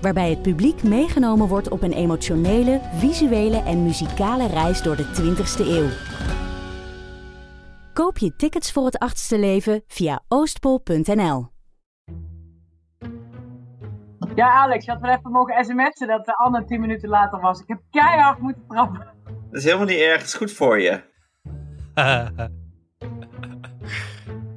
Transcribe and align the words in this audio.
Waarbij 0.00 0.30
het 0.30 0.42
publiek 0.42 0.82
meegenomen 0.82 1.48
wordt 1.48 1.68
op 1.68 1.82
een 1.82 1.92
emotionele, 1.92 2.80
visuele 2.94 3.62
en 3.62 3.82
muzikale 3.82 4.46
reis 4.46 4.82
door 4.82 4.96
de 4.96 5.04
20ste 5.04 5.66
eeuw. 5.66 5.88
Koop 7.92 8.18
je 8.18 8.36
tickets 8.36 8.72
voor 8.72 8.84
het 8.84 8.98
achtste 8.98 9.38
leven 9.38 9.82
via 9.86 10.20
oostpol.nl. 10.28 11.48
Ja, 14.34 14.52
Alex, 14.52 14.84
je 14.84 14.90
had 14.90 15.00
wel 15.00 15.10
even 15.10 15.30
mogen 15.30 15.64
sms'en 15.64 16.06
dat 16.06 16.24
de 16.24 16.36
Anne 16.36 16.64
10 16.64 16.80
minuten 16.80 17.08
later 17.08 17.40
was. 17.40 17.60
Ik 17.60 17.68
heb 17.68 17.80
keihard 17.90 18.38
moeten 18.38 18.62
trappen. 18.68 19.06
Dat 19.24 19.58
is 19.58 19.64
helemaal 19.64 19.86
niet 19.86 19.98
erg, 19.98 20.18
het 20.18 20.26
is 20.26 20.34
goed 20.34 20.52
voor 20.52 20.80
je. 20.80 21.02
Uh, 21.94 22.28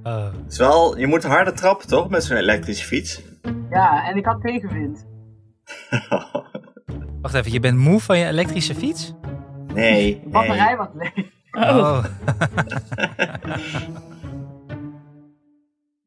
Het 0.04 0.52
is 0.52 0.58
wel, 0.58 0.98
je 0.98 1.08
moet 1.08 1.24
harder 1.24 1.56
trappen 1.56 1.88
toch, 1.88 2.10
met 2.10 2.24
zo'n 2.24 2.38
elektrische 2.38 2.86
fiets? 2.86 3.22
Ja, 3.70 4.08
en 4.08 4.18
ik 4.18 4.26
had 4.26 4.42
tegenwind. 4.42 5.06
wacht 7.22 7.34
even, 7.34 7.52
je 7.52 7.60
bent 7.60 7.78
moe 7.78 8.00
van 8.00 8.18
je 8.18 8.26
elektrische 8.28 8.76
fiets? 8.76 9.14
nee, 9.74 10.20
De 10.24 10.30
batterij 10.30 10.66
nee. 10.68 10.76
was 10.76 10.88
leeg. 10.94 11.14
Oh. 11.52 12.06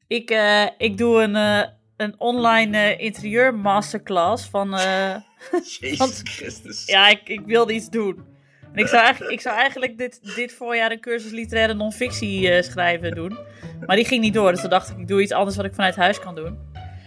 Ik, 0.08 0.30
eh, 0.30 0.66
ik 0.78 0.98
doe 0.98 1.22
een, 1.22 1.36
eh, 1.36 1.68
een 1.96 2.14
online 2.18 2.76
eh, 2.78 3.00
interieur 3.04 3.54
masterclass 3.54 4.48
van... 4.48 4.74
eh, 4.74 5.14
Jezus 5.80 5.98
Want- 5.98 6.20
Christus. 6.24 6.86
ja, 6.86 7.08
ik, 7.08 7.28
ik 7.28 7.40
wilde 7.46 7.72
iets 7.72 7.90
doen. 7.90 8.24
En 8.72 8.82
ik 8.82 8.86
zou 8.88 9.02
eigenlijk, 9.02 9.32
ik 9.32 9.40
zou 9.40 9.56
eigenlijk 9.56 9.98
dit, 9.98 10.34
dit 10.34 10.52
voorjaar 10.52 10.90
een 10.90 11.00
cursus 11.00 11.30
literaire 11.30 11.74
non-fictie 11.74 12.50
eh, 12.50 12.62
schrijven 12.62 13.14
doen. 13.14 13.38
Maar 13.86 13.96
die 13.96 14.04
ging 14.04 14.22
niet 14.22 14.34
door, 14.34 14.50
dus 14.50 14.60
toen 14.60 14.70
dacht 14.70 14.90
ik, 14.90 14.98
ik 14.98 15.08
doe 15.08 15.22
iets 15.22 15.32
anders 15.32 15.56
wat 15.56 15.64
ik 15.64 15.74
vanuit 15.74 15.96
huis 15.96 16.20
kan 16.20 16.34
doen. 16.34 16.58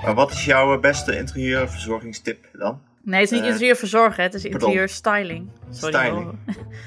Maar 0.03 0.13
wat 0.15 0.31
is 0.31 0.45
jouw 0.45 0.79
beste 0.79 1.17
interieurverzorgingstip 1.17 2.45
dan? 2.53 2.81
Nee, 3.03 3.19
het 3.21 3.31
is 3.31 3.35
niet 3.37 3.45
Eh, 3.45 3.51
interieur 3.51 3.75
verzorgen, 3.75 4.23
het 4.23 4.33
is 4.33 4.41
pardon. 4.41 4.59
interieur 4.61 4.89
styling. 4.89 5.49
Sorry. 5.69 5.93
Styling. 5.95 6.23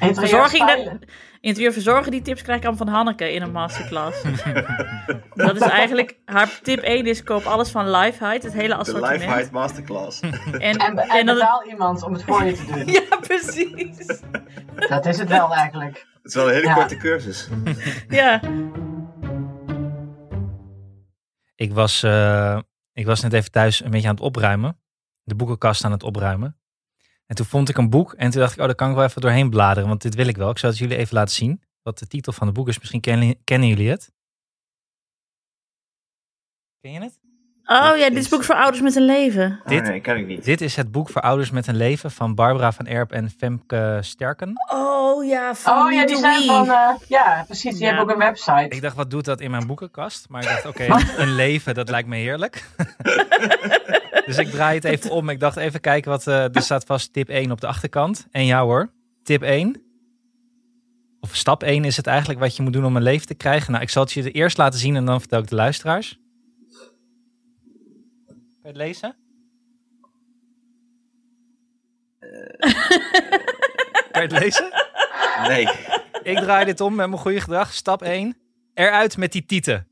hoor. 0.01 0.15
Verzorging, 0.15 0.67
dat, 0.67 0.99
interieur 1.41 1.73
verzorgen, 1.73 2.11
die 2.11 2.23
tips 2.23 2.43
krijg 2.43 2.59
ik 2.59 2.65
allemaal 2.67 2.87
van 2.87 2.95
Hanneke 2.95 3.33
in 3.33 3.43
een 3.43 3.53
masterclass. 3.53 4.23
dat 5.35 5.55
is 5.57 5.61
eigenlijk, 5.63 6.17
haar 6.25 6.61
tip 6.63 6.79
1 6.79 7.07
is 7.07 7.23
koop 7.23 7.45
alles 7.45 7.71
van 7.71 7.91
Lifehide, 7.91 8.47
het 8.47 8.53
hele 8.57 8.69
De 8.69 8.75
assortiment. 8.75 9.21
Lifehide 9.21 9.49
Masterclass. 9.53 10.21
En, 10.53 10.61
En, 10.61 10.97
en, 10.99 11.27
betaal 11.27 11.65
iemand 11.69 12.03
om 12.03 12.13
het 12.13 12.23
voor 12.25 12.45
je 12.45 12.53
te 12.53 12.65
doen. 12.67 12.87
ja, 13.09 13.17
precies. 13.21 14.21
Dat 14.89 15.07
is 15.07 15.19
het 15.19 15.29
wel 15.29 15.55
eigenlijk. 15.55 16.07
Het 16.23 16.31
is 16.31 16.35
wel 16.35 16.47
een 16.49 16.55
hele 16.55 16.67
Ja. 16.67 16.75
korte 16.75 16.97
cursus. 16.97 17.49
Ja. 18.09 18.41
Ik 21.55 21.73
was, 21.73 22.03
eh, 22.03 22.59
ik 22.93 23.07
was 23.07 23.21
net 23.21 23.33
even 23.33 23.51
thuis 23.51 23.85
een 23.85 23.91
beetje 23.91 24.09
aan 24.09 24.15
het 24.15 24.25
opruimen. 24.25 24.81
De 25.23 25.35
boekenkast 25.35 25.85
aan 25.85 25.93
het 25.93 26.03
opruimen. 26.03 26.57
En 27.27 27.37
toen 27.37 27.47
vond 27.47 27.69
ik 27.69 27.77
een 27.77 27.91
boek 27.91 28.13
en 28.13 28.31
toen 28.31 28.41
dacht 28.41 28.53
ik, 28.53 28.59
oh, 28.61 28.67
daar 28.67 28.75
kan 28.75 28.89
ik 28.89 28.95
wel 28.95 29.05
even 29.05 29.21
doorheen 29.21 29.51
bladeren, 29.51 29.89
want 29.89 30.03
dit 30.03 30.15
wil 30.15 30.27
ik 30.27 30.37
wel. 30.37 30.51
Ik 30.51 30.59
zou 30.59 30.73
het 30.73 30.81
jullie 30.81 30.97
even 30.97 31.15
laten 31.15 31.35
zien. 31.35 31.63
Wat 31.83 31.99
de 31.99 32.07
titel 32.07 32.33
van 32.33 32.47
het 32.47 32.57
boek 32.57 32.69
is. 32.69 32.79
Misschien 32.79 33.01
kennen, 33.01 33.45
kennen 33.45 33.69
jullie 33.69 33.89
het. 33.89 34.13
Ken 36.81 36.93
je 36.93 37.01
het? 37.01 37.21
Oh 37.73 37.97
ja, 37.97 38.09
dit 38.09 38.19
is 38.19 38.29
boek 38.29 38.45
voor 38.45 38.55
ouders 38.55 38.83
met 38.83 38.97
een 38.97 39.05
leven. 39.05 39.61
Oh, 39.63 39.69
Dit- 39.69 39.83
nee, 39.83 40.01
kan 40.01 40.17
ik 40.17 40.27
niet. 40.27 40.45
Dit 40.45 40.61
is 40.61 40.77
het 40.77 40.91
boek 40.93 41.09
voor 41.11 41.23
ouders 41.23 41.51
met 41.51 41.67
een 41.67 41.77
leven 41.77 42.11
van 42.11 42.35
Barbara 42.35 42.73
van 42.73 42.87
Erp 42.87 43.13
en 43.13 43.31
Femke 43.31 43.99
Sterken. 44.01 44.53
Oh 44.73 45.25
ja, 45.25 45.55
van 45.55 45.87
Oh 45.87 45.93
ja, 45.93 46.07
die 46.07 46.17
zijn 46.17 46.43
van... 46.45 46.69
eh, 46.71 46.89
ja, 47.09 47.43
precies. 47.47 47.73
Die 47.73 47.81
Ja. 47.81 47.87
hebben 47.87 48.05
ook 48.05 48.11
een 48.11 48.19
website. 48.19 48.67
Ik 48.69 48.83
dacht, 48.83 48.97
wat 48.97 49.11
doet 49.11 49.25
dat 49.25 49.41
in 49.41 49.51
mijn 49.51 49.67
boekenkast? 49.67 50.29
Maar 50.29 50.43
ik 50.43 50.49
dacht, 50.49 50.67
oké, 50.67 50.87
een 51.23 51.35
leven, 51.35 51.75
dat 51.75 51.89
lijkt 51.91 52.09
me 52.09 52.17
heerlijk. 52.17 52.65
dus 54.27 54.39
ik 54.39 54.51
draai 54.51 54.75
het 54.75 54.85
even 54.85 55.11
om. 55.11 55.29
Ik 55.29 55.41
dacht, 55.41 55.57
even 55.57 55.81
kijken 55.81 56.11
wat... 56.11 56.27
eh, 56.27 56.55
er 56.55 56.63
staat 56.63 56.85
vast 56.85 57.13
tip 57.13 57.29
1 57.29 57.51
op 57.51 57.61
de 57.61 57.67
achterkant. 57.67 58.27
En 58.31 58.47
ja 58.47 58.63
hoor, 58.63 58.91
tip 59.23 59.43
1. 59.43 59.83
Of 61.21 61.35
stap 61.35 61.63
1 61.63 61.85
is 61.85 61.97
het 61.97 62.07
eigenlijk 62.07 62.41
wat 62.41 62.57
je 62.57 62.63
moet 62.63 62.73
doen 62.73 62.85
om 62.85 62.97
een 62.97 63.03
leven 63.03 63.27
te 63.27 63.35
krijgen. 63.35 63.71
Nou, 63.73 63.83
ik 63.83 63.91
zal 63.91 64.03
het 64.03 64.13
je 64.13 64.31
eerst 64.31 64.59
laten 64.59 64.79
zien 64.79 64.97
en 64.97 65.05
dan 65.05 65.21
vertel 65.21 65.39
ik 65.41 65.49
de 65.49 65.55
luisteraars. 65.55 66.19
Kan 68.63 68.73
je 68.73 68.79
het 68.79 68.87
lezen? 68.87 69.17
Kan 74.13 74.23
je 74.23 74.29
het 74.29 74.33
lezen? 74.33 74.71
Nee. 75.49 75.69
Ik 76.23 76.39
draai 76.39 76.65
dit 76.65 76.81
om 76.81 76.95
met 76.95 77.09
mijn 77.09 77.21
goede 77.21 77.41
gedrag. 77.41 77.73
Stap 77.73 78.03
1. 78.03 78.37
Eruit 78.75 79.17
met 79.17 79.33
die 79.33 79.47
tieten. 79.47 79.89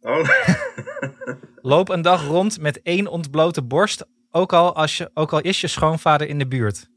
Oh. 0.00 0.28
Loop 1.72 1.88
een 1.88 2.02
dag 2.02 2.26
rond 2.26 2.60
met 2.60 2.82
één 2.82 3.06
ontblote 3.06 3.62
borst, 3.62 4.06
ook 4.30 4.52
al, 4.52 4.74
als 4.74 4.96
je, 4.96 5.10
ook 5.14 5.32
al 5.32 5.40
is 5.40 5.60
je 5.60 5.66
schoonvader 5.66 6.28
in 6.28 6.38
de 6.38 6.48
buurt. 6.48 6.88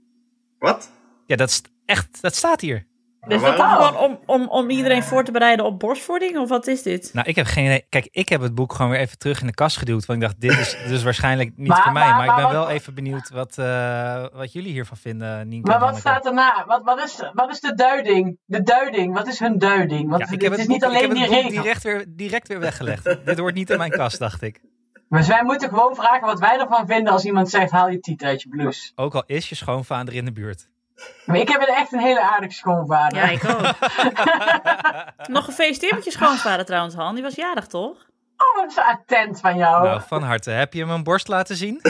Wat? 0.60 0.92
Ja, 1.26 1.36
dat 1.36 1.50
is 1.50 1.62
echt, 1.86 2.22
dat 2.22 2.36
staat 2.36 2.62
hier. 2.62 2.88
Dus 3.28 3.42
Maar 3.42 3.58
dat 3.58 3.66
gewoon 3.72 3.98
om, 3.98 4.20
om, 4.26 4.48
om 4.48 4.70
iedereen 4.70 5.04
voor 5.04 5.24
te 5.24 5.32
bereiden 5.32 5.66
op 5.66 5.80
borstvoeding? 5.80 6.38
Of 6.38 6.50
wat 6.50 6.68
is 6.68 6.82
dit? 6.82 7.10
Nou, 7.14 7.28
ik 7.28 7.36
heb 7.36 7.46
geen 7.46 7.66
idee. 7.66 7.86
Kijk, 7.90 8.08
ik 8.12 8.30
heb 8.30 8.42
het 8.42 8.56
boek 8.56 8.74
gewoon 8.74 8.92
weer 8.92 9.00
even 9.00 9.18
terug 9.18 9.42
in 9.42 9.48
de 9.48 9.54
kast 9.54 9.78
geduwd. 9.78 10.06
Want 10.06 10.22
ik 10.22 10.28
dacht, 10.28 10.42
dit 10.42 10.52
is 10.60 10.78
dus 10.88 11.04
waarschijnlijk 11.04 11.52
niet 11.56 11.68
Maar- 11.68 11.82
voor 11.84 11.92
mij. 11.92 12.04
Maar, 12.08 12.16
maar- 12.16 12.26
ik 12.26 12.34
ben 12.36 12.44
maar 12.44 12.52
wel 12.54 12.62
wat- 12.64 12.72
even 12.72 12.94
benieuwd 12.94 13.30
wat, 13.30 13.58
eh, 13.58 14.26
wat 14.34 14.52
jullie 14.54 14.72
hiervan 14.72 14.98
vinden, 14.98 15.48
Nienke 15.48 15.70
Maar 15.70 15.80
wat 15.80 15.98
staat 15.98 16.26
erna? 16.26 16.64
Wat, 16.68 16.82
wat, 16.84 17.04
is, 17.04 17.30
wat 17.34 17.50
is 17.52 17.60
de 17.60 17.74
duiding? 17.76 18.38
De 18.46 18.62
duiding, 18.64 19.14
wat 19.14 19.28
is 19.28 19.40
hun 19.40 19.58
duiding? 19.58 20.10
Want 20.10 20.20
Ja, 20.22 20.26
ik 20.26 20.32
het 20.32 20.42
heb 20.42 20.52
is 20.52 20.58
het 20.60 20.68
niet 20.68 20.82
ik 20.84 20.88
alleen 20.90 21.02
heb 21.02 21.12
die 21.12 21.22
het 21.22 21.30
boek 21.32 21.42
regel. 21.44 21.62
direct 21.62 21.84
weer, 21.84 22.06
direct 22.08 22.48
weer 22.48 22.60
weggelegd. 22.60 23.04
dit 23.26 23.40
hoort 23.40 23.54
niet 23.56 23.70
in 23.70 23.78
mijn 23.78 23.92
kast, 23.92 24.20
dacht 24.20 24.42
ik. 24.42 24.62
Dus 25.10 25.28
wij 25.28 25.44
moeten 25.44 25.70
gewoon 25.70 25.96
vragen 25.96 26.26
wat 26.28 26.40
wij 26.40 26.60
ervan 26.60 26.88
vinden 26.88 27.14
als 27.14 27.26
iemand 27.26 27.50
zegt: 27.50 27.72
haal 27.72 27.90
je 27.90 28.00
tiet 28.00 28.24
uit 28.24 28.42
je 28.42 28.50
blouse. 28.50 28.92
Ook 28.96 29.16
al 29.16 29.24
is 29.26 29.50
je 29.50 29.56
schoonvader 29.56 30.14
in 30.14 30.26
de 30.26 30.32
buurt. 30.32 30.70
Maar 31.26 31.38
ik 31.38 31.50
heb 31.50 31.62
echt 31.62 31.94
een 31.94 32.00
hele 32.00 32.22
aardige 32.22 32.54
schoonvader. 32.54 33.18
Ja, 33.18 33.30
ik 33.30 33.46
ook. 33.46 33.62
Nog 35.36 35.46
gefeliciteerd 35.46 35.94
met 35.94 36.04
je 36.04 36.12
schoonvader 36.12 36.66
trouwens, 36.66 36.96
Han. 36.96 37.14
Die 37.14 37.24
was 37.24 37.36
jarig, 37.36 37.68
toch? 37.68 38.06
Oh, 38.38 38.56
wat 38.56 38.74
zo 38.74 38.82
attent 38.82 39.40
van 39.40 39.58
jou. 39.58 39.84
Nou, 39.84 40.02
van 40.08 40.24
harte. 40.24 40.52
Heb 40.52 40.74
je 40.74 40.80
hem 40.80 40.90
een 40.90 41.04
borst 41.04 41.28
laten 41.28 41.56
zien? 41.56 41.82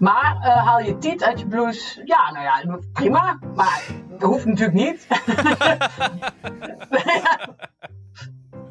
Maar 0.00 0.38
eh, 0.42 0.66
haal 0.66 0.80
je 0.80 0.98
tiet 0.98 1.22
uit 1.22 1.40
je 1.40 1.46
blouse. 1.46 2.00
Ja, 2.04 2.30
nou 2.30 2.44
ja, 2.44 2.78
prima. 2.92 3.38
Maar 3.54 3.84
dat 4.08 4.22
hoeft 4.22 4.44
natuurlijk 4.44 4.76
niet. 4.76 5.06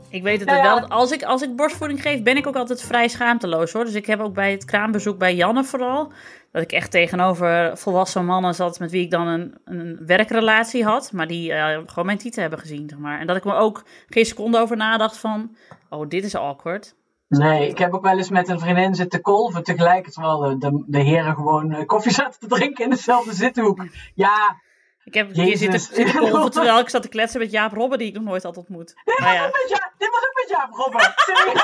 Ik 0.09 0.23
weet 0.23 0.39
het 0.39 0.49
Nou 0.49 0.63
ja. 0.63 0.79
wel. 0.79 0.87
Als 0.87 1.11
ik, 1.11 1.23
als 1.23 1.41
ik 1.41 1.55
borstvoeding 1.55 2.01
geef, 2.01 2.23
ben 2.23 2.37
ik 2.37 2.47
ook 2.47 2.55
altijd 2.55 2.81
vrij 2.81 3.07
schaamteloos 3.07 3.71
hoor. 3.71 3.85
Dus 3.85 3.93
ik 3.93 4.05
heb 4.05 4.19
ook 4.19 4.33
bij 4.33 4.51
het 4.51 4.65
kraambezoek 4.65 5.17
bij 5.17 5.35
Janne 5.35 5.63
vooral. 5.63 6.11
Dat 6.51 6.61
ik 6.61 6.71
echt 6.71 6.91
tegenover 6.91 7.77
volwassen 7.77 8.25
mannen 8.25 8.55
zat 8.55 8.79
met 8.79 8.91
wie 8.91 9.03
ik 9.03 9.11
dan 9.11 9.27
een, 9.27 9.55
een 9.65 9.99
werkrelatie 10.05 10.83
had. 10.83 11.11
Maar 11.11 11.27
die 11.27 11.53
eh, 11.53 11.79
gewoon 11.85 12.05
mijn 12.05 12.17
tieten 12.17 12.41
hebben 12.41 12.59
gezien, 12.59 12.89
zeg 12.89 12.99
maar. 12.99 13.19
En 13.19 13.27
dat 13.27 13.35
ik 13.35 13.43
me 13.43 13.53
ook 13.53 13.83
geen 14.07 14.25
seconde 14.25 14.59
over 14.59 14.77
nadacht 14.77 15.17
van... 15.17 15.55
Oh, 15.89 16.07
dit 16.07 16.23
is 16.23 16.35
awkward. 16.35 16.95
Nee, 17.27 17.69
ik 17.69 17.77
heb 17.77 17.93
ook 17.93 18.03
wel 18.03 18.17
eens 18.17 18.29
met 18.29 18.47
een 18.47 18.59
vriendin 18.59 18.95
zitten 18.95 19.21
kolven. 19.21 19.63
Tegelijk 19.63 20.09
terwijl 20.09 20.37
de, 20.37 20.57
de, 20.57 20.83
de 20.87 20.99
heren 20.99 21.35
gewoon 21.35 21.71
eh, 21.71 21.85
koffie 21.85 22.11
zaten 22.21 22.39
te 22.39 22.47
drinken 22.47 22.83
in 22.83 22.89
dezelfde 22.89 23.33
zithoek. 23.33 23.85
Ja, 24.15 24.61
Ik 25.03 25.13
heb 25.13 25.33
hier 25.33 25.57
zitten, 25.57 25.79
zitten 25.79 26.19
kolven 26.19 26.51
terwijl 26.51 26.79
ik 26.79 26.89
zat 26.89 27.01
te 27.01 27.09
kletsen 27.09 27.39
met 27.39 27.51
Jaap 27.51 27.73
Robben, 27.73 27.97
die 27.97 28.07
ik 28.07 28.13
nog 28.13 28.23
nooit 28.23 28.43
had 28.43 28.57
ontmoet. 28.57 28.93
Maar 29.19 29.33
ja, 29.33 29.51
Ja, 29.67 29.88
dit 29.99 30.09
was 30.11 30.21
ook 30.27 30.35
met 30.35 30.49
Jaap 30.49 30.73
Robben. 30.73 31.13
Serieus. 31.15 31.63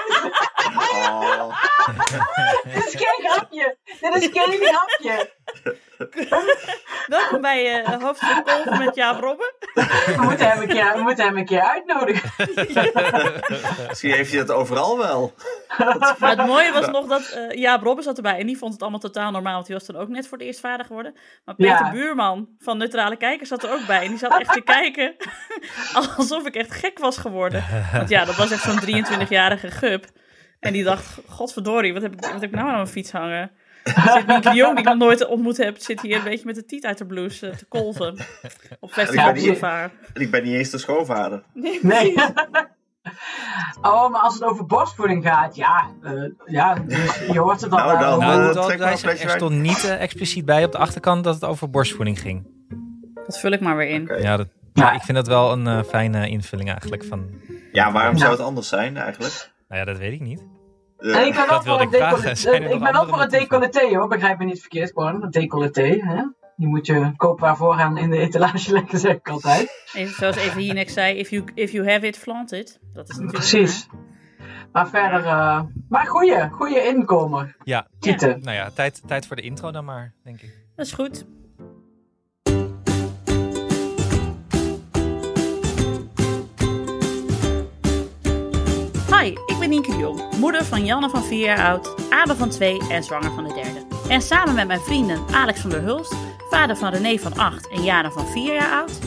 Oh. 1.08 1.58
dit 2.74 2.86
is 2.86 2.96
geen 2.96 3.30
grapje. 3.30 3.78
Dit 4.00 4.16
is 4.16 4.30
geen 4.34 4.60
grapje. 4.62 5.34
welkom 7.08 7.42
bij 7.42 7.84
eh 7.84 8.02
hoofdstuk 8.02 8.70
met 8.78 8.96
Jaap 8.96 9.20
Robben. 9.20 9.54
We 9.74 10.16
moeten 10.20 10.50
hem 10.50 10.62
een 10.62 10.68
keer, 10.68 10.94
we 10.96 11.02
moeten 11.02 11.26
hem 11.26 11.38
een 11.38 11.46
keer 11.46 11.62
uitnodigen. 11.62 12.32
Misschien 13.88 14.12
heeft 14.12 14.32
hij 14.32 14.46
dat 14.46 14.56
overal 14.56 14.98
wel. 14.98 15.34
Maar 16.20 16.30
het 16.38 16.46
mooie 16.46 16.72
was 16.72 16.88
nog 16.88 17.06
dat 17.08 17.30
eh 17.30 17.60
Jaap 17.60 17.84
Robben 17.84 18.04
zat 18.04 18.18
erbij. 18.18 18.40
En 18.40 18.48
die 18.48 18.58
vond 18.58 18.74
het 18.74 18.82
allemaal 18.82 19.00
totaal 19.00 19.32
normaal, 19.32 19.54
want 19.54 19.66
die 19.66 19.76
was 19.76 19.86
toen 19.86 19.96
ook 19.96 20.08
net 20.08 20.28
voor 20.28 20.38
het 20.38 20.48
eerst 20.48 20.60
vader 20.60 20.86
geworden. 20.86 21.16
Maar 21.46 21.56
Peter 21.56 21.72
Ja. 21.72 21.92
Buurman 21.92 22.48
van 22.60 22.78
Neutrale 22.78 23.16
Kijkers 23.18 23.50
zat 23.50 23.64
er 23.64 23.72
ook 23.72 23.86
bij. 23.86 24.04
En 24.04 24.10
die 24.10 24.18
zat 24.18 24.40
echt 24.40 24.54
te 24.54 24.62
kijken 24.62 25.16
alsof 26.18 26.46
ik 26.46 26.56
echt 26.56 26.72
gek 26.72 27.00
was 27.00 27.18
geworden. 27.18 27.64
Want 27.94 28.10
ja, 28.10 28.25
dat 28.26 28.36
was 28.36 28.52
echt 28.52 28.64
zo'n 28.64 28.80
23-jarige 28.80 29.72
gup. 29.72 30.06
En 30.60 30.74
die 30.74 30.84
dacht, 30.84 31.20
godverdorie, 31.28 31.94
wat 31.94 32.02
heb 32.02 32.14
ik, 32.14 32.22
wat 32.22 32.32
heb 32.32 32.44
ik 32.44 32.52
nou 32.52 32.68
aan 32.68 32.74
mijn 32.74 32.88
fiets 32.88 33.12
hangen? 33.12 33.52
Zit 33.84 34.44
de 34.44 34.54
Jong, 34.54 34.72
die 34.72 34.80
ik 34.80 34.86
nog 34.86 34.98
nooit 34.98 35.28
ontmoet 35.28 35.58
heb, 35.58 35.78
zit 35.78 36.02
hier 36.02 36.18
een 36.18 36.24
beetje 36.24 36.46
met 36.46 36.56
de 36.56 36.66
tiet 36.66 36.86
uit 36.86 36.98
de 36.98 37.06
blouse 37.06 37.54
te 37.58 37.66
kolven. 37.66 38.18
Op 38.80 38.92
Festival 38.92 39.34
Boulevard. 39.34 39.92
En 40.14 40.22
ik 40.22 40.32
ben 40.32 40.44
niet 40.44 40.54
eens 40.54 40.70
de 40.70 40.78
schoonvader. 40.78 41.44
Nee. 41.54 42.14
oh, 43.82 44.10
maar 44.12 44.22
als 44.22 44.34
het 44.34 44.44
over 44.44 44.66
borstvoeding 44.66 45.24
gaat, 45.24 45.56
ja. 45.56 45.90
eh, 46.02 46.12
ja, 46.46 46.74
dus 46.74 47.20
je 47.32 47.40
hoort 47.40 47.62
het 47.62 47.72
al. 47.72 47.78
Nou, 47.78 48.00
dan, 48.00 48.20
wel. 48.20 48.54
Nou, 48.54 48.78
maar 48.78 49.20
er 49.20 49.30
stond 49.30 49.56
niet 49.56 49.84
eh, 49.84 50.02
expliciet 50.02 50.46
bij 50.46 50.66
op 50.66 50.72
de 50.72 50.78
achterkant 50.78 51.24
dat 51.24 51.34
het 51.34 51.44
over 51.44 51.70
borstvoeding 51.70 52.20
ging. 52.20 52.48
Dat 53.26 53.40
vul 53.40 53.52
ik 53.52 53.60
maar 53.60 53.78
weer 53.78 53.90
in. 53.90 54.12
Ja, 54.18 54.38
dat, 54.38 54.48
Ja. 54.74 54.92
ik 54.92 55.02
vind 55.02 55.18
dat 55.18 55.28
wel 55.28 55.52
een 55.52 55.68
eh, 55.68 55.84
fijne 55.84 56.30
invulling 56.30 56.70
eigenlijk. 56.70 57.04
Van, 57.04 57.30
Ja, 57.76 57.92
waarom 57.92 58.14
Ja. 58.14 58.20
zou 58.20 58.32
het 58.32 58.40
anders 58.42 58.68
zijn 58.68 58.98
eigenlijk? 58.98 59.52
nou 59.68 59.80
ja, 59.80 59.86
dat 59.86 59.98
weet 59.98 60.14
ik 60.14 60.22
niet. 60.22 60.46
Eh, 60.98 61.16
En 61.16 61.28
ik 61.28 61.34
ben 61.34 61.36
wel 61.36 61.48
Dat 61.48 61.56
voor 61.56 61.64
wilde 61.78 61.84
een 61.84 61.90
ik 61.90 61.96
vragen. 61.96 62.18
decolleté. 62.18 62.50
Er 62.50 62.56
Ik 62.56 62.62
ben 62.62 62.96
voor 62.96 63.22
een 63.22 63.96
hoor, 63.96 64.08
begrijp 64.08 64.38
me 64.38 64.46
niet 64.46 64.60
verkeerd 64.60 64.92
gewoon. 64.94 65.24
Een 65.24 65.30
decolleté, 65.32 65.82
hè. 66.06 66.24
Die 66.56 66.68
moet 66.68 66.86
je 66.86 67.12
kopen 67.16 67.44
waarvoor 67.46 67.74
aan 67.74 67.98
in 67.98 68.10
de 68.10 68.18
etalage 68.18 68.72
leggen, 68.80 69.00
zeg 69.00 69.14
ik 69.16 69.30
altijd. 69.30 69.86
Even, 69.94 70.14
zoals 70.14 70.36
even 70.36 70.64
Jinek 70.64 70.90
zei, 70.90 71.18
if 71.18 71.30
you, 71.30 71.44
if 71.54 71.72
you 71.72 71.90
have 71.92 72.08
it, 72.08 72.18
flaunt 72.18 72.52
it. 72.52 72.80
Dat 72.94 73.10
is 73.10 73.16
natuurlijk... 73.18 73.38
Precies. 73.38 73.88
Maar 74.72 74.88
verder, 74.90 75.26
eh, 75.26 75.62
maar 75.90 76.06
goeie, 76.08 76.50
goeie 76.50 76.84
inkomer. 76.88 77.56
Ja, 77.64 77.88
Tieten. 78.00 78.40
nou 78.42 78.56
ja, 78.56 78.70
tijd, 78.74 79.02
tijd 79.08 79.28
voor 79.28 79.36
de 79.36 79.42
intro 79.42 79.72
dan 79.72 79.86
maar, 79.86 80.14
denk 80.24 80.42
ik. 80.42 80.54
Dat 80.76 80.86
is 80.86 80.92
goed. 80.92 81.26
Hi, 89.26 89.32
ik 89.46 89.60
ben 89.60 89.70
Nienke 89.70 89.98
Jong, 89.98 90.22
moeder 90.38 90.66
van 90.66 90.86
Janne 90.86 91.10
van 91.10 91.24
4 91.24 91.40
jaar 91.40 91.68
oud, 91.68 91.96
Abe 92.10 92.36
van 92.36 92.50
2 92.50 92.82
en 92.90 93.04
zwanger 93.04 93.32
van 93.32 93.44
de 93.44 93.54
derde. 93.54 93.86
En 94.10 94.22
samen 94.22 94.56
met 94.56 94.68
mijn 94.68 94.80
vrienden 94.80 95.24
Alex 95.32 95.60
van 95.60 95.70
der 95.70 95.82
Hulst, 95.82 96.16
vader 96.50 96.78
van 96.78 96.94
René 96.94 97.18
van 97.18 97.38
8 97.38 97.68
en 97.70 97.84
Jana 97.84 98.12
van 98.12 98.28
4 98.28 98.54
jaar 98.54 98.72
oud, 98.72 99.00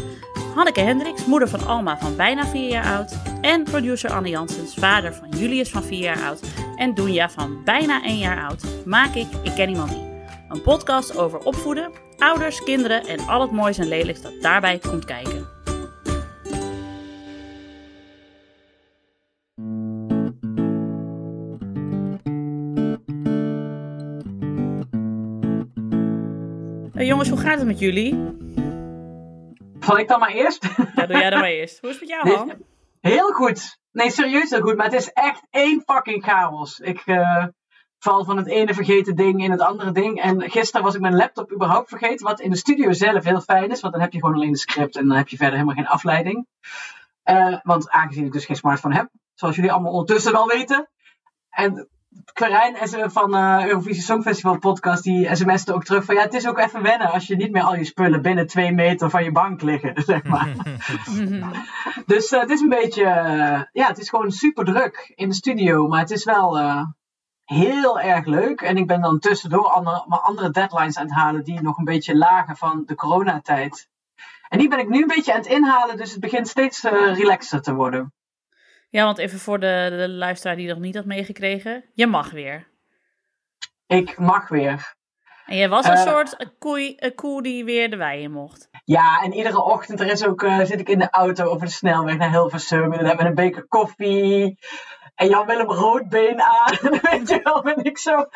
Hanneke 0.54 0.80
Hendricks, 0.80 1.24
moeder 1.24 1.48
van 1.48 1.66
Alma 1.66 1.98
van 1.98 2.16
bijna 2.16 2.46
4 2.46 2.68
jaar 2.68 2.96
oud, 2.96 3.16
en 3.40 3.64
producer 3.64 4.10
Anne 4.12 4.28
Janssens, 4.28 4.74
vader 4.74 5.14
van 5.14 5.28
Julius 5.28 5.70
van 5.70 5.82
4 5.82 5.98
jaar 5.98 6.22
oud 6.22 6.40
en 6.76 6.94
Doenja 6.94 7.30
van 7.30 7.64
bijna 7.64 8.02
1 8.02 8.18
jaar 8.18 8.48
oud, 8.48 8.64
maak 8.84 9.14
ik 9.14 9.28
Ik 9.42 9.54
Ken 9.54 9.68
Iemand 9.68 9.90
Die. 9.90 10.06
Een 10.48 10.62
podcast 10.62 11.16
over 11.16 11.38
opvoeden, 11.38 11.90
ouders, 12.18 12.62
kinderen 12.62 13.06
en 13.06 13.28
al 13.28 13.40
het 13.40 13.50
moois 13.50 13.78
en 13.78 13.88
lelijks 13.88 14.20
dat 14.20 14.32
daarbij 14.40 14.78
komt 14.78 15.04
kijken. 15.04 15.57
Jongens, 27.08 27.28
hoe 27.28 27.38
gaat 27.38 27.58
het 27.58 27.66
met 27.66 27.78
jullie? 27.78 28.34
Val 29.78 29.98
ik 29.98 30.08
dan 30.08 30.20
maar 30.20 30.30
eerst? 30.30 30.68
Ja, 30.94 31.06
doe 31.06 31.18
jij 31.18 31.30
dan 31.30 31.40
maar 31.40 31.50
eerst. 31.60 31.80
Hoe 31.80 31.90
is 31.90 32.00
het 32.00 32.08
met 32.08 32.22
jou, 32.22 32.36
Han? 32.36 32.52
Heel 33.00 33.32
goed. 33.32 33.78
Nee, 33.92 34.10
serieus 34.10 34.50
heel 34.50 34.60
goed. 34.60 34.76
Maar 34.76 34.84
het 34.84 34.94
is 34.94 35.12
echt 35.12 35.46
één 35.50 35.82
fucking 35.86 36.24
chaos. 36.24 36.78
Ik 36.78 37.02
eh, 37.04 37.44
val 37.98 38.24
van 38.24 38.36
het 38.36 38.46
ene 38.46 38.74
vergeten 38.74 39.16
ding 39.16 39.42
in 39.42 39.50
het 39.50 39.60
andere 39.60 39.92
ding. 39.92 40.20
En 40.20 40.50
gisteren 40.50 40.84
was 40.84 40.94
ik 40.94 41.00
mijn 41.00 41.16
laptop 41.16 41.52
überhaupt 41.52 41.88
vergeten. 41.88 42.26
Wat 42.26 42.40
in 42.40 42.50
de 42.50 42.56
studio 42.56 42.92
zelf 42.92 43.24
heel 43.24 43.40
fijn 43.40 43.70
is. 43.70 43.80
Want 43.80 43.92
dan 43.92 44.02
heb 44.02 44.12
je 44.12 44.20
gewoon 44.20 44.34
alleen 44.34 44.52
de 44.52 44.58
script. 44.58 44.96
En 44.96 45.08
dan 45.08 45.16
heb 45.16 45.28
je 45.28 45.36
verder 45.36 45.54
helemaal 45.54 45.76
geen 45.76 45.86
afleiding. 45.86 46.46
Eh, 47.22 47.58
want 47.62 47.90
aangezien 47.90 48.24
ik 48.24 48.32
dus 48.32 48.44
geen 48.44 48.56
smartphone 48.56 48.94
heb. 48.94 49.08
Zoals 49.34 49.56
jullie 49.56 49.72
allemaal 49.72 49.92
ondertussen 49.92 50.32
wel 50.32 50.46
weten. 50.46 50.88
En 51.50 51.88
Quirijn 52.32 52.76
SM 52.88 53.08
van 53.08 53.34
eh 53.34 53.66
Eurovisie 53.66 54.02
Songfestival 54.02 54.58
podcast. 54.58 55.02
Die 55.02 55.36
sms'te 55.36 55.74
ook 55.74 55.84
terug 55.84 56.04
van. 56.04 56.14
Ja, 56.14 56.22
het 56.22 56.34
is 56.34 56.48
ook 56.48 56.58
even 56.58 56.82
wennen. 56.82 57.10
Als 57.10 57.26
je 57.26 57.36
niet 57.36 57.50
meer 57.50 57.62
al 57.62 57.76
je 57.76 57.84
spullen 57.84 58.22
binnen 58.22 58.46
twee 58.46 58.72
meter 58.72 59.10
van 59.10 59.24
je 59.24 59.32
bank 59.32 59.62
liggen. 59.62 59.92
Zeg 60.06 60.24
maar. 60.24 60.52
Dus 62.06 62.30
eh, 62.30 62.40
het 62.40 62.50
is 62.50 62.60
een 62.60 62.68
beetje, 62.68 63.04
eh, 63.04 63.62
ja, 63.72 63.86
het 63.86 63.98
is 63.98 64.08
gewoon 64.08 64.30
super 64.30 64.64
druk 64.64 65.12
in 65.14 65.28
de 65.28 65.34
studio, 65.34 65.88
maar 65.88 66.00
het 66.00 66.10
is 66.10 66.24
wel 66.24 66.58
eh, 66.58 66.82
heel 67.44 68.00
erg 68.00 68.26
leuk. 68.26 68.60
En 68.60 68.76
ik 68.76 68.86
ben 68.86 69.00
dan 69.00 69.18
tussendoor 69.18 69.68
andere, 69.68 70.04
maar 70.06 70.20
andere 70.20 70.50
deadlines 70.50 70.96
aan 70.96 71.06
het 71.06 71.14
halen 71.14 71.44
die 71.44 71.62
nog 71.62 71.78
een 71.78 71.84
beetje 71.84 72.16
lagen 72.16 72.56
van 72.56 72.82
de 72.86 72.94
coronatijd. 72.94 73.88
En 74.48 74.58
die 74.58 74.68
ben 74.68 74.78
ik 74.78 74.88
nu 74.88 75.00
een 75.00 75.06
beetje 75.06 75.32
aan 75.32 75.38
het 75.38 75.48
inhalen, 75.48 75.96
dus 75.96 76.10
het 76.10 76.20
begint 76.20 76.48
steeds 76.48 76.84
eh, 76.84 77.16
relaxter 77.16 77.62
te 77.62 77.74
worden. 77.74 78.12
Ja, 78.90 79.04
want 79.04 79.18
even 79.18 79.38
voor 79.38 79.58
de, 79.60 79.86
de 79.90 80.08
luisteraar 80.08 80.56
die 80.56 80.68
nog 80.68 80.78
niet 80.78 80.94
had 80.96 81.04
meegekregen. 81.04 81.84
Je 81.94 82.06
mag 82.06 82.30
weer. 82.30 82.68
Ik 83.86 84.18
mag 84.18 84.48
weer. 84.48 84.96
En 85.46 85.56
jij 85.56 85.68
was 85.68 85.86
een 85.86 85.92
Eh. 85.92 86.06
soort 86.06 86.50
koei, 86.58 86.94
een 86.96 87.14
koe 87.14 87.42
die 87.42 87.64
weer 87.64 87.90
de 87.90 87.96
wei 87.96 88.22
in 88.22 88.32
mocht. 88.32 88.68
Ja, 88.84 89.20
en 89.22 89.32
iedere 89.32 89.62
ochtend 89.62 90.00
er 90.00 90.06
is 90.10 90.24
ook, 90.26 90.42
eh, 90.42 90.58
zit 90.60 90.80
ik 90.80 90.88
in 90.88 90.98
de 90.98 91.10
auto 91.10 91.44
over 91.44 91.66
de 91.66 91.72
snelweg 91.72 92.16
naar 92.16 92.30
Hilversum. 92.30 92.82
En 92.92 92.98
dan 92.98 93.06
hebben 93.06 93.24
we 93.24 93.28
een 93.28 93.34
beker 93.34 93.66
koffie. 93.66 94.58
En 95.14 95.28
Jan 95.28 95.46
Willem 95.46 95.70
Roodbeen 95.70 96.40
aan. 96.42 96.72
Weet 97.10 97.28
je 97.28 97.40
wel, 97.42 97.62
ben 97.62 97.84
ik 97.84 97.98
zo. 97.98 98.26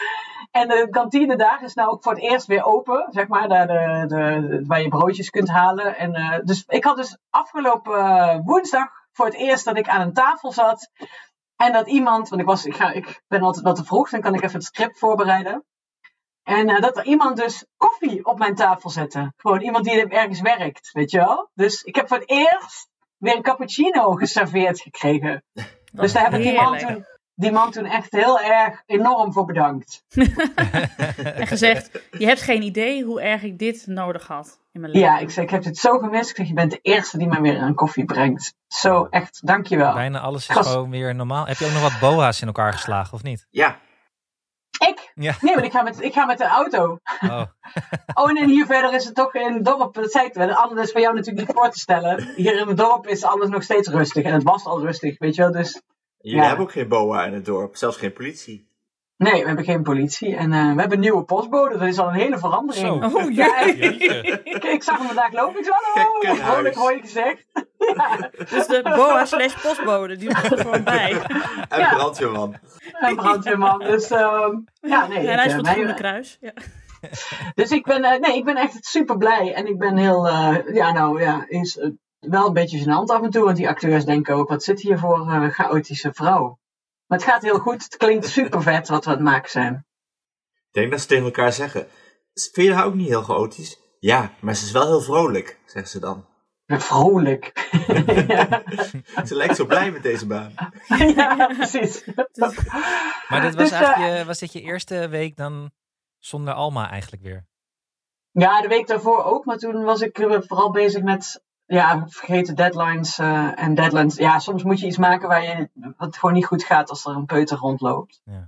En 0.50 0.68
de 0.68 0.86
kantine 0.90 1.36
daar 1.36 1.62
is 1.64 1.74
nou 1.74 1.90
ook 1.90 2.02
voor 2.02 2.12
het 2.12 2.22
eerst 2.22 2.46
weer 2.46 2.64
open. 2.64 3.06
Zeg 3.10 3.26
maar, 3.28 3.48
daar 3.48 3.66
de, 3.66 4.04
de, 4.06 4.62
waar 4.66 4.80
je 4.82 4.88
broodjes 4.88 5.30
kunt 5.30 5.48
halen. 5.48 5.96
En, 5.96 6.14
eh, 6.14 6.38
dus 6.44 6.64
ik 6.66 6.84
had 6.84 6.96
dus 6.96 7.18
afgelopen 7.30 8.42
woensdag 8.44 8.88
voor 9.12 9.26
het 9.26 9.34
eerst 9.34 9.64
dat 9.64 9.76
ik 9.76 9.88
aan 9.88 10.00
een 10.00 10.12
tafel 10.12 10.52
zat. 10.52 10.90
En 11.56 11.72
dat 11.72 11.88
iemand, 11.88 12.28
want 12.28 12.40
ik, 12.40 12.46
was, 12.46 12.64
ik, 12.64 12.74
ga, 12.74 12.92
ik 12.92 13.22
ben 13.28 13.42
altijd 13.42 13.64
wat 13.64 13.76
te 13.76 13.84
vroeg, 13.84 14.10
dan 14.10 14.20
kan 14.20 14.34
ik 14.34 14.42
even 14.42 14.54
het 14.54 14.64
script 14.64 14.98
voorbereiden. 14.98 15.64
En 16.42 16.68
eh, 16.68 16.80
dat 16.80 16.96
er 16.96 17.04
iemand 17.04 17.36
dus 17.36 17.66
koffie 17.76 18.24
op 18.24 18.38
mijn 18.38 18.54
tafel 18.54 18.90
zette. 18.90 19.32
Gewoon 19.36 19.60
iemand 19.60 19.84
die 19.84 20.08
ergens 20.08 20.40
werkt, 20.40 20.90
weet 20.92 21.10
je 21.10 21.18
wel. 21.18 21.50
Dus 21.54 21.82
ik 21.82 21.96
heb 21.96 22.08
voor 22.08 22.18
het 22.18 22.30
eerst 22.30 22.88
weer 23.16 23.36
een 23.36 23.42
cappuccino 23.42 24.14
geserveerd 24.14 24.80
gekregen. 24.80 25.44
dus 25.92 26.12
daar 26.12 26.22
heb 26.22 26.34
ik 26.34 26.42
die 26.42 26.54
man, 26.54 26.78
toen, 26.78 27.06
die 27.34 27.52
man 27.52 27.70
toen 27.70 27.84
echt 27.84 28.12
heel 28.12 28.40
erg 28.40 28.82
enorm 28.86 29.32
voor 29.32 29.44
bedankt. 29.44 30.04
En 31.22 31.46
gezegd, 31.46 32.08
je 32.10 32.26
hebt 32.26 32.40
geen 32.40 32.62
idee 32.62 33.04
hoe 33.04 33.20
erg 33.20 33.42
ik 33.42 33.58
dit 33.58 33.86
nodig 33.86 34.26
had 34.26 34.61
in 34.72 34.80
mijn 34.80 34.92
leven. 34.92 35.08
Ja, 35.08 35.18
ik 35.18 35.30
zei, 35.30 35.46
ik 35.46 35.52
heb 35.52 35.62
dit 35.62 35.76
zo 35.76 35.98
gemist. 35.98 36.30
Ik 36.30 36.36
zeg, 36.36 36.46
je 36.48 36.54
bent 36.54 36.70
de 36.70 36.78
eerste 36.82 37.18
die 37.18 37.26
mij 37.26 37.40
weer 37.40 37.62
een 37.62 37.74
koffie 37.74 38.04
brengt. 38.04 38.54
Zo, 38.66 39.06
echt, 39.10 39.46
dankjewel. 39.46 39.92
Bijna 39.94 40.20
alles 40.20 40.48
is 40.48 40.56
gewoon 40.56 40.90
weer 40.90 41.14
normaal. 41.14 41.46
Heb 41.46 41.56
je 41.56 41.64
ook 41.66 41.72
nog 41.72 41.82
wat 41.82 42.00
boa's 42.00 42.40
in 42.40 42.46
elkaar 42.46 42.72
geslagen, 42.72 43.12
of 43.14 43.22
niet? 43.22 43.46
Ja, 43.50 43.78
Ik? 44.88 45.12
Ja. 45.14 45.34
Nee, 45.40 45.54
want 45.54 45.66
ik 45.66 45.72
ga, 45.72 45.82
met, 45.82 46.00
ik 46.02 46.12
ga 46.12 46.24
met 46.24 46.38
de 46.38 46.44
auto. 46.44 46.98
Oh, 47.20 47.42
Oh, 48.14 48.30
en 48.40 48.48
hier 48.48 48.66
verder 48.66 48.94
is 48.94 49.04
het 49.04 49.14
toch 49.14 49.34
in 49.34 49.52
het 49.54 49.64
dorp, 49.64 49.94
dat 49.94 50.10
zei 50.12 50.26
ik 50.26 50.34
wel. 50.34 50.52
Anders 50.52 50.86
is 50.86 50.92
voor 50.92 51.00
jou 51.00 51.14
natuurlijk 51.14 51.46
niet 51.46 51.56
voor 51.56 51.70
te 51.70 51.78
stellen. 51.78 52.32
Hier 52.36 52.60
in 52.60 52.68
het 52.68 52.76
dorp 52.76 53.06
is 53.06 53.24
alles 53.24 53.48
nog 53.48 53.62
steeds 53.62 53.88
rustig. 53.88 54.24
En 54.24 54.32
het 54.32 54.42
was 54.42 54.64
al 54.64 54.80
rustig, 54.80 55.18
weet 55.18 55.34
je 55.34 55.42
wel. 55.42 55.52
Dus 55.52 55.82
jullie 56.18 56.38
Ja. 56.40 56.46
hebben 56.46 56.64
ook 56.64 56.72
geen 56.72 56.88
boa 56.88 57.24
in 57.24 57.32
het 57.32 57.44
dorp, 57.44 57.76
zelfs 57.76 57.96
geen 57.96 58.12
politie. 58.12 58.70
Nee, 59.22 59.40
we 59.40 59.46
hebben 59.46 59.64
geen 59.64 59.82
politie. 59.82 60.36
En 60.36 60.52
eh, 60.52 60.58
we 60.60 60.80
hebben 60.80 60.92
een 60.92 61.00
nieuwe 61.00 61.24
postbode. 61.24 61.78
Dat 61.78 61.88
is 61.88 61.98
al 61.98 62.08
een 62.08 62.14
hele 62.14 62.38
verandering. 62.38 62.86
Zo. 62.86 63.18
Oh, 63.18 63.30
Ja, 63.32 63.60
ik, 63.60 64.64
ik 64.64 64.82
zag 64.82 64.98
hem 64.98 65.06
vandaag 65.06 65.32
lopen. 65.32 65.58
Ik 65.58 65.64
zei, 65.64 65.76
hallo, 65.94 66.34
vrolijk 66.42 66.74
hooi 66.84 67.00
gezegd. 67.00 67.44
ja, 67.78 68.30
Dus 68.50 68.66
de 68.66 68.80
boa 68.82 69.24
slash 69.24 69.62
postbode, 69.62 70.16
die 70.16 70.28
moet 70.28 70.52
er 70.52 70.58
gewoon 70.58 70.84
bij. 70.84 71.12
En 71.68 71.78
Ja. 71.80 71.94
brandweerman. 71.94 72.54
een 73.00 73.16
brandweerman. 73.16 73.78
Dus 73.78 74.10
ehm, 74.10 74.56
ja, 74.80 75.06
nee. 75.06 75.18
En 75.28 75.36
hij 75.36 75.46
is 75.46 75.52
van 75.52 75.64
het 75.66 75.72
Groene 75.74 75.94
Kruis. 75.94 76.38
Ja. 76.40 76.52
Dus 77.54 77.70
ik 77.70 77.84
ben, 77.84 78.04
eh, 78.04 78.20
nee, 78.20 78.36
ik 78.36 78.44
ben 78.44 78.56
echt 78.56 78.78
super 78.86 79.16
blij. 79.16 79.54
En 79.54 79.66
ik 79.66 79.78
ben 79.78 79.96
heel, 79.96 80.28
eh, 80.28 80.56
ja, 80.74 80.92
nou 80.92 81.20
ja, 81.20 81.44
is 81.48 81.80
wel 82.20 82.46
een 82.46 82.52
beetje 82.52 82.80
gênant 82.84 83.14
af 83.14 83.22
en 83.22 83.30
toe. 83.30 83.44
Want 83.44 83.56
die 83.56 83.68
acteurs 83.68 84.04
denken 84.04 84.34
ook, 84.34 84.48
wat 84.48 84.62
zit 84.62 84.80
hier 84.80 84.98
voor 84.98 85.30
eh, 85.30 85.48
chaotische 85.48 86.12
vrouw? 86.12 86.58
Maar 87.12 87.20
het 87.20 87.30
gaat 87.30 87.42
heel 87.42 87.58
goed. 87.58 87.82
Het 87.82 87.96
klinkt 87.96 88.28
super 88.28 88.62
vet 88.62 88.88
wat 88.88 89.04
we 89.04 89.10
aan 89.10 89.16
het 89.16 89.24
maken 89.24 89.50
zijn. 89.50 89.86
Ik 90.66 90.72
denk 90.72 90.90
dat 90.90 91.00
ze 91.00 91.06
tegen 91.06 91.24
elkaar 91.24 91.52
zeggen. 91.52 91.88
Vind 92.34 92.66
je 92.66 92.74
haar 92.74 92.84
ook 92.84 92.94
niet 92.94 93.08
heel 93.08 93.22
chaotisch? 93.22 93.80
Ja, 93.98 94.32
maar 94.40 94.54
ze 94.54 94.64
is 94.64 94.70
wel 94.70 94.86
heel 94.86 95.00
vrolijk, 95.00 95.58
zeggen 95.64 95.90
ze 95.90 96.00
dan. 96.00 96.26
Vrolijk. 96.66 97.68
ja. 98.26 98.62
Ze 99.24 99.34
lijkt 99.34 99.56
zo 99.56 99.66
blij 99.66 99.90
met 99.90 100.02
deze 100.02 100.26
baan. 100.26 100.54
ja, 101.16 101.46
precies. 101.46 102.04
Maar 103.28 103.40
dit 103.40 103.54
was 103.54 103.68
Dus, 103.68 103.70
eigenlijk 103.70 104.18
je, 104.18 104.24
was 104.24 104.38
dit 104.38 104.52
je 104.52 104.60
eerste 104.60 105.08
week 105.08 105.36
dan 105.36 105.70
zonder 106.18 106.54
Alma 106.54 106.90
eigenlijk 106.90 107.22
weer? 107.22 107.46
Ja, 108.30 108.60
de 108.60 108.68
week 108.68 108.86
daarvoor 108.86 109.24
ook. 109.24 109.44
Maar 109.44 109.56
toen 109.58 109.84
was 109.84 110.00
ik 110.00 110.18
eh, 110.18 110.40
vooral 110.40 110.70
bezig 110.70 111.02
met 111.02 111.42
ja, 111.66 112.04
vergeten 112.08 112.54
deadlines 112.56 113.18
eh, 113.18 113.58
en 113.62 113.74
deadlines. 113.74 114.16
Ja, 114.16 114.38
soms 114.38 114.62
moet 114.62 114.80
je 114.80 114.86
iets 114.86 114.96
maken 114.98 115.28
waar 115.28 115.42
je, 115.42 115.68
wat 115.96 116.16
gewoon 116.16 116.34
niet 116.34 116.46
goed 116.46 116.64
gaat 116.64 116.90
als 116.90 117.04
er 117.04 117.14
een 117.14 117.26
peuter 117.26 117.58
rondloopt. 117.58 118.20
Ja. 118.24 118.46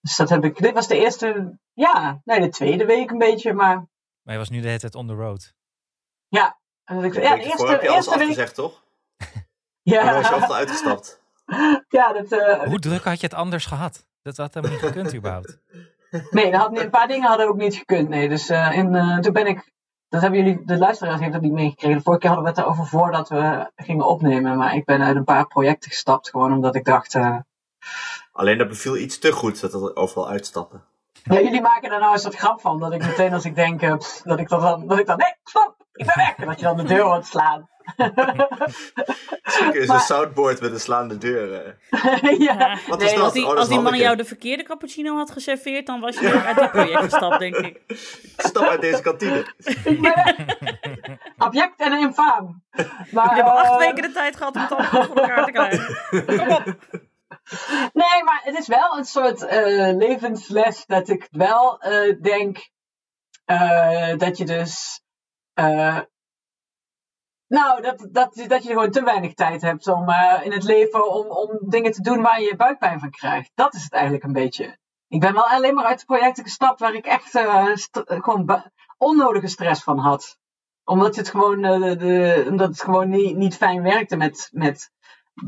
Dus 0.00 0.16
dat 0.16 0.28
heb 0.28 0.44
ik. 0.44 0.58
Dit 0.62 0.72
was 0.74 0.88
de 0.88 0.98
eerste, 0.98 1.58
ja, 1.72 2.20
nee, 2.24 2.40
de 2.40 2.48
tweede 2.48 2.84
week 2.86 3.10
een 3.10 3.18
beetje. 3.18 3.52
Maar 3.52 3.76
Maar 4.22 4.34
je 4.34 4.38
was 4.38 4.50
nu 4.50 4.60
de 4.60 4.66
hele 4.66 4.78
tijd 4.78 4.94
on 4.94 5.06
the 5.06 5.14
road. 5.14 5.54
ja, 6.28 6.58
en 6.84 6.94
dat 6.96 7.04
ik, 7.04 7.12
De 7.12 7.20
ja, 7.20 7.30
week 7.32 7.42
de 7.42 7.48
eerste, 7.48 7.66
heb 7.66 7.82
je 7.82 7.88
alles 7.88 7.96
eerste 8.06 8.18
week. 8.18 8.28
afgezegd, 8.28 8.54
toch? 8.54 8.82
Ja. 9.82 10.04
Dan 10.04 10.14
was 10.14 10.28
je 10.28 10.34
altijd 10.34 10.52
uitgestapt. 10.52 11.20
ja, 11.98 12.12
dat, 12.12 12.32
eh, 12.32 12.62
Hoe 12.62 12.78
druk 12.78 13.04
had 13.04 13.20
je 13.20 13.26
het 13.26 13.34
anders 13.36 13.66
gehad? 13.66 14.06
Dat 14.22 14.36
had 14.36 14.54
helemaal 14.54 14.76
niet 14.76 14.86
gekund 14.86 15.14
überhaupt. 15.14 15.58
nee, 16.30 16.50
dat 16.50 16.60
had, 16.60 16.70
niet- 16.70 16.80
een 16.80 16.90
paar 16.90 17.08
dingen 17.08 17.28
hadden 17.28 17.48
ook 17.48 17.56
niet 17.56 17.74
gekund. 17.74 18.08
Nee. 18.08 18.28
Dus 18.28 18.48
eh, 18.48 18.72
in, 18.72 18.94
eh, 18.94 19.18
toen 19.18 19.32
ben 19.32 19.46
ik, 19.46 19.70
dat 20.10 20.20
hebben 20.20 20.44
jullie, 20.44 20.64
de 20.64 20.78
luisteraars 20.78 21.20
heeft 21.20 21.32
dat 21.32 21.40
niet 21.40 21.52
meegekregen. 21.52 22.02
Vorige 22.02 22.20
keer 22.20 22.30
hadden 22.30 22.52
we 22.52 22.60
het 22.60 22.66
erover 22.68 22.86
voordat 22.86 23.28
we 23.28 23.70
gingen 23.76 24.06
opnemen. 24.06 24.56
Maar 24.56 24.74
ik 24.74 24.84
ben 24.84 25.02
uit 25.02 25.16
een 25.16 25.24
paar 25.24 25.46
projecten 25.46 25.90
gestapt, 25.90 26.30
gewoon 26.30 26.52
omdat 26.52 26.74
ik 26.74 26.84
dacht, 26.84 27.14
eh, 27.14 27.36
Alleen 28.32 28.58
dat 28.58 28.68
beviel 28.68 28.96
iets 28.96 29.18
te 29.18 29.32
goed, 29.32 29.60
dat 29.60 29.74
er 29.74 29.96
overal 29.96 30.28
uitstappen. 30.28 30.84
ja, 31.22 31.40
jullie 31.40 31.60
maken 31.60 31.90
daar 31.90 32.00
nou 32.00 32.12
eens 32.12 32.24
wat 32.24 32.34
grap 32.34 32.60
van. 32.60 32.78
Dat 32.78 32.92
ik 32.92 33.06
meteen 33.06 33.32
als 33.32 33.44
ik 33.44 33.54
denk, 33.54 33.82
eh, 33.82 33.96
pff, 33.96 34.22
dat 34.22 34.38
ik 34.38 34.48
dat 34.48 34.60
dan, 34.60 34.86
dat 34.86 34.98
ik 34.98 35.06
dan, 35.06 35.16
nee, 35.16 35.34
stop, 35.44 35.74
ik 35.92 36.06
ben 36.06 36.16
weg. 36.16 36.34
En 36.36 36.46
dat 36.46 36.58
je 36.58 36.64
dan 36.64 36.76
de 36.76 36.82
deur 36.82 37.02
hoort 37.02 37.26
slaan. 37.26 37.68
Zeker 39.42 39.80
is 39.80 39.86
Maar- 39.86 39.96
een 39.96 40.02
soundboard 40.02 40.60
met 40.60 40.72
een 40.72 40.80
slaande 40.80 41.18
deur. 41.18 41.50
ja. 41.90 42.36
Ja. 42.38 42.78
Wat 42.88 42.98
Nee, 42.98 43.08
is 43.08 43.14
dat? 43.14 43.22
Als 43.24 43.32
die, 43.32 43.42
Oh, 43.42 43.48
dat 43.48 43.58
als 43.58 43.68
is 43.68 43.74
die 43.74 43.82
man 43.82 43.98
jou 43.98 44.16
de 44.16 44.24
verkeerde 44.24 44.62
cappuccino 44.62 45.16
had 45.16 45.30
geserveerd, 45.30 45.86
dan 45.86 46.00
was 46.00 46.18
je 46.18 46.42
uit 46.42 46.56
dit 46.58 46.70
project 46.80 47.02
gestapt, 47.02 47.38
denk 47.38 47.56
ik. 47.56 47.80
Stap 48.36 48.64
uit 48.66 48.80
deze 48.80 49.02
kantine. 49.02 49.54
Ik 49.84 50.00
ben 50.00 50.00
weg. 50.00 50.36
Object 51.38 51.80
en 51.80 51.92
infaam. 51.92 52.62
Maar, 53.10 53.36
Je 53.36 53.42
hebt 53.42 53.48
acht 53.48 53.70
eh, 53.70 53.78
weken 53.78 54.02
de 54.02 54.12
tijd 54.12 54.36
gehad 54.36 54.54
om 54.54 54.60
het 54.60 54.72
allemaal 54.72 55.04
voor 55.04 55.16
elkaar 55.16 55.44
te 55.44 55.52
krijgen. 55.52 56.36
Kom 56.36 56.50
op. 56.50 56.64
Nee, 57.92 58.24
maar 58.24 58.40
het 58.44 58.58
is 58.58 58.66
wel 58.66 58.98
een 58.98 59.04
soort 59.04 59.42
eh, 59.46 59.96
levensles 59.96 60.86
dat 60.86 61.08
ik 61.08 61.28
wel 61.30 61.80
eh, 61.80 62.20
denk 62.22 62.70
eh, 63.44 64.16
dat 64.16 64.36
je 64.38 64.44
dus. 64.44 65.02
Nou, 67.50 67.82
dat, 67.82 68.08
dat, 68.10 68.44
dat 68.46 68.62
je 68.62 68.68
gewoon 68.68 68.90
te 68.90 69.02
weinig 69.02 69.34
tijd 69.34 69.62
hebt 69.62 69.88
om 69.88 70.08
eh, 70.08 70.44
in 70.44 70.52
het 70.52 70.64
leven 70.64 71.12
om, 71.12 71.26
om 71.26 71.58
dingen 71.60 71.92
te 71.92 72.02
doen 72.02 72.22
waar 72.22 72.40
je 72.40 72.56
buikpijn 72.56 73.00
van 73.00 73.10
krijgt. 73.10 73.50
Dat 73.54 73.74
is 73.74 73.82
het 73.82 73.92
eigenlijk 73.92 74.24
een 74.24 74.32
beetje. 74.32 74.78
Ik 75.08 75.20
ben 75.20 75.34
wel 75.34 75.48
alleen 75.48 75.74
maar 75.74 75.84
uit 75.84 76.04
projecten 76.04 76.44
gestapt 76.44 76.80
waar 76.80 76.94
ik 76.94 77.06
echt 77.06 77.34
eh, 77.34 77.74
gewoon 78.04 78.62
onnodige 78.98 79.46
stress 79.46 79.82
van 79.82 79.98
had. 79.98 80.38
Omdat 80.84 81.16
het 81.16 81.28
gewoon, 81.28 81.64
eh, 81.64 81.98
de, 81.98 82.46
omdat 82.48 82.68
het 82.68 82.82
gewoon 82.82 83.08
niet, 83.08 83.36
niet 83.36 83.56
fijn 83.56 83.82
werkte 83.82 84.16
met, 84.16 84.48
met 84.52 84.90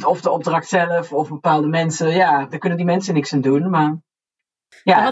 of 0.07 0.21
de 0.21 0.31
opdracht 0.31 0.69
zelf 0.69 1.13
of 1.13 1.29
bepaalde 1.29 1.69
mensen. 1.69 2.09
Ja, 2.09 2.47
daar 2.47 2.59
kunnen 2.59 2.79
die 2.79 2.87
mensen 2.87 3.15
niks 3.15 3.33
aan 3.33 3.41
doen. 3.41 3.71
Maar 3.71 3.97
ja, 4.85 5.09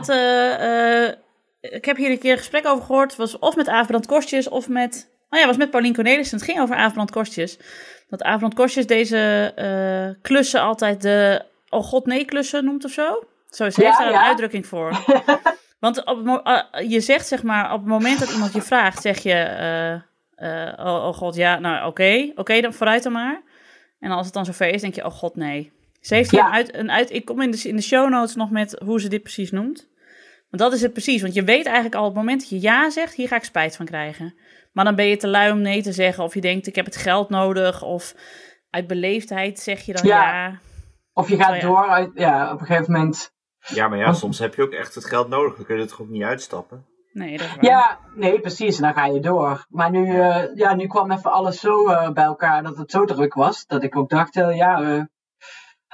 ik 1.60 1.84
heb 1.84 1.96
hier 1.96 2.10
een 2.10 2.18
keer 2.18 2.32
een 2.32 2.38
gesprek 2.38 2.66
over 2.66 2.84
gehoord. 2.84 3.16
Was 3.16 3.38
of 3.38 3.56
met 3.56 3.68
Averland 3.68 4.06
Kostjes 4.06 4.48
of 4.48 4.68
met... 4.68 5.18
Oh 5.30 5.38
ja, 5.38 5.46
was 5.46 5.56
met 5.56 5.70
Paulien 5.70 5.94
Cornelissen. 5.94 6.36
Het 6.38 6.46
ging 6.46 6.60
over 6.60 6.76
Averland 6.76 7.10
Kostjes. 7.10 7.58
Dat 8.08 8.22
Averland 8.22 8.54
Kostjes 8.54 8.86
deze 8.86 9.52
eh, 9.56 10.22
klussen 10.22 10.60
altijd 10.60 11.02
de... 11.02 11.42
Oh 11.68 11.82
god, 11.84 12.06
nee 12.06 12.24
klussen 12.24 12.64
noemt 12.64 12.84
of 12.84 12.90
zo. 12.90 13.24
Zo 13.50 13.64
is, 13.64 13.76
Ja, 13.76 13.84
heeft 13.84 13.98
daar 13.98 14.08
een 14.08 14.18
uitdrukking 14.18 14.66
voor. 14.66 15.04
Want 15.80 16.04
op, 16.04 16.40
eh, 16.44 16.90
je 16.90 17.00
zegt 17.00 17.26
zeg 17.26 17.42
maar, 17.42 17.72
op 17.72 17.78
het 17.80 17.88
moment 17.88 18.18
dat 18.18 18.30
iemand 18.32 18.52
je 18.52 18.62
vraagt, 18.62 19.02
zeg 19.02 19.18
je... 19.18 19.32
eh, 20.34 20.72
oh, 20.86 21.06
oh 21.06 21.14
god, 21.14 21.34
ja, 21.34 21.58
nou 21.58 21.86
oké. 21.86 22.32
Oké, 22.34 22.60
dan 22.60 22.72
vooruit 22.72 23.02
dan 23.02 23.12
maar. 23.12 23.42
En 24.00 24.10
als 24.10 24.24
het 24.24 24.34
dan 24.34 24.44
zover 24.44 24.68
is, 24.68 24.80
denk 24.80 24.94
je, 24.94 25.04
oh 25.04 25.10
god, 25.12 25.36
nee. 25.36 25.72
Ze 26.00 26.14
heeft 26.14 26.30
Ja. 26.30 26.46
een 26.46 26.52
uit, 26.52 26.74
een 26.74 26.90
uit... 26.90 27.10
Ik 27.12 27.24
kom 27.24 27.40
in 27.40 27.50
de, 27.50 27.62
in 27.68 27.76
de 27.76 27.82
show 27.82 28.08
notes 28.08 28.34
nog 28.34 28.50
met 28.50 28.80
hoe 28.84 29.00
ze 29.00 29.08
dit 29.08 29.22
precies 29.22 29.50
noemt. 29.50 29.88
Want 30.50 30.62
dat 30.62 30.72
is 30.72 30.82
het 30.82 30.92
precies. 30.92 31.22
Want 31.22 31.34
je 31.34 31.44
weet 31.44 31.66
eigenlijk 31.66 31.94
al 31.94 32.00
op 32.00 32.08
het 32.08 32.16
moment 32.16 32.40
dat 32.40 32.48
je 32.48 32.60
ja 32.60 32.90
zegt, 32.90 33.14
hier 33.14 33.28
ga 33.28 33.36
ik 33.36 33.44
spijt 33.44 33.76
van 33.76 33.86
krijgen. 33.86 34.34
Maar 34.72 34.84
dan 34.84 34.94
ben 34.94 35.06
je 35.06 35.16
te 35.16 35.28
lui 35.28 35.52
om 35.52 35.60
nee 35.60 35.82
te 35.82 35.92
zeggen. 35.92 36.24
Of 36.24 36.34
je 36.34 36.40
denkt, 36.40 36.66
ik 36.66 36.74
heb 36.74 36.84
het 36.84 36.96
geld 36.96 37.28
nodig. 37.28 37.82
Of 37.82 38.14
uit 38.70 38.86
beleefdheid 38.86 39.58
zeg 39.58 39.80
je 39.80 39.92
dan 39.92 40.06
ja. 40.06 40.32
Ja. 40.32 40.58
of 41.12 41.28
je 41.28 41.36
gaat 41.36 41.54
ja. 41.54 41.60
door 41.60 41.88
uit, 41.88 42.10
ja, 42.14 42.52
op 42.52 42.60
een 42.60 42.66
gegeven 42.66 42.92
moment. 42.92 43.32
Ja, 43.66 43.88
maar 43.88 43.98
ja, 43.98 44.12
soms 44.12 44.38
heb 44.38 44.54
je 44.54 44.62
ook 44.62 44.72
echt 44.72 44.94
het 44.94 45.04
geld 45.04 45.28
nodig. 45.28 45.56
Dan 45.56 45.64
kun 45.64 45.76
je 45.76 45.82
er 45.82 45.88
toch 45.88 46.00
ook 46.00 46.08
niet 46.08 46.22
uitstappen. 46.22 46.86
Nee, 47.12 47.36
dat 47.36 47.46
is 47.46 47.54
waar. 47.54 47.64
Ja, 47.64 47.98
nee, 48.14 48.40
precies. 48.40 48.76
En 48.76 48.82
dan 48.82 48.94
ga 48.94 49.06
je 49.06 49.20
door. 49.20 49.66
Maar 49.68 49.90
nu, 49.90 50.20
eh, 50.20 50.54
ja, 50.54 50.74
nu 50.74 50.86
kwam 50.86 51.10
even 51.10 51.32
alles 51.32 51.60
zo 51.60 51.86
eh, 51.86 52.10
bij 52.10 52.24
elkaar 52.24 52.62
dat 52.62 52.76
het 52.76 52.90
zo 52.90 53.04
druk 53.04 53.34
was. 53.34 53.66
Dat 53.66 53.82
ik 53.82 53.96
ook 53.96 54.10
dacht, 54.10 54.36
eh, 54.36 54.56
ja. 54.56 55.08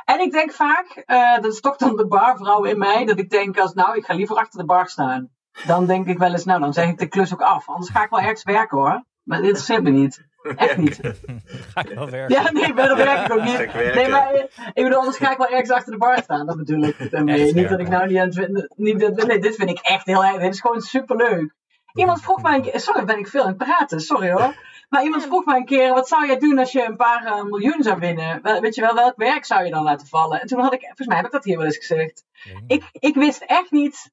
Eh. 0.07 0.15
En 0.15 0.21
ik 0.21 0.33
denk 0.33 0.53
vaak, 0.53 1.03
eh, 1.07 1.35
dat 1.35 1.53
is 1.53 1.61
toch 1.61 1.77
dan 1.77 1.97
de 1.97 2.07
barvrouw 2.07 2.65
in 2.65 2.79
mij, 2.79 3.05
dat 3.05 3.19
ik 3.19 3.31
denk 3.31 3.59
als 3.59 3.75
nou, 3.75 3.97
ik 3.97 4.05
ga 4.05 4.15
liever 4.15 4.37
achter 4.37 4.59
de 4.59 4.67
bar 4.67 4.89
staan. 4.89 5.31
Dan 5.67 5.87
denk 5.87 6.07
ik 6.07 6.19
wel 6.19 6.33
eens, 6.33 6.45
nou, 6.45 6.61
dan 6.61 6.73
zeg 6.73 6.89
ik 6.89 6.99
de 6.99 7.09
klus 7.09 7.33
ook 7.33 7.43
af. 7.43 7.69
Anders 7.69 7.91
ga 7.91 8.05
ik 8.05 8.11
wel 8.11 8.21
ergens 8.21 8.43
werken 8.43 8.79
hoor. 8.79 9.05
Maar 9.23 9.39
dit 9.39 9.47
interesseert 9.47 9.83
me 9.83 9.91
niet. 9.91 10.25
Echt 10.57 10.77
niet. 10.77 11.01
Ga 11.75 11.81
ik 11.81 11.95
wel 11.95 12.11
werken. 12.11 12.43
Ja, 12.43 12.51
nee, 12.51 12.75
maar 12.75 12.89
dat 12.89 12.97
werk 12.97 13.27
ik 13.27 13.33
ook 13.33 13.43
niet. 13.43 13.75
Nee, 13.95 14.09
maar 14.09 14.31
eh, 14.33 14.43
ik 14.75 14.83
bedoel, 14.83 14.99
anders 14.99 15.17
ga 15.17 15.31
ik 15.31 15.39
wel 15.39 15.49
ergens 15.49 15.71
achter 15.71 15.93
de 15.93 15.99
bar 15.99 16.19
staan. 16.23 16.47
Dat 16.47 16.57
bedoel 16.57 16.83
ik. 16.83 16.99
Echt 16.99 17.55
Niet 17.55 17.69
dat 17.69 17.81
ik 17.81 17.89
nou 17.89 18.07
niet 18.07 18.19
aan 18.19 18.27
het 18.27 18.35
vinden. 18.35 18.73
Niet 18.77 19.01
dat, 19.01 19.27
nee, 19.27 19.39
dit 19.39 19.57
vind 19.57 19.71
ik 19.71 19.79
echt 19.79 20.07
heel 20.07 20.25
erg. 20.25 20.41
Dit 20.41 20.55
is 20.55 20.61
gewoon 20.61 20.81
superleuk. 20.81 21.55
Iemand 21.93 22.23
vroeg 22.23 22.43
mij 22.43 22.55
een 22.55 22.63
keer. 22.63 22.81
Sorry, 22.81 23.05
ben 23.05 23.19
ik 23.19 23.29
veel 23.29 23.43
aan 23.43 23.49
het 23.49 23.57
praten. 23.57 24.01
Sorry 24.01 24.31
hoor. 24.31 24.55
Maar 24.89 25.03
iemand 25.05 25.23
vroeg 25.23 25.45
mij 25.45 25.57
een 25.57 25.65
keer: 25.65 25.95
wat 25.95 26.09
zou 26.09 26.27
jij 26.27 26.39
doen 26.39 26.59
als 26.59 26.73
je 26.73 26.85
een 26.85 26.97
paar 26.97 27.25
eh, 27.27 27.43
miljoen 27.43 27.83
zou 27.83 27.99
winnen? 27.99 28.43
Wel- 28.43 28.61
Weet 28.61 28.75
je 28.75 28.81
wel, 28.81 28.95
welk 28.95 29.17
werk 29.17 29.45
zou 29.45 29.65
je 29.65 29.71
dan 29.71 29.83
laten 29.83 30.07
vallen? 30.07 30.41
En 30.41 30.47
toen 30.47 30.61
had 30.61 30.73
ik, 30.73 30.81
volgens 30.81 31.07
mij 31.07 31.17
heb 31.17 31.27
ik 31.27 31.33
dat 31.33 31.45
hier 31.45 31.57
wel 31.57 31.67
eens 31.67 31.77
gezegd. 31.77 32.25
Ik, 32.67 32.85
ik 32.93 33.15
wist 33.15 33.43
echt 33.43 33.71
niet 33.71 34.11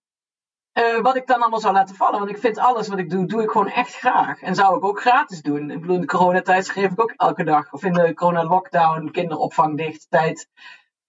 eh, 0.72 1.00
wat 1.00 1.16
ik 1.16 1.28
dan 1.28 1.42
allemaal 1.42 1.60
zou 1.60 1.74
laten 1.74 1.96
vallen. 1.96 2.20
Want 2.20 2.32
ik 2.32 2.38
vind 2.38 2.58
alles 2.58 2.88
wat 2.88 2.98
ik 3.00 3.10
doe, 3.10 3.26
doe 3.26 3.42
ik 3.44 3.50
gewoon 3.50 3.70
echt 3.70 3.96
graag. 3.96 4.42
En 4.42 4.56
zou 4.56 4.78
ik 4.78 4.84
ook 4.86 5.02
gratis 5.02 5.42
doen. 5.42 5.72
Ik 5.72 5.80
bedoel, 5.82 5.96
in 5.96 6.02
de 6.02 6.08
coronatijd 6.08 6.66
schreef 6.66 6.92
ik 6.92 7.02
ook 7.02 7.14
elke 7.18 7.44
dag. 7.44 7.74
Of 7.74 7.84
in 7.84 7.94
de 7.94 8.14
corona-lockdown, 8.14 9.12
kinderopvang 9.12 9.78
dicht 9.78 10.06
tijd. 10.10 10.50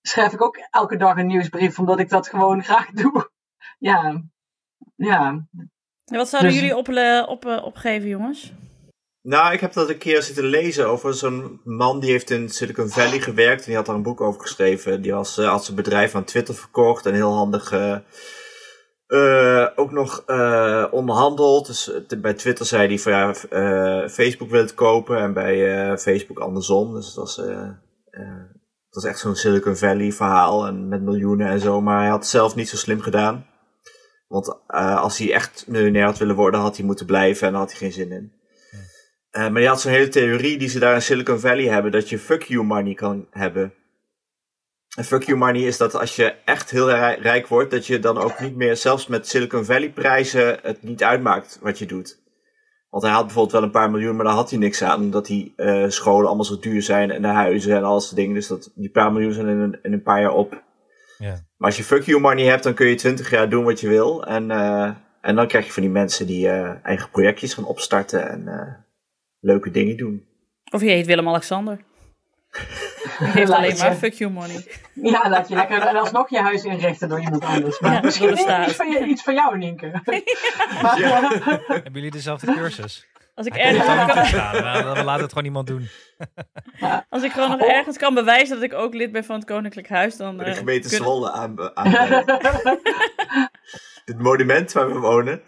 Schrijf 0.02 0.32
ik 0.32 0.42
ook 0.42 0.56
elke 0.70 0.96
dag 0.96 1.16
een 1.16 1.26
nieuwsbrief, 1.26 1.78
omdat 1.78 1.98
ik 1.98 2.08
dat 2.08 2.28
gewoon 2.28 2.62
graag 2.62 2.90
doe. 3.02 3.30
Ja, 3.78 4.22
ja. 4.96 5.26
En 6.04 6.16
wat 6.16 6.28
zouden 6.28 6.50
Dus- 6.52 6.60
jullie 6.60 6.76
op, 6.76 6.88
op, 7.28 7.44
eh, 7.46 7.64
opgeven, 7.64 8.08
jongens? 8.08 8.52
Nou, 9.26 9.52
ik 9.52 9.60
heb 9.60 9.72
dat 9.72 9.88
een 9.88 9.98
keer 9.98 10.22
zitten 10.22 10.44
lezen 10.44 10.88
over 10.88 11.14
zo'n 11.14 11.60
man 11.64 12.00
die 12.00 12.10
heeft 12.10 12.30
in 12.30 12.48
Silicon 12.48 12.88
Valley 12.88 13.20
gewerkt. 13.20 13.60
En 13.60 13.66
die 13.66 13.76
had 13.76 13.86
daar 13.86 13.94
een 13.94 14.02
boek 14.02 14.20
over 14.20 14.40
geschreven. 14.40 15.02
Die 15.02 15.12
was, 15.12 15.38
eh, 15.38 15.48
had 15.48 15.64
zijn 15.64 15.76
bedrijf 15.76 16.14
aan 16.14 16.24
Twitter 16.24 16.54
verkocht 16.54 17.06
en 17.06 17.14
heel 17.14 17.32
handig 17.32 17.72
eh, 17.72 17.96
eh, 19.06 19.68
ook 19.76 19.90
nog 19.90 20.24
onderhandeld. 20.90 21.66
Dus 21.66 21.90
bij 22.18 22.34
Twitter 22.34 22.66
zei 22.66 22.86
hij 22.86 22.98
van 22.98 23.12
ja, 23.12 23.34
Facebook 24.08 24.50
wil 24.50 24.60
het 24.60 24.74
kopen 24.74 25.18
en 25.18 25.32
bij 25.32 25.98
Facebook 25.98 26.38
andersom. 26.38 26.94
Dus 26.94 27.14
dat 27.14 27.14
was, 27.14 27.36
dat 27.36 29.02
was 29.02 29.04
echt 29.04 29.18
zo'n 29.18 29.36
Silicon 29.36 29.76
Valley 29.76 30.12
verhaal 30.12 30.66
en 30.66 30.88
met 30.88 31.02
miljoenen 31.02 31.48
en 31.48 31.60
zo. 31.60 31.80
Maar 31.80 31.98
hij 31.98 32.08
had 32.08 32.18
het 32.18 32.28
zelf 32.28 32.54
niet 32.54 32.68
zo 32.68 32.76
slim 32.76 33.00
gedaan. 33.00 33.46
Want 34.28 34.66
als 34.66 35.18
hij 35.18 35.32
echt 35.32 35.64
miljonair 35.68 36.04
had 36.04 36.18
willen 36.18 36.36
worden, 36.36 36.60
had 36.60 36.76
hij 36.76 36.86
moeten 36.86 37.06
blijven 37.06 37.46
en 37.46 37.52
daar 37.52 37.62
had 37.62 37.70
hij 37.70 37.80
geen 37.80 37.92
zin 37.92 38.12
in. 38.12 38.42
Eh, 39.34 39.48
maar 39.48 39.60
je 39.60 39.68
had 39.68 39.80
zo'n 39.80 39.92
hele 39.92 40.08
theorie 40.08 40.58
die 40.58 40.68
ze 40.68 40.78
daar 40.78 40.94
in 40.94 41.02
Silicon 41.02 41.40
Valley 41.40 41.64
hebben, 41.64 41.92
dat 41.92 42.08
je 42.08 42.18
fuck 42.18 42.42
you 42.42 42.64
money 42.64 42.94
kan 42.94 43.26
hebben. 43.30 43.74
En 44.96 45.04
fuck 45.04 45.22
you 45.22 45.38
money 45.38 45.62
is 45.62 45.76
dat 45.76 45.94
als 45.94 46.16
je 46.16 46.34
echt 46.44 46.70
heel 46.70 46.90
rij- 46.90 47.18
rijk 47.18 47.46
wordt, 47.46 47.70
dat 47.70 47.86
je 47.86 47.98
dan 47.98 48.18
ook 48.18 48.40
niet 48.40 48.56
meer, 48.56 48.76
zelfs 48.76 49.06
met 49.06 49.28
Silicon 49.28 49.64
Valley 49.64 49.90
prijzen, 49.90 50.58
het 50.62 50.82
niet 50.82 51.02
uitmaakt 51.02 51.58
wat 51.62 51.78
je 51.78 51.86
doet. 51.86 52.22
Want 52.90 53.02
hij 53.02 53.12
had 53.12 53.22
bijvoorbeeld 53.24 53.52
wel 53.54 53.62
een 53.62 53.70
paar 53.70 53.90
miljoen, 53.90 54.16
maar 54.16 54.24
daar 54.24 54.34
had 54.34 54.50
hij 54.50 54.58
niks 54.58 54.82
aan, 54.82 55.00
omdat 55.00 55.26
die 55.26 55.52
eh, 55.56 55.84
scholen 55.88 56.26
allemaal 56.26 56.44
zo 56.44 56.58
duur 56.58 56.82
zijn 56.82 57.10
en 57.10 57.22
de 57.22 57.28
huizen 57.28 57.76
en 57.76 57.84
al 57.84 57.98
dat 58.00 58.12
dingen. 58.14 58.34
Dus 58.34 58.46
dat, 58.46 58.70
die 58.74 58.90
paar 58.90 59.12
miljoen 59.12 59.32
zijn 59.32 59.48
in 59.48 59.58
een, 59.58 59.78
in 59.82 59.92
een 59.92 60.02
paar 60.02 60.20
jaar 60.20 60.34
op. 60.34 60.62
Ja. 61.18 61.30
Maar 61.56 61.68
als 61.68 61.76
je 61.76 61.84
fuck 61.84 62.02
you 62.02 62.20
money 62.20 62.44
hebt, 62.44 62.62
dan 62.62 62.74
kun 62.74 62.86
je 62.86 62.94
20 62.94 63.30
jaar 63.30 63.48
doen 63.48 63.64
wat 63.64 63.80
je 63.80 63.88
wil. 63.88 64.24
En, 64.26 64.50
eh, 64.50 64.90
en 65.20 65.36
dan 65.36 65.46
krijg 65.46 65.66
je 65.66 65.72
van 65.72 65.82
die 65.82 65.92
mensen 65.92 66.26
die 66.26 66.48
eigen 66.82 67.10
projectjes 67.10 67.54
gaan 67.54 67.64
opstarten 67.64 68.30
en 68.30 68.83
leuke 69.44 69.70
dingen 69.70 69.96
doen. 69.96 70.26
Of 70.70 70.80
je 70.80 70.88
heet 70.88 71.06
Willem-Alexander. 71.06 71.78
Heeft 73.18 73.48
Laat 73.48 73.58
alleen 73.58 73.76
maar 73.78 73.94
fuck 73.94 74.12
you 74.12 74.30
money. 74.30 74.64
Ja, 74.94 75.28
laat 75.28 75.48
je 75.48 75.54
lekker 75.54 75.80
en 75.80 75.96
alsnog 75.96 76.30
je 76.30 76.38
huis 76.38 76.64
inrichten 76.64 77.08
door 77.08 77.20
iemand 77.20 77.44
anders. 77.44 77.80
Maar 77.80 77.92
Ja, 77.92 78.00
misschien 78.02 78.32
iets 78.32 78.42
van, 78.74 78.90
je, 78.90 79.04
iets 79.06 79.22
van 79.22 79.34
jou, 79.34 79.58
Nienke. 79.58 80.00
Maar, 80.82 80.98
Ja. 81.00 81.28
Hebben 81.66 81.92
jullie 81.92 82.10
dezelfde 82.10 82.54
cursus? 82.54 83.06
Als 83.34 83.46
ik, 83.46 83.54
ergens 83.54 83.86
er 83.86 84.14
kan, 84.14 84.26
staan. 84.26 84.94
We 84.94 85.04
laten 85.04 85.22
het 85.22 85.28
gewoon 85.28 85.44
iemand 85.44 85.66
doen. 85.66 85.88
als 87.08 87.22
ik 87.22 87.32
gewoon 87.32 87.50
nog 87.50 87.60
ergens 87.60 87.96
kan 87.96 88.14
bewijzen 88.14 88.54
dat 88.54 88.64
ik 88.64 88.74
ook 88.74 88.94
lid 88.94 89.12
ben 89.12 89.24
van 89.24 89.36
het 89.36 89.44
Koninklijk 89.44 89.88
Huis, 89.88 90.16
dan... 90.16 90.36
De 90.38 90.44
eh, 90.44 90.54
gemeente 90.56 90.88
kunnen- 90.88 91.06
Zwolle 91.06 91.30
aan, 91.32 91.76
aan 91.76 91.86
het 94.04 94.18
monument 94.28 94.72
waar 94.72 94.92
we 94.92 94.98
wonen. 94.98 95.42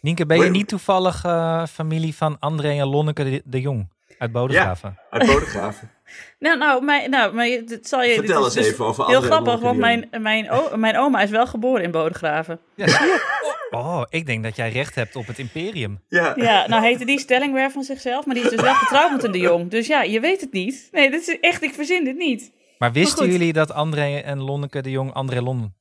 Nienke, 0.00 0.26
ben 0.26 0.38
je 0.44 0.50
niet 0.50 0.68
toevallig 0.68 1.24
eh, 1.24 1.66
familie 1.66 2.14
van 2.14 2.36
André 2.40 2.68
en 2.80 2.86
Lonneke 2.86 3.42
de, 3.44 3.60
Jong 3.60 3.88
uit 4.18 4.32
Bodegraven? 4.32 4.98
Uit 5.10 5.26
Bodegraven. 5.26 5.90
Nou, 6.38 6.58
nou, 6.58 6.84
mijn, 6.84 7.10
nou 7.10 7.34
maar 7.34 7.46
je- 7.46 7.64
dit 7.64 7.88
zal 7.88 8.02
je... 8.02 8.14
Vertel 8.14 8.44
eens 8.44 8.54
dus 8.54 8.66
even 8.66 8.84
over 8.84 9.06
Heel 9.06 9.14
André 9.14 9.30
grappig, 9.30 9.60
want 9.60 9.78
mijn, 9.78 10.08
mijn, 10.18 10.50
o- 10.50 10.76
mijn 10.76 10.96
oma 10.98 11.20
is 11.22 11.30
wel 11.30 11.46
geboren 11.46 11.82
in 11.84 11.90
Bodegraven. 11.90 12.60
Ja. 12.76 12.86
je? 12.86 13.36
Oh, 13.70 14.02
ik 14.08 14.26
denk 14.26 14.42
dat 14.42 14.56
jij 14.56 14.70
recht 14.70 14.94
hebt 14.94 15.16
op 15.16 15.26
het 15.26 15.38
imperium. 15.38 16.00
Ja. 16.08 16.32
Ja, 16.36 16.66
nou 16.68 16.82
heette 16.82 17.04
die 17.04 17.18
Stellingwer 17.18 17.70
van 17.70 17.82
zichzelf, 17.82 18.26
maar 18.26 18.34
die 18.34 18.44
is 18.44 18.50
dus 18.50 18.60
wel 18.60 18.74
getrouwd 18.74 19.10
met 19.12 19.24
een 19.24 19.32
de 19.32 19.38
Jong. 19.38 19.70
Dus 19.70 19.86
ja, 19.86 20.02
je 20.02 20.20
weet 20.20 20.40
het 20.40 20.52
niet. 20.52 20.88
Nee, 20.92 21.10
dit 21.10 21.28
is 21.28 21.40
echt, 21.40 21.62
ik 21.62 21.74
verzin 21.74 22.04
dit 22.04 22.16
niet. 22.16 22.52
Maar 22.78 22.92
wisten 22.92 23.30
jullie 23.30 23.52
dat 23.52 23.72
André 23.72 24.16
en 24.16 24.40
Lonneke 24.42 24.80
de 24.82 24.90
Jong 24.90 25.12
André 25.12 25.40
Lon 25.42 25.74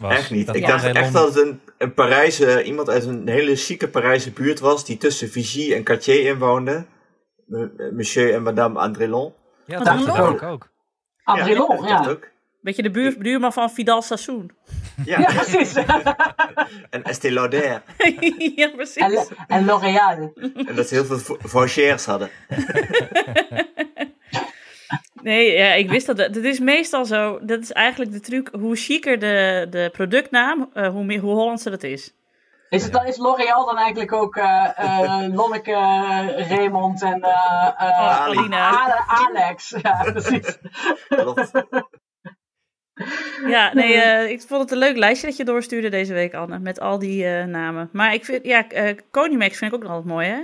was? 0.00 0.12
Echt 0.12 0.30
niet. 0.30 0.46
Dat 0.46 0.56
Ik 0.56 0.66
dacht 0.66 0.84
echt 0.84 1.12
dat 1.12 1.34
het 1.34 1.44
een, 1.46 1.60
een 1.78 1.94
Parijse, 1.94 2.62
iemand 2.62 2.88
uit 2.88 3.04
een 3.04 3.28
hele 3.28 3.56
chique 3.56 3.88
Parijse 3.88 4.30
buurt 4.30 4.60
was, 4.60 4.84
die 4.84 4.96
tussen 4.96 5.28
Vichy 5.30 5.72
en 5.74 5.82
Cartier 5.84 6.26
inwoonde. 6.26 6.84
Monsieur 7.92 8.34
en 8.34 8.42
Madame 8.42 8.78
Andrelon. 8.78 9.32
Ja, 9.66 9.76
dat 9.76 9.84
dacht 10.06 10.06
ik 10.34 10.42
ook. 10.42 10.68
André 11.24 11.54
Lon, 11.56 11.82
ik 11.82 11.88
ja. 11.88 12.08
ook. 12.08 12.28
Beetje 12.60 12.82
de 12.82 12.90
buur, 12.90 13.14
buurman 13.18 13.52
van 13.52 13.70
Vidal 13.70 14.02
Sassoon. 14.02 14.50
Ja, 15.04 15.18
Ja, 15.20 15.26
precies. 15.32 15.74
en 16.90 17.02
Estée 17.02 17.32
Lauder. 17.32 17.82
ja, 18.56 18.68
precies. 18.68 18.96
en 18.96 19.26
en 19.48 19.64
L'Oréal. 19.64 20.32
En 20.66 20.74
dat 20.74 20.88
ze 20.88 20.94
heel 20.94 21.04
veel 21.04 21.18
vo- 21.18 21.36
Vauchers 21.38 22.04
hadden. 22.04 22.30
Nee, 25.22 25.52
ja, 25.52 25.72
ik 25.72 25.90
wist 25.90 26.06
dat. 26.06 26.16
Dat 26.16 26.36
is 26.36 26.58
meestal 26.58 27.04
zo. 27.04 27.38
Dat 27.42 27.60
is 27.60 27.72
eigenlijk 27.72 28.12
de 28.12 28.20
truc. 28.20 28.48
Hoe 28.52 28.76
chiquer 28.76 29.18
de, 29.18 29.66
de 29.70 29.88
productnaam, 29.92 30.70
eh, 30.74 30.88
hoe, 30.88 31.04
meer, 31.04 31.20
hoe 31.20 31.34
Hollandser 31.34 31.72
het 31.72 31.84
is. 31.84 32.14
Is, 32.68 32.82
het 32.82 32.92
dan, 32.92 33.06
is 33.06 33.16
L'Oréal 33.16 33.66
dan 33.66 33.76
eigenlijk 33.78 34.12
ook 34.12 34.36
eh 34.36 34.68
eh, 34.76 35.34
Lonneke, 35.34 35.72
Raymond 36.48 37.02
en 37.02 37.20
eh, 37.22 37.66
eh, 37.78 38.28
Oh. 38.28 38.52
Ale- 38.52 39.04
Alex? 39.06 39.74
Ja, 39.82 40.02
precies. 40.12 40.58
Ja, 43.46 43.74
nee, 43.74 43.94
eh, 43.94 44.30
ik 44.30 44.40
vond 44.42 44.60
het 44.60 44.70
een 44.70 44.78
leuk 44.78 44.96
lijstje 44.96 45.26
dat 45.26 45.36
je 45.36 45.44
doorstuurde 45.44 45.88
deze 45.88 46.12
week, 46.12 46.34
Anne. 46.34 46.58
Met 46.58 46.80
al 46.80 46.98
die 46.98 47.26
eh, 47.26 47.44
namen. 47.44 47.88
Maar 47.92 48.14
ik 48.14 48.24
vind, 48.24 48.44
ja, 48.44 48.68
eh 48.68 48.96
Konimax 49.10 49.58
vind 49.58 49.72
ik 49.72 49.76
ook 49.76 49.82
nog 49.84 49.92
altijd 49.92 50.12
mooi, 50.14 50.28
hè? 50.28 50.40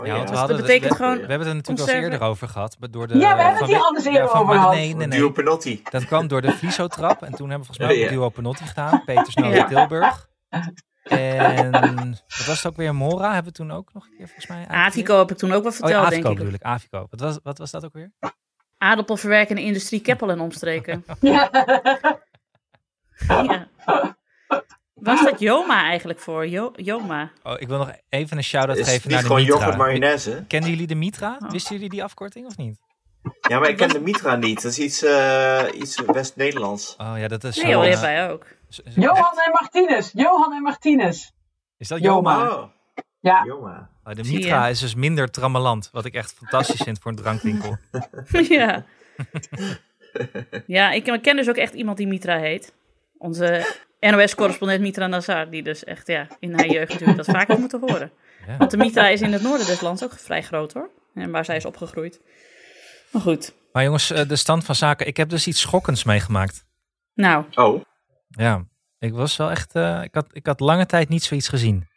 Oh, 0.00 0.06
Ja, 0.06 0.12
want 0.12 0.24
we 0.24 0.30
dat 0.30 0.38
hadden 0.38 0.56
betekent 0.56 0.90
we, 0.90 0.96
gewoon 0.96 1.14
We 1.14 1.20
hebben 1.26 1.38
het 1.38 1.48
er 1.48 1.54
natuurlijk 1.54 1.88
al 1.88 2.02
eerder 2.02 2.20
over 2.28 2.48
gehad. 2.48 2.76
maar 2.80 2.90
Door 2.90 3.06
de, 3.06 3.18
Ja, 3.18 3.36
we 3.36 3.42
hebben 3.42 3.60
het 3.60 3.70
hier 3.70 3.80
anders 3.82 4.04
eerder 4.04 4.32
over 4.32 4.54
gehad. 4.54 4.72
Nee, 4.74 4.94
nee, 4.94 5.08
Duo 5.08 5.20
nee. 5.20 5.32
Penotti. 5.32 5.82
Dat 5.90 6.04
kwam 6.04 6.28
door 6.28 6.40
de 6.42 6.52
Vlieso-trap. 6.52 7.22
En 7.22 7.32
toen 7.34 7.50
hebben 7.50 7.68
we 7.68 7.74
volgens 7.74 7.78
mij 7.78 7.88
ook 7.90 8.02
Ja. 8.02 8.08
Duo 8.08 8.28
Penotti 8.28 8.64
gedaan. 8.64 9.02
Peter 9.04 9.32
Snow 9.32 9.66
Tilburg. 9.68 10.28
En 11.02 11.70
wat 12.28 12.46
was 12.46 12.62
het 12.62 12.66
ook 12.66 12.76
weer? 12.76 12.94
Mora 12.94 13.26
hebben 13.32 13.52
we 13.52 13.58
toen 13.58 13.70
ook 13.72 13.92
nog 13.92 14.04
een 14.04 14.10
keer 14.16 14.26
volgens 14.26 14.46
mij? 14.46 14.66
Avico 14.68 15.18
heb 15.18 15.30
ik 15.30 15.36
toen 15.36 15.52
ook 15.52 15.62
wel 15.62 15.72
Oh 15.72 15.78
ja, 15.78 15.84
verteld, 15.84 16.06
Avico 16.06 16.22
denk 16.22 16.36
bedoel 16.36 16.52
ik. 16.54 16.60
ik. 16.60 16.66
Avico. 16.66 17.06
Wat 17.10 17.20
was, 17.20 17.38
wat 17.42 17.58
was 17.58 17.70
dat 17.70 17.84
ook 17.84 17.92
weer? 17.92 18.12
Aardappelverwerkende 18.78 19.62
industrie 19.62 20.00
Keppel 20.00 20.30
en 20.30 20.40
omstreken. 20.40 21.04
Ja. 21.20 21.50
ja. 23.28 23.68
Waar 25.00 25.16
staat 25.18 25.40
Joma 25.40 25.82
eigenlijk 25.82 26.18
voor? 26.18 26.48
Jo 26.48 26.72
Joma. 26.76 27.30
Oh, 27.42 27.54
ik 27.58 27.68
wil 27.68 27.78
nog 27.78 27.90
even 28.08 28.36
een 28.36 28.44
shout-out 28.44 28.78
Is 28.78 28.88
geven 28.88 29.00
niet 29.02 29.10
naar 29.10 29.20
de 29.20 29.26
gewoon 29.26 29.40
Mitra. 29.42 29.56
yoghurt 29.58 29.76
mayonaise? 29.78 30.44
Kennen 30.48 30.70
jullie 30.70 30.86
de 30.86 30.94
Mitra? 30.94 31.38
Oh. 31.42 31.50
Wisten 31.50 31.74
jullie 31.74 31.88
die 31.90 32.02
afkorting 32.04 32.46
of 32.46 32.56
niet? 32.56 32.78
Ja, 33.48 33.58
maar 33.58 33.68
ik 33.68 33.76
ken 33.76 33.88
de 33.88 34.00
Mitra 34.00 34.36
niet. 34.36 34.62
Dat 34.62 34.70
is 34.72 34.78
iets, 34.78 35.02
eh, 35.02 35.64
iets 35.74 36.00
West-Nederlands. 36.06 36.94
Oh 36.98 37.12
ja, 37.16 37.28
dat 37.28 37.44
is 37.44 37.62
Nee 37.62 37.72
zo, 37.72 38.00
wij 38.00 38.30
ook. 38.30 38.46
zo- 38.68 38.82
zo- 38.84 39.00
Johan 39.00 39.38
en 39.44 39.50
Martinez. 39.60 40.10
Johan 40.12 40.52
en 40.52 40.62
Martinez. 40.62 41.30
Is 41.76 41.88
dat 41.88 42.00
Joma. 42.00 42.32
Joma? 42.38 42.50
Oh, 42.56 42.64
Ja. 43.20 43.42
Joma. 43.46 43.90
Oh, 44.04 44.14
de 44.14 44.24
Mitra 44.24 44.66
is 44.68 44.78
dus 44.80 44.94
minder 44.94 45.30
trammeland. 45.30 45.88
Wat 45.92 46.04
ik 46.04 46.14
echt 46.14 46.32
fantastisch 46.32 46.80
vind 46.82 46.98
voor 46.98 47.10
een 47.10 47.16
drankwinkel. 47.16 47.76
ja. 48.58 48.84
ja, 50.66 50.90
ik 50.90 51.18
ken 51.22 51.36
dus 51.36 51.48
ook 51.48 51.56
echt 51.56 51.74
iemand 51.74 51.96
die 51.96 52.06
Mitra 52.06 52.38
heet. 52.38 52.72
Onze 53.20 53.74
NOS-correspondent 54.00 54.80
Mitra 54.80 55.06
Nazar, 55.06 55.50
die 55.50 55.62
dus 55.62 55.84
echt 55.84 56.06
ja, 56.06 56.26
in 56.38 56.52
haar 56.54 56.66
jeugd 56.66 56.90
natuurlijk 56.92 57.16
dat 57.16 57.26
vaak 57.36 57.48
heeft 57.48 57.60
moeten 57.60 57.80
horen. 57.80 58.10
Ja. 58.46 58.56
Want 58.56 58.70
de 58.70 58.76
Mitra 58.76 59.08
is 59.08 59.20
in 59.20 59.32
het 59.32 59.42
noorden 59.42 59.66
des 59.66 59.80
lands 59.80 60.04
ook 60.04 60.12
vrij 60.18 60.42
groot 60.42 60.72
hoor. 60.72 60.90
En 61.14 61.30
waar 61.30 61.44
zij 61.44 61.56
is 61.56 61.64
opgegroeid. 61.64 62.20
Maar 63.12 63.22
goed. 63.22 63.54
Maar 63.72 63.82
jongens, 63.84 64.10
eh, 64.10 64.28
de 64.28 64.36
stand 64.36 64.64
van 64.64 64.74
zaken. 64.74 65.06
Ik 65.06 65.16
heb 65.16 65.28
dus 65.28 65.46
iets 65.46 65.60
schokkends 65.60 66.04
meegemaakt. 66.04 66.64
Nou, 67.14 67.44
Oh, 67.54 67.82
Ja, 68.28 68.64
ik 68.98 69.12
was 69.12 69.36
wel 69.36 69.50
echt... 69.50 69.74
eh, 69.74 70.00
ik, 70.02 70.14
had, 70.14 70.26
ik 70.32 70.46
had 70.46 70.60
lange 70.60 70.86
tijd 70.86 71.08
niet 71.08 71.22
zoiets 71.24 71.48
gezien. 71.48 71.88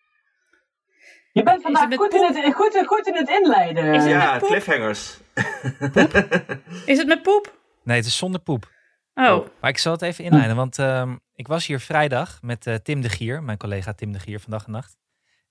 Je 1.31 1.43
bent 1.43 1.61
vandaag 1.61 1.95
goed 1.95 2.13
in, 2.13 2.23
het, 2.23 2.53
goed, 2.53 2.83
goed 2.85 3.07
in 3.07 3.15
het 3.15 3.29
inleiden. 3.29 3.93
Is 3.93 4.01
het- 4.03 4.11
ja, 4.11 4.31
met 4.31 4.39
poep? 4.39 4.49
cliffhangers. 4.49 5.17
is 6.85 6.97
het 6.97 7.07
met 7.07 7.21
poep? 7.21 7.57
Nee, 7.83 7.97
het 7.97 8.05
is 8.05 8.17
zonder 8.17 8.41
poep. 8.41 8.71
Oh, 9.13 9.47
Maar 9.61 9.69
ik 9.69 9.77
zal 9.77 9.91
het 9.91 10.01
even 10.01 10.23
inleiden, 10.23 10.55
want 10.55 10.79
ehm, 10.79 11.15
ik 11.35 11.47
was 11.47 11.65
hier 11.65 11.79
vrijdag 11.79 12.39
met 12.41 12.67
eh, 12.67 12.75
Tim 12.75 13.01
de 13.01 13.09
Gier, 13.09 13.43
mijn 13.43 13.57
collega 13.57 13.93
Tim 13.93 14.11
de 14.11 14.19
Gier 14.19 14.39
van 14.39 14.51
Dag 14.51 14.65
en 14.65 14.71
Nacht. 14.71 14.97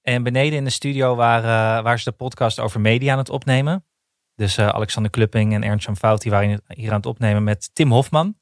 En 0.02 0.22
beneden 0.22 0.58
in 0.58 0.64
de 0.64 0.70
studio 0.70 1.14
waren, 1.14 1.82
waar 1.82 1.98
ze 1.98 2.10
de 2.10 2.16
podcast 2.16 2.60
over 2.60 2.80
media 2.80 3.12
aan 3.12 3.18
het 3.18 3.30
opnemen. 3.30 3.84
Dus 4.34 4.56
eh, 4.56 4.68
Alexander 4.68 5.10
Klupping 5.10 5.54
en 5.54 5.62
Ernst-Jan 5.62 5.96
Fout, 5.96 6.22
die 6.22 6.30
waren 6.30 6.62
hier 6.66 6.90
aan 6.90 6.96
het 6.96 7.06
opnemen 7.06 7.44
met 7.44 7.70
Tim 7.72 7.90
Hofman. 7.90 8.36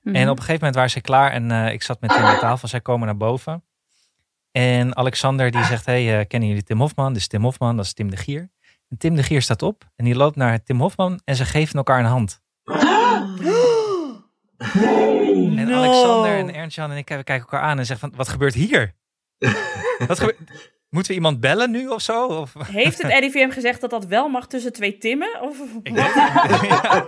Mhm. 0.00 0.14
En 0.14 0.22
op 0.22 0.36
een 0.36 0.44
gegeven 0.44 0.54
moment 0.54 0.74
waren 0.74 0.90
ze 0.90 1.00
klaar 1.00 1.30
en 1.30 1.50
eh, 1.50 1.72
ik 1.72 1.82
zat 1.82 2.00
met 2.00 2.10
Tim 2.10 2.22
aan 2.22 2.38
tafel. 2.38 2.68
Zij 2.68 2.80
komen 2.80 3.06
naar 3.06 3.16
boven. 3.16 3.64
En 4.50 4.96
Alexander 4.96 5.50
die 5.50 5.64
zegt, 5.64 5.86
hey, 5.86 6.26
kennen 6.26 6.48
jullie 6.48 6.64
Tim 6.64 6.80
Hofman? 6.80 7.12
Dit 7.12 7.22
is 7.22 7.28
Tim 7.28 7.42
Hofman, 7.42 7.76
dat 7.76 7.84
is 7.84 7.92
Tim 7.92 8.10
de 8.10 8.16
Gier. 8.16 8.50
En 8.88 8.98
Tim 8.98 9.14
de 9.14 9.22
Gier 9.22 9.42
staat 9.42 9.62
op 9.62 9.84
en 9.96 10.04
die 10.04 10.14
loopt 10.14 10.36
naar 10.36 10.62
Tim 10.62 10.80
Hofman 10.80 11.20
en 11.24 11.36
ze 11.36 11.44
geven 11.44 11.76
elkaar 11.76 11.98
een 11.98 12.04
hand. 12.04 12.40
Nee. 14.74 15.58
En 15.58 15.66
No. 15.68 15.74
Alexander 15.82 16.36
en 16.38 16.54
Ernst-Jan 16.54 16.90
en 16.90 16.96
ik 16.96 17.04
kijken 17.04 17.34
elkaar 17.34 17.60
aan 17.60 17.78
en 17.78 17.86
zeggen 17.86 18.08
van, 18.08 18.18
wat 18.18 18.28
gebeurt 18.28 18.54
hier? 18.54 18.94
wat 20.06 20.18
gebeurt... 20.18 20.38
Moeten 20.90 21.10
we 21.10 21.16
iemand 21.18 21.40
bellen 21.40 21.70
nu 21.70 21.88
of 21.88 22.00
zo? 22.02 22.26
Of... 22.26 22.52
Heeft 22.58 23.02
het 23.02 23.12
RIVM 23.18 23.50
gezegd 23.50 23.80
dat 23.80 23.90
dat 23.90 24.06
wel 24.06 24.28
mag 24.28 24.46
tussen 24.46 24.72
twee 24.72 24.98
Timmen? 24.98 25.40
Of, 25.42 25.56
Ik 25.82 25.94
weet- 25.94 26.14
Ja. 26.70 27.06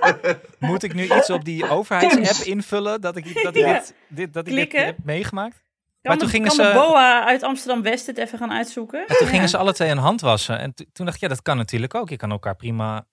Moet 0.59 0.83
ik 0.83 0.95
nu 0.95 1.03
iets 1.17 1.31
op 1.31 1.45
die 1.45 1.69
overheidsapp 1.69 2.47
invullen 2.47 3.01
dat 3.01 3.17
ik, 3.17 3.43
dat 3.43 3.55
ik, 3.57 3.63
Ja. 3.65 3.73
dit, 3.73 3.95
dit, 4.09 4.33
dat 4.33 4.47
ik 4.47 4.55
dit 4.55 4.73
heb 4.73 4.97
meegemaakt? 5.05 5.55
kan 5.55 5.63
Maar 6.03 6.17
toen 6.17 6.27
de, 6.27 6.33
gingen 6.33 6.47
kan 6.49 6.57
ze- 6.57 6.63
de 6.73 6.79
BOA 6.79 7.25
uit 7.27 7.43
Amsterdam-West 7.43 8.07
het 8.07 8.19
even 8.19 8.39
gaan 8.39 8.53
uitzoeken? 8.53 9.07
En 9.07 9.17
toen 9.17 9.27
gingen 9.27 9.49
ze 9.49 9.57
alle 9.57 9.73
twee 9.73 9.91
een 9.91 9.99
hand 9.99 10.21
wassen. 10.21 10.59
En 10.59 10.75
to- 10.75 10.85
toen 10.93 11.05
dacht 11.05 11.17
ik, 11.17 11.23
ja, 11.23 11.29
dat 11.29 11.43
kan 11.43 11.57
natuurlijk 11.57 11.95
ook. 11.95 12.09
Je 12.09 12.17
kan 12.17 12.31
elkaar 12.31 12.57
prima 12.57 13.07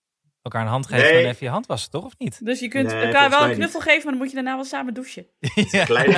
elkaar 0.54 0.62
een 0.62 0.68
hand 0.74 0.88
geven 0.88 1.04
Nee. 1.14 1.24
en 1.24 1.30
even 1.30 1.46
je 1.46 1.50
hand 1.52 1.66
wassen, 1.66 1.92
toch? 1.92 2.06
Of 2.06 2.14
niet? 2.18 2.46
Dus 2.46 2.60
je 2.60 2.68
kunt 2.68 2.88
Nee, 2.92 3.02
elkaar 3.06 3.30
wel 3.30 3.44
een 3.50 3.54
knuffel 3.56 3.80
geven, 3.80 4.02
maar 4.04 4.12
dan 4.12 4.18
moet 4.18 4.30
je 4.30 4.36
daarna 4.36 4.56
wel 4.56 4.66
samen 4.66 4.94
douchen. 4.94 5.26
ja. 5.72 5.86
Klein 5.86 6.10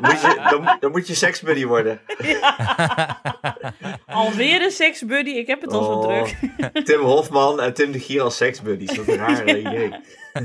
moet 0.00 0.20
je, 0.20 0.46
dan, 0.50 0.76
dan 0.80 0.90
moet 0.90 1.06
je 1.06 1.14
seksbuddy 1.14 1.64
worden. 1.66 2.00
Alweer 4.06 4.62
een 4.62 4.70
seksbuddy, 4.70 5.30
ik 5.30 5.46
heb 5.46 5.60
het 5.60 5.72
al 5.72 5.84
zo 5.84 5.90
Oh, 5.90 6.22
druk. 6.22 6.84
Tim 6.86 7.00
Hofman 7.00 7.60
en 7.60 7.74
Tim 7.74 7.92
de 7.92 8.00
Gier 8.00 8.22
als 8.22 8.36
seksbuddies. 8.36 8.96
Wat 8.96 9.08
een 9.08 9.16
rare 9.16 9.58
idee. 9.60 9.94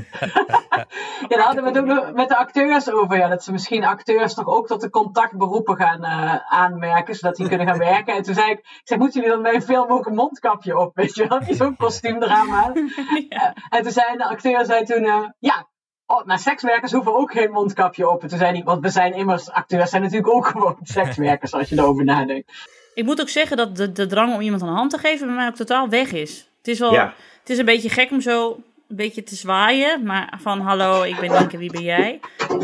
Ja, 1.28 1.36
daar 1.36 1.46
hadden 1.46 1.62
we 1.64 1.68
het 1.68 1.78
ook 1.78 1.86
nog 1.86 2.12
met 2.12 2.28
de 2.28 2.36
acteurs 2.36 2.90
over. 2.90 3.16
Ja, 3.16 3.28
dat 3.28 3.44
ze 3.44 3.52
misschien 3.52 3.84
acteurs 3.84 4.34
toch 4.34 4.46
ook 4.46 4.66
tot 4.66 4.80
de 4.80 4.90
contactberoepen 4.90 5.76
gaan 5.76 6.04
eh, 6.04 6.36
aanmerken, 6.48 7.14
zodat 7.14 7.36
die 7.36 7.48
kunnen 7.48 7.66
gaan 7.66 7.78
werken. 7.92 8.14
En 8.14 8.22
toen 8.22 8.34
zei 8.34 8.50
ik, 8.50 8.58
ik 8.58 8.80
zeg, 8.84 8.98
moeten 8.98 9.20
jullie 9.20 9.34
dan 9.34 9.42
bij 9.44 9.54
een 9.54 9.62
film 9.62 9.90
ook 9.90 10.06
een 10.06 10.14
mondkapje 10.14 10.78
op? 10.78 10.96
Weet 10.96 11.14
je 11.14 11.26
wel, 11.26 11.40
zo'n 11.48 11.76
kostuumdrama. 11.76 12.72
Eh, 13.28 13.42
en 13.68 13.82
toen 13.82 13.92
zei 13.92 14.16
de 14.16 14.24
acteur 14.28 14.64
zei 14.64 14.84
toen, 14.84 15.04
eh, 15.04 15.28
ja, 15.38 15.68
oh, 16.06 16.24
maar 16.24 16.38
sekswerkers 16.38 16.92
hoeven 16.92 17.14
ook 17.14 17.32
geen 17.32 17.50
mondkapje 17.50 18.10
op. 18.10 18.22
En 18.22 18.28
toen 18.28 18.38
zei 18.38 18.52
hij, 18.52 18.62
want 18.64 18.82
we 18.82 18.88
zijn 18.88 19.14
immers, 19.14 19.50
acteurs 19.50 19.90
zijn 19.90 20.02
natuurlijk 20.02 20.32
ook 20.32 20.46
gewoon 20.46 20.76
sekswerkers 20.82 21.52
als 21.54 21.68
je 21.68 21.78
erover 21.78 22.04
nadenkt. 22.04 22.52
Ik 22.94 23.04
moet 23.04 23.20
ook 23.20 23.28
zeggen 23.28 23.56
dat 23.56 23.76
de, 23.76 23.92
de 23.92 24.06
drang 24.06 24.34
om 24.34 24.40
iemand 24.40 24.62
een 24.62 24.68
hand 24.68 24.90
te 24.90 24.98
geven 24.98 25.26
bij 25.26 25.36
mij 25.36 25.46
ook 25.46 25.54
totaal 25.54 25.88
weg 25.88 26.12
is. 26.12 26.48
Het 26.58 26.68
is 26.68 26.78
wel, 26.78 26.92
Ja. 26.92 27.14
het 27.40 27.50
is 27.50 27.58
een 27.58 27.64
beetje 27.64 27.88
gek 27.88 28.10
om 28.10 28.20
zo 28.20 28.58
een 28.92 28.98
beetje 28.98 29.22
te 29.22 29.34
zwaaien, 29.34 30.02
maar 30.02 30.38
van 30.40 30.60
hallo, 30.60 31.02
ik 31.02 31.20
ben 31.20 31.30
Nienke, 31.30 31.58
wie 31.58 31.72
ben 31.72 31.82
jij? 31.82 32.20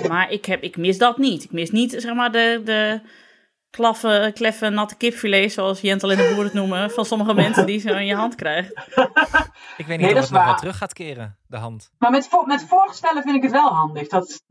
Maar 0.09 0.31
ik, 0.31 0.45
heb, 0.45 0.63
ik 0.63 0.77
mis 0.77 0.99
dat 0.99 1.19
niet. 1.19 1.45
Ik 1.45 1.53
mis 1.53 1.71
niet, 1.71 1.95
zeg 1.99 2.15
maar, 2.15 2.33
de, 2.33 2.61
de 2.65 3.01
klaffe, 3.71 4.31
kleffe, 4.35 4.69
natte 4.69 4.97
kipfilet, 4.97 5.53
zoals 5.53 5.81
Jentel 5.81 6.11
en 6.11 6.17
de 6.17 6.33
Boer 6.35 6.45
het 6.45 6.53
noemen, 6.53 6.91
van 6.91 7.05
sommige 7.05 7.35
mensen 7.35 7.67
die 7.67 7.81
zo 7.81 7.89
in 7.95 8.07
je 8.07 8.15
hand 8.15 8.35
krijgt. 8.35 8.71
Ik 9.77 9.87
weet 9.87 9.99
niet 9.99 10.07
Nee, 10.07 10.09
of 10.09 10.13
dat 10.15 10.15
het 10.15 10.25
is 10.25 10.31
nog 10.31 10.45
wel 10.45 10.55
terug 10.55 10.77
gaat 10.77 10.93
keren, 10.93 11.39
de 11.47 11.57
hand. 11.57 11.91
Maar 11.99 12.11
met, 12.11 12.29
vo- 12.29 12.45
met 12.47 12.65
voorstellen 12.69 13.23
vind 13.23 13.37
ik 13.37 13.43
het 13.43 13.53
wel 13.53 13.69
handig. 13.69 14.09
Dat, 14.09 14.43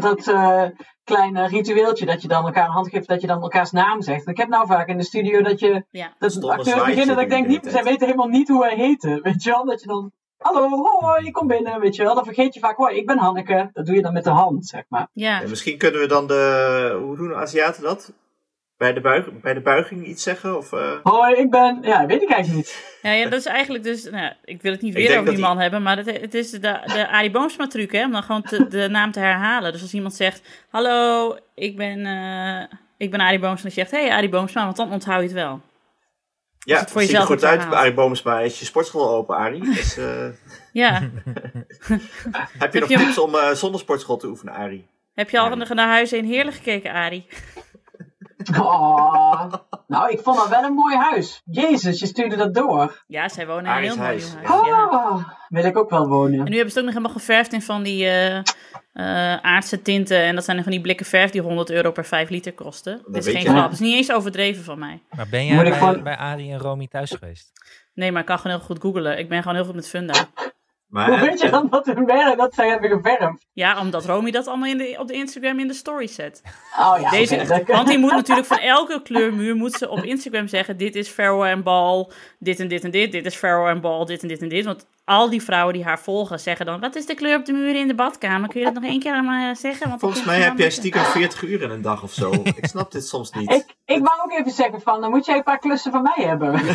dat 0.00 0.26
eh, 0.28 0.64
kleine 1.04 1.46
ritueeltje 1.48 2.06
dat 2.06 2.22
je 2.22 2.28
dan 2.28 2.44
elkaar 2.44 2.66
een 2.66 2.72
hand 2.72 2.88
geeft, 2.88 3.08
dat 3.08 3.20
je 3.20 3.26
dan 3.26 3.42
elkaars 3.42 3.70
naam 3.70 4.02
zegt. 4.02 4.28
Ik 4.28 4.36
heb 4.36 4.48
nou 4.48 4.66
vaak 4.66 4.88
in 4.88 4.98
de 4.98 5.04
studio 5.04 5.42
dat 5.42 5.60
je 5.60 5.84
Ja. 5.90 6.14
dat 6.18 6.34
acteurs 6.36 6.62
zwaaitje 6.68 6.84
beginnen 6.84 7.14
dat 7.14 7.24
ik 7.24 7.30
denk 7.30 7.46
de 7.46 7.50
niet, 7.50 7.66
zij 7.72 7.82
weten 7.84 8.06
helemaal 8.06 8.28
niet 8.28 8.48
hoe 8.48 8.64
hij 8.64 8.74
heette. 8.76 9.20
Weet 9.22 9.42
je 9.42 9.50
wel, 9.50 9.64
dat 9.64 9.80
je 9.80 9.86
dan, 9.86 10.12
hallo, 10.38 10.68
hoi, 11.00 11.26
ik 11.26 11.32
kom 11.32 11.46
binnen, 11.46 11.80
weet 11.80 11.96
je 11.96 12.02
wel. 12.02 12.14
Dan 12.14 12.24
vergeet 12.24 12.54
je 12.54 12.60
vaak, 12.60 12.76
hoi, 12.76 12.96
ik 12.96 13.06
ben 13.06 13.18
Hanneke. 13.18 13.70
Dat 13.72 13.86
doe 13.86 13.94
je 13.94 14.02
dan 14.02 14.12
met 14.12 14.24
de 14.24 14.30
hand, 14.30 14.66
zeg 14.66 14.82
maar. 14.88 15.08
Ja. 15.12 15.42
En 15.42 15.48
misschien 15.48 15.78
kunnen 15.78 16.00
we 16.00 16.06
dan 16.06 16.26
de. 16.26 16.98
Hoe 17.02 17.16
doen 17.16 17.28
de 17.28 17.34
Aziaten 17.34 17.82
dat? 17.82 18.12
Bij 18.76 18.92
de, 18.92 19.00
buig, 19.00 19.40
bij 19.40 19.54
de 19.54 19.60
buiging 19.60 20.06
iets 20.06 20.22
zeggen? 20.22 20.56
Of, 20.56 20.72
eh, 20.72 20.92
Hoi, 21.02 21.34
ik 21.36 21.50
ben, 21.50 21.78
ja, 21.82 22.06
weet 22.06 22.22
ik 22.22 22.30
eigenlijk 22.30 22.66
niet. 22.66 22.98
Ja, 23.02 23.10
ja, 23.12 23.24
dat 23.28 23.38
is 23.38 23.46
eigenlijk 23.46 23.84
dus, 23.84 24.04
nou, 24.10 24.32
ik 24.44 24.62
wil 24.62 24.72
het 24.72 24.82
niet 24.82 24.94
weer 24.94 25.18
over 25.18 25.30
die 25.30 25.38
man 25.42 25.58
hebben, 25.58 25.82
maar 25.82 25.96
het, 25.96 26.20
het 26.20 26.34
is 26.34 26.50
de, 26.50 26.58
de 26.60 27.08
Arie 27.10 27.30
Boomsma 27.30 27.66
truc, 27.66 27.92
hè, 27.92 28.04
om 28.04 28.12
dan 28.12 28.22
gewoon 28.22 28.42
te- 28.42 28.68
de 28.68 28.88
naam 28.88 29.12
te 29.12 29.20
herhalen. 29.20 29.72
Dus 29.72 29.82
als 29.82 29.94
iemand 29.94 30.14
zegt, 30.14 30.42
hallo, 30.70 31.36
ik 31.54 31.76
ben, 31.76 32.06
eh 32.06 32.76
ik 32.96 33.10
ben 33.10 33.20
Arie 33.20 33.38
Boomsma, 33.38 33.62
dan 33.62 33.70
zegt, 33.70 33.90
hey 33.90 34.10
Arie 34.10 34.28
Boomsma, 34.28 34.64
want 34.64 34.76
dan 34.76 34.92
onthoud 34.92 35.18
je 35.20 35.26
het 35.26 35.32
wel. 35.36 35.60
Het 36.74 36.80
het 36.84 36.90
voor 36.90 37.00
ziet 37.00 37.10
er 37.10 37.16
jezelf 37.20 37.32
goed 37.40 37.44
uit. 37.48 37.72
Arie 37.74 37.94
Boomsma 37.94 38.40
is 38.40 38.58
je 38.58 38.64
sportschool 38.64 39.08
open, 39.10 39.36
Arie. 39.36 39.64
Dus, 39.74 39.96
eh, 39.96 40.26
Ja. 40.72 41.00
heb 42.58 42.72
je 42.72 42.80
nog 42.80 42.88
je- 42.88 42.96
tips 42.96 43.18
om 43.18 43.34
eh, 43.34 43.50
zonder 43.50 43.80
sportschool 43.80 44.16
te 44.16 44.26
oefenen, 44.26 44.54
Arie? 44.54 44.86
Heb 45.14 45.30
je 45.30 45.38
al 45.38 45.48
naar 45.56 45.74
naar 45.74 45.88
huis 45.88 46.12
in 46.12 46.24
Heerlijk 46.24 46.56
gekeken, 46.56 46.92
Arie? 46.92 47.26
Oh, 48.56 49.52
nou, 49.86 50.10
ik 50.12 50.20
vond 50.20 50.36
dat 50.36 50.48
wel 50.48 50.62
een 50.64 50.72
mooi 50.72 50.96
huis. 50.96 51.42
Jezus, 51.44 52.00
je 52.00 52.06
stuurde 52.06 52.36
dat 52.36 52.54
door. 52.54 53.04
Ja, 53.06 53.28
zij 53.28 53.46
wonen 53.46 53.64
in 53.64 53.70
een 53.76 53.82
heel 53.82 53.96
mooi 53.96 54.08
huis, 54.08 54.34
huis. 54.34 54.66
Ja. 54.66 54.86
Oh, 54.88 55.28
wil 55.48 55.64
ik 55.64 55.76
ook 55.76 55.90
wel 55.90 56.08
wonen. 56.08 56.38
En 56.38 56.50
nu 56.50 56.54
hebben 56.56 56.72
ze 56.72 56.78
het 56.78 56.78
ook 56.78 56.84
nog 56.84 56.94
helemaal 56.94 57.12
geverfd 57.16 57.52
in 57.52 57.62
van 57.62 57.82
die 57.82 58.04
eh, 58.04 58.36
eh, 58.36 58.44
aardse 59.42 59.82
tinten. 59.82 60.18
En 60.22 60.34
dat 60.34 60.44
zijn 60.44 60.62
van 60.62 60.72
die 60.72 60.80
blikken 60.80 61.06
verf 61.06 61.30
die 61.30 61.40
100 61.40 61.70
euro 61.70 61.90
per 61.90 62.04
5 62.04 62.28
liter 62.28 62.52
kosten. 62.52 63.02
Dit 63.06 63.26
is 63.26 63.32
geen 63.32 63.46
grap. 63.46 63.62
Het 63.64 63.72
is 63.72 63.78
niet 63.80 63.94
eens 63.94 64.12
overdreven 64.12 64.64
van 64.64 64.78
mij. 64.78 65.02
Maar 65.10 65.28
ben 65.30 65.46
jij 65.46 65.62
bij, 65.62 65.72
gewoon- 65.72 66.02
bij 66.02 66.16
Arie 66.16 66.52
en 66.52 66.58
Romy 66.58 66.86
thuis 66.86 67.10
geweest? 67.10 67.52
Nee, 67.94 68.12
maar 68.12 68.20
ik 68.20 68.26
kan 68.26 68.38
gewoon 68.38 68.56
heel 68.56 68.66
goed 68.66 68.80
googlen. 68.80 69.18
Ik 69.18 69.28
ben 69.28 69.38
gewoon 69.42 69.56
heel 69.56 69.64
goed 69.64 69.74
met 69.74 69.88
funda. 69.88 70.14
Maar, 70.88 71.06
Hoe 71.06 71.16
eh, 71.16 71.22
weet 71.22 71.40
je 71.40 71.50
dan 71.50 71.68
dat 71.70 71.86
hun 71.86 72.06
werk 72.06 72.36
dat 72.36 72.54
zij 72.54 72.68
hebben 72.68 72.90
geverfd? 72.90 73.46
Ja, 73.52 73.80
omdat 73.80 74.04
Romy 74.04 74.30
dat 74.30 74.46
allemaal 74.46 74.68
in 74.68 74.78
de, 74.78 74.96
op 74.98 75.06
de 75.06 75.14
Instagram 75.14 75.58
in 75.58 75.68
de 75.68 75.74
story 75.74 76.06
zet. 76.06 76.42
Oh 76.78 77.00
ja, 77.00 77.10
Deze, 77.10 77.64
want 77.66 77.88
die 77.88 77.98
moet 77.98 78.10
natuurlijk 78.10 78.46
van 78.46 78.58
elke 78.58 79.02
kleurmuur 79.02 79.54
moet 79.56 79.72
ze 79.72 79.88
op 79.88 80.02
Instagram 80.02 80.48
zeggen: 80.48 80.76
dit 80.76 80.94
is 80.94 81.08
Farrow 81.08 81.42
en 81.42 81.62
Bal, 81.62 82.12
dit 82.38 82.60
en 82.60 82.68
dit 82.68 82.84
en 82.84 82.90
dit, 82.90 83.12
dit 83.12 83.26
is 83.26 83.34
Farrow 83.34 83.66
en 83.66 83.80
Bal, 83.80 84.04
dit 84.04 84.22
en 84.22 84.28
dit 84.28 84.42
en 84.42 84.48
dit. 84.48 84.64
Want 84.64 84.86
al 85.04 85.30
die 85.30 85.42
vrouwen 85.42 85.74
die 85.74 85.84
haar 85.84 86.00
volgen 86.00 86.40
zeggen 86.40 86.66
dan: 86.66 86.80
wat 86.80 86.96
is 86.96 87.06
de 87.06 87.14
kleur 87.14 87.38
op 87.38 87.44
de 87.44 87.52
muren 87.52 87.80
in 87.80 87.88
de 87.88 87.94
badkamer? 87.94 88.48
Kun 88.48 88.58
je 88.60 88.66
dat 88.66 88.74
nog 88.74 88.84
één 88.84 89.00
keer 89.00 89.12
aan 89.12 89.26
me 89.26 89.54
zeggen? 89.54 89.88
Want 89.88 90.00
volgens 90.00 90.24
mij 90.24 90.40
heb 90.40 90.58
jij 90.58 90.70
stiekem 90.70 91.02
40 91.02 91.42
uur 91.42 91.62
in 91.62 91.70
een 91.70 91.82
dag 91.82 92.02
of 92.02 92.12
zo. 92.12 92.32
ik 92.60 92.66
snap 92.66 92.92
dit 92.92 93.06
soms 93.06 93.32
niet. 93.32 93.52
Ik, 93.52 93.64
ik 93.84 94.04
wou 94.04 94.20
ook 94.24 94.32
even 94.38 94.52
zeggen 94.52 94.80
van, 94.80 95.00
dan 95.00 95.10
moet 95.10 95.26
jij 95.26 95.36
een 95.36 95.42
paar 95.42 95.58
klussen 95.58 95.92
van 95.92 96.02
mij 96.02 96.24
hebben. 96.26 96.60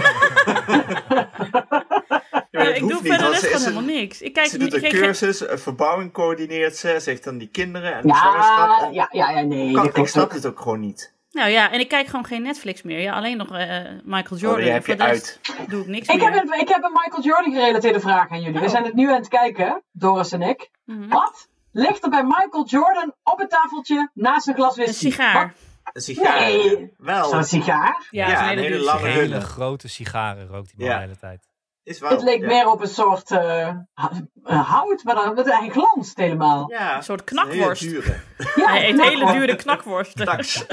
Maar 2.61 2.67
ik 2.69 2.79
doe 2.79 2.93
niet, 2.93 3.11
verder 3.11 3.29
rest 3.29 3.45
gewoon 3.45 3.61
helemaal 3.61 3.95
niks. 3.95 4.21
Ik 4.21 4.33
kijk 4.33 4.47
Ze 4.47 4.57
doet 4.57 4.73
ik- 4.75 4.83
een 4.83 4.89
cursus, 4.89 5.49
een 5.49 5.59
verbouwing 5.59 6.11
coördineert 6.11 6.75
ze. 6.77 6.97
Ze 7.01 7.09
heeft 7.09 7.23
dan 7.23 7.37
die 7.37 7.47
kinderen 7.49 7.93
en 7.93 8.01
de 8.07 8.15
zwangerschap. 8.15 8.67
Ja, 8.79 8.85
En- 8.87 8.93
ja, 8.93 9.07
ja, 9.11 9.29
ja, 9.29 9.41
nee. 9.45 9.91
Ik 9.93 10.07
snap 10.07 10.23
ook. 10.23 10.31
dit 10.33 10.45
ook 10.45 10.59
gewoon 10.59 10.79
niet. 10.79 11.13
Nou 11.31 11.49
ja, 11.49 11.71
en 11.71 11.79
ik 11.79 11.87
kijk 11.87 12.07
gewoon 12.07 12.25
geen 12.25 12.41
Netflix 12.41 12.81
meer. 12.81 12.99
Ja, 12.99 13.13
alleen 13.13 13.37
nog 13.37 13.51
eh, 13.51 13.67
Michael 14.03 14.33
Oh, 14.35 14.39
Jordan. 14.39 14.59
die 14.59 14.67
En 14.67 14.73
heb 14.73 14.85
voor 14.85 14.93
je 14.95 15.01
uit. 15.01 15.39
doe 15.67 15.81
ik 15.81 15.87
niks 15.87 16.07
Ik 16.07 16.15
meer. 16.19 16.31
heb, 16.33 16.43
een, 16.51 16.59
ik 16.59 16.67
heb 16.67 16.83
een 16.83 16.91
Michael 17.03 17.23
Jordan 17.23 17.53
gerelateerde 17.53 17.99
vraag 17.99 18.29
aan 18.29 18.41
jullie. 18.41 18.59
We 18.59 18.65
Oh. 18.65 18.71
zijn 18.71 18.83
het 18.83 18.93
nu 18.93 19.09
aan 19.09 19.15
het 19.15 19.27
kijken, 19.27 19.83
Doris 19.91 20.31
en 20.31 20.41
ik. 20.41 20.69
Mhm. 20.85 21.07
Wat 21.07 21.47
ligt 21.71 22.03
er 22.03 22.09
bij 22.09 22.23
Michael 22.23 22.65
Jordan 22.65 23.13
op 23.23 23.39
het 23.39 23.49
tafeltje 23.49 24.09
naast 24.13 24.47
een 24.47 24.53
glas 24.53 24.77
Een 24.77 24.83
whisky? 24.83 25.05
sigaar. 25.09 25.53
Een 25.93 26.01
sigaar. 26.01 26.39
Nee. 26.39 26.93
Wel. 26.97 27.29
Zo'n 27.29 27.43
sigaar? 27.43 28.07
Ja, 28.11 28.27
Ja, 28.27 28.33
dat 28.41 28.43
is 28.51 28.51
een 28.57 28.63
hele 28.71 28.83
lange. 28.83 29.07
Hele 29.07 29.41
grote 29.41 29.87
sigaren 29.87 30.47
rookt 30.47 30.67
die 30.67 30.75
man 30.77 30.87
Ja. 30.87 30.95
de 30.95 31.01
hele 31.01 31.17
tijd. 31.17 31.47
Is 31.83 31.99
wel. 31.99 32.09
Het 32.09 32.21
leek 32.23 32.39
ja. 32.39 32.47
meer 32.47 32.67
op 32.69 32.81
een 32.81 32.87
soort 32.87 33.31
eh, 33.31 33.67
eh, 33.67 34.69
hout, 34.69 35.03
maar 35.03 35.15
dan, 35.15 35.33
met 35.33 35.45
hij 35.45 35.69
glanst 35.69 36.17
helemaal. 36.17 36.71
Ja, 36.71 36.95
Een 36.97 37.03
soort 37.03 37.31
een 37.31 37.37
hele 37.37 37.49
knakworst. 37.51 37.81
dure. 37.81 38.19
Ja, 38.55 38.67
Hij 38.69 38.87
eet 38.89 38.95
nou, 38.95 39.09
hele 39.09 39.31
dure 39.31 39.55
knakworsten. 39.55 40.25
Tax. 40.25 40.65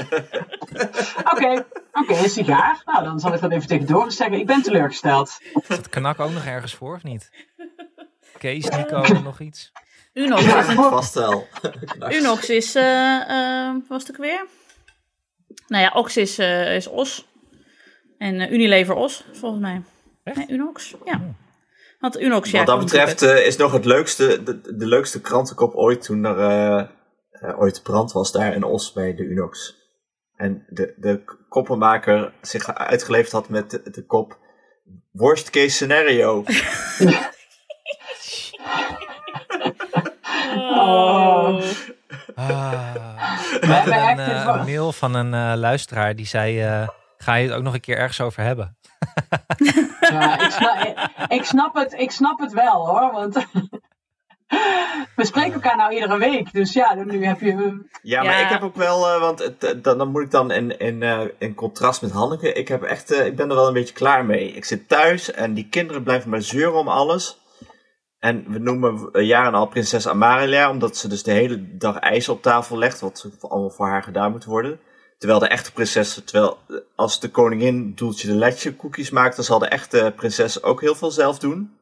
Oké, 1.33 1.65
oké, 1.91 2.13
een 2.23 2.29
sigaar. 2.29 2.81
Nou, 2.85 3.03
dan 3.03 3.19
zal 3.19 3.33
ik 3.33 3.41
dat 3.41 3.51
even 3.51 3.67
tegen 3.67 3.85
Doris 3.87 4.15
zeggen. 4.15 4.39
Ik 4.39 4.45
ben 4.45 4.61
teleurgesteld. 4.61 5.37
Is 5.53 5.67
dat 5.67 5.89
knak 5.89 6.19
ook 6.19 6.31
nog 6.31 6.45
ergens 6.45 6.75
voor 6.75 6.95
of 6.95 7.03
niet? 7.03 7.29
Kees, 8.37 8.69
Nico, 8.69 9.01
nog 9.23 9.39
iets? 9.39 9.71
Unox 10.13 10.43
Ja. 10.45 10.59
is, 10.59 10.67
een- 10.67 10.75
Vast 10.75 11.13
wel. 11.13 11.47
Unox 12.17 12.49
is 12.49 12.73
wat 12.73 13.87
was 13.87 14.01
het 14.07 14.11
ook 14.11 14.17
weer? 14.17 14.45
Nou 15.67 15.83
ja, 15.83 15.91
Ox 15.93 16.17
is, 16.17 16.37
eh, 16.37 16.75
is 16.75 16.87
Os. 16.87 17.27
En 18.17 18.39
eh, 18.39 18.51
Unilever 18.51 18.95
Os, 18.95 19.23
volgens 19.31 19.61
mij. 19.61 19.81
Echt? 20.23 20.37
Nee, 20.37 20.49
Unox, 20.49 20.95
ja. 21.05 21.21
Want 21.99 22.21
Unox, 22.21 22.51
ja... 22.51 22.57
Wat 22.57 22.67
dat 22.67 22.79
betreft 22.79 23.21
eh, 23.21 23.45
is 23.45 23.57
nog 23.57 23.71
het 23.71 23.85
leukste, 23.85 24.43
de, 24.43 24.75
de 24.75 24.85
leukste 24.85 25.21
krantenkop 25.21 25.75
ooit 25.75 26.01
toen 26.01 26.25
er 26.25 26.39
eh, 26.39 26.87
eh, 27.31 27.59
ooit 27.59 27.83
brand 27.83 28.11
was 28.11 28.31
daar 28.31 28.53
in 28.53 28.63
Os 28.63 28.93
bij 28.93 29.15
de 29.15 29.23
Unox. 29.23 29.79
En 30.35 30.65
de, 30.69 30.93
de 30.97 31.23
koppenmaker 31.49 32.33
zich 32.41 32.73
uitgeleverd 32.73 33.31
had 33.31 33.49
met 33.49 33.71
de, 33.71 33.81
de 33.91 34.05
kop 34.05 34.37
worst 35.11 35.49
case 35.49 35.69
scenario. 35.69 36.43
Oh. 40.53 41.61
Ah, 42.35 42.93
we 43.59 43.67
hebben 43.67 43.93
hadden 43.93 44.59
een, 44.59 44.65
mail 44.65 44.91
van 44.91 45.13
een 45.13 45.33
eh, 45.33 45.59
luisteraar 45.59 46.15
die 46.15 46.25
zei... 46.25 46.87
ga 47.17 47.35
je 47.35 47.47
het 47.47 47.57
ook 47.57 47.63
nog 47.63 47.73
een 47.73 47.79
keer 47.79 47.97
ergens 47.97 48.21
over 48.21 48.43
hebben? 48.43 48.77
Ja, 49.99 50.39
ik, 50.39 50.51
snap, 50.51 51.09
ik, 51.27 51.43
snap 51.43 51.75
het, 51.75 51.93
ik 51.93 52.11
snap 52.11 52.39
het 52.39 52.53
wel 52.53 52.87
hoor, 52.87 53.11
want 53.11 53.35
we 55.15 55.25
spreken 55.25 55.53
elkaar 55.53 55.77
nou 55.77 55.93
iedere 55.93 56.17
week. 56.17 56.53
Dus 56.53 56.73
ja, 56.73 56.93
nu 56.93 57.25
heb 57.25 57.39
je... 57.39 57.85
Ja, 58.01 58.23
maar 58.23 58.39
Ja. 58.39 58.43
ik 58.43 58.49
heb 58.49 58.61
ook 58.61 58.75
wel, 58.75 59.07
eh, 59.07 59.19
want 59.19 59.39
het, 59.39 59.63
eh, 59.63 59.71
dan, 59.81 59.97
dan 59.97 60.11
moet 60.11 60.21
ik 60.23 60.31
dan 60.31 60.51
in, 60.51 60.79
in, 60.79 61.03
eh, 61.03 61.21
in 61.37 61.55
contrast 61.55 62.01
met 62.01 62.11
Hanneke. 62.11 62.53
Ik, 62.53 62.67
heb 62.67 62.83
echt, 62.83 63.11
eh, 63.11 63.25
ik 63.25 63.35
ben 63.35 63.49
er 63.49 63.55
wel 63.55 63.67
een 63.67 63.73
beetje 63.73 63.93
klaar 63.93 64.25
mee. 64.25 64.51
Ik 64.51 64.65
zit 64.65 64.87
thuis 64.87 65.31
en 65.31 65.53
die 65.53 65.67
kinderen 65.69 66.03
blijven 66.03 66.29
maar 66.29 66.41
zeuren 66.41 66.79
om 66.79 66.87
alles. 66.87 67.39
En 68.19 68.45
we 68.47 68.59
noemen 68.59 69.09
eh, 69.11 69.27
jaar 69.27 69.45
en 69.47 69.53
al 69.53 69.67
prinses 69.67 70.07
Amalia, 70.07 70.69
omdat 70.69 70.97
ze 70.97 71.07
dus 71.07 71.23
de 71.23 71.31
hele 71.31 71.77
dag 71.77 71.97
ijs 71.99 72.29
op 72.29 72.41
tafel 72.41 72.77
legt, 72.77 72.99
wat 72.99 73.29
allemaal 73.39 73.69
voor 73.69 73.87
haar 73.87 74.03
gedaan 74.03 74.31
moet 74.31 74.45
worden. 74.45 74.79
Terwijl 75.21 75.39
de 75.41 75.47
echte 75.47 75.71
prinses, 75.71 76.21
terwijl 76.25 76.57
als 76.95 77.19
de 77.19 77.29
koningin 77.29 77.93
doeltje 77.95 78.27
de 78.27 78.33
letje 78.35 78.75
koekjes 78.75 79.09
maakt, 79.09 79.35
dan 79.35 79.45
zal 79.45 79.59
de 79.59 79.67
echte 79.67 80.13
prinses 80.15 80.63
ook 80.63 80.81
heel 80.81 80.95
veel 80.95 81.11
zelf 81.11 81.39
doen. 81.39 81.77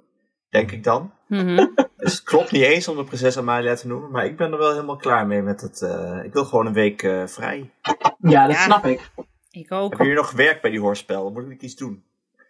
Denk 0.49 0.71
ik 0.71 0.83
dan. 0.83 1.11
Mhm. 1.27 1.55
Dus 1.97 2.13
het 2.13 2.23
klopt 2.23 2.51
niet 2.51 2.61
eens 2.63 2.87
om 2.87 2.95
de 2.97 3.03
prinses 3.03 3.37
Amalia 3.37 3.75
te 3.75 3.87
noemen, 3.87 4.11
maar 4.11 4.25
ik 4.25 4.37
ben 4.37 4.51
er 4.51 4.57
wel 4.57 4.71
helemaal 4.71 4.95
klaar 4.95 5.27
mee 5.27 5.41
met 5.41 5.61
het. 5.61 5.81
eh, 5.81 6.19
ik 6.23 6.33
wil 6.33 6.45
gewoon 6.45 6.65
een 6.65 6.73
week 6.73 7.03
eh, 7.03 7.23
vrij. 7.27 7.71
Ja, 8.19 8.47
dat 8.47 8.55
Ja. 8.55 8.61
snap 8.63 8.85
ik. 8.85 9.09
Ik 9.51 9.71
ook. 9.71 9.89
Heb 9.91 9.99
je 9.99 10.05
hier 10.05 10.15
nog 10.15 10.29
gewerkt 10.29 10.61
bij 10.61 10.71
die 10.71 10.79
hoorspel? 10.79 11.31
Moet 11.31 11.49
ik 11.49 11.61
iets 11.61 11.75
doen? 11.75 12.03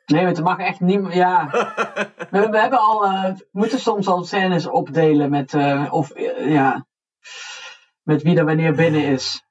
Nee, 0.06 0.25
want 0.25 0.38
er 0.38 0.43
mag 0.43 0.58
echt 0.60 0.80
niet. 0.80 1.13
Ja. 1.13 1.47
We, 2.32 2.49
we 2.49 2.60
hebben 2.60 2.80
al... 2.80 3.06
eh, 3.06 3.23
we 3.23 3.45
moeten 3.52 3.80
soms 3.80 4.08
al 4.08 4.23
scènes 4.23 4.67
opdelen 4.67 5.30
met... 5.30 5.54
eh, 5.54 5.88
of 5.89 6.12
ja... 6.39 6.86
Met 8.04 8.21
wie 8.23 8.38
er 8.38 8.45
wanneer 8.45 8.73
binnen 8.73 9.04
is. 9.04 9.43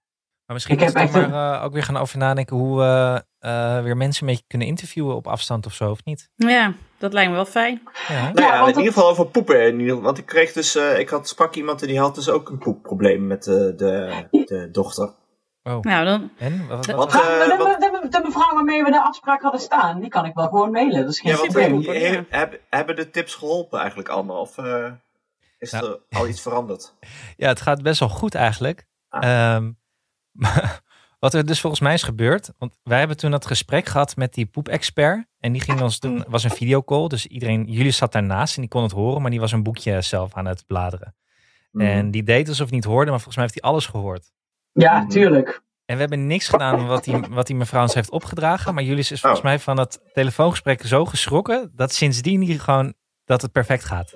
Maar 0.48 0.56
misschien 0.56 0.78
moet 0.78 0.86
je 0.86 0.92
toch 0.92 1.02
echt 1.02 1.30
maar 1.30 1.54
eh, 1.58 1.64
ook 1.64 1.72
weer 1.72 1.82
gaan 1.82 1.96
over 1.96 2.18
nadenken... 2.18 2.56
hoe 2.56 2.78
we 2.78 3.24
eh, 3.38 3.82
weer 3.82 3.96
mensen 3.96 4.22
een 4.22 4.28
beetje 4.32 4.44
kunnen 4.46 4.66
interviewen 4.66 5.14
op 5.16 5.26
afstand 5.26 5.66
of 5.66 5.74
zo, 5.74 5.90
of 5.90 6.04
niet? 6.04 6.30
Ja, 6.36 6.72
dat 6.98 7.12
lijkt 7.12 7.28
me 7.30 7.36
wel 7.36 7.44
fijn. 7.44 7.82
Ja, 8.08 8.32
Nou 8.32 8.40
ja, 8.46 8.60
in 8.60 8.66
ieder 8.66 8.82
geval 8.92 9.08
over 9.10 9.26
poepen. 9.26 9.66
In 9.66 9.80
ieder, 9.80 10.00
want 10.00 10.18
ik 10.18 10.26
kreeg 10.26 10.52
dus, 10.52 10.74
eh, 10.74 10.98
ik 10.98 11.08
had, 11.08 11.28
sprak 11.28 11.54
iemand 11.54 11.80
en 11.82 11.88
die 11.88 11.98
had 12.00 12.14
dus 12.14 12.28
ook 12.28 12.48
een 12.48 12.58
poepprobleem 12.58 13.26
met 13.26 13.44
de, 13.44 13.74
de, 13.76 14.12
de 14.30 14.68
dochter. 14.72 15.14
Oh, 15.62 15.80
Nou, 15.80 16.04
dan... 16.04 16.30
en? 16.38 16.66
Wat, 16.68 16.86
wat- 16.86 17.12
we 17.12 17.54
de, 17.58 17.64
wat- 17.64 17.80
de, 18.02 18.08
de 18.10 18.20
mevrouw 18.24 18.54
waarmee 18.54 18.84
we 18.84 18.90
de 18.90 19.02
afspraak 19.02 19.42
hadden 19.42 19.60
staan, 19.60 20.00
die 20.00 20.08
kan 20.10 20.24
ik 20.24 20.34
wel 20.34 20.48
gewoon 20.48 20.70
mailen. 20.70 21.00
Dat 21.00 21.10
is 21.12 21.20
geen 21.20 21.32
ja, 21.32 21.38
probleem. 21.38 21.82
he- 21.82 22.24
heb, 22.28 22.60
hebben 22.70 22.96
de 22.96 23.10
tips 23.10 23.34
geholpen 23.34 23.78
eigenlijk 23.78 24.08
allemaal? 24.08 24.40
Of 24.40 24.58
eh, 24.58 24.92
is 25.58 25.72
Nou. 25.72 25.84
er 25.86 26.18
al 26.18 26.28
iets 26.28 26.40
veranderd? 26.40 26.94
Ja, 27.36 27.48
het 27.48 27.60
gaat 27.60 27.82
best 27.82 28.00
wel 28.00 28.08
goed 28.08 28.34
eigenlijk. 28.34 28.86
Ah. 29.08 29.54
Ehm, 29.54 29.70
maar 30.38 30.80
wat 31.20 31.34
er 31.34 31.46
dus 31.46 31.60
volgens 31.60 31.82
mij 31.82 31.94
is 31.94 32.02
gebeurd, 32.02 32.50
want 32.58 32.76
wij 32.82 32.98
hebben 32.98 33.16
toen 33.16 33.30
dat 33.30 33.46
gesprek 33.46 33.86
gehad 33.86 34.16
met 34.16 34.34
die 34.34 34.46
poepexpert. 34.46 35.26
En 35.40 35.52
die 35.52 35.60
ging 35.62 35.80
ons 35.80 36.00
doen, 36.00 36.24
was 36.28 36.44
een 36.44 36.50
videocall, 36.50 37.06
dus 37.08 37.26
iedereen, 37.26 37.64
jullie 37.64 37.90
zat 37.90 38.12
daarnaast 38.12 38.54
en 38.54 38.60
die 38.60 38.70
kon 38.70 38.82
het 38.82 38.92
horen, 38.92 39.22
maar 39.22 39.30
die 39.30 39.40
was 39.40 39.52
een 39.52 39.62
boekje 39.62 40.00
zelf 40.02 40.34
aan 40.34 40.46
het 40.46 40.66
bladeren. 40.66 41.14
Mhm. 41.72 41.86
En 41.86 42.10
die 42.10 42.22
deed 42.22 42.48
alsof 42.48 42.66
hij 42.68 42.76
niet 42.76 42.84
hoorde, 42.86 43.10
maar 43.10 43.20
volgens 43.20 43.36
mij 43.36 43.44
heeft 43.44 43.60
hij 43.60 43.70
alles 43.70 43.86
gehoord. 43.86 44.30
Ja, 44.72 44.98
Mhm. 44.98 45.08
tuurlijk. 45.08 45.62
En 45.84 45.94
we 45.94 46.00
hebben 46.00 46.26
niks 46.26 46.48
gedaan 46.48 46.86
wat 46.86 47.04
die, 47.04 47.16
wat 47.30 47.46
die 47.46 47.56
mevrouw 47.56 47.82
ons 47.82 47.94
heeft 47.94 48.10
opgedragen, 48.10 48.74
maar 48.74 48.82
jullie 48.82 48.98
is 48.98 49.20
volgens 49.20 49.40
Oh. 49.40 49.46
mij 49.46 49.58
van 49.58 49.78
het 49.78 50.00
telefoongesprek 50.12 50.86
zo 50.86 51.04
geschrokken, 51.04 51.70
dat 51.74 51.92
sindsdien 51.92 52.40
die 52.40 52.58
gewoon, 52.58 52.94
dat 53.24 53.42
het 53.42 53.52
perfect 53.52 53.84
gaat. 53.84 54.14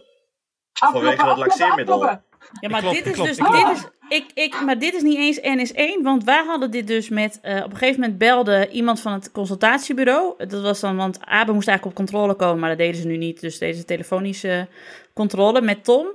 Afkloppen, 0.72 1.00
Vanwege 1.16 1.24
dat 1.26 1.38
laxeermiddel. 1.38 2.20
Ja, 2.60 2.68
maar 2.68 2.80
Klopt, 2.80 2.96
dit 2.96 3.06
is 3.06 3.12
klopt, 3.12 3.28
dus. 3.28 3.46
klopt. 3.46 3.66
Dit 3.66 3.76
is, 3.76 4.16
ik, 4.18 4.24
ik, 4.34 4.60
maar 4.60 4.78
dit 4.78 4.94
is 4.94 5.02
niet 5.02 5.18
eens 5.18 5.40
N 5.40 5.58
is 5.58 5.72
1, 5.72 6.02
want 6.02 6.24
wij 6.24 6.42
hadden 6.46 6.70
dit 6.70 6.86
dus 6.86 7.08
met. 7.08 7.38
eh, 7.42 7.56
op 7.64 7.70
een 7.70 7.76
gegeven 7.76 8.00
moment 8.00 8.18
belde 8.18 8.68
iemand 8.70 9.00
van 9.00 9.12
het 9.12 9.32
consultatiebureau. 9.32 10.46
Dat 10.46 10.62
was 10.62 10.80
dan, 10.80 10.96
want 10.96 11.18
Abe 11.24 11.52
moest 11.52 11.68
eigenlijk 11.68 11.98
op 11.98 12.04
controle 12.06 12.34
komen, 12.34 12.58
maar 12.58 12.68
dat 12.68 12.78
deden 12.78 13.00
ze 13.00 13.06
nu 13.06 13.16
niet. 13.16 13.40
Dus 13.40 13.58
deze 13.58 13.84
telefonische 13.84 14.66
controle 15.14 15.60
met 15.60 15.84
Tom. 15.84 16.06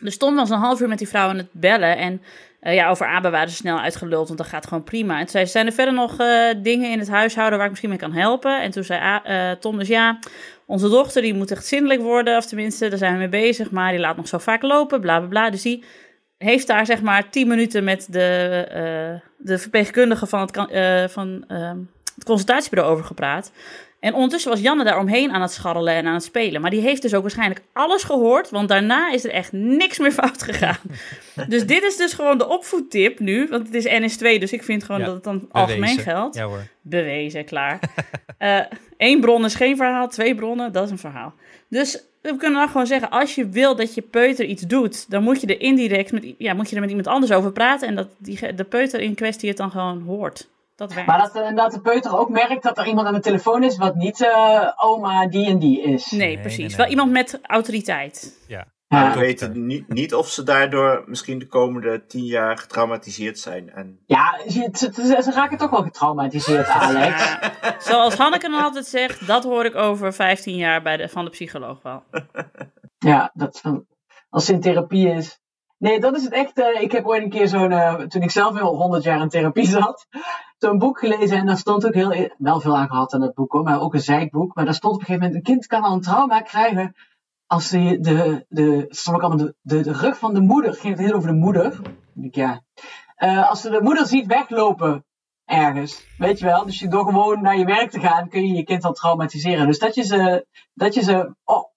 Dus 0.00 0.16
Tom 0.16 0.34
was 0.36 0.50
een 0.50 0.58
half 0.58 0.80
uur 0.80 0.88
met 0.88 0.98
die 0.98 1.08
vrouw 1.08 1.28
aan 1.28 1.36
het 1.36 1.48
bellen. 1.52 1.96
En 1.96 2.22
eh, 2.60 2.74
ja, 2.74 2.88
over 2.90 3.06
Abe 3.06 3.30
waren 3.30 3.50
ze 3.50 3.56
snel 3.56 3.78
uitgeluld, 3.78 4.26
want 4.26 4.38
dat 4.38 4.48
gaat 4.48 4.66
gewoon 4.66 4.84
prima. 4.84 5.14
En 5.14 5.20
toen 5.20 5.28
zei 5.30 5.44
ze, 5.44 5.50
zijn 5.50 5.66
er 5.66 5.72
verder 5.72 5.94
nog 5.94 6.18
eh, 6.18 6.48
dingen 6.62 6.90
in 6.90 6.98
het 6.98 7.08
huishouden 7.08 7.54
waar 7.54 7.64
ik 7.64 7.70
misschien 7.70 7.90
mee 7.90 7.98
kan 7.98 8.12
helpen? 8.12 8.60
En 8.62 8.70
toen 8.70 8.84
zei 8.84 9.20
Tom 9.60 9.78
dus, 9.78 9.88
ja, 9.88 10.18
onze 10.70 10.88
dochter 10.88 11.22
die 11.22 11.34
moet 11.34 11.50
echt 11.50 11.66
zindelijk 11.66 12.00
worden. 12.00 12.36
Of 12.36 12.46
tenminste, 12.46 12.88
daar 12.88 12.98
zijn 12.98 13.12
we 13.12 13.18
mee 13.18 13.28
bezig, 13.28 13.70
maar 13.70 13.90
die 13.90 14.00
laat 14.00 14.16
nog 14.16 14.28
zo 14.28 14.38
vaak 14.38 14.62
lopen, 14.62 15.00
bla 15.00 15.18
bla 15.18 15.28
bla. 15.28 15.50
Dus 15.50 15.62
die 15.62 15.84
heeft 16.38 16.66
daar 16.66 16.86
zeg 16.86 17.02
maar 17.02 17.30
tien 17.30 17.48
minuten 17.48 17.84
met 17.84 18.06
de, 18.10 18.66
eh, 18.70 19.28
de 19.36 19.58
verpleegkundige 19.58 20.26
van, 20.26 20.40
het, 20.40 20.56
eh, 20.56 21.08
van 21.08 21.44
ehm, 21.48 21.78
het 22.14 22.24
consultatiebureau 22.24 22.92
over 22.92 23.04
gepraat. 23.04 23.52
En 24.00 24.14
ondertussen 24.14 24.50
was 24.50 24.60
Janne 24.60 24.84
daar 24.84 24.98
omheen 24.98 25.30
aan 25.30 25.42
het 25.42 25.52
scharrelen 25.52 25.94
en 25.94 26.06
aan 26.06 26.14
het 26.14 26.22
spelen. 26.22 26.60
Maar 26.60 26.70
die 26.70 26.80
heeft 26.80 27.02
dus 27.02 27.14
ook 27.14 27.22
waarschijnlijk 27.22 27.62
alles 27.72 28.02
gehoord, 28.02 28.50
want 28.50 28.68
daarna 28.68 29.12
is 29.12 29.24
er 29.24 29.30
echt 29.30 29.52
niks 29.52 29.98
meer 29.98 30.12
fout 30.12 30.42
gegaan. 30.42 30.78
dus 31.48 31.66
dit 31.66 31.82
is 31.82 31.96
dus 31.96 32.12
gewoon 32.12 32.38
de 32.38 32.48
opvoedtip 32.48 33.18
nu, 33.18 33.46
want 33.50 33.66
het 33.72 33.74
is 33.74 33.86
NS2, 33.86 34.38
dus 34.38 34.52
ik 34.52 34.62
vind 34.62 34.84
gewoon 34.84 35.00
Ja, 35.00 35.06
dat 35.06 35.14
het 35.14 35.24
dan 35.24 35.38
bewezen. 35.38 35.54
algemeen 35.54 35.98
geldt. 35.98 36.36
Ja 36.36 36.44
hoor. 36.44 36.66
Bewezen, 36.80 37.44
klaar. 37.44 37.78
Eén 38.96 39.20
bron 39.20 39.44
is 39.44 39.54
geen 39.54 39.76
verhaal, 39.76 40.08
twee 40.08 40.34
bronnen, 40.34 40.72
dat 40.72 40.84
is 40.84 40.90
een 40.90 40.98
verhaal. 40.98 41.34
Dus 41.68 42.02
we 42.22 42.36
kunnen 42.36 42.58
dan 42.58 42.68
gewoon 42.68 42.86
zeggen, 42.86 43.10
als 43.10 43.34
je 43.34 43.48
wil 43.48 43.76
dat 43.76 43.94
je 43.94 44.02
peuter 44.02 44.44
iets 44.44 44.62
doet, 44.62 45.10
dan 45.10 45.22
moet 45.22 45.40
je 45.40 45.46
er 45.46 45.60
indirect 45.60 46.12
met, 46.12 46.34
ja, 46.38 46.54
moet 46.54 46.68
je 46.68 46.74
er 46.74 46.80
met 46.80 46.90
iemand 46.90 47.08
anders 47.08 47.32
over 47.32 47.52
praten 47.52 47.88
en 47.88 47.94
dat 47.94 48.08
die, 48.18 48.54
de 48.54 48.64
peuter 48.64 49.00
in 49.00 49.14
kwestie 49.14 49.48
het 49.48 49.58
dan 49.58 49.70
gewoon 49.70 50.02
hoort. 50.02 50.48
Dat 50.80 50.92
werkt. 50.94 51.08
Maar 51.08 51.30
dat, 51.32 51.56
dat 51.56 51.72
de 51.72 51.80
peuter 51.80 52.18
ook 52.18 52.28
merkt 52.28 52.62
dat 52.62 52.78
er 52.78 52.86
iemand 52.86 53.06
aan 53.06 53.14
de 53.14 53.20
telefoon 53.20 53.62
is 53.64 53.76
wat 53.76 53.94
niet 53.94 54.20
eh, 54.22 54.68
oma 54.76 55.26
die 55.26 55.46
en 55.46 55.58
die 55.58 55.80
is. 55.82 56.10
Nee, 56.10 56.20
Nee, 56.20 56.38
precies. 56.40 56.58
nee, 56.58 56.66
nee. 56.68 56.76
Wel 56.76 56.86
iemand 56.86 57.10
met 57.10 57.38
autoriteit. 57.42 58.44
Ja. 58.48 58.66
Maar 58.88 59.04
Ja. 59.04 59.12
we 59.12 59.18
weten 59.18 59.66
niet, 59.66 59.88
niet 59.88 60.14
of 60.14 60.28
ze 60.28 60.42
daardoor 60.42 61.02
misschien 61.06 61.38
de 61.38 61.46
komende 61.46 62.06
tien 62.06 62.24
jaar 62.24 62.58
getraumatiseerd 62.58 63.38
zijn. 63.38 63.70
En 63.70 64.00
Ja, 64.06 64.38
ze, 64.48 64.68
ze, 64.72 64.90
ze- 64.94 65.22
ze 65.22 65.32
raken 65.32 65.58
toch 65.58 65.70
wel 65.70 65.82
getraumatiseerd, 65.82 66.68
Alex. 66.68 67.24
Ja, 67.24 67.52
zoals 67.78 68.14
Hanneke 68.16 68.50
dan 68.50 68.62
altijd 68.62 68.86
zegt, 68.86 69.26
dat 69.26 69.44
hoor 69.44 69.64
ik 69.64 69.74
over 69.74 70.12
15 70.12 70.56
jaar 70.56 70.82
bij 70.82 70.96
de, 70.96 71.08
van 71.08 71.24
de 71.24 71.30
psycholoog 71.30 71.82
wel. 71.82 72.02
Ja, 72.98 73.30
dat 73.34 73.58
van, 73.60 73.86
als 74.28 74.44
ze 74.44 74.52
in 74.52 74.60
therapie 74.60 75.08
is. 75.08 75.38
Nee, 75.78 76.00
dat 76.00 76.16
is 76.16 76.22
het 76.24 76.32
echt. 76.32 76.58
eh, 76.58 76.80
ik 76.82 76.92
heb 76.92 77.06
ooit 77.06 77.22
een 77.22 77.30
keer 77.30 77.48
zo'n, 77.48 78.08
toen 78.08 78.22
ik 78.22 78.30
zelf 78.30 78.60
al 78.60 78.74
100 78.76 79.02
jaar 79.02 79.20
in 79.20 79.28
therapie 79.28 79.66
zat, 79.78 80.06
zo'n 80.60 80.78
boek 80.78 80.98
gelezen 80.98 81.36
en 81.38 81.46
daar 81.46 81.56
stond 81.58 81.86
ook 81.86 81.94
heel, 81.94 82.30
wel 82.38 82.60
veel 82.60 82.76
aan 82.76 82.88
gehad 82.88 83.14
aan 83.14 83.20
dat 83.20 83.34
boek 83.34 83.52
hoor, 83.52 83.62
maar 83.62 83.80
ook 83.80 83.94
een 83.94 84.00
zijkboek. 84.00 84.54
Maar 84.54 84.64
daar 84.64 84.74
stond 84.74 84.94
op 84.94 85.00
een 85.00 85.06
gegeven 85.06 85.26
moment, 85.26 85.46
een 85.46 85.54
kind 85.54 85.66
kan 85.66 85.82
al 85.82 85.92
een 85.94 86.00
trauma 86.00 86.40
krijgen 86.40 86.94
als 87.46 87.68
ze 87.68 87.98
de, 88.00 88.44
de, 88.48 88.84
stond 88.88 89.16
ook 89.16 89.22
allemaal 89.22 89.46
de, 89.46 89.54
de, 89.60 89.80
de 89.82 89.92
rug 89.92 90.18
van 90.18 90.34
de 90.34 90.40
moeder, 90.40 90.70
het 90.70 90.80
ging 90.80 90.96
het 90.96 91.06
heel 91.06 91.14
over 91.16 91.28
de 91.28 91.36
moeder. 91.36 91.80
Ik 92.22 92.34
ja. 92.34 92.62
Eh, 93.14 93.48
als 93.48 93.60
ze 93.60 93.70
de 93.70 93.82
moeder 93.82 94.06
ziet 94.06 94.26
weglopen 94.26 95.04
ergens, 95.44 96.06
weet 96.18 96.38
je 96.38 96.44
wel. 96.44 96.64
Dus 96.64 96.78
je, 96.78 96.88
door 96.88 97.04
gewoon 97.04 97.42
naar 97.42 97.58
je 97.58 97.64
werk 97.64 97.90
te 97.90 98.00
gaan, 98.00 98.28
kun 98.28 98.46
je 98.46 98.54
je 98.54 98.64
kind 98.64 98.84
al 98.84 98.92
traumatiseren. 98.92 99.66
Dus 99.66 99.78
dat 99.78 99.94
je 99.94 100.02
ze, 100.02 100.46
dat 100.74 100.94
je 100.94 101.02
ze 101.02 101.34
op, 101.44 101.72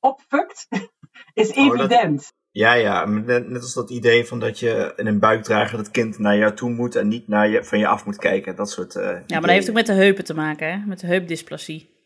opfukt, 0.00 0.66
is 1.32 1.50
Oh, 1.50 1.56
dat- 1.56 1.74
evident. 1.78 2.32
Ja, 2.58 2.72
ja, 2.72 3.04
net, 3.04 3.48
net 3.48 3.62
als 3.62 3.74
dat 3.74 3.90
idee 3.90 4.24
van 4.26 4.40
dat 4.40 4.58
je 4.58 4.92
in 4.96 5.06
een 5.06 5.18
buikdrager 5.18 5.78
het 5.78 5.90
kind 5.90 6.18
naar 6.18 6.36
jou 6.36 6.54
toe 6.54 6.70
moet 6.70 6.96
en 6.96 7.08
niet 7.08 7.28
naar 7.28 7.48
je, 7.48 7.64
van 7.64 7.78
je 7.78 7.86
af 7.86 8.04
moet 8.06 8.16
kijken. 8.18 8.56
Dat 8.56 8.70
soort 8.70 8.96
eh 8.96 9.02
Ja, 9.04 9.20
maar 9.28 9.40
dat 9.40 9.50
heeft 9.50 9.68
ook 9.68 9.74
met 9.74 9.86
de 9.86 9.92
heupen 9.92 10.24
te 10.24 10.34
maken, 10.34 10.70
hè? 10.70 10.86
met 10.86 11.00
de 11.00 11.06
heupdysplasie. 11.06 11.96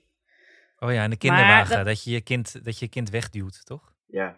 Oh 0.78 0.92
ja, 0.92 1.02
en 1.02 1.10
de 1.10 1.16
kinderwagen. 1.16 1.76
dat- 1.76 1.86
Dat... 1.86 2.04
je 2.04 2.10
je 2.10 2.20
kind, 2.20 2.64
dat 2.64 2.78
je 2.78 2.84
je 2.84 2.90
kind 2.90 3.10
wegduwt, 3.10 3.66
toch? 3.66 3.92
Ja. 4.06 4.36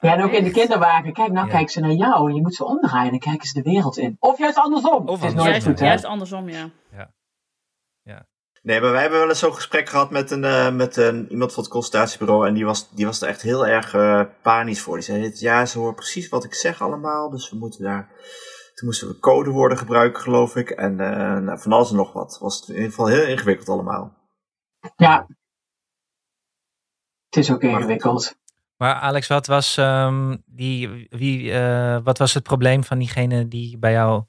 Ja, 0.00 0.14
en 0.14 0.22
ook 0.22 0.32
in 0.32 0.44
de 0.44 0.50
kinderwagen. 0.50 1.12
Kijk, 1.12 1.32
nou 1.32 1.46
Ja. 1.46 1.52
kijken 1.52 1.72
ze 1.72 1.80
naar 1.80 1.92
jou. 1.92 2.32
Je 2.34 2.40
moet 2.40 2.54
ze 2.54 2.64
omdraaien 2.64 3.12
en 3.12 3.18
kijken 3.18 3.46
ze 3.48 3.62
de 3.62 3.70
wereld 3.70 3.96
in. 3.98 4.16
Of 4.18 4.38
juist 4.38 4.56
andersom. 4.58 4.92
Of 4.92 5.02
is 5.02 5.10
andersom. 5.10 5.34
nooit 5.36 5.48
Juist, 5.50 5.66
goed, 5.66 5.78
hè? 5.80 5.86
juist 5.86 6.04
andersom, 6.04 6.48
ja. 6.48 6.70
Nee, 8.66 8.80
maar 8.80 8.90
wij 8.90 9.00
hebben 9.00 9.18
wel 9.18 9.28
eens 9.28 9.38
zo'n 9.38 9.54
gesprek 9.54 9.88
gehad 9.88 10.10
met, 10.10 10.30
een, 10.30 10.44
eh, 10.44 10.74
met 10.74 10.96
een, 10.96 11.30
iemand 11.30 11.52
van 11.52 11.62
het 11.62 11.72
consultatiebureau. 11.72 12.46
En 12.46 12.54
die 12.54 12.64
was, 12.64 12.90
die 12.90 13.06
was 13.06 13.22
er 13.22 13.28
echt 13.28 13.42
heel 13.42 13.66
erg 13.66 13.94
eh, 13.94 14.22
panisch 14.42 14.80
voor. 14.80 14.94
Die 14.94 15.04
zei, 15.04 15.30
ja, 15.34 15.66
ze 15.66 15.78
horen 15.78 15.94
precies 15.94 16.28
wat 16.28 16.44
ik 16.44 16.54
zeg 16.54 16.82
allemaal. 16.82 17.30
Dus 17.30 17.50
we 17.50 17.56
moeten 17.56 17.82
daar... 17.82 18.08
Toen 18.74 18.88
moesten 18.88 19.08
we 19.08 19.18
codewoorden 19.18 19.78
gebruiken, 19.78 20.22
geloof 20.22 20.56
ik. 20.56 20.70
En 20.70 21.00
eh, 21.00 21.38
nou, 21.38 21.58
van 21.58 21.72
alles 21.72 21.90
en 21.90 21.96
nog 21.96 22.12
wat. 22.12 22.38
Was 22.40 22.60
het 22.60 22.68
in 22.68 22.74
ieder 22.74 22.90
geval 22.90 23.06
heel 23.06 23.26
ingewikkeld 23.26 23.68
allemaal. 23.68 24.16
Ja. 24.96 25.26
Het 27.28 27.36
is 27.36 27.52
ook 27.52 27.62
ingewikkeld. 27.62 28.38
Maar 28.76 28.94
Alex, 28.94 29.26
wat 29.26 29.46
was, 29.46 29.76
ehm, 29.76 30.36
die, 30.44 31.06
wie, 31.10 31.52
eh, 31.52 31.98
wat 32.04 32.18
was 32.18 32.34
het 32.34 32.42
probleem 32.42 32.84
van 32.84 32.98
diegene 32.98 33.48
die 33.48 33.78
bij 33.78 33.92
jou 33.92 34.24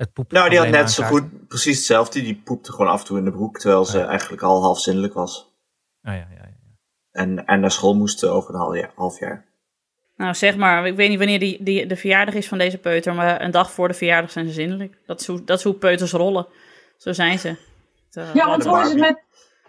het? 0.00 0.30
Nou, 0.30 0.48
die 0.48 0.58
had 0.58 0.68
net 0.68 0.90
zo 0.90 1.02
goed 1.04 1.48
precies 1.48 1.76
hetzelfde. 1.76 2.22
Die 2.22 2.40
poepte 2.44 2.72
gewoon 2.72 2.88
af 2.90 3.00
en 3.00 3.06
toe 3.06 3.18
in 3.18 3.24
de 3.24 3.30
broek. 3.30 3.58
Terwijl 3.58 3.84
ze 3.84 3.96
Oh 3.96 4.02
ja. 4.02 4.08
eigenlijk 4.08 4.42
al 4.42 4.62
half 4.62 4.80
zinnelijk 4.80 5.14
was. 5.14 5.38
Oh, 6.02 6.12
ja, 6.12 6.12
ja, 6.12 6.26
ja. 6.30 6.48
En, 7.10 7.44
en 7.46 7.60
naar 7.60 7.70
school 7.70 7.94
moest 7.94 8.24
over 8.24 8.54
een 8.54 8.60
half 8.60 8.76
jaar. 8.76 8.90
Half 8.94 9.18
jaar. 9.18 9.48
Nou, 10.16 10.34
zeg 10.34 10.56
maar, 10.56 10.86
ik 10.86 10.96
weet 10.96 11.08
niet 11.08 11.18
wanneer 11.18 11.38
die, 11.38 11.62
die, 11.62 11.86
de 11.86 11.96
verjaardag 11.96 12.34
is 12.34 12.48
van 12.48 12.58
deze 12.58 12.78
peuter, 12.78 13.14
maar 13.14 13.40
een 13.40 13.50
dag 13.50 13.70
voor 13.70 13.88
de 13.88 13.94
verjaardag 13.94 14.30
zijn 14.30 14.46
ze 14.46 14.52
zindelijk. 14.52 14.98
Dat 15.06 15.20
is 15.20 15.26
hoe, 15.26 15.44
dat 15.44 15.58
is 15.58 15.64
hoe 15.64 15.74
peuters 15.74 16.12
rollen. 16.12 16.46
Zo 16.96 17.12
zijn 17.12 17.38
ze. 17.38 17.56
Ja, 18.34 18.46
want 18.46 18.64
hoe 18.64 18.80
is 18.80 18.88
het 18.88 18.98
met... 18.98 19.22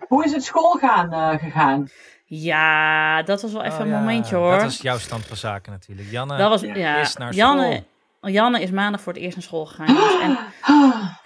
Hoe 0.08 0.26
is 0.26 0.32
het 0.32 0.44
school 0.44 0.72
gaan, 0.72 1.14
eh, 1.14 1.40
gegaan? 1.40 1.90
Ja, 2.26 3.24
dat 3.24 3.42
was 3.42 3.52
wel 3.52 3.64
even 3.64 3.80
Oh, 3.80 3.86
een 3.86 3.92
ja, 3.92 4.00
momentje 4.00 4.36
hoor. 4.36 4.52
Dat 4.52 4.62
was 4.62 4.82
jouw 4.82 4.98
stand 4.98 5.26
van 5.26 5.38
zaken 5.38 5.72
natuurlijk. 5.72 6.10
Janne, 6.12 6.38
Dat 6.38 6.50
was, 6.50 6.62
Ja, 6.62 6.76
ja, 6.76 7.00
is 7.00 7.16
naar 7.16 7.34
Janne, 7.34 7.84
Janne 8.30 8.62
is 8.62 8.72
maandag 8.72 9.02
voor 9.02 9.14
het 9.14 9.22
eerst 9.22 9.36
naar 9.36 9.46
school 9.46 9.66
gegaan. 9.66 9.98
En 10.22 10.38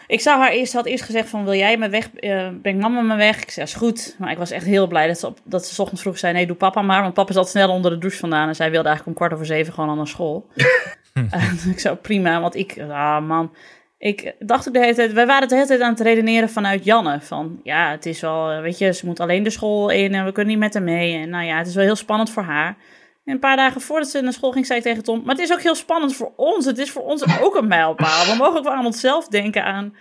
ik 0.08 0.22
zou 0.22 0.40
haar 0.40 0.52
eerst, 0.52 0.74
had 0.74 0.86
eerst 0.86 1.04
gezegd 1.04 1.30
van, 1.30 1.44
wil 1.44 1.54
jij 1.54 1.78
me 1.78 1.90
weg, 1.90 2.14
eh, 2.14 2.48
brengt 2.62 2.82
mama 2.82 3.02
me 3.02 3.16
weg? 3.16 3.42
Ik 3.42 3.52
zei, 3.52 3.66
is 3.66 3.74
goed. 3.74 4.16
Maar 4.20 4.32
ik 4.32 4.38
was 4.38 4.52
echt 4.52 4.66
heel 4.66 4.88
blij 4.88 5.08
dat 5.08 5.20
ze, 5.20 5.28
op, 5.28 5.40
dat 5.44 5.66
ze 5.66 5.82
ochtends 5.82 6.02
vroeg 6.02 6.18
zei, 6.18 6.34
nee, 6.34 6.48
doe 6.48 6.56
papa 6.56 6.82
maar. 6.82 7.02
Want 7.02 7.14
papa 7.14 7.34
zat 7.34 7.50
snel 7.50 7.70
onder 7.70 7.92
de 7.92 7.98
douche 7.98 8.20
vandaan. 8.20 8.48
En 8.48 8.56
zij 8.56 8.72
wilde 8.72 8.88
eigenlijk 8.88 9.18
om 9.18 9.24
kwart 9.24 9.34
over 9.34 9.56
zeven 9.56 9.74
gewoon 9.74 9.90
al 9.90 9.96
naar 9.96 10.08
school. 10.08 10.48
en 11.14 11.60
ik 11.70 11.80
zei, 11.80 11.96
prima, 11.96 12.42
want 12.42 12.56
ik, 12.56 12.80
ah 12.90 13.26
man. 13.28 13.56
Ik 13.98 14.36
dacht 14.40 14.68
ook 14.68 14.74
de 14.74 14.80
hele 14.80 14.96
tijd, 14.96 15.14
wij 15.14 15.26
waren 15.26 15.48
de 15.48 15.56
hele 15.56 15.68
tijd 15.68 15.82
aan 15.82 15.92
het 15.92 16.00
redeneren 16.00 16.50
vanuit 16.50 16.84
Janne. 16.84 17.22
Van, 17.22 17.60
ja, 17.64 17.92
het 17.92 18.06
is 18.06 18.22
wel, 18.22 18.52
eh, 18.52 18.62
weet 18.62 18.78
je, 18.78 18.94
ze 18.94 19.06
moet 19.06 19.20
alleen 19.20 19.44
de 19.44 19.50
school 19.50 19.90
in 19.90 20.14
en 20.14 20.26
we 20.26 20.32
kunnen 20.32 20.52
niet 20.54 20.64
met 20.64 20.74
haar 20.74 20.84
mee. 20.84 21.16
En 21.16 21.30
nou 21.30 21.46
ja, 21.46 21.58
het 21.58 21.68
is 21.68 21.76
wel 21.76 21.84
heel 21.84 21.96
spannend 21.96 22.30
voor 22.30 22.44
haar. 22.44 22.78
En 23.26 23.34
een 23.34 23.40
paar 23.40 23.56
dagen 23.56 23.82
voordat 23.82 24.10
ze 24.10 24.22
naar 24.22 24.34
school 24.34 24.52
ging, 24.52 24.66
zei 24.66 24.80
ik 24.80 24.86
tegen 24.86 25.04
Tom... 25.04 25.22
maar 25.26 25.36
het 25.36 25.44
is 25.44 25.52
ook 25.52 25.62
heel 25.62 25.76
spannend 25.76 26.16
voor 26.16 26.34
ons. 26.36 26.66
Het 26.66 26.78
is 26.78 26.92
voor 26.92 27.04
ons 27.04 27.42
ook 27.42 27.56
een 27.56 27.68
mijlpaal. 27.68 28.26
We 28.26 28.36
mogen 28.38 28.58
ook 28.58 28.64
wel 28.64 28.74
aan 28.74 28.86
onszelf 28.86 29.28
denken 29.28 29.64
aan... 29.64 29.96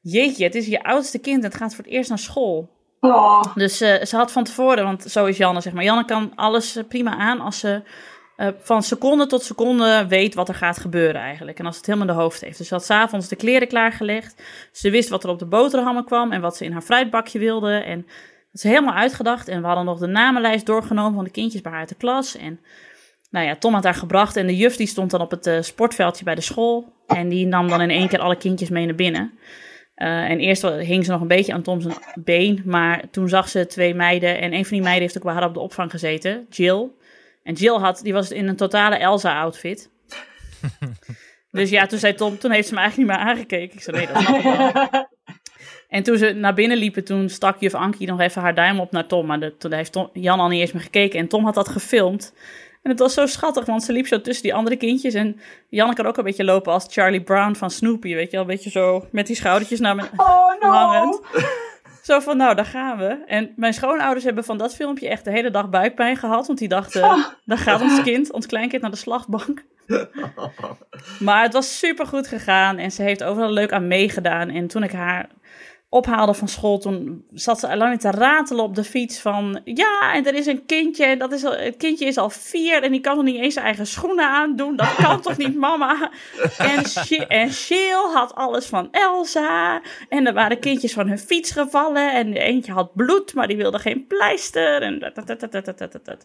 jeetje, 0.00 0.44
het 0.44 0.54
is 0.54 0.66
je 0.66 0.82
oudste 0.82 1.18
kind 1.18 1.44
en 1.44 1.50
het 1.50 1.58
gaat 1.58 1.74
voor 1.74 1.84
het 1.84 1.92
eerst 1.92 2.08
naar 2.08 2.18
school. 2.18 2.74
Oh, 3.00 3.42
Dus 3.54 3.80
eh, 3.80 4.04
ze 4.04 4.16
had 4.16 4.32
van 4.32 4.44
tevoren, 4.44 4.84
want 4.84 5.02
zo 5.02 5.24
is 5.24 5.36
Janne, 5.36 5.60
zeg 5.60 5.72
maar. 5.72 5.84
Janne 5.84 6.04
kan 6.04 6.32
alles 6.34 6.76
eh, 6.76 6.84
prima 6.88 7.16
aan 7.16 7.40
als 7.40 7.58
ze 7.58 7.82
eh, 8.36 8.48
van 8.58 8.82
seconde 8.82 9.26
tot 9.26 9.42
seconde 9.42 10.06
weet 10.08 10.34
wat 10.34 10.48
er 10.48 10.54
gaat 10.54 10.78
gebeuren 10.78 11.20
eigenlijk. 11.20 11.58
En 11.58 11.66
als 11.66 11.76
het 11.76 11.86
helemaal 11.86 12.08
in 12.08 12.14
de 12.14 12.20
hoofd 12.20 12.40
heeft. 12.40 12.58
Dus 12.58 12.68
ze 12.68 12.74
had 12.74 12.84
s'avonds 12.84 13.28
de 13.28 13.36
kleren 13.36 13.68
klaargelegd. 13.68 14.42
Ze 14.72 14.90
wist 14.90 15.08
wat 15.08 15.24
er 15.24 15.30
op 15.30 15.38
de 15.38 15.46
boterhammen 15.46 16.04
kwam 16.04 16.32
en 16.32 16.40
wat 16.40 16.56
ze 16.56 16.64
in 16.64 16.72
haar 16.72 16.82
fruitbakje 16.82 17.38
wilde. 17.38 17.72
En 17.72 18.06
is 18.64 18.70
helemaal 18.70 18.94
uitgedacht. 18.94 19.48
En 19.48 19.60
we 19.60 19.66
hadden 19.66 19.84
nog 19.84 19.98
de 19.98 20.06
namenlijst 20.06 20.66
doorgenomen 20.66 21.14
van 21.14 21.24
de 21.24 21.30
kindjes 21.30 21.60
bij 21.60 21.70
haar 21.70 21.80
uit 21.80 21.88
de 21.88 21.94
klas. 21.94 22.36
En 22.36 22.60
nou 23.30 23.46
ja, 23.46 23.56
Tom 23.56 23.74
had 23.74 23.84
haar 23.84 23.94
gebracht 23.94 24.36
en 24.36 24.46
de 24.46 24.56
juf 24.56 24.76
die 24.76 24.86
stond 24.86 25.10
dan 25.10 25.20
op 25.20 25.30
het 25.30 25.46
eh, 25.46 25.60
sportveldje 25.60 26.24
bij 26.24 26.34
de 26.34 26.40
school. 26.40 26.92
En 27.06 27.28
die 27.28 27.46
nam 27.46 27.68
dan 27.68 27.80
in 27.80 27.90
één 27.90 28.08
keer 28.08 28.18
alle 28.18 28.36
kindjes 28.36 28.68
mee 28.68 28.86
naar 28.86 28.94
binnen. 28.94 29.38
Eh, 29.94 30.30
en 30.30 30.38
eerst 30.38 30.62
hing 30.62 31.04
ze 31.04 31.10
nog 31.10 31.20
een 31.20 31.28
beetje 31.28 31.52
aan 31.52 31.62
Tom 31.62 31.80
zijn 31.80 31.94
been. 32.14 32.62
Maar 32.64 33.10
toen 33.10 33.28
zag 33.28 33.48
ze 33.48 33.66
twee 33.66 33.94
meiden. 33.94 34.40
En 34.40 34.52
een 34.52 34.64
van 34.64 34.72
die 34.72 34.82
meiden 34.82 35.02
heeft 35.02 35.16
ook 35.16 35.24
bij 35.24 35.32
haar 35.32 35.48
op 35.48 35.54
de 35.54 35.60
opvang 35.60 35.90
gezeten. 35.90 36.46
Jill. 36.50 36.90
En 37.42 37.54
Jill 37.54 37.78
had, 37.78 38.00
die 38.02 38.12
was 38.12 38.30
in 38.30 38.48
een 38.48 38.56
totale 38.56 38.96
Elsa-outfit. 38.96 39.90
dus 41.50 41.70
ja, 41.70 41.86
toen 41.86 41.98
zei 41.98 42.14
Tom, 42.14 42.38
toen 42.38 42.50
heeft 42.50 42.68
ze 42.68 42.74
me 42.74 42.80
eigenlijk 42.80 43.10
niet 43.10 43.18
meer 43.18 43.28
aangekeken. 43.28 43.76
Ik 43.76 43.82
zei, 43.82 43.96
nee, 43.96 44.06
dat 44.06 44.22
snap 44.22 44.36
ik 44.36 44.42
wel. 44.42 45.06
En 45.88 46.02
toen 46.02 46.16
ze 46.16 46.32
naar 46.32 46.54
binnen 46.54 46.76
liepen, 46.76 47.04
toen 47.04 47.28
stak 47.28 47.60
juf 47.60 47.74
Ankie 47.74 48.06
nog 48.06 48.20
even 48.20 48.42
haar 48.42 48.54
duim 48.54 48.80
op 48.80 48.92
naar 48.92 49.06
Tom. 49.06 49.26
Maar 49.26 49.40
de, 49.40 49.56
toen 49.56 49.72
heeft 49.72 49.92
Tom, 49.92 50.08
Jan 50.12 50.40
al 50.40 50.48
niet 50.48 50.60
eens 50.60 50.72
meer 50.72 50.82
gekeken. 50.82 51.18
En 51.18 51.28
Tom 51.28 51.44
had 51.44 51.54
dat 51.54 51.68
gefilmd. 51.68 52.34
En 52.82 52.90
het 52.90 53.00
was 53.00 53.14
zo 53.14 53.26
schattig, 53.26 53.64
want 53.64 53.82
ze 53.82 53.92
liep 53.92 54.06
zo 54.06 54.20
tussen 54.20 54.42
die 54.42 54.54
andere 54.54 54.76
kindjes. 54.76 55.14
En 55.14 55.40
Jan 55.68 55.94
kan 55.94 56.06
ook 56.06 56.16
een 56.16 56.24
beetje 56.24 56.44
lopen 56.44 56.72
als 56.72 56.86
Charlie 56.90 57.22
Brown 57.22 57.54
van 57.54 57.70
Snoopy, 57.70 58.14
weet 58.14 58.30
je 58.30 58.36
wel. 58.36 58.40
Een 58.40 58.46
beetje 58.46 58.70
zo 58.70 59.06
met 59.10 59.26
die 59.26 59.36
schoudertjes 59.36 59.80
naar 59.80 59.94
me 59.94 60.02
oh 60.16 60.48
no! 60.60 60.68
hangend. 60.68 61.20
Zo 62.02 62.20
van, 62.20 62.36
nou, 62.36 62.54
daar 62.54 62.66
gaan 62.66 62.98
we. 62.98 63.18
En 63.26 63.52
mijn 63.56 63.74
schoonouders 63.74 64.24
hebben 64.24 64.44
van 64.44 64.58
dat 64.58 64.74
filmpje 64.74 65.08
echt 65.08 65.24
de 65.24 65.30
hele 65.30 65.50
dag 65.50 65.68
buikpijn 65.68 66.16
gehad. 66.16 66.46
Want 66.46 66.58
die 66.58 66.68
dachten, 66.68 67.26
daar 67.44 67.58
gaat 67.58 67.80
ons 67.80 68.02
kind, 68.02 68.32
ons 68.32 68.46
kleinkind, 68.46 68.82
naar 68.82 68.90
de 68.90 68.96
slagbank. 68.96 69.64
Maar 71.18 71.42
het 71.42 71.52
was 71.52 71.78
super 71.78 72.06
goed 72.06 72.26
gegaan 72.26 72.78
en 72.78 72.90
ze 72.90 73.02
heeft 73.02 73.24
overal 73.24 73.50
leuk 73.50 73.72
aan 73.72 73.86
meegedaan. 73.86 74.50
En 74.50 74.66
toen 74.66 74.82
ik 74.82 74.92
haar 74.92 75.28
ophaalde 75.96 76.34
van 76.34 76.48
school, 76.48 76.78
toen 76.78 77.24
zat 77.32 77.60
ze 77.60 77.76
lang 77.76 78.00
te 78.00 78.10
ratelen 78.10 78.64
op 78.64 78.74
de 78.74 78.84
fiets 78.84 79.20
van... 79.20 79.60
Ja, 79.64 80.14
en 80.14 80.26
er 80.26 80.34
is 80.34 80.46
een 80.46 80.66
kindje, 80.66 81.04
en 81.04 81.18
dat 81.18 81.32
is 81.32 81.44
al, 81.44 81.56
het 81.56 81.76
kindje 81.76 82.04
is 82.04 82.16
al 82.16 82.30
vier 82.30 82.82
en 82.82 82.90
die 82.90 83.00
kan 83.00 83.16
nog 83.16 83.24
niet 83.24 83.36
eens 83.36 83.54
zijn 83.54 83.66
eigen 83.66 83.86
schoenen 83.86 84.28
aandoen. 84.28 84.76
Dat 84.76 84.94
kan 84.94 85.20
toch 85.20 85.36
niet, 85.36 85.56
mama? 85.56 85.94
En, 86.58 86.84
en 87.28 87.50
had 88.12 88.34
alles 88.34 88.66
van 88.66 88.88
Elsa. 88.90 89.82
En 90.08 90.26
er 90.26 90.32
waren 90.32 90.58
kindjes 90.58 90.92
van 90.92 91.08
hun 91.08 91.18
fiets 91.18 91.50
gevallen 91.50 92.12
en 92.12 92.32
eentje 92.32 92.72
had 92.72 92.94
bloed, 92.94 93.34
maar 93.34 93.46
die 93.46 93.56
wilde 93.56 93.78
geen 93.78 94.06
pleister. 94.06 94.82
En 94.82 94.98
dat, 94.98 95.14
dat, 95.14 95.26
dat, 95.26 95.40
dat, 95.40 95.52
dat, 95.52 95.78
dat, 95.78 95.92
dat, 95.92 96.04
dat. 96.04 96.24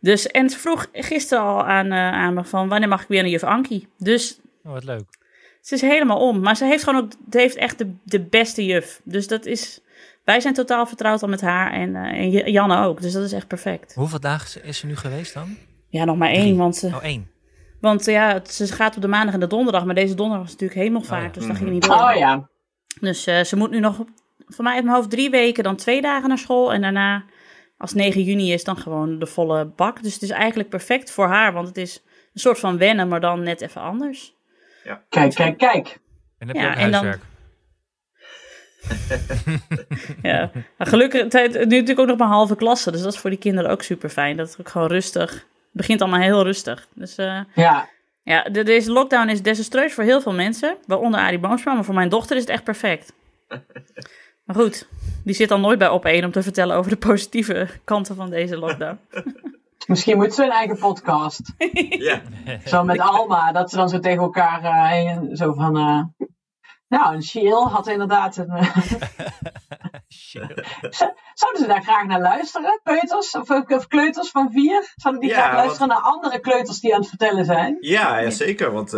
Dus, 0.00 0.26
en 0.26 0.50
ze 0.50 0.58
vroeg 0.58 0.86
gisteren 0.92 1.44
al 1.44 1.64
aan, 1.64 1.92
eh, 1.92 2.12
aan 2.12 2.34
me 2.34 2.44
van, 2.44 2.68
wanneer 2.68 2.88
mag 2.88 3.02
ik 3.02 3.08
weer 3.08 3.22
naar 3.22 3.30
juf 3.30 3.44
Ankie? 3.44 3.88
Dus 3.98 4.40
Oh, 4.64 4.72
wat 4.72 4.84
leuk. 4.84 5.21
Ze 5.62 5.74
is 5.74 5.80
helemaal 5.80 6.18
om. 6.28 6.40
Maar 6.40 6.56
ze 6.56 6.64
heeft 6.64 6.84
gewoon 6.84 7.04
ook 7.04 7.12
ze 7.30 7.38
heeft 7.38 7.56
echt 7.56 7.78
de, 7.78 7.94
de 8.04 8.20
beste 8.20 8.64
juf. 8.64 9.00
Dus 9.04 9.26
dat 9.26 9.46
is. 9.46 9.80
Wij 10.24 10.40
zijn 10.40 10.54
totaal 10.54 10.86
vertrouwd 10.86 11.22
al 11.22 11.28
met 11.28 11.40
haar 11.40 11.72
en, 11.72 11.96
eh, 11.96 12.20
en 12.44 12.50
Janne 12.52 12.84
ook. 12.84 13.00
Dus 13.00 13.12
dat 13.12 13.22
is 13.24 13.32
echt 13.32 13.46
perfect. 13.46 13.94
Hoeveel 13.94 14.20
dagen 14.20 14.64
is 14.64 14.78
ze 14.78 14.86
nu 14.86 14.96
geweest 14.96 15.34
dan? 15.34 15.56
Ja, 15.88 16.04
nog 16.04 16.16
maar 16.16 16.28
één. 16.28 16.40
Drie. 16.40 16.54
Want, 16.54 16.76
ze, 16.76 16.86
Oh, 16.86 17.04
één. 17.04 17.30
want 17.80 18.04
ja, 18.04 18.40
ze 18.44 18.66
gaat 18.66 18.96
op 18.96 19.02
de 19.02 19.08
maandag 19.08 19.34
en 19.34 19.40
de 19.40 19.46
donderdag. 19.46 19.84
Maar 19.84 19.94
deze 19.94 20.14
donderdag 20.14 20.42
was 20.46 20.52
natuurlijk 20.52 20.80
hemelvaart. 20.80 21.22
Oh 21.22 21.32
ja. 21.34 21.38
Dus 21.38 21.46
dat 21.46 21.56
ging 21.56 21.70
niet 21.70 21.86
door. 21.86 21.94
Oh 21.94 22.14
ja. 22.16 22.48
Dus 23.00 23.26
eh, 23.26 23.44
ze 23.44 23.56
moet 23.56 23.70
nu 23.70 23.80
nog, 23.80 24.04
voor 24.46 24.64
mij 24.64 24.74
uit 24.74 24.84
mijn 24.84 24.96
hoofd, 24.96 25.10
drie 25.10 25.30
weken, 25.30 25.64
dan 25.64 25.76
twee 25.76 26.00
dagen 26.00 26.28
naar 26.28 26.38
school. 26.38 26.72
En 26.72 26.80
daarna, 26.80 27.24
als 27.78 27.92
9 27.94 28.22
juni 28.22 28.52
is, 28.52 28.64
dan 28.64 28.76
gewoon 28.76 29.18
de 29.18 29.26
volle 29.26 29.64
bak. 29.66 30.02
Dus 30.02 30.14
het 30.14 30.22
is 30.22 30.30
eigenlijk 30.30 30.68
perfect 30.68 31.10
voor 31.10 31.26
haar, 31.26 31.52
want 31.52 31.68
het 31.68 31.76
is 31.76 32.02
een 32.34 32.40
soort 32.40 32.58
van 32.58 32.78
wennen, 32.78 33.08
maar 33.08 33.20
dan 33.20 33.42
net 33.42 33.60
even 33.60 33.80
anders. 33.80 34.34
Kijk, 35.08 35.34
kijk, 35.34 35.58
kijk. 35.58 35.98
En 36.38 36.46
heb 36.48 36.56
je 36.56 36.62
Ja, 36.62 36.68
ook 36.70 36.74
dan- 36.90 36.92
huiswerk? 36.92 37.20
Ja, 40.22 40.50
maar 40.78 40.86
gelukkig, 40.86 41.22
het, 41.22 41.32
het- 41.32 41.52
nu 41.54 41.60
natuurlijk 41.64 41.98
ook 42.00 42.06
nog 42.06 42.18
maar 42.18 42.28
halve 42.28 42.56
klasse, 42.56 42.90
dus 42.90 43.02
dat 43.02 43.12
is 43.12 43.18
voor 43.18 43.30
die 43.30 43.38
kinderen 43.38 43.70
ook 43.70 43.82
super 43.82 44.08
fijn. 44.08 44.36
Dat 44.36 44.48
het 44.50 44.60
ook 44.60 44.68
gewoon 44.68 44.88
rustig, 44.88 45.30
het 45.32 45.44
begint 45.72 46.00
allemaal 46.00 46.20
heel 46.20 46.42
rustig. 46.42 46.86
Dus 46.94 47.16
eh, 47.16 47.40
Ja. 47.54 47.88
ja, 48.22 48.42
de, 48.42 48.62
deze 48.62 48.92
lockdown 48.92 49.28
is 49.28 49.42
desastreus 49.42 49.94
voor 49.94 50.04
heel 50.04 50.20
veel 50.20 50.32
mensen, 50.34 50.76
waaronder 50.86 51.20
Arie 51.20 51.38
Boomsma, 51.38 51.74
maar 51.74 51.84
voor 51.84 51.94
mijn 51.94 52.08
dochter 52.08 52.36
is 52.36 52.42
het 52.42 52.50
echt 52.50 52.64
perfect. 52.64 53.12
Maar 54.44 54.56
goed, 54.56 54.88
die 55.24 55.34
zit 55.34 55.48
dan 55.48 55.60
nooit 55.60 55.78
bij 55.78 55.88
op 55.88 56.04
één 56.04 56.24
om 56.24 56.30
te 56.30 56.42
vertellen 56.42 56.76
over 56.76 56.90
de 56.90 56.96
positieve 56.96 57.68
kanten 57.84 58.16
van 58.16 58.30
deze 58.30 58.56
lockdown. 58.58 58.98
Misschien 59.86 60.16
moet 60.16 60.34
ze 60.34 60.44
een 60.44 60.50
eigen 60.50 60.78
podcast. 60.78 61.40
Ja. 62.08 62.22
Zo 62.66 62.84
met 62.84 62.98
Alma, 63.00 63.52
dat 63.52 63.70
ze 63.70 63.76
dan 63.76 63.88
zo 63.88 63.98
tegen 63.98 64.22
elkaar 64.22 64.88
heen- 64.88 65.36
zo 65.36 65.52
van. 65.52 65.76
eh, 65.76 66.26
nou, 66.88 67.14
een 67.14 67.22
Shiel 67.22 67.68
had 67.68 67.86
inderdaad 67.86 68.36
een. 68.36 68.50
eh. 68.50 68.76
Zouden 71.34 71.60
ze 71.62 71.66
daar 71.66 71.82
graag 71.82 72.06
naar 72.06 72.20
luisteren? 72.20 72.80
Peuters 72.82 73.30
of, 73.36 73.50
of 73.50 73.86
kleuters 73.86 74.30
van 74.30 74.50
vier? 74.50 74.92
Zouden 74.94 75.22
die 75.22 75.30
Ja, 75.30 75.36
graag 75.36 75.46
want- 75.52 75.64
luisteren 75.64 75.88
naar 75.88 76.00
andere 76.02 76.40
kleuters 76.40 76.80
die 76.80 76.94
aan 76.94 77.00
het 77.00 77.08
vertellen 77.08 77.44
zijn? 77.44 77.76
Ja, 77.80 78.18
ja, 78.18 78.30
zeker. 78.30 78.72
Want 78.72 78.90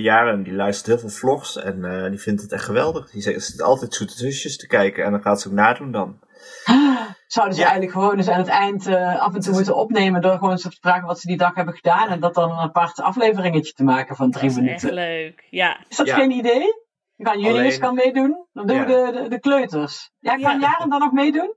Jaren 0.00 0.42
die 0.42 0.52
luistert 0.52 0.86
heel 0.86 0.98
veel 0.98 1.08
vlogs 1.18 1.56
en 1.56 2.08
die 2.10 2.20
vindt 2.20 2.42
het 2.42 2.52
echt 2.52 2.64
geweldig. 2.64 3.10
Die 3.10 3.22
zegt, 3.22 3.44
zit 3.44 3.62
altijd 3.62 3.94
zoete 3.94 4.16
zusjes 4.16 4.56
te 4.56 4.66
kijken 4.66 5.04
en 5.04 5.10
dan 5.10 5.22
gaat 5.22 5.40
ze 5.40 5.48
ook 5.48 5.54
nadoen 5.54 5.92
dan. 5.92 6.18
Zouden 7.26 7.54
ze 7.54 7.60
Ja. 7.60 7.66
eigenlijk 7.68 7.92
gewoon 7.92 8.16
eens 8.16 8.28
aan 8.28 8.38
het 8.38 8.48
eind 8.48 8.86
eh, 8.86 9.20
af 9.20 9.34
en 9.34 9.40
toe 9.40 9.52
moeten 9.52 9.76
opnemen 9.76 10.20
door 10.20 10.32
gewoon 10.32 10.50
eens 10.50 10.62
te 10.62 10.76
vragen 10.80 11.06
wat 11.06 11.20
ze 11.20 11.26
die 11.26 11.36
dag 11.36 11.54
hebben 11.54 11.74
gedaan 11.74 12.08
en 12.08 12.20
dat 12.20 12.34
dan 12.34 12.50
een 12.50 12.56
apart 12.58 13.00
afleveringetje 13.00 13.72
te 13.72 13.84
maken 13.84 14.16
van 14.16 14.30
Dat 14.30 14.40
drie 14.40 14.50
is 14.50 14.56
echt 14.56 14.64
minuten. 14.66 14.92
leuk. 14.92 15.46
Ja, 15.50 15.84
Is 15.88 15.96
dat 15.96 16.06
Ja. 16.06 16.14
geen 16.14 16.30
idee? 16.30 16.84
Dan 17.16 17.26
gaan 17.26 17.40
jullie 17.40 17.62
eens 17.62 17.78
kan 17.78 17.94
meedoen. 17.94 18.46
Dan 18.52 18.66
doen 18.66 18.76
Ja. 18.76 18.84
we 18.86 19.12
de, 19.12 19.22
de, 19.22 19.28
de 19.28 19.40
kleuters. 19.40 20.10
Ja, 20.18 20.30
kan 20.30 20.40
Ja. 20.40 20.58
Jaren 20.58 20.88
dan 20.90 21.00
nog 21.00 21.12
meedoen? 21.12 21.54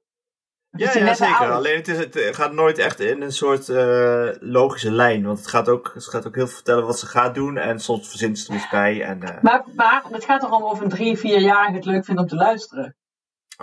Ja, 0.72 0.92
ja 0.94 1.14
zeker. 1.14 1.36
oud? 1.36 1.50
Alleen 1.52 1.76
het, 1.78 1.88
is, 1.88 1.98
het 1.98 2.36
gaat 2.36 2.52
nooit 2.54 2.78
echt 2.78 3.00
in 3.00 3.22
een 3.22 3.32
soort 3.32 3.70
eh, 3.70 4.28
logische 4.40 4.92
lijn. 4.92 5.26
Want 5.26 5.38
het 5.38 5.48
gaat 5.48 5.70
ook, 5.70 5.94
ze 5.98 6.10
gaat 6.10 6.28
ook 6.28 6.36
heel 6.36 6.46
veel 6.46 6.56
vertellen 6.56 6.86
wat 6.86 7.00
ze 7.00 7.06
gaat 7.06 7.36
doen. 7.36 7.58
En 7.58 7.80
soms 7.80 8.10
verzint 8.10 8.40
ze 8.40 8.50
er 8.52 8.56
iets 8.58 8.70
bij. 8.70 9.02
En, 9.04 9.24
eh, 9.24 9.42
Maar, 9.42 9.64
maar 9.76 10.04
het 10.12 10.26
gaat 10.26 10.42
toch 10.42 10.52
om 10.52 10.64
of 10.64 10.80
een 10.82 10.90
drie, 10.90 11.18
vierjarige 11.18 11.74
het 11.76 11.86
leuk 11.86 12.06
vindt 12.06 12.22
om 12.22 12.28
te 12.28 12.36
luisteren. 12.36 12.96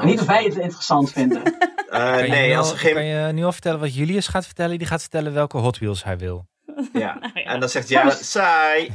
Niet 0.02 0.20
of 0.20 0.26
wij 0.26 0.44
het 0.44 0.56
interessant 0.56 1.12
vinden. 1.12 1.42
Eh, 1.86 2.12
Kan 2.14 2.24
je, 2.24 2.30
nee, 2.30 2.48
nu 2.48 2.56
als 2.56 2.66
al, 2.66 2.72
er 2.72 2.78
geen... 2.78 2.94
kan 2.94 3.04
je 3.04 3.32
nu 3.32 3.44
al 3.44 3.52
vertellen 3.52 3.80
wat 3.80 3.94
Julius 3.94 4.28
gaat 4.28 4.44
vertellen? 4.44 4.78
Die 4.78 4.86
gaat 4.86 5.00
vertellen 5.00 5.32
welke 5.32 5.58
Hot 5.58 5.78
Wheels 5.78 6.04
hij 6.04 6.18
wil. 6.18 6.46
Ja. 6.92 7.18
ja. 7.34 7.44
En 7.44 7.60
dan 7.60 7.68
zegt 7.68 7.88
Jaren, 7.88 8.12
saai. 8.12 8.82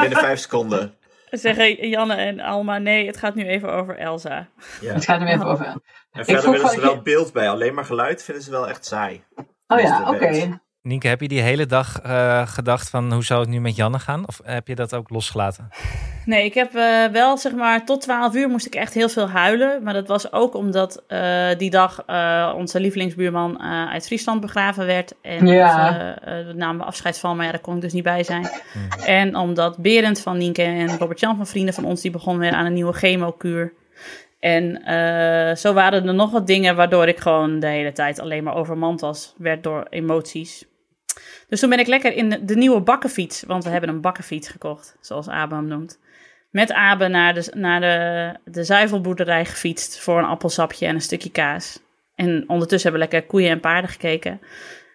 Binnen 0.00 0.18
vijf 0.18 0.38
seconden. 0.38 0.94
zeggen 1.30 1.88
Janne 1.88 2.14
en 2.14 2.40
Alma, 2.40 2.78
nee, 2.78 3.06
het 3.06 3.16
gaat 3.16 3.34
nu 3.34 3.46
even 3.46 3.72
over 3.72 3.96
Elsa. 3.96 4.48
Ja. 4.80 4.94
Het 4.94 5.04
gaat 5.04 5.20
er 5.20 5.26
even 5.26 5.46
over. 5.46 5.66
En 6.12 6.24
verder 6.24 6.50
willen 6.50 6.68
ze 6.70 6.80
wel 6.80 7.02
beeld 7.02 7.32
bij. 7.32 7.50
Alleen 7.50 7.74
maar 7.74 7.84
geluid 7.84 8.22
vinden 8.22 8.44
ze 8.44 8.50
wel 8.50 8.68
echt 8.68 8.84
saai. 8.84 9.24
Oh 9.66 9.80
ja, 9.80 10.10
oké. 10.10 10.60
Nienke, 10.82 11.08
heb 11.08 11.20
je 11.20 11.28
die 11.28 11.40
hele 11.40 11.66
dag 11.66 12.00
eh, 12.00 12.46
gedacht 12.46 12.90
van 12.90 13.12
hoe 13.12 13.24
zou 13.24 13.40
het 13.40 13.48
nu 13.48 13.60
met 13.60 13.76
Janne 13.76 13.98
gaan? 13.98 14.26
Of 14.26 14.40
heb 14.44 14.68
je 14.68 14.74
dat 14.74 14.94
ook 14.94 15.10
losgelaten? 15.10 15.68
Nee, 16.26 16.44
ik 16.44 16.54
heb 16.54 16.74
eh, 16.74 17.04
wel, 17.12 17.38
zeg 17.38 17.52
maar, 17.54 17.84
tot 17.84 18.00
12 18.00 18.34
uur 18.34 18.48
moest 18.48 18.66
ik 18.66 18.74
echt 18.74 18.94
heel 18.94 19.08
veel 19.08 19.28
huilen. 19.28 19.82
Maar 19.82 19.92
dat 19.94 20.08
was 20.08 20.32
ook 20.32 20.54
omdat 20.54 21.02
eh, 21.06 21.48
die 21.58 21.70
dag 21.70 22.02
eh, 22.06 22.52
onze 22.56 22.80
lievelingsbuurman 22.80 23.60
eh, 23.60 23.88
uit 23.90 24.06
Friesland 24.06 24.40
begraven 24.40 24.86
werd. 24.86 25.14
En 25.22 25.46
Ja. 25.46 26.14
we 26.24 26.52
namen 26.56 26.86
afscheid 26.86 27.18
van, 27.18 27.36
maar 27.36 27.44
ja, 27.46 27.50
daar 27.52 27.60
kon 27.60 27.74
ik 27.74 27.80
dus 27.80 27.92
niet 27.92 28.04
bij 28.04 28.22
zijn. 28.24 28.48
En 29.06 29.36
omdat 29.36 29.78
Berend 29.78 30.20
van 30.20 30.36
Nienke 30.38 30.62
en 30.62 30.98
Robert-Jan 30.98 31.36
van 31.36 31.46
vrienden 31.46 31.74
van 31.74 31.84
ons, 31.84 32.00
die 32.00 32.10
begonnen 32.10 32.42
weer 32.42 32.52
aan 32.58 32.66
een 32.66 32.72
nieuwe 32.72 32.92
chemokuur. 32.92 33.72
En 34.40 34.82
eh, 34.84 35.56
zo 35.56 35.72
waren 35.72 36.06
er 36.06 36.14
nog 36.14 36.30
wat 36.30 36.46
dingen 36.46 36.76
waardoor 36.76 37.08
ik 37.08 37.18
gewoon 37.18 37.60
de 37.60 37.66
hele 37.66 37.92
tijd 37.92 38.20
alleen 38.20 38.44
maar 38.44 38.54
overmand 38.54 39.00
was. 39.00 39.34
Werd 39.38 39.62
door 39.62 39.86
emoties. 39.90 40.64
Dus 41.50 41.60
toen 41.60 41.68
ben 41.70 41.78
ik 41.78 41.86
lekker 41.86 42.12
in 42.12 42.28
de, 42.46 42.56
nieuwe 42.56 42.80
bakkenfiets, 42.80 43.42
want 43.42 43.64
we 43.64 43.70
hebben 43.70 43.88
een 43.90 44.00
bakkenfiets 44.00 44.48
gekocht, 44.48 44.96
zoals 45.00 45.28
Abe 45.28 45.54
hem 45.54 45.66
noemt. 45.66 45.98
Met 46.50 46.72
Abe 46.72 47.08
naar 47.08 47.34
de, 47.34 47.52
naar 47.54 47.80
de, 47.80 48.38
de 48.52 48.64
zuivelboerderij 48.64 49.44
gefietst 49.44 50.00
voor 50.00 50.18
een 50.18 50.24
appelsapje 50.24 50.86
en 50.86 50.94
een 50.94 51.00
stukje 51.00 51.30
kaas. 51.30 51.80
En 52.14 52.44
ondertussen 52.48 52.90
hebben 52.90 53.08
we 53.08 53.12
lekker 53.14 53.30
koeien 53.30 53.50
en 53.50 53.60
paarden 53.60 53.90
gekeken. 53.90 54.40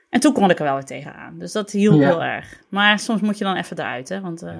En 0.09 0.19
toen 0.19 0.33
kon 0.33 0.49
ik 0.49 0.57
er 0.59 0.63
wel 0.63 0.73
weer 0.73 0.83
tegenaan. 0.85 1.39
Dus 1.39 1.51
dat 1.51 1.71
hielp 1.71 1.99
Ja. 1.99 2.07
heel 2.07 2.23
erg. 2.23 2.61
Maar 2.69 2.99
soms 2.99 3.21
moet 3.21 3.37
je 3.37 3.43
dan 3.43 3.55
even 3.55 3.79
eruit, 3.79 4.09
hè. 4.09 4.21
Want 4.21 4.41
eh, 4.41 4.57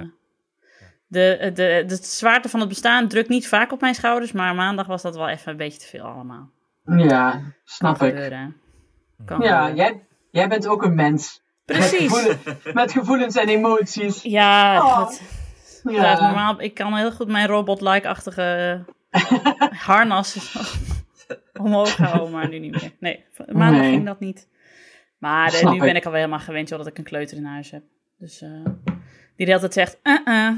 de, 1.08 1.51
de, 1.53 1.84
de 1.88 1.95
zwaarte 2.01 2.49
van 2.49 2.60
het 2.60 2.69
bestaan 2.69 3.08
drukt 3.08 3.29
niet 3.29 3.47
vaak 3.47 3.71
op 3.71 3.81
mijn 3.81 3.95
schouders. 3.95 4.31
Maar 4.31 4.55
maandag 4.55 4.88
was 4.88 5.01
dat 5.01 5.15
wel 5.15 5.29
even 5.29 5.51
een 5.51 5.58
beetje 5.58 5.79
te 5.79 5.88
veel 5.88 6.03
allemaal. 6.03 6.49
Ja, 6.86 7.41
snap 7.63 7.97
kan 7.97 8.08
ik. 8.08 8.13
gebeuren. 8.13 8.55
Kan 9.25 9.41
Ja, 9.41 9.65
gebeuren. 9.65 9.75
jij, 9.75 10.05
jij 10.31 10.47
bent 10.47 10.67
ook 10.67 10.84
een 10.84 10.95
mens. 10.95 11.43
Met, 11.65 11.78
Precies. 11.78 11.99
gevoelen, 11.99 12.39
met 12.73 12.91
gevoelens 12.91 13.36
en 13.36 13.47
emoties. 13.47 14.21
Ja, 14.21 14.84
Oh. 14.86 14.97
dat, 14.97 15.21
Ja. 15.84 15.91
Ja. 16.01 16.21
normaal, 16.28 16.62
ik 16.62 16.73
kan 16.73 16.95
heel 16.95 17.12
goed 17.12 17.28
mijn 17.28 17.47
robot-like-achtige 17.47 18.80
harnas 19.88 20.56
omhoog 21.54 21.95
houden, 21.97 22.32
maar 22.32 22.49
nu 22.49 22.60
niet 22.60 22.71
meer. 22.82 22.91
Nee, 22.99 23.25
maandag 23.51 23.82
Nee. 23.82 23.89
ging 23.91 24.06
dat 24.06 24.19
niet. 24.19 24.47
Maar 25.17 25.54
eh, 25.54 25.63
nu 25.69 25.73
ik. 25.75 25.80
ben 25.82 25.95
ik 25.95 26.06
alweer 26.06 26.19
helemaal 26.19 26.39
gewend 26.45 26.69
joh, 26.69 26.78
dat 26.78 26.88
ik 26.88 26.97
een 26.97 27.04
kleuter 27.04 27.38
in 27.38 27.45
huis 27.45 27.71
heb. 27.71 27.84
Dus 28.17 28.41
eh, 28.41 28.49
die 29.36 29.45
de 29.45 29.51
hele 29.51 29.60
tijd 29.60 29.73
zegt, 29.73 29.97
uh-uh. 30.04 30.51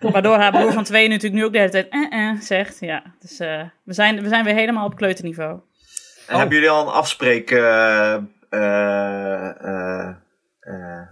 Waardoor 0.12 0.36
haar 0.38 0.50
broer 0.52 0.72
van 0.72 0.84
twee 0.84 1.08
natuurlijk 1.08 1.34
nu 1.34 1.44
ook 1.44 1.52
de 1.52 1.58
hele 1.58 1.70
tijd 1.70 1.94
uh-uh 1.94 2.40
zegt. 2.40 2.80
Ja, 2.80 3.02
dus 3.20 3.38
eh, 3.38 3.62
we, 3.84 3.92
zijn, 3.92 4.22
we 4.22 4.28
zijn 4.28 4.44
weer 4.44 4.54
helemaal 4.54 4.86
op 4.86 4.96
kleuterniveau. 4.96 5.50
En 6.26 6.32
Oh. 6.34 6.38
hebben 6.40 6.54
jullie 6.56 6.70
al 6.72 6.86
een 6.86 6.92
afspreek 6.92 7.50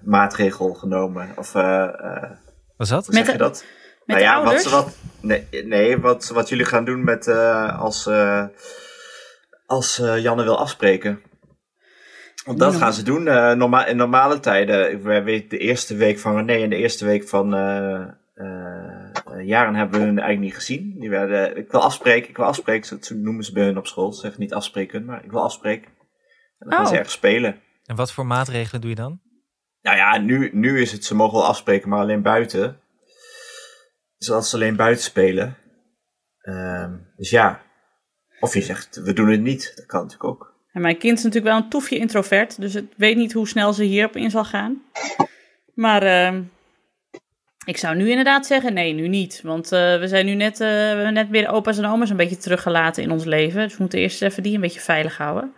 maatregel 0.04 0.74
genomen? 0.74 1.28
Of 1.36 1.54
eh, 1.54 1.82
eh, 1.82 2.30
Was 2.76 2.88
dat? 2.88 3.06
hoe 3.06 3.14
Met 3.14 3.24
zeg 3.24 3.32
je 3.34 3.38
de- 3.40 3.44
dat? 3.44 3.64
Met 4.06 4.16
nou 4.16 4.18
de 4.18 4.24
ja, 4.24 4.34
ouders? 4.34 4.64
Wat, 4.64 4.84
wat, 4.84 4.96
nee, 5.20 5.46
nee 5.64 5.98
wat, 5.98 6.28
wat 6.28 6.48
jullie 6.48 6.64
gaan 6.64 6.84
doen 6.84 7.04
met 7.04 7.26
eh, 7.28 7.80
als, 7.80 8.06
eh, 8.06 8.44
als 9.66 9.98
eh, 9.98 10.18
Janne 10.22 10.42
wil 10.42 10.58
afspreken. 10.58 11.20
Want 12.44 12.58
dat 12.58 12.72
Ja. 12.72 12.78
gaan 12.78 12.92
ze 12.92 13.02
doen. 13.02 13.28
eh, 13.28 13.52
norma 13.52 13.86
in 13.86 13.96
normale 13.96 14.40
tijden, 14.40 15.02
de 15.48 15.58
eerste 15.58 15.96
week 15.96 16.18
van 16.18 16.36
René 16.36 16.62
en 16.62 16.70
de 16.70 16.76
eerste 16.76 17.04
week 17.04 17.28
van 17.28 17.54
eh 17.54 18.02
eh, 18.34 18.46
eh, 19.26 19.46
Jaren 19.46 19.74
hebben 19.74 20.00
we 20.00 20.06
hun 20.06 20.18
eigenlijk 20.18 20.40
niet 20.40 20.54
gezien. 20.54 20.94
Die 20.98 21.10
werden, 21.10 21.56
ik 21.56 21.70
wil 21.70 21.80
afspreken, 21.82 22.28
ik 22.28 22.36
wil 22.36 22.46
afspreken. 22.46 22.98
Zo 23.04 23.14
noemen 23.14 23.44
ze 23.44 23.52
bij 23.52 23.64
hun 23.64 23.78
op 23.78 23.86
school. 23.86 24.12
Ze 24.12 24.20
zeggen 24.20 24.40
niet 24.40 24.54
afspreken, 24.54 25.04
maar 25.04 25.24
ik 25.24 25.30
wil 25.30 25.42
afspreken. 25.42 25.90
En 26.64 26.70
dan 26.70 26.78
gaan 26.78 26.82
Oh. 26.86 26.92
ze 26.92 26.96
ergens 26.96 27.14
spelen. 27.14 27.60
En 27.84 27.96
wat 27.96 28.12
voor 28.12 28.26
maatregelen 28.26 28.80
doe 28.80 28.90
je 28.90 28.96
dan? 28.96 29.20
Nou 29.82 29.96
ja, 29.96 30.18
nu, 30.18 30.50
nu 30.52 30.80
is 30.80 30.92
het, 30.92 31.04
ze 31.04 31.14
mogen 31.14 31.38
wel 31.38 31.46
afspreken, 31.46 31.88
maar 31.88 32.00
alleen 32.00 32.22
buiten. 32.22 32.80
Zodat 34.16 34.46
ze 34.46 34.56
alleen 34.56 34.76
buiten 34.76 35.04
spelen. 35.04 35.56
Ehm, 36.38 36.92
dus 37.16 37.30
ja. 37.30 37.60
Of 38.40 38.54
je 38.54 38.60
zegt, 38.62 38.96
we 39.02 39.12
doen 39.12 39.28
het 39.30 39.40
niet. 39.40 39.72
Dat 39.76 39.86
kan 39.86 40.02
natuurlijk 40.02 40.30
ook. 40.30 40.52
En 40.72 40.80
mijn 40.80 40.98
kind 40.98 41.18
is 41.18 41.24
natuurlijk 41.24 41.54
wel 41.54 41.62
een 41.64 41.70
toefje 41.70 41.98
introvert, 41.98 42.60
dus 42.60 42.74
ik 42.74 42.92
weet 42.96 43.16
niet 43.16 43.32
hoe 43.32 43.48
snel 43.48 43.72
ze 43.72 43.82
hierop 43.84 44.16
in 44.16 44.30
zal 44.30 44.44
gaan. 44.44 44.82
Maar 45.74 46.02
ehm, 46.02 46.42
ik 47.66 47.76
zou 47.76 47.96
nu 47.96 48.08
inderdaad 48.08 48.46
zeggen, 48.46 48.74
nee, 48.74 48.92
nu 48.92 49.08
niet. 49.08 49.40
Want 49.42 49.72
eh, 49.72 49.98
we 49.98 50.08
zijn 50.08 50.26
nu 50.26 50.34
net, 50.34 50.52
eh, 50.52 50.68
we 50.68 50.74
hebben 50.74 51.12
net 51.12 51.28
weer 51.28 51.48
opa's 51.48 51.78
en 51.78 51.84
oma's 51.84 52.10
een 52.10 52.16
beetje 52.16 52.36
teruggelaten 52.36 53.02
in 53.02 53.10
ons 53.10 53.24
leven. 53.24 53.62
Dus 53.62 53.72
we 53.72 53.80
moeten 53.80 53.98
eerst 53.98 54.22
even 54.22 54.42
die 54.42 54.54
een 54.54 54.60
beetje 54.60 54.80
veilig 54.80 55.16
houden. 55.16 55.54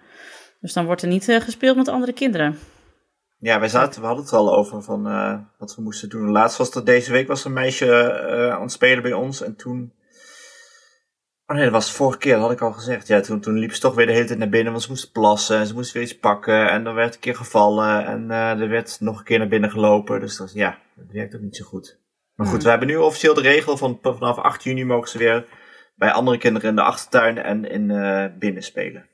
Dus 0.60 0.72
dan 0.72 0.86
wordt 0.86 1.02
er 1.02 1.08
niet 1.08 1.28
eh, 1.28 1.40
gespeeld 1.40 1.76
met 1.76 1.88
andere 1.88 2.12
kinderen. 2.12 2.58
Ja, 3.38 3.60
wij 3.60 3.68
zaten, 3.68 4.00
we 4.00 4.06
hadden 4.06 4.24
het 4.24 4.34
al 4.34 4.54
over 4.54 4.82
van 4.82 5.06
eh, 5.06 5.38
wat 5.58 5.74
we 5.74 5.82
moesten 5.82 6.08
doen. 6.08 6.30
Laatst 6.30 6.58
was 6.58 6.74
er 6.74 6.84
deze 6.84 7.12
week 7.12 7.28
was 7.28 7.44
een 7.44 7.52
meisje 7.52 7.86
eh, 8.02 8.52
aan 8.52 8.62
het 8.62 8.72
spelen 8.72 9.02
bij 9.02 9.12
ons. 9.12 9.42
En 9.42 9.56
toen 9.56 9.94
Oh 11.46 11.56
nee, 11.56 11.64
dat 11.64 11.74
was 11.74 11.86
de 11.86 11.94
vorige 11.94 12.18
keer, 12.18 12.32
dat 12.32 12.42
had 12.42 12.52
ik 12.52 12.60
al 12.60 12.72
gezegd. 12.72 13.06
Ja, 13.06 13.20
toen, 13.20 13.40
toen 13.40 13.58
liep 13.58 13.72
ze 13.72 13.80
toch 13.80 13.94
weer 13.94 14.06
de 14.06 14.12
hele 14.12 14.24
tijd 14.24 14.38
naar 14.38 14.48
binnen, 14.48 14.72
want 14.72 14.84
ze 14.84 14.90
moesten 14.90 15.10
plassen 15.10 15.58
en 15.58 15.66
ze 15.66 15.74
moesten 15.74 15.94
weer 15.94 16.02
iets 16.02 16.18
pakken. 16.18 16.70
En 16.70 16.84
dan 16.84 16.94
werd 16.94 17.14
een 17.14 17.20
keer 17.20 17.36
gevallen 17.36 18.06
en 18.06 18.30
er 18.30 18.68
werd 18.68 18.96
nog 19.00 19.18
een 19.18 19.24
keer 19.24 19.38
naar 19.38 19.48
binnen 19.48 19.70
gelopen. 19.70 20.20
Dus 20.20 20.36
dat, 20.36 20.52
ja, 20.52 20.78
dat 20.94 21.06
werkt 21.12 21.34
ook 21.34 21.40
niet 21.40 21.56
zo 21.56 21.64
goed. 21.64 21.98
Maar 22.34 22.46
goed, 22.46 22.54
Hmm. 22.54 22.64
we 22.64 22.70
hebben 22.70 22.88
nu 22.88 22.96
officieel 22.96 23.34
de 23.34 23.40
regel 23.40 23.76
van 23.76 23.98
vanaf 24.02 24.38
8 24.38 24.62
juni 24.62 24.84
mogen 24.84 25.08
ze 25.08 25.18
weer 25.18 25.46
bij 25.94 26.12
andere 26.12 26.38
kinderen 26.38 26.68
in 26.68 26.76
de 26.76 26.82
achtertuin 26.82 27.38
en 27.38 27.64
in 27.64 27.90
uh, 27.90 28.26
binnen 28.38 28.62
spelen. 28.62 29.06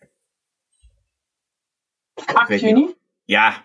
8 2.26 2.48
weet 2.48 2.60
juni? 2.60 2.94
Ja, 3.24 3.62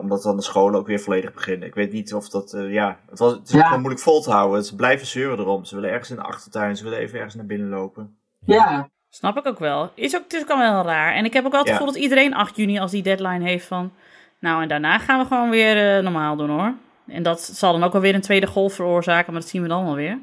omdat 0.00 0.22
dan 0.22 0.36
de 0.36 0.42
scholen 0.42 0.78
ook 0.80 0.86
weer 0.86 1.00
volledig 1.00 1.32
beginnen. 1.32 1.68
Ik 1.68 1.74
weet 1.74 1.92
niet 1.92 2.14
of 2.14 2.28
dat, 2.28 2.52
uh, 2.52 2.72
ja, 2.72 2.98
het, 3.10 3.18
was, 3.18 3.32
het 3.32 3.48
is 3.48 3.54
Ja. 3.54 3.62
gewoon 3.64 3.78
moeilijk 3.80 4.02
vol 4.04 4.20
te 4.22 4.30
houden. 4.30 4.64
Ze 4.64 4.76
blijven 4.76 5.06
zeuren 5.06 5.38
erom. 5.38 5.64
Ze 5.64 5.74
willen 5.74 5.90
ergens 5.90 6.10
in 6.10 6.16
de 6.16 6.22
achtertuin, 6.22 6.76
ze 6.76 6.84
willen 6.84 6.98
even 6.98 7.16
ergens 7.16 7.34
naar 7.34 7.46
binnen 7.46 7.68
lopen. 7.68 8.16
Ja. 8.46 8.88
Snap 9.10 9.36
ik 9.36 9.46
ook 9.46 9.58
wel. 9.58 9.92
Is 9.94 10.16
ook, 10.16 10.22
het 10.22 10.32
is 10.32 10.42
ook 10.42 10.50
al 10.50 10.58
wel 10.58 10.82
raar. 10.84 11.14
En 11.14 11.24
ik 11.24 11.32
heb 11.32 11.44
ook 11.44 11.50
wel 11.50 11.60
het 11.60 11.68
Ja. 11.68 11.76
gevoel 11.76 11.92
dat 11.92 12.02
iedereen 12.02 12.34
8 12.34 12.56
juni 12.56 12.78
als 12.78 12.90
die 12.90 13.02
deadline 13.02 13.44
heeft 13.48 13.66
van... 13.66 13.92
Nou, 14.40 14.62
en 14.62 14.68
daarna 14.68 14.98
gaan 14.98 15.18
we 15.20 15.26
gewoon 15.26 15.50
weer 15.50 15.96
eh, 15.96 16.02
normaal 16.02 16.36
doen 16.36 16.50
hoor. 16.50 16.74
En 17.06 17.22
dat 17.22 17.40
zal 17.42 17.72
dan 17.72 17.82
ook 17.84 17.92
wel 17.92 18.00
weer 18.00 18.14
een 18.14 18.20
tweede 18.20 18.46
golf 18.46 18.74
veroorzaken, 18.74 19.32
maar 19.32 19.40
dat 19.40 19.50
zien 19.50 19.62
we 19.62 19.68
dan 19.68 19.84
wel 19.84 19.94
weer. 19.94 20.18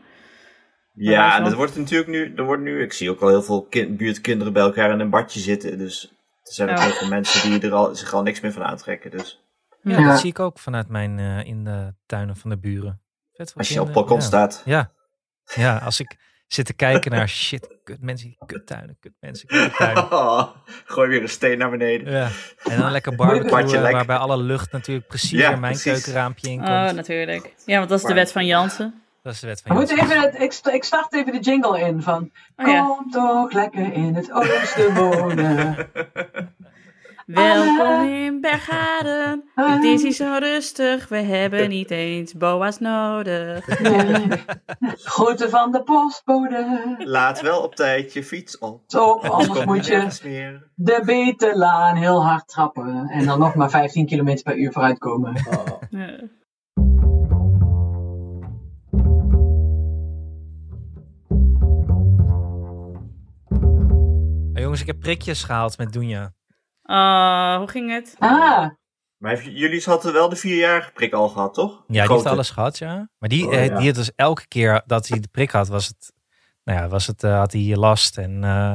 Ja, 0.94 1.38
en 1.38 1.44
dat 1.44 1.54
wordt 1.54 1.78
natuurlijk 1.78 2.10
nu, 2.10 2.34
er 2.36 2.44
wordt 2.44 2.62
nu, 2.62 2.82
ik 2.82 2.94
zie 2.94 3.10
ook 3.10 3.22
al 3.22 3.28
heel 3.28 3.42
veel 3.42 3.66
kind, 3.70 3.98
buurtkinderen 3.98 4.54
bij 4.54 4.62
elkaar 4.62 4.92
in 4.92 5.00
een 5.00 5.10
badje 5.10 5.40
zitten. 5.40 5.78
Dus 5.78 6.14
er 6.50 6.56
zijn 6.56 6.70
ook 6.70 6.80
heel 6.80 6.92
veel 6.92 7.08
mensen 7.08 7.50
die 7.52 7.62
er 7.70 7.74
al, 7.76 7.96
zich 7.96 8.14
al 8.14 8.22
niks 8.24 8.40
meer 8.40 8.52
van 8.52 8.64
aantrekken. 8.64 9.12
Dus 9.12 9.44
Ja, 9.82 10.00
Ja. 10.00 10.08
dat 10.08 10.20
zie 10.20 10.30
ik 10.30 10.40
ook 10.40 10.60
vanuit 10.60 10.88
mijn 10.88 11.20
eh, 11.20 11.46
in 11.46 11.64
de 11.64 11.94
tuinen 12.06 12.36
van 12.36 12.50
de 12.50 12.58
buren. 12.58 13.02
Vet 13.34 13.54
als 13.58 13.68
je 13.70 13.80
op 13.82 13.88
het 13.88 13.94
kinderen, 13.94 13.94
balkon 13.94 14.18
ja. 14.18 14.24
staat. 14.24 14.62
Ja. 14.66 14.92
ja, 15.56 15.78
als 15.78 16.00
ik 16.00 16.16
zit 16.48 16.66
te 16.66 16.74
kijken 16.74 17.12
naar 17.12 17.30
shit, 17.30 17.80
kut 17.84 18.02
mensen, 18.02 18.36
kuttuinen, 18.46 18.98
kut 19.00 19.14
mensen, 19.20 19.48
gooi 20.86 21.10
weer 21.10 21.22
een 21.22 21.30
steen 21.30 21.58
naar 21.58 21.70
beneden. 21.70 22.12
Ja, 22.14 22.30
en 22.64 22.80
dan 22.80 22.92
lekker 22.92 23.16
barbecue, 23.16 23.82
lek. 23.82 23.92
waarbij 23.92 24.16
alle 24.18 24.38
lucht 24.38 24.72
natuurlijk 24.72 25.08
precies 25.08 25.40
Ja, 25.40 25.52
in 25.52 25.60
mijn 25.60 25.74
precies. 25.74 25.92
keukenraampje 25.92 26.50
in 26.50 26.58
komt. 26.58 26.70
Oh, 26.70 26.90
natuurlijk. 26.92 27.54
Ja, 27.66 27.78
want 27.78 27.90
dat 27.90 28.00
is 28.00 28.06
de 28.06 28.14
wet 28.14 28.32
van 28.32 28.46
Jansen. 28.46 29.02
Dat 29.22 29.34
is 29.34 29.40
de 29.40 29.48
wet 29.48 29.62
We 29.64 29.74
van 29.74 29.82
even 29.82 30.22
het, 30.22 30.40
ik, 30.40 30.74
ik 30.74 30.84
start 30.84 31.14
even 31.14 31.32
de 31.32 31.40
jingle 31.40 31.80
in 31.80 32.02
van... 32.02 32.32
Oh 32.58 32.68
ja. 32.68 32.86
Kom 32.86 33.12
toch 33.12 33.52
lekker 33.52 33.94
in 33.94 34.16
het 34.16 34.32
oosten 34.32 34.94
wonen. 34.94 35.76
Welkom 37.26 38.08
in 38.08 38.42
Bergharen. 38.42 39.44
Het 39.56 39.84
is 39.84 40.02
hier 40.02 40.12
zo 40.12 40.38
rustig. 40.40 41.08
We 41.08 41.18
hebben 41.18 41.70
niet 41.80 41.92
eens 41.92 42.34
boa's 42.34 42.80
nodig. 42.80 43.66
Groeten 45.04 45.50
van 45.50 45.72
de 45.72 45.84
postbode. 45.84 46.96
Laat 46.98 47.42
wel 47.42 47.62
op 47.62 47.76
tijd 47.76 48.14
je 48.14 48.24
fiets 48.24 48.58
op. 48.58 48.84
Zo, 48.88 49.14
Anders 49.14 49.66
moet 49.66 49.86
je 49.86 50.60
de 50.76 51.02
Betelaan 51.06 51.96
heel 51.96 52.26
hard 52.26 52.48
trappen. 52.48 53.08
En 53.10 53.26
dan 53.26 53.40
nog 53.40 53.56
maar 53.56 53.70
15 53.70 54.06
km 54.06 54.42
per 54.44 54.58
uur 54.58 54.72
vooruitkomen. 54.72 55.34
Ja. 55.90 56.20
Jongens, 64.70 64.82
ik 64.82 64.88
heb 64.88 65.00
prikjes 65.00 65.44
gehaald 65.44 65.78
met 65.78 65.94
Doenja. 65.94 66.34
Oh, 66.84 67.56
hoe 67.58 67.68
ging 67.68 67.92
het? 67.92 68.16
Ah, 68.20 68.68
Maar 69.18 69.32
heeft- 69.32 69.46
jullie 69.58 69.82
hadden 69.86 70.14
wel 70.14 70.30
de 70.30 70.36
vierjarige 70.36 70.92
prik 70.92 71.14
al 71.14 71.30
gehad, 71.30 71.54
toch? 71.54 71.84
Ja, 71.88 72.04
die 72.06 72.14
heeft 72.14 72.26
alles 72.26 72.50
gehad, 72.50 72.78
ja. 72.78 73.10
Maar 73.18 73.30
die, 73.30 73.48
Oh, 73.48 73.54
eh, 73.54 73.66
ja. 73.66 73.78
die 73.78 73.86
had 73.88 73.96
dus 73.96 74.12
elke 74.16 74.48
keer 74.48 74.82
dat 74.86 75.08
hij 75.08 75.20
de 75.20 75.28
prik 75.32 75.52
had, 75.52 75.68
was 75.68 75.88
het, 75.88 76.14
nou 76.64 76.80
ja, 76.80 76.88
was 76.88 77.08
het, 77.08 77.24
eh, 77.24 77.38
had 77.38 77.52
hij 77.52 77.76
last 77.76 78.18
en 78.18 78.44
eh 78.44 78.74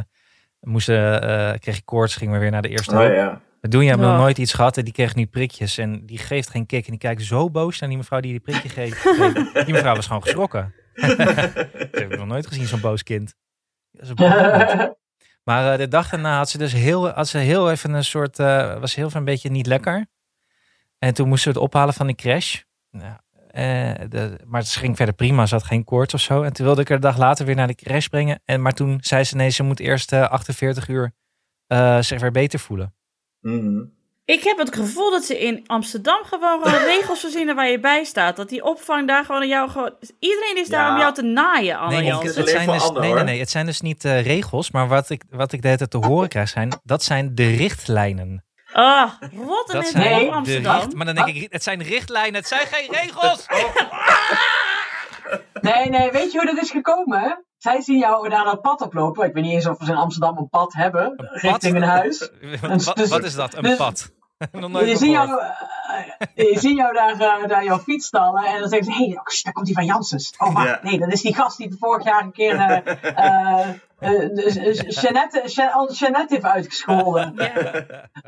moest, 0.60 0.86
kreeg 0.86 1.60
hij 1.64 1.82
koorts, 1.84 2.16
ging 2.16 2.32
we 2.32 2.38
weer 2.38 2.50
naar 2.50 2.62
de 2.62 2.68
eerste 2.68 2.90
Oh 2.94 2.98
hulp. 3.00 3.12
ja. 3.14 3.40
Doenja 3.60 3.88
hebben 3.88 4.08
nog 4.08 4.18
nooit 4.18 4.38
iets 4.38 4.52
gehad 4.52 4.76
en 4.76 4.84
die 4.84 4.92
kreeg 4.92 5.14
nu 5.14 5.26
prikjes 5.26 5.78
en 5.78 6.06
die 6.06 6.18
geeft 6.18 6.50
geen 6.50 6.66
kick 6.66 6.84
en 6.84 6.90
die 6.90 7.00
kijkt 7.00 7.22
zo 7.22 7.50
boos 7.50 7.78
naar 7.80 7.88
die 7.88 7.98
mevrouw 7.98 8.20
die 8.20 8.30
die 8.30 8.40
prikje 8.40 8.68
geeft. 8.80 9.02
die 9.66 9.74
mevrouw 9.74 9.94
was 9.94 10.06
gewoon 10.06 10.22
geschrokken. 10.22 10.74
Dat 10.94 11.16
heb 11.90 12.12
ik 12.12 12.16
nog 12.18 12.26
nooit 12.26 12.46
gezien, 12.46 12.66
zo'n 12.66 12.80
boos 12.80 13.02
kind. 13.02 13.34
Dat 13.90 14.02
is 14.02 14.08
een 14.08 14.14
boos 14.14 14.28
kind. 14.74 14.94
Maar 15.44 15.72
eh, 15.72 15.78
de 15.78 15.88
dag 15.88 16.08
daarna 16.08 16.36
had 16.36 16.50
ze 16.50 16.58
dus 16.58 16.72
heel, 16.72 17.08
had 17.08 17.28
ze 17.28 17.38
heel 17.38 17.70
even 17.70 17.92
een 17.92 18.04
soort, 18.04 18.38
eh, 18.38 18.80
was 18.80 18.94
heel 18.94 19.06
even 19.06 19.18
een 19.18 19.24
beetje 19.24 19.50
niet 19.50 19.66
lekker. 19.66 20.06
En 20.98 21.14
toen 21.14 21.28
moesten 21.28 21.52
we 21.52 21.58
het 21.58 21.68
ophalen 21.68 21.94
van 21.94 22.06
die 22.06 22.16
crash. 22.16 22.60
Nou, 22.90 23.16
eh, 23.50 24.30
maar 24.44 24.60
het 24.60 24.70
ging 24.70 24.96
verder 24.96 25.14
prima, 25.14 25.46
ze 25.46 25.54
had 25.54 25.64
geen 25.64 25.84
koorts 25.84 26.14
of 26.14 26.20
zo. 26.20 26.42
En 26.42 26.52
toen 26.52 26.66
wilde 26.66 26.80
ik 26.80 26.90
er 26.90 26.96
de 26.96 27.02
dag 27.02 27.18
later 27.18 27.46
weer 27.46 27.54
naar 27.54 27.66
de 27.66 27.74
crash 27.74 28.06
brengen. 28.06 28.40
En, 28.44 28.62
maar 28.62 28.72
toen 28.72 28.98
zei 29.00 29.24
ze 29.24 29.36
nee, 29.36 29.50
ze 29.50 29.62
moet 29.62 29.80
eerst 29.80 30.12
eh, 30.12 30.28
48 30.28 30.88
uur 30.88 31.12
zich 32.00 32.20
weer 32.20 32.30
beter 32.30 32.58
voelen. 32.58 32.94
Mhm. 33.40 33.84
Ik 34.26 34.44
heb 34.44 34.58
het 34.58 34.74
gevoel 34.74 35.10
dat 35.10 35.24
ze 35.24 35.38
in 35.38 35.64
Amsterdam 35.66 36.24
gewoon 36.24 36.62
gewoon 36.62 36.84
regels 36.94 37.20
verzinnen 37.20 37.54
waar 37.54 37.68
je 37.70 37.80
bij 37.80 38.04
staat. 38.04 38.36
Dat 38.36 38.48
die 38.48 38.64
opvang 38.64 39.06
daar 39.08 39.24
gewoon 39.24 39.40
aan 39.40 39.48
jou 39.48 39.70
gewoon... 39.70 39.94
Iedereen 40.18 40.56
is 40.56 40.68
daar 40.68 40.86
Ja. 40.86 40.92
om 40.94 41.00
jou 41.00 41.14
te 41.14 41.22
naaien, 41.22 41.78
Anne 41.78 42.00
Nee, 42.00 42.12
het 42.12 42.32
zijn 42.48 42.66
dus, 42.70 42.82
Anne, 42.82 43.00
nee, 43.00 43.12
nee, 43.12 43.22
nee, 43.24 43.38
het 43.38 43.50
zijn 43.50 43.66
dus 43.66 43.80
niet 43.80 44.04
eh, 44.04 44.22
regels, 44.26 44.70
maar 44.70 44.88
wat 44.88 45.10
ik, 45.10 45.22
wat 45.30 45.52
ik 45.52 45.60
de 45.62 45.66
hele 45.66 45.78
tijd 45.78 45.90
te 45.90 46.06
horen 46.06 46.28
krijg 46.28 46.48
zijn, 46.48 46.80
dat 46.82 47.02
zijn 47.02 47.34
de 47.34 47.50
richtlijnen. 47.56 48.44
Ah, 48.72 49.10
rot 49.20 49.68
en 49.68 49.74
Dat 49.74 49.82
het 49.82 49.86
zijn 49.88 50.04
Nee. 50.04 50.22
op 50.24 50.28
de 50.30 50.34
Amsterdam. 50.36 50.76
richt- 50.80 50.94
maar 50.94 51.06
dan 51.06 51.14
denk 51.14 51.28
ik, 51.28 51.52
het 51.52 51.62
zijn 51.62 51.82
richtlijnen, 51.82 52.34
het 52.34 52.48
zijn 52.48 52.66
geen 52.66 52.90
regels. 52.90 53.46
nee, 55.60 55.88
nee, 55.88 56.10
weet 56.10 56.32
je 56.32 56.38
hoe 56.38 56.54
dat 56.54 56.62
is 56.62 56.70
gekomen? 56.70 57.44
Zij 57.56 57.80
zien 57.80 57.98
jou 57.98 58.28
daar 58.28 58.44
dat 58.44 58.60
pad 58.60 58.80
oplopen. 58.80 59.26
Ik 59.26 59.34
weet 59.34 59.44
niet 59.44 59.52
eens 59.52 59.66
of 59.66 59.78
we 59.78 59.86
in 59.86 59.96
Amsterdam 59.96 60.38
een 60.38 60.48
pad 60.48 60.72
hebben. 60.72 61.04
Een 61.04 61.16
pad? 61.16 61.40
richting 61.40 61.76
een 61.76 61.82
huis. 61.82 62.30
wat, 62.84 62.96
dus- 62.96 63.08
wat 63.08 63.24
is 63.24 63.34
dat? 63.34 63.54
Een 63.54 63.62
dus- 63.62 63.76
pad? 63.76 64.10
Je 64.86 64.96
ziet 64.96 65.10
jou, 65.10 65.40
eh, 66.34 66.52
je 66.52 66.58
ziet 66.58 66.76
jou 66.76 66.92
daar, 66.92 67.12
eh, 67.12 67.48
daar 67.48 67.64
jouw 67.64 67.78
fiets 67.78 68.06
stallen 68.06 68.44
en 68.44 68.60
dan 68.60 68.68
zeggen 68.68 68.92
ze, 68.92 68.98
hé, 68.98 69.06
hey, 69.06 69.20
daar 69.42 69.52
komt 69.52 69.66
die 69.66 69.74
van 69.74 69.84
Janssens. 69.84 70.34
Oh, 70.38 70.54
wacht, 70.54 70.66
Ja. 70.66 70.78
nee, 70.82 70.98
dat 70.98 71.12
is 71.12 71.22
die 71.22 71.34
gast 71.34 71.56
die 71.56 71.76
vorig 71.78 72.04
jaar 72.04 72.22
een 72.22 72.32
keer 72.32 72.56
eh 72.56 72.86
eh, 73.02 73.68
eh, 73.98 74.34
dus- 74.34 74.54
dus 74.54 75.00
Jeannette, 75.00 75.42
Jeannette 75.92 76.34
heeft 76.34 76.44
uitgescholden. 76.44 77.34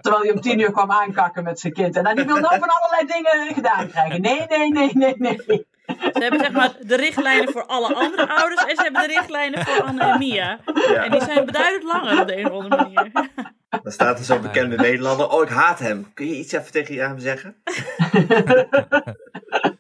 Terwijl 0.01 0.23
hij 0.23 0.33
om 0.33 0.41
tien 0.41 0.61
uur 0.61 0.73
kwam 0.73 0.91
aankakken 0.91 1.43
met 1.43 1.61
zijn 1.61 1.73
kind. 1.73 1.97
En 1.97 2.05
dan 2.05 2.15
die 2.17 2.25
wil 2.25 2.37
nou 2.37 2.59
van 2.59 2.69
allerlei 2.69 3.07
dingen 3.07 3.55
gedaan 3.55 3.89
krijgen. 3.89 4.21
Nee, 4.21 4.47
nee, 4.49 4.73
nee, 4.73 4.91
nee, 4.95 5.15
nee. 5.19 5.67
Ze 5.87 6.19
hebben 6.23 6.41
zeg 6.41 6.51
maar 6.53 6.73
de 6.81 6.97
richtlijnen 6.97 7.53
voor 7.53 7.67
alle 7.67 7.95
andere 7.95 8.29
ouders 8.29 8.65
en 8.65 8.77
ze 8.77 8.83
hebben 8.83 9.01
de 9.09 9.15
richtlijnen 9.15 9.65
voor 9.65 9.83
Anne 9.83 10.03
en 10.05 10.19
Mia. 10.19 10.59
En 10.95 11.11
die 11.11 11.21
zijn 11.21 11.45
beduidend 11.45 11.83
langer 11.83 12.21
op 12.21 12.27
de 12.27 12.37
een 12.39 12.51
of 12.51 12.63
andere 12.63 12.77
manier. 12.93 13.11
Dan 13.83 13.93
staat 13.93 14.19
er 14.19 14.25
zo'n 14.25 14.41
bekende 14.41 14.77
Nederlander. 14.77 15.29
Oh, 15.29 15.43
ik 15.43 15.49
haat 15.49 15.79
hem. 15.79 16.13
Kun 16.15 16.27
je 16.27 16.37
iets 16.37 16.53
even 16.53 16.73
tegen 16.73 16.99
hem 16.99 17.19
zeggen? 17.19 17.57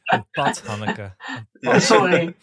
Een 0.04 0.26
pad, 0.30 0.62
Hanneke. 0.66 1.14
Oh, 1.60 1.78
sorry. 1.92 2.34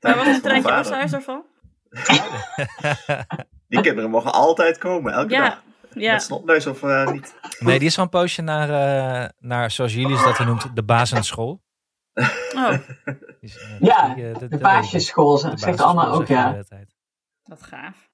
Maar 0.00 0.16
was 0.16 0.26
het 0.26 0.42
treintje. 0.42 0.72
Oosthuis 0.72 1.10
daarvan? 1.10 1.44
Die 3.68 3.80
kinderen 3.80 4.10
mogen 4.10 4.32
altijd 4.32 4.78
komen, 4.78 5.12
elke 5.12 5.32
Ja, 5.34 5.40
dag. 5.48 5.62
ja. 5.94 6.12
Met 6.12 6.22
snotneus 6.22 6.66
of 6.66 6.82
eh, 6.82 7.06
niet. 7.10 7.34
Nee, 7.58 7.78
die 7.78 7.88
is 7.88 7.94
van 7.94 8.04
een 8.04 8.10
poosje 8.10 8.42
naar, 8.42 8.68
eh, 8.70 9.28
naar, 9.38 9.70
zoals 9.70 9.94
jullie 9.94 10.16
dat 10.22 10.38
noemt, 10.38 10.76
de 10.76 10.82
basisschool. 10.82 11.62
Oh, 12.14 12.74
Ja, 13.80 14.14
die, 14.14 14.24
De 14.32 14.38
De 14.38 14.46
zegt 14.48 14.62
basisschool 14.62 15.32
ook, 15.32 15.58
zegt 15.58 15.78
ja. 16.28 16.62
wat 17.42 17.62
gaaf. 17.62 18.08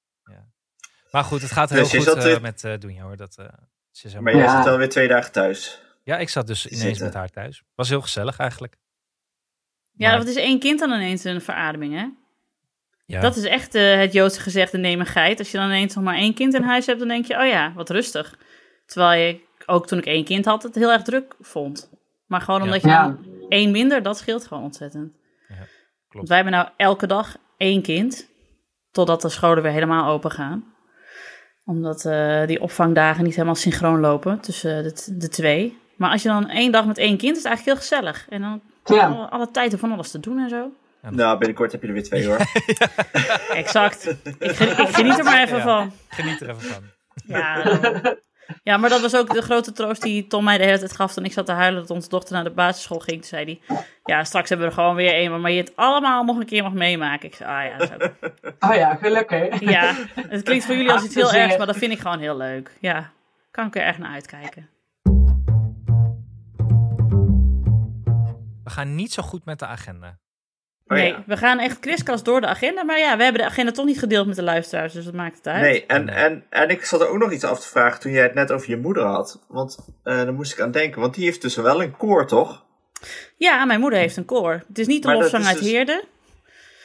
Maar 1.11 1.25
goed, 1.25 1.43
het 1.43 1.53
gaat 1.53 1.71
heel 1.71 1.79
Dus 1.89 1.95
goed 2.07 2.25
eh, 2.25 2.41
met 2.41 2.65
eh 2.65 2.79
Doenja 2.79 3.03
hoor. 3.03 3.17
Dat, 3.17 3.37
eh, 3.39 3.47
ze 3.91 4.21
Maar 4.21 4.35
jij 4.35 4.43
Ja. 4.45 4.63
zit 4.63 4.73
alweer 4.73 4.89
twee 4.89 5.09
dagen 5.09 5.33
thuis. 5.33 5.81
Ja, 6.03 6.19
ik 6.19 6.29
zat 6.29 6.47
dus 6.47 6.67
ineens 6.67 6.83
Zitten. 6.83 7.05
met 7.05 7.15
haar 7.15 7.31
thuis. 7.31 7.63
Was 7.75 7.89
heel 7.89 8.01
gezellig 8.01 8.39
eigenlijk. 8.39 8.77
Ja, 9.93 10.09
Maar- 10.09 10.19
dat 10.19 10.29
is 10.29 10.37
één 10.37 10.59
kind 10.59 10.79
dan 10.79 10.91
ineens 10.93 11.25
een 11.25 11.41
verademing, 11.41 11.95
hè? 11.95 12.07
Ja. 13.07 13.21
Dat 13.21 13.37
is 13.37 13.45
echt 13.45 13.75
eh, 13.75 13.97
het 13.99 14.13
Joodse 14.13 14.41
gezegde 14.41 14.79
neem 14.79 15.01
een 15.01 15.07
geit. 15.07 15.39
Als 15.39 15.51
je 15.51 15.57
dan 15.59 15.67
ineens 15.67 15.95
nog 15.95 16.05
maar 16.05 16.17
één 16.17 16.35
kind 16.35 16.55
in 16.55 16.63
huis 16.63 16.87
hebt, 16.87 16.99
dan 16.99 17.09
denk 17.09 17.25
je, 17.27 17.39
oh 17.39 17.47
ja, 17.47 17.73
wat 17.75 17.91
rustig. 17.91 18.39
Terwijl 18.87 19.21
je, 19.27 19.41
ook 19.67 19.87
toen 19.87 19.99
ik 19.99 20.07
één 20.07 20.25
kind 20.25 20.45
had, 20.45 20.63
het 20.63 20.75
heel 20.75 20.93
erg 20.93 21.03
druk 21.03 21.35
vond. 21.41 21.91
Maar 22.27 22.41
gewoon 22.41 22.63
omdat 22.63 22.81
je 22.83 22.89
Ja. 22.89 23.03
dan 23.07 23.27
één 23.49 23.71
minder, 23.71 24.03
dat 24.03 24.19
scheelt 24.19 24.47
gewoon 24.47 24.63
ontzettend. 24.63 25.13
Want 25.49 25.61
klopt. 26.09 26.29
wij 26.29 26.37
hebben 26.37 26.55
nou 26.55 26.69
elke 26.77 27.07
dag 27.07 27.37
één 27.57 27.83
kind, 27.83 28.29
totdat 28.91 29.23
de 29.23 29.29
scholen 29.29 29.63
weer 29.63 29.73
helemaal 29.73 30.11
open 30.13 30.31
gaan. 30.31 30.75
Omdat 31.65 32.05
eh, 32.05 32.47
die 32.47 32.61
opvangdagen 32.61 33.25
niet 33.25 33.35
helemaal 33.35 33.55
synchroon 33.55 34.01
lopen 34.01 34.41
tussen 34.41 34.83
de, 34.83 34.93
t- 34.93 35.21
de 35.21 35.29
twee. 35.29 35.79
Maar 35.97 36.11
als 36.11 36.23
je 36.23 36.29
dan 36.29 36.49
één 36.49 36.73
dag 36.73 36.87
met 36.87 36.99
één 36.99 37.17
kind, 37.17 37.37
is 37.37 37.43
het 37.43 37.47
eigenlijk 37.47 37.79
heel 37.79 37.89
gezellig. 37.89 38.27
En 38.29 38.41
dan 38.41 38.61
Ja. 38.85 39.07
alle, 39.07 39.29
alle 39.29 39.51
tijd 39.51 39.73
om 39.73 39.79
van 39.79 39.93
alles 39.93 40.11
te 40.11 40.21
doen 40.21 40.39
en 40.39 40.49
zo. 40.49 40.71
Nou, 41.11 41.39
binnenkort 41.39 41.73
heb 41.73 41.83
je 41.83 41.87
er 41.89 41.93
weer 41.95 42.03
twee 42.05 42.27
hoor. 42.27 42.39
Exact. 43.63 44.07
Ik, 44.39 44.57
gen- 44.57 44.69
ik 44.87 44.89
geniet 44.95 45.19
er 45.19 45.25
maar 45.25 45.43
even 45.43 45.57
Ja. 45.57 45.63
van. 45.63 45.93
Geniet 46.09 46.41
er 46.41 46.49
even 46.49 46.63
van. 46.63 46.83
Ja. 47.27 47.63
Ja, 48.63 48.77
maar 48.77 48.91
dat 48.91 49.01
was 49.01 49.17
ook 49.17 49.35
de 49.35 49.43
grote 49.43 49.73
troost 49.73 50.03
die 50.03 50.27
Tom 50.27 50.45
mij 50.45 50.59
de 50.59 50.65
hele 50.65 50.79
tijd 50.79 50.93
gaf 50.93 51.13
toen 51.13 51.25
ik 51.25 51.33
zat 51.33 51.47
te 51.47 51.53
huilen 51.53 51.81
dat 51.81 51.91
onze 51.91 52.09
dochter 52.09 52.35
naar 52.35 52.45
de 52.45 52.51
basisschool 52.51 52.99
ging. 52.99 53.17
Toen 53.21 53.29
zei 53.29 53.45
hij, 53.69 53.79
ja, 54.05 54.25
straks 54.25 54.49
hebben 54.49 54.67
we 54.69 54.73
er 54.75 54.79
gewoon 54.81 54.97
weer 54.97 55.21
een, 55.25 55.41
maar 55.41 55.51
je 55.51 55.61
het 55.61 55.73
allemaal 55.77 56.25
nog 56.25 56.37
een 56.37 56.47
keer 56.47 56.63
mag 56.63 56.73
meemaken. 56.73 57.29
Ik 57.29 57.35
zei, 57.35 57.51
ah 57.51 57.65
ja, 57.71 57.79
dat 57.79 57.91
is 58.01 58.09
ook- 58.09 58.33
Oh 58.71 58.75
ja, 58.75 58.95
gelukkig. 58.95 59.61
ja, 59.61 59.95
het 60.29 60.43
klinkt 60.43 60.65
voor 60.65 60.75
jullie 60.75 60.93
als 60.93 61.05
iets 61.05 61.15
heel 61.15 61.33
ergs, 61.33 61.57
maar 61.57 61.67
dat 61.67 61.77
vind 61.77 61.93
ik 61.93 61.99
gewoon 61.99 62.19
heel 62.19 62.37
leuk. 62.37 62.71
Ja, 62.81 63.11
kan 63.51 63.67
ik 63.67 63.77
er 63.77 63.83
echt 63.83 63.99
naar 63.99 64.13
uitkijken. 64.13 64.69
We 68.65 68.71
gaan 68.73 68.95
niet 68.95 69.13
zo 69.13 69.23
goed 69.23 69.45
met 69.45 69.59
de 69.59 69.67
agenda. 69.67 70.19
Oh 70.89 70.97
nee, 70.97 71.09
ja. 71.13 71.23
we 71.27 71.37
gaan 71.37 71.59
echt 71.59 71.79
kriskast 71.81 72.25
door 72.25 72.41
de 72.41 72.47
agenda, 72.47 72.85
maar 72.85 72.99
ja, 72.99 73.17
we 73.17 73.23
hebben 73.23 73.43
de 73.43 73.49
agenda 73.49 73.73
toch 73.73 73.85
niet 73.85 73.99
gedeeld 73.99 74.27
met 74.27 74.37
de 74.37 74.43
luisteraars, 74.43 74.93
dus 74.93 75.05
dat 75.05 75.15
maakt 75.15 75.37
het 75.37 75.47
uit. 75.47 75.61
Nee, 75.63 75.87
en, 75.87 76.09
en, 76.09 76.45
en 76.51 76.69
ik 76.71 76.85
zat 76.85 77.01
er 77.01 77.09
ook 77.09 77.19
nog 77.19 77.33
iets 77.33 77.45
af 77.45 77.61
te 77.61 77.69
vragen 77.69 78.01
toen 78.01 78.13
jij 78.13 78.23
het 78.23 78.35
net 78.35 78.53
over 78.53 78.71
je 78.71 78.77
moeder 78.77 79.03
had. 79.05 79.41
Want 79.49 79.79
eh 80.03 80.17
daar 80.17 80.33
moest 80.35 80.53
ik 80.53 80.61
aan 80.61 80.71
denken. 80.71 81.01
Want 81.01 81.15
die 81.15 81.25
heeft 81.25 81.43
dus 81.43 81.57
wel 81.57 81.83
een 81.83 81.97
koor, 81.97 82.27
toch? 82.27 82.65
Ja, 83.37 83.65
mijn 83.65 83.81
moeder 83.81 83.99
heeft 83.99 84.17
een 84.17 84.25
koor. 84.25 84.63
Het 84.69 84.79
is 84.79 84.87
niet 84.87 85.03
de 85.03 85.13
lofzang 85.13 85.45
uit 85.47 85.59
dus- 85.59 85.67
Heerde. 85.67 86.05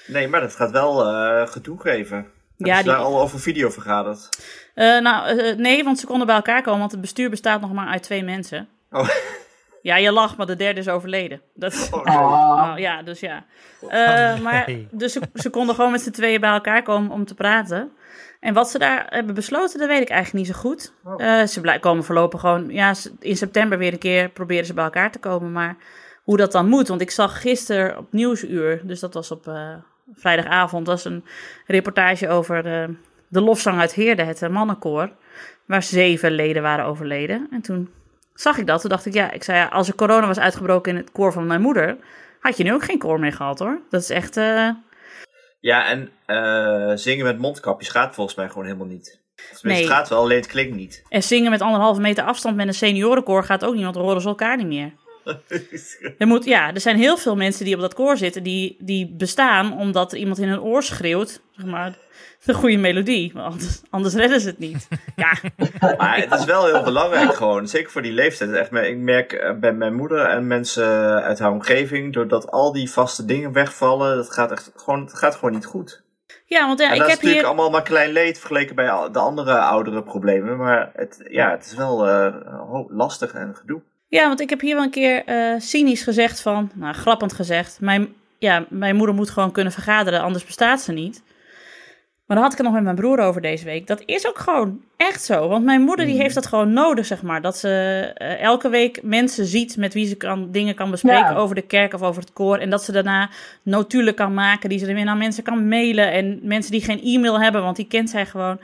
Nee, 0.07 0.27
maar 0.27 0.41
dat 0.41 0.55
gaat 0.55 0.71
wel 0.71 1.05
eh 1.05 1.47
gedoe 1.47 1.81
geven. 1.81 2.17
Hebben 2.17 2.31
Ja, 2.57 2.77
ze 2.77 2.83
die- 2.83 2.91
daar 2.91 3.01
al 3.01 3.21
over 3.21 3.39
video 3.39 3.69
vergaderd? 3.69 4.29
Eh, 4.73 4.99
nou, 4.99 5.35
nee, 5.55 5.83
want 5.83 5.99
ze 5.99 6.05
konden 6.05 6.27
bij 6.27 6.35
elkaar 6.35 6.61
komen, 6.61 6.79
want 6.79 6.91
het 6.91 7.01
bestuur 7.01 7.29
bestaat 7.29 7.61
nog 7.61 7.73
maar 7.73 7.87
uit 7.87 8.03
twee 8.03 8.23
mensen. 8.23 8.67
Oh, 8.91 9.09
Ja, 9.81 9.95
je 9.95 10.11
lacht, 10.11 10.37
maar 10.37 10.45
de 10.45 10.55
derde 10.55 10.79
is 10.79 10.87
overleden. 10.87 11.41
Dat, 11.53 11.89
oh, 11.91 11.99
Oh. 12.05 12.71
oh, 12.71 12.73
ja, 12.77 13.03
dus 13.03 13.19
ja. 13.19 13.45
Eh, 13.89 14.39
maar, 14.39 14.63
nee. 14.67 14.87
dus 14.91 15.13
ze, 15.13 15.21
ze 15.33 15.49
konden 15.49 15.75
gewoon 15.75 15.91
met 15.91 16.01
z'n 16.01 16.11
tweeën 16.11 16.41
bij 16.41 16.51
elkaar 16.51 16.83
komen 16.83 17.11
om 17.11 17.25
te 17.25 17.35
praten. 17.35 17.91
En 18.39 18.53
wat 18.53 18.69
ze 18.69 18.79
daar 18.79 19.05
hebben 19.09 19.35
besloten, 19.35 19.79
dat 19.79 19.87
weet 19.87 20.01
ik 20.01 20.09
eigenlijk 20.09 20.45
niet 20.45 20.55
zo 20.55 20.61
goed. 20.61 20.93
Oh. 21.03 21.23
Eh, 21.23 21.47
ze 21.47 21.77
komen 21.79 22.03
voorlopig 22.03 22.39
gewoon, 22.39 22.69
ja, 22.69 22.93
in 23.19 23.37
september 23.37 23.77
weer 23.77 23.93
een 23.93 23.99
keer 23.99 24.29
proberen 24.29 24.65
ze 24.65 24.73
bij 24.73 24.83
elkaar 24.83 25.11
te 25.11 25.19
komen. 25.19 25.51
Maar 25.51 25.75
hoe 26.23 26.37
dat 26.37 26.51
dan 26.51 26.67
moet, 26.67 26.87
want 26.87 27.01
ik 27.01 27.11
zag 27.11 27.41
gisteren 27.41 27.97
op 27.97 28.13
Nieuwsuur, 28.13 28.81
dus 28.83 28.99
dat 28.99 29.13
was 29.13 29.31
op 29.31 29.47
eh, 29.47 29.73
vrijdagavond, 30.13 30.87
was 30.87 31.05
een 31.05 31.25
reportage 31.67 32.29
over 32.29 32.63
de, 32.63 32.93
de 33.27 33.41
lofzang 33.41 33.79
uit 33.79 33.93
Heerde, 33.93 34.23
het 34.23 34.49
mannenkoor, 34.49 35.11
waar 35.65 35.83
zeven 35.83 36.31
leden 36.31 36.61
waren 36.61 36.85
overleden. 36.85 37.47
En 37.51 37.61
toen 37.61 37.89
zag 38.41 38.57
ik 38.57 38.67
dat, 38.67 38.81
toen 38.81 38.89
dacht 38.89 39.05
ik, 39.05 39.13
ja, 39.13 39.31
ik 39.31 39.43
zei, 39.43 39.57
ja, 39.57 39.65
als 39.67 39.87
er 39.87 39.95
corona 39.95 40.27
was 40.27 40.39
uitgebroken 40.39 40.91
in 40.91 40.97
het 40.97 41.11
koor 41.11 41.33
van 41.33 41.47
mijn 41.47 41.61
moeder, 41.61 41.97
had 42.39 42.57
je 42.57 42.63
nu 42.63 42.73
ook 42.73 42.83
geen 42.83 42.97
koor 42.99 43.19
meer 43.19 43.33
gehad 43.33 43.59
hoor. 43.59 43.81
Dat 43.89 44.01
is 44.01 44.09
echt, 44.09 44.37
eh, 44.37 44.69
Ja, 45.59 45.85
en 45.87 46.09
eh, 46.25 46.91
zingen 46.95 47.25
met 47.25 47.37
mondkapjes 47.37 47.89
gaat 47.89 48.15
volgens 48.15 48.35
mij 48.35 48.47
gewoon 48.47 48.65
helemaal 48.65 48.87
niet. 48.87 49.19
Tenminste, 49.35 49.67
Nee. 49.67 49.81
het 49.81 49.91
gaat 49.91 50.09
wel, 50.09 50.19
alleen 50.19 50.37
het 50.37 50.47
klinkt 50.47 50.75
niet. 50.75 51.03
en 51.09 51.23
zingen 51.23 51.51
met 51.51 51.61
anderhalve 51.61 52.01
meter 52.01 52.23
afstand 52.23 52.55
met 52.55 52.67
een 52.67 52.73
seniorenkoor 52.73 53.43
gaat 53.43 53.65
ook 53.65 53.73
niet, 53.73 53.83
want 53.83 53.95
dan 53.95 54.03
horen 54.03 54.21
ze 54.21 54.27
elkaar 54.27 54.57
niet 54.57 54.67
meer. 54.67 54.93
Er, 56.17 56.27
moet, 56.27 56.45
ja, 56.45 56.73
er 56.73 56.81
zijn 56.81 56.97
heel 56.97 57.17
veel 57.17 57.35
mensen 57.35 57.65
die 57.65 57.75
op 57.75 57.81
dat 57.81 57.93
koor 57.93 58.17
zitten, 58.17 58.43
die, 58.43 58.77
die 58.79 59.15
bestaan 59.17 59.77
omdat 59.77 60.11
er 60.11 60.17
iemand 60.17 60.39
in 60.39 60.47
hun 60.47 60.61
oor 60.61 60.83
schreeuwt, 60.83 61.41
zeg 61.55 61.65
maar, 61.65 61.97
de 62.45 62.53
goede 62.53 62.77
melodie. 62.77 63.31
Want 63.33 63.45
anders, 63.45 63.81
anders 63.89 64.13
redden 64.13 64.41
ze 64.41 64.47
het 64.47 64.59
niet. 64.59 64.87
Ja, 65.15 65.37
Maar 65.97 66.17
het 66.17 66.39
is 66.39 66.45
wel 66.45 66.65
heel 66.65 66.83
belangrijk 66.83 67.33
gewoon, 67.33 67.67
zeker 67.67 67.91
voor 67.91 68.01
die 68.01 68.11
leeftijd. 68.11 68.51
Echt, 68.51 68.71
ik 68.71 68.97
merk 68.97 69.33
eh, 69.33 69.53
bij 69.59 69.73
mijn 69.73 69.93
moeder 69.93 70.25
en 70.25 70.47
mensen 70.47 71.23
uit 71.23 71.39
haar 71.39 71.51
omgeving, 71.51 72.13
doordat 72.13 72.51
al 72.51 72.71
die 72.71 72.91
vaste 72.91 73.25
dingen 73.25 73.51
wegvallen, 73.51 74.15
dat 74.15 74.33
gaat 74.33 74.51
echt 74.51 74.71
gewoon, 74.75 75.01
het 75.01 75.13
gaat 75.13 75.35
gewoon 75.35 75.53
niet 75.53 75.65
goed. 75.65 76.03
ja 76.45 76.67
want 76.67 76.79
ja, 76.79 76.87
en 76.87 76.93
ik 76.93 76.99
dat 76.99 77.07
is 77.07 77.13
natuurlijk 77.13 77.41
hier... 77.41 77.47
allemaal 77.49 77.69
maar 77.69 77.83
klein 77.83 78.11
leed 78.11 78.39
vergeleken 78.39 78.75
bij 78.75 78.85
de 79.11 79.19
andere 79.19 79.59
oudere 79.59 80.03
problemen. 80.03 80.57
Maar 80.57 80.91
het, 80.93 81.25
ja, 81.29 81.51
het 81.51 81.65
is 81.65 81.75
wel 81.75 82.07
eh, 82.07 82.35
lastig 82.87 83.33
en 83.33 83.55
gedoe. 83.55 83.81
Ja, 84.11 84.27
want 84.27 84.39
ik 84.39 84.49
heb 84.49 84.61
hier 84.61 84.75
wel 84.75 84.83
een 84.83 84.89
keer 84.89 85.25
eh, 85.25 85.53
cynisch 85.57 86.03
gezegd 86.03 86.41
van, 86.41 86.71
nou 86.73 86.93
grappend 86.93 87.33
gezegd, 87.33 87.77
mijn, 87.79 88.07
ja, 88.37 88.65
mijn 88.69 88.95
moeder 88.95 89.15
moet 89.15 89.29
gewoon 89.29 89.51
kunnen 89.51 89.73
vergaderen, 89.73 90.21
anders 90.21 90.45
bestaat 90.45 90.81
ze 90.81 90.91
niet. 90.91 91.23
Maar 92.25 92.39
daar 92.39 92.49
had 92.49 92.51
ik 92.51 92.57
het 92.57 92.67
nog 92.67 92.75
met 92.75 92.83
mijn 92.83 92.95
broer 93.05 93.19
over 93.19 93.41
deze 93.41 93.65
week. 93.65 93.87
Dat 93.87 94.03
is 94.05 94.27
ook 94.27 94.39
gewoon 94.39 94.81
echt 94.97 95.23
zo. 95.23 95.47
Want 95.47 95.65
mijn 95.65 95.81
moeder 95.81 96.05
die 96.05 96.21
heeft 96.21 96.35
dat 96.35 96.45
gewoon 96.45 96.73
nodig, 96.73 97.05
zeg 97.05 97.21
maar. 97.21 97.41
Dat 97.41 97.57
ze 97.57 97.69
eh, 98.15 98.41
elke 98.41 98.69
week 98.69 98.99
mensen 99.03 99.45
ziet 99.45 99.77
met 99.77 99.93
wie 99.93 100.07
ze 100.07 100.15
kan, 100.15 100.51
dingen 100.51 100.75
kan 100.75 100.91
bespreken 100.91 101.19
Ja. 101.33 101.35
over 101.35 101.55
de 101.55 101.61
kerk 101.61 101.93
of 101.93 102.01
over 102.01 102.21
het 102.21 102.33
koor. 102.33 102.57
En 102.57 102.69
dat 102.69 102.83
ze 102.83 102.91
daarna 102.91 103.29
notulen 103.63 104.13
kan 104.13 104.33
maken, 104.33 104.69
die 104.69 104.79
ze 104.79 104.87
er 104.87 104.93
weer 104.93 105.05
naar 105.05 105.17
mensen 105.17 105.43
kan 105.43 105.67
mailen. 105.67 106.11
En 106.11 106.39
mensen 106.43 106.71
die 106.71 106.81
geen 106.83 107.01
e-mail 107.03 107.41
hebben, 107.41 107.61
want 107.61 107.75
die 107.75 107.87
kent 107.87 108.09
zij 108.09 108.25
gewoon. 108.25 108.59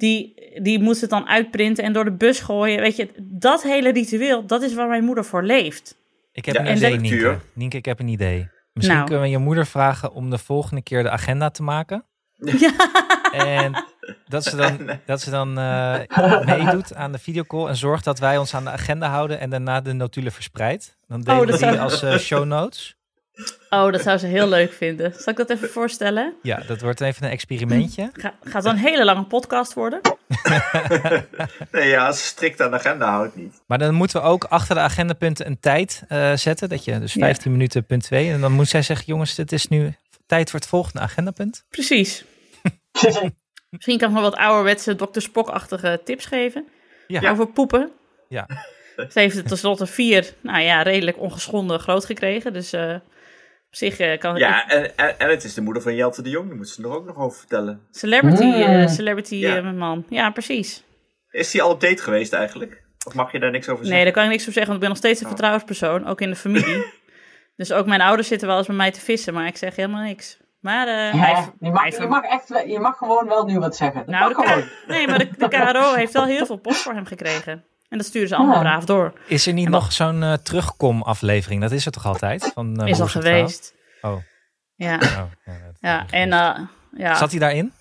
Die, 0.00 0.34
die 0.62 0.78
moet 0.82 0.96
ze 0.96 1.06
dan 1.06 1.28
uitprinten 1.28 1.84
en 1.84 1.92
door 1.92 2.04
de 2.04 2.12
bus 2.12 2.40
gooien. 2.40 2.80
Weet 2.80 2.96
je, 2.96 3.08
dat 3.22 3.62
hele 3.62 3.92
ritueel, 3.92 4.46
dat 4.46 4.62
is 4.62 4.74
waar 4.74 4.88
mijn 4.88 5.04
moeder 5.04 5.24
voor 5.24 5.42
leeft. 5.42 5.98
Ik 6.32 6.44
heb 6.44 6.54
Ja, 6.54 6.60
een 6.60 6.66
en 6.66 6.76
idee. 6.76 6.96
Nienke. 6.96 7.38
Nienke, 7.52 7.76
ik 7.76 7.84
heb 7.84 8.00
een 8.00 8.08
idee. 8.08 8.48
Misschien 8.72 8.96
Nou. 8.96 9.06
kunnen 9.08 9.24
we 9.26 9.30
je 9.30 9.38
moeder 9.38 9.66
vragen 9.66 10.12
om 10.12 10.30
de 10.30 10.38
volgende 10.38 10.82
keer 10.82 11.02
de 11.02 11.10
agenda 11.10 11.50
te 11.50 11.62
maken. 11.62 12.04
Ja. 12.36 12.72
En 13.32 13.84
dat 14.28 14.44
ze 14.44 14.56
dan, 14.56 14.90
dat 15.06 15.20
ze 15.20 15.30
dan 15.30 15.58
eh, 15.58 15.98
meedoet 16.44 16.94
aan 16.94 17.12
de 17.12 17.18
videocall 17.18 17.66
en 17.66 17.76
zorgt 17.76 18.04
dat 18.04 18.18
wij 18.18 18.38
ons 18.38 18.54
aan 18.54 18.64
de 18.64 18.70
agenda 18.70 19.08
houden 19.08 19.40
en 19.40 19.50
daarna 19.50 19.80
de 19.80 19.92
notulen 19.92 20.32
verspreidt. 20.32 20.96
Dan 21.06 21.20
delen 21.20 21.40
Oh, 21.40 21.44
we 21.46 21.50
dat 21.50 21.60
die 21.60 21.68
zou- 21.68 21.80
als 21.80 22.02
eh, 22.02 22.16
show 22.18 22.44
notes. 22.44 22.96
Oh, 23.70 23.92
dat 23.92 24.02
zou 24.02 24.18
ze 24.18 24.26
heel 24.26 24.48
leuk 24.48 24.72
vinden. 24.72 25.12
Zal 25.12 25.32
ik 25.32 25.36
dat 25.36 25.50
even 25.50 25.70
voorstellen? 25.70 26.34
Ja, 26.42 26.62
dat 26.66 26.80
wordt 26.80 27.00
even 27.00 27.24
een 27.24 27.30
experimentje. 27.30 28.10
Ga, 28.12 28.34
gaat 28.42 28.62
wel 28.62 28.72
een 28.72 28.78
hele 28.78 29.04
lange 29.04 29.24
podcast 29.24 29.74
worden. 29.74 30.00
Nee, 31.70 31.88
ja, 31.88 32.06
als 32.06 32.18
ze 32.18 32.24
strikt 32.24 32.60
aan 32.60 32.70
de 32.70 32.76
agenda 32.76 33.10
houdt 33.10 33.36
niet. 33.36 33.62
Maar 33.66 33.78
dan 33.78 33.94
moeten 33.94 34.20
we 34.20 34.26
ook 34.26 34.44
achter 34.44 34.74
de 34.74 34.80
agendapunten 34.80 35.46
een 35.46 35.60
tijd 35.60 36.02
eh, 36.08 36.32
zetten. 36.36 36.68
Dat 36.68 36.84
je 36.84 36.98
dus 36.98 37.12
15 37.12 37.52
minuten 37.52 37.84
punt 37.84 38.02
2. 38.02 38.30
En 38.30 38.40
dan 38.40 38.52
moet 38.52 38.68
zij 38.68 38.82
zeggen, 38.82 39.06
jongens, 39.06 39.34
dit 39.34 39.52
is 39.52 39.68
nu 39.68 39.94
tijd 40.26 40.50
voor 40.50 40.60
het 40.60 40.68
volgende 40.68 41.00
agendapunt. 41.00 41.64
Precies. 41.68 42.24
Misschien 43.70 43.98
kan 43.98 44.08
ik 44.08 44.14
nog 44.14 44.22
wat 44.22 44.36
ouderwetse 44.36 44.94
Dr. 44.94 45.20
Spock-achtige 45.20 46.00
tips 46.04 46.26
geven. 46.26 46.68
Ja. 47.06 47.30
Over 47.30 47.46
poepen. 47.46 47.90
Ja. 48.28 48.46
Ze 48.96 49.20
heeft 49.20 49.36
het 49.36 49.48
tenslotte 49.48 49.86
vier, 49.86 50.34
nou 50.40 50.60
ja, 50.62 50.82
redelijk 50.82 51.18
ongeschonden 51.18 51.80
groot 51.80 52.04
gekregen. 52.04 52.52
Dus 52.52 52.72
eh, 52.72 52.94
op 53.70 53.76
zich 53.76 53.98
eh, 53.98 54.18
kan. 54.18 54.36
Ja, 54.36 54.68
en, 54.68 54.96
en, 54.96 55.18
en 55.18 55.28
het 55.28 55.44
is 55.44 55.54
de 55.54 55.60
moeder 55.60 55.82
van 55.82 55.94
Jelte 55.94 56.22
de 56.22 56.30
Jong, 56.30 56.48
daar 56.48 56.56
moet 56.56 56.68
ze 56.68 56.82
er 56.82 56.90
ook 56.94 57.06
nog 57.06 57.16
over 57.16 57.38
vertellen. 57.38 57.80
Celebrity, 57.90 58.44
Mm. 58.44 58.52
eh, 58.52 58.86
celebrity 58.88 59.34
Ja. 59.34 59.56
eh, 59.56 59.72
man. 59.72 60.04
Ja, 60.08 60.30
precies. 60.30 60.84
Is 61.30 61.50
die 61.50 61.62
al 61.62 61.70
op 61.70 61.80
date 61.80 62.02
geweest 62.02 62.32
eigenlijk? 62.32 62.82
Of 63.06 63.14
mag 63.14 63.32
je 63.32 63.38
daar 63.38 63.50
niks 63.50 63.68
over 63.68 63.78
Nee, 63.80 63.86
zeggen? 63.86 64.04
daar 64.04 64.14
kan 64.14 64.24
ik 64.24 64.30
niks 64.30 64.42
over 64.42 64.52
zeggen, 64.54 64.72
want 64.72 64.82
ik 64.84 64.88
ben 64.88 64.96
nog 64.98 64.98
steeds 64.98 65.18
een 65.20 65.26
Oh. 65.26 65.32
vertrouwenspersoon, 65.32 66.06
ook 66.06 66.20
in 66.20 66.30
de 66.30 66.36
familie. 66.36 66.84
dus 67.56 67.72
ook 67.72 67.86
mijn 67.86 68.00
ouders 68.00 68.28
zitten 68.28 68.48
wel 68.48 68.56
eens 68.58 68.66
bij 68.66 68.76
mij 68.76 68.90
te 68.90 69.00
vissen, 69.00 69.34
maar 69.34 69.46
ik 69.46 69.56
zeg 69.56 69.76
helemaal 69.76 70.02
niks. 70.02 70.38
Maar 70.60 70.86
eh, 70.88 70.94
hij, 71.20 71.30
Ja, 71.30 71.52
je, 71.60 71.70
mag, 71.70 71.82
hij 71.82 71.98
je, 72.00 72.06
mag 72.06 72.22
echt, 72.24 72.48
je 72.66 72.78
mag 72.78 72.96
gewoon 72.96 73.28
wel 73.28 73.44
nu 73.44 73.58
wat 73.58 73.76
zeggen. 73.76 74.00
Dat 74.00 74.08
Nou, 74.14 74.34
mag 74.36 74.54
de 74.54 74.64
nee, 74.86 75.06
maar 75.06 75.18
de, 75.18 75.28
de 75.38 75.48
KRO 75.48 75.94
heeft 75.94 76.12
wel 76.12 76.24
heel 76.24 76.46
veel 76.46 76.56
post 76.58 76.76
voor 76.82 76.92
hem 76.94 77.06
gekregen. 77.06 77.64
En 77.90 77.98
dat 77.98 78.06
sturen 78.06 78.28
ze 78.28 78.36
allemaal 78.36 78.54
Ja. 78.54 78.60
braaf 78.60 78.84
door. 78.84 79.12
Is 79.26 79.46
er 79.46 79.52
niet 79.52 79.64
En 79.64 79.70
nog 79.70 79.92
zo'n 79.92 80.22
eh, 80.22 80.32
terugkom-aflevering? 80.32 81.60
Dat 81.60 81.70
is 81.72 81.86
er 81.86 81.92
toch 81.92 82.06
altijd? 82.06 82.50
Van, 82.54 82.80
eh, 82.80 82.88
is 82.88 83.00
al 83.00 83.06
geweest. 83.06 83.74
Oh, 84.00 84.16
Ja, 84.74 84.94
oh, 84.94 85.00
ja, 85.44 85.58
dat- 85.66 85.76
ja. 85.80 86.06
en 86.10 86.32
eh, 86.32 86.58
ja. 86.96 87.14
Zat 87.14 87.30
hij 87.30 87.40
daarin? 87.40 87.72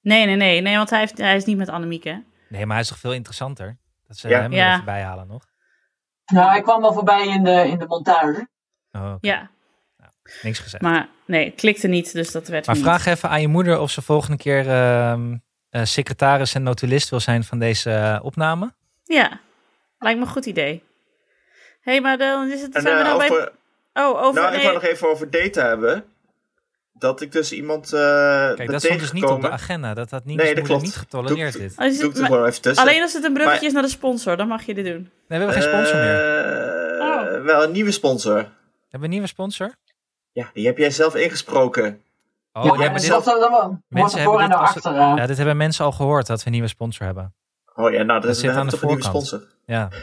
Nee, 0.00 0.26
nee, 0.26 0.36
nee, 0.36 0.60
nee, 0.60 0.76
want 0.76 0.90
hij, 0.90 0.98
heeft, 0.98 1.18
hij 1.18 1.36
is 1.36 1.44
niet 1.44 1.56
met 1.56 1.68
Annemiek, 1.68 2.04
hè? 2.04 2.16
Nee, 2.48 2.66
maar 2.66 2.72
hij 2.74 2.80
is 2.80 2.88
toch 2.88 2.98
veel 2.98 3.12
interessanter? 3.12 3.78
Dat 4.06 4.16
ze 4.16 4.28
Ja. 4.28 4.40
hem 4.40 4.50
er 4.52 4.56
Ja. 4.58 4.72
even 4.72 4.84
bij 4.84 5.02
halen 5.02 5.26
nog. 5.26 5.42
Nou, 6.32 6.50
hij 6.50 6.62
kwam 6.62 6.80
wel 6.80 6.92
voorbij 6.92 7.26
in 7.26 7.44
de, 7.44 7.50
in 7.68 7.78
de 7.78 7.86
montage. 7.86 8.48
Oh, 8.92 9.12
oké. 9.14 9.26
Ja, 9.26 9.50
Niks 10.42 10.58
gezegd. 10.58 10.82
maar 10.82 11.08
nee, 11.26 11.44
het 11.44 11.54
klikte 11.54 11.88
niet, 11.88 12.12
dus 12.12 12.30
dat 12.32 12.48
werd 12.48 12.66
Maar 12.66 12.74
niet. 12.74 12.84
vraag 12.84 13.06
even 13.06 13.28
aan 13.28 13.40
je 13.40 13.48
moeder 13.48 13.78
of 13.80 13.90
ze 13.90 14.02
volgende 14.02 14.36
keer 14.36 14.68
ehm, 14.68 15.36
eh, 15.68 15.84
secretaris 15.84 16.54
en 16.54 16.62
notulist 16.62 17.10
wil 17.10 17.20
zijn 17.20 17.44
van 17.44 17.58
deze 17.58 18.20
opname. 18.22 18.74
Ja, 19.14 19.40
lijkt 19.98 20.18
me 20.18 20.24
een 20.24 20.32
goed 20.32 20.46
idee. 20.46 20.82
Hé, 21.80 21.92
hey, 21.92 22.00
maar 22.00 22.18
dan 22.18 22.50
is 22.50 22.62
het... 22.62 22.74
En, 22.74 22.82
zijn 22.82 22.94
we 22.96 23.00
eh, 23.02 23.06
nou 23.06 23.18
bij... 23.18 23.30
over, 23.30 23.52
Oh, 23.94 24.22
over... 24.22 24.40
nou, 24.40 24.46
ik 24.46 24.52
nee. 24.56 24.62
wil 24.64 24.72
nog 24.72 24.82
even 24.82 25.08
over 25.08 25.30
data 25.30 25.66
hebben. 25.66 26.04
Dat 26.92 27.20
ik 27.20 27.32
dus 27.32 27.52
iemand 27.52 27.92
eh 27.92 28.00
Kijk, 28.00 28.56
ben 28.56 28.66
dat 28.66 28.82
stond 28.82 29.00
dus 29.00 29.12
niet 29.12 29.24
op 29.24 29.40
de 29.40 29.50
agenda. 29.50 29.94
Dat 29.94 30.10
had 30.10 30.24
niet, 30.24 30.36
Nee, 30.36 30.54
dat 30.54 30.64
klopt. 30.64 30.82
niet 30.82 30.96
getolereerd 30.96 31.52
Doe- 31.52 31.62
dit. 31.62 31.74
Oh, 31.78 31.84
is 31.86 31.98
Doe 31.98 32.06
het- 32.06 32.14
ik 32.16 32.20
maar- 32.20 32.30
gewoon 32.30 32.46
even 32.46 32.62
tussen. 32.62 32.86
Alleen 32.86 33.02
als 33.02 33.12
het 33.12 33.24
een 33.24 33.32
bruggetje 33.32 33.58
Maar- 33.60 33.68
is 33.68 33.72
naar 33.72 33.82
de 33.82 33.88
sponsor, 33.88 34.36
dan 34.36 34.48
mag 34.48 34.62
je 34.62 34.74
dit 34.74 34.84
doen. 34.84 34.94
Nee, 34.94 35.10
we 35.26 35.34
hebben 35.44 35.52
geen 35.52 35.62
sponsor 35.62 35.96
meer. 35.96 36.44
Eh, 36.44 36.78
Oh. 37.00 37.44
Wel 37.44 37.62
een 37.62 37.72
nieuwe 37.72 37.90
sponsor. 37.90 38.34
Hebben 38.34 38.50
we 38.90 39.04
een 39.04 39.10
nieuwe 39.10 39.26
sponsor? 39.26 39.74
Ja, 40.32 40.50
die 40.52 40.66
heb 40.66 40.78
jij 40.78 40.90
zelf 40.90 41.14
ingesproken. 41.14 42.02
Oh, 42.52 42.64
ja, 42.64 42.70
ja, 42.70 42.76
maar 42.76 42.78
dit, 42.78 42.90
mensen 42.90 43.14
er 43.16 43.22
voor 43.22 44.40
hebben 44.40 44.58
en 44.58 44.74
dit 44.74 44.84
ja, 45.18 45.26
dit 45.26 45.36
hebben 45.36 45.56
mensen 45.56 45.84
al 45.84 45.92
gehoord, 45.92 46.26
dat 46.26 46.38
we 46.40 46.46
een 46.46 46.52
nieuwe 46.52 46.68
sponsor 46.68 47.06
hebben. 47.06 47.34
Oh 47.80 47.90
ja, 47.92 47.96
nou, 48.02 48.06
dat, 48.06 48.22
Dat 48.22 48.30
is 48.30 48.40
zit 48.40 48.50
aan 48.50 48.56
dan 48.56 48.64
de 48.64 48.70
toch 48.70 48.80
een 48.80 48.86
nieuwe 48.86 49.02
sponsor. 49.04 49.46
Ja. 49.66 49.88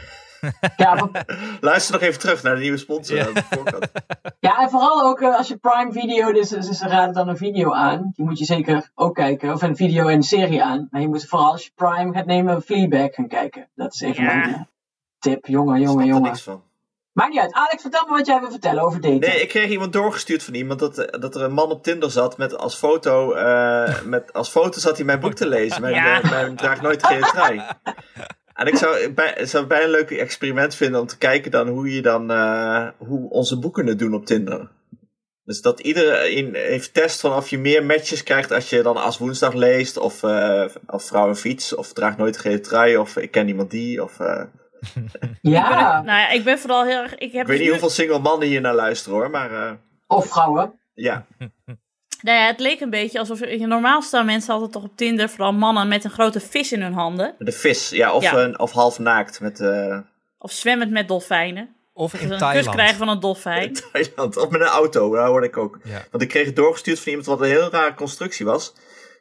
Ja, 0.76 0.94
maar- 0.94 1.26
Luister 1.60 1.92
nog 1.92 2.02
even 2.02 2.20
terug 2.20 2.42
naar 2.42 2.54
de 2.54 2.60
nieuwe 2.60 2.76
sponsor 2.76 3.16
Ja. 3.16 3.26
aan 3.26 3.34
de 3.34 3.42
voorkant. 3.50 3.90
ja, 4.40 4.58
en 4.62 4.70
vooral 4.70 5.02
ook 5.02 5.20
eh, 5.20 5.36
als 5.36 5.48
je 5.48 5.56
Prime 5.56 5.92
Video, 5.92 6.32
dus, 6.32 6.48
dus 6.48 6.68
ze 6.78 6.88
raden 6.88 7.14
dan 7.14 7.28
een 7.28 7.36
video 7.36 7.72
aan. 7.72 8.12
Die 8.14 8.24
moet 8.24 8.38
je 8.38 8.44
zeker 8.44 8.90
ook 8.94 9.14
kijken. 9.14 9.52
Of 9.52 9.62
een 9.62 9.76
video 9.76 10.06
en 10.06 10.14
een 10.14 10.22
serie 10.22 10.62
aan. 10.64 10.88
Maar 10.90 11.00
je 11.00 11.08
moet 11.08 11.26
vooral 11.26 11.50
als 11.52 11.64
je 11.64 11.70
Prime 11.74 12.12
gaat 12.12 12.26
nemen, 12.26 12.62
Fleabag 12.62 13.14
gaan 13.14 13.28
kijken. 13.28 13.68
Dat 13.74 13.94
is 13.94 14.00
even 14.00 14.22
Ja. 14.24 14.34
mijn 14.36 14.54
eh, 14.54 14.60
tip. 15.18 15.46
Jongen, 15.46 15.76
Ik 15.76 15.82
snap 15.88 16.00
jongen, 16.00 16.06
jongen. 16.06 16.36
Maakt 17.18 17.30
niet 17.30 17.40
uit. 17.40 17.52
Alex, 17.52 17.82
vertel 17.82 18.06
me 18.06 18.12
wat 18.12 18.26
jij 18.26 18.40
wil 18.40 18.50
vertellen 18.50 18.82
over 18.82 19.00
daten. 19.00 19.20
Nee, 19.20 19.42
ik 19.42 19.48
kreeg 19.48 19.70
iemand 19.70 19.92
doorgestuurd 19.92 20.42
van 20.42 20.54
iemand 20.54 20.80
dat, 20.80 20.98
eh, 20.98 21.20
dat 21.20 21.34
er 21.34 21.42
een 21.42 21.52
man 21.52 21.70
op 21.70 21.82
Tinder 21.82 22.10
zat 22.10 22.38
met 22.38 22.56
als 22.56 22.76
foto, 22.76 23.32
eh, 23.32 24.02
met 24.14 24.32
als 24.32 24.48
foto 24.48 24.80
zat 24.80 24.96
hij 24.96 25.06
mijn 25.06 25.20
boek 25.20 25.34
te 25.34 25.48
lezen. 25.48 25.80
Mijn, 25.80 25.94
Ja. 25.94 26.02
mijn, 26.02 26.28
mijn 26.30 26.56
draag 26.56 26.80
nooit 26.80 27.06
geen 27.06 27.20
trui. 27.20 27.62
En 28.54 28.66
ik 28.66 28.76
zou, 28.76 29.12
bij, 29.12 29.46
zou 29.46 29.58
het 29.58 29.68
bijna 29.68 29.84
een 29.84 29.90
leuk 29.90 30.10
experiment 30.10 30.74
vinden 30.74 31.00
om 31.00 31.06
te 31.06 31.18
kijken 31.18 31.50
dan 31.50 31.68
hoe 31.68 31.94
je 31.94 32.02
dan, 32.02 32.30
eh, 32.30 32.88
hoe 32.96 33.30
onze 33.30 33.58
boeken 33.58 33.86
het 33.86 33.98
doen 33.98 34.14
op 34.14 34.26
Tinder. 34.26 34.70
Dus 35.44 35.60
dat 35.60 35.80
iedereen 35.80 36.54
even 36.54 36.92
test 36.92 37.20
van 37.20 37.32
of 37.32 37.48
je 37.48 37.58
meer 37.58 37.84
matches 37.84 38.22
krijgt 38.22 38.52
als 38.52 38.70
je 38.70 38.82
dan 38.82 38.96
als 38.96 39.18
woensdag 39.18 39.54
leest, 39.54 39.96
of, 39.96 40.22
eh 40.22 40.64
of 40.86 41.04
vrouw 41.04 41.28
en 41.28 41.36
fiets, 41.36 41.74
of 41.74 41.92
draag 41.92 42.16
nooit 42.16 42.34
een 42.34 42.40
gele 42.40 42.60
trui, 42.60 42.96
of 42.96 43.16
ik 43.16 43.30
ken 43.30 43.48
iemand 43.48 43.70
die, 43.70 44.02
of... 44.02 44.16
eh, 45.20 45.28
ja, 45.40 46.02
Nou 46.02 46.18
ja, 46.18 46.28
ik 46.30 46.44
ben 46.44 46.58
vooral 46.58 46.84
heel 46.84 47.02
erg... 47.02 47.14
Ik, 47.14 47.32
heb 47.32 47.40
ik 47.42 47.46
weet 47.46 47.46
dus 47.46 47.58
niet 47.60 47.68
hoeveel 47.70 47.90
single 47.90 48.18
mannen 48.18 48.48
hier 48.48 48.60
naar 48.60 48.74
luisteren 48.74 49.18
hoor, 49.18 49.30
maar 49.30 49.52
eh, 49.52 49.72
of 50.06 50.26
vrouwen. 50.26 50.80
ja. 50.94 51.26
Nou 52.22 52.38
ja, 52.38 52.46
het 52.46 52.60
leek 52.60 52.80
een 52.80 52.90
beetje 52.90 53.18
alsof... 53.18 53.38
je- 53.40 53.66
Normaal 53.66 54.02
staan 54.02 54.26
mensen 54.26 54.54
altijd 54.54 54.72
toch 54.72 54.82
op 54.82 54.96
Tinder, 54.96 55.28
vooral 55.28 55.52
mannen 55.52 55.88
met 55.88 56.04
een 56.04 56.10
grote 56.10 56.40
vis 56.40 56.72
in 56.72 56.82
hun 56.82 56.92
handen. 56.92 57.34
De 57.38 57.52
vis, 57.52 57.88
ja, 57.90 58.12
of, 58.12 58.22
Ja. 58.22 58.34
Een, 58.42 58.58
of 58.58 58.72
half 58.72 58.98
naakt 58.98 59.40
met 59.40 59.60
eh 59.60 59.98
Of 60.38 60.52
zwemmend 60.52 60.90
met 60.90 61.08
dolfijnen. 61.08 61.74
Of 61.92 62.14
in 62.14 62.28
Dus 62.28 62.40
een 62.40 62.50
kus 62.50 62.68
krijgen 62.68 62.96
van 62.96 63.08
een 63.08 63.20
dolfijn. 63.20 63.72
Thailand. 63.92 64.36
Of 64.36 64.48
met 64.50 64.60
een 64.60 64.66
auto, 64.66 65.14
daar 65.14 65.26
hoorde 65.26 65.46
ik 65.46 65.56
ook. 65.56 65.78
Ja. 65.84 66.02
Want 66.10 66.22
ik 66.22 66.28
kreeg 66.28 66.46
het 66.46 66.56
doorgestuurd 66.56 66.98
van 66.98 67.08
iemand 67.08 67.26
wat 67.26 67.40
een 67.40 67.46
heel 67.46 67.70
rare 67.70 67.94
constructie 67.94 68.46
was. 68.46 68.72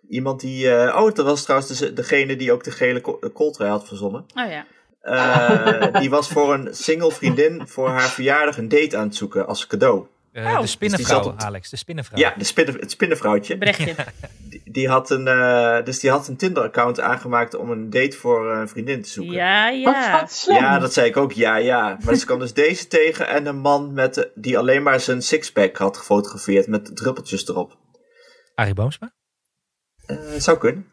Iemand 0.10 0.40
die, 0.40 0.72
eh, 0.76 1.02
oh, 1.02 1.14
dat 1.14 1.26
was 1.26 1.44
trouwens 1.44 1.80
de, 1.80 1.94
degene 1.94 2.36
die 2.36 2.52
ook 2.52 2.64
de 2.64 2.72
gele 2.72 3.02
kooltrui 3.34 3.70
had 3.70 3.88
verzonnen. 3.88 4.26
Oh 4.36 4.52
ja. 4.52 4.66
Eh, 5.00 5.94
die 6.00 6.10
was 6.10 6.28
voor 6.28 6.54
een 6.54 6.76
single 6.76 7.12
vriendin 7.12 7.68
voor 7.68 7.90
haar 7.90 8.10
verjaardag 8.10 8.58
een 8.58 8.68
date 8.70 8.98
aan 8.98 9.08
het 9.08 9.16
zoeken 9.16 9.48
als 9.48 9.68
cadeau. 9.68 10.08
Eh, 10.32 10.46
Oh. 10.46 10.60
de 10.62 10.68
spinnenvrouw, 10.68 11.18
Dus 11.22 11.28
op- 11.32 11.40
Alex. 11.40 11.70
De 11.70 11.78
spinnenvrouw. 11.78 12.20
Ja, 12.20 12.34
de 12.38 12.44
spinnen, 12.44 12.76
het 12.80 12.92
spinnenvrouwtje. 12.92 13.58
Brechtje. 13.58 13.96
Die, 14.38 14.62
die 14.66 14.88
had 14.90 15.10
een, 15.10 15.28
eh, 15.28 15.84
dus 15.84 16.00
die 16.00 16.10
had 16.10 16.28
een 16.28 16.38
Tinder-account 16.38 17.00
aangemaakt 17.00 17.56
om 17.56 17.72
een 17.72 17.90
date 17.90 18.18
voor 18.18 18.52
eh, 18.52 18.60
een 18.60 18.68
vriendin 18.70 19.02
te 19.02 19.10
zoeken. 19.10 19.34
Ja, 19.34 19.70
ja. 19.70 20.20
wat 20.22 20.32
slim. 20.32 20.56
Ja, 20.56 20.80
dat 20.80 20.94
zei 20.94 21.08
ik 21.08 21.18
ook. 21.18 21.32
Ja, 21.32 21.56
ja. 21.56 21.98
Maar 22.06 22.16
ze 22.16 22.26
kwam 22.26 22.40
dus 22.40 22.54
deze 22.54 22.88
tegen 22.88 23.28
en 23.28 23.46
een 23.46 23.58
man 23.60 23.94
met, 23.94 24.30
die 24.36 24.58
alleen 24.58 24.84
maar 24.84 25.00
zijn 25.00 25.22
sixpack 25.22 25.78
had 25.78 25.98
gefotografeerd 25.98 26.68
met 26.68 26.96
druppeltjes 26.96 27.48
erop. 27.48 27.78
Arie 28.56 28.74
Boomsma? 28.74 29.14
Eh, 30.06 30.18
zou 30.38 30.58
kunnen. 30.58 30.86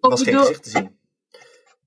Of 0.00 0.10
was 0.10 0.22
geen 0.22 0.38
gezicht 0.38 0.62
te 0.62 0.70
zien. 0.70 0.98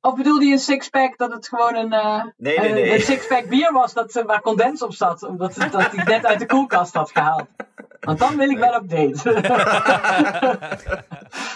Of 0.05 0.15
bedoelde 0.15 0.45
je 0.45 0.51
een 0.51 0.59
sixpack 0.59 1.17
dat 1.17 1.31
het 1.31 1.47
gewoon 1.47 1.75
een, 1.75 1.93
eh, 1.93 2.23
Nee, 2.37 2.59
nee, 2.59 2.67
een- 2.69 2.73
nee. 2.75 2.93
een 2.93 3.01
sixpack 3.01 3.47
bier 3.49 3.71
was 3.71 3.93
dat, 3.93 4.15
eh, 4.15 4.25
waar 4.25 4.41
condens 4.41 4.81
op 4.81 4.93
zat? 4.93 5.23
Omdat 5.23 5.55
het- 5.55 5.71
dat 5.71 5.91
hij 5.91 6.03
net 6.03 6.25
uit 6.25 6.39
de 6.39 6.45
koelkast 6.45 6.93
had 6.93 7.11
gehaald. 7.11 7.47
Want 7.99 8.19
dan 8.19 8.37
wil 8.37 8.49
ik 8.49 8.57
wel 8.57 8.73
op 8.79 8.89
date. 8.89 9.21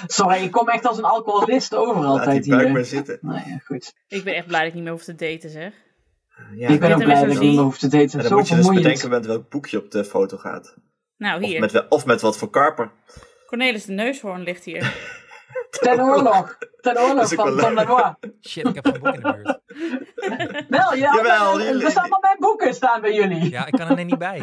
Sorry, 0.08 0.44
ik 0.44 0.52
kom 0.52 0.70
echt 0.70 0.86
als 0.86 0.98
een 0.98 1.04
alcoholist 1.04 1.76
over 1.76 2.02
Laat 2.02 2.20
altijd 2.20 2.44
die 2.44 2.52
buik 2.52 2.64
hier. 2.64 2.74
maar 2.74 2.84
zitten. 2.86 3.18
Nou 3.22 3.50
ja, 3.50 3.58
goed. 3.66 3.94
Ik 4.08 4.24
ben 4.24 4.36
echt 4.36 4.48
blij 4.48 4.60
dat 4.60 4.68
ik 4.68 4.74
niet 4.74 4.84
meer 4.84 4.92
hoef 4.92 5.04
te 5.04 5.16
daten, 5.16 5.50
zeg. 5.50 5.74
Ja, 6.56 6.68
ik 6.68 6.80
ben 6.80 6.92
ook 6.94 7.04
blij 7.04 7.16
dat 7.26 7.34
ik 7.34 7.40
niet 7.40 7.54
meer 7.54 7.64
hoef 7.64 7.78
te 7.78 7.88
daten. 7.88 8.12
en 8.12 8.18
dan 8.20 8.28
Zo 8.28 8.36
moet 8.36 8.48
je 8.48 8.56
dus 8.56 8.68
bedenken 8.68 9.10
met 9.10 9.26
welk 9.26 9.50
boekje 9.50 9.78
op 9.78 9.92
de 9.92 10.06
foto 10.06 10.38
gaat. 10.38 10.76
Nou, 11.18 11.42
Of 11.42 11.48
hier. 11.48 11.60
met, 11.60 11.72
wel- 11.72 11.86
of 11.90 12.06
met 12.06 12.22
wat 12.22 12.38
voor 12.38 12.50
karper. 12.50 12.92
Cornelis 13.46 13.86
de 13.86 13.92
Neushoorn 13.94 14.42
ligt 14.44 14.64
hier. 14.64 14.94
Ten 15.70 16.02
oorlog. 16.02 16.58
Van 16.96 17.58
Tom 17.58 17.74
Lanois. 17.74 18.14
Shit, 18.42 18.68
ik 18.68 18.76
heb 18.76 18.86
geen 18.88 19.00
boek 19.02 19.14
in 19.14 19.22
de 19.22 19.34
buurt. 19.34 19.60
Wel, 20.70 20.94
ja, 20.96 21.14
Jawel, 21.16 21.62
jullie- 21.62 21.84
er 21.84 21.90
staan 21.92 22.02
allemaal 22.04 22.20
mijn 22.22 22.38
boeken 22.40 22.74
staan 22.74 23.02
bij 23.02 23.14
jullie. 23.14 23.50
Ja, 23.52 23.66
ik 23.66 23.72
kan 23.74 23.88
er 23.90 23.96
net 23.96 24.06
niet 24.06 24.18
bij. 24.18 24.42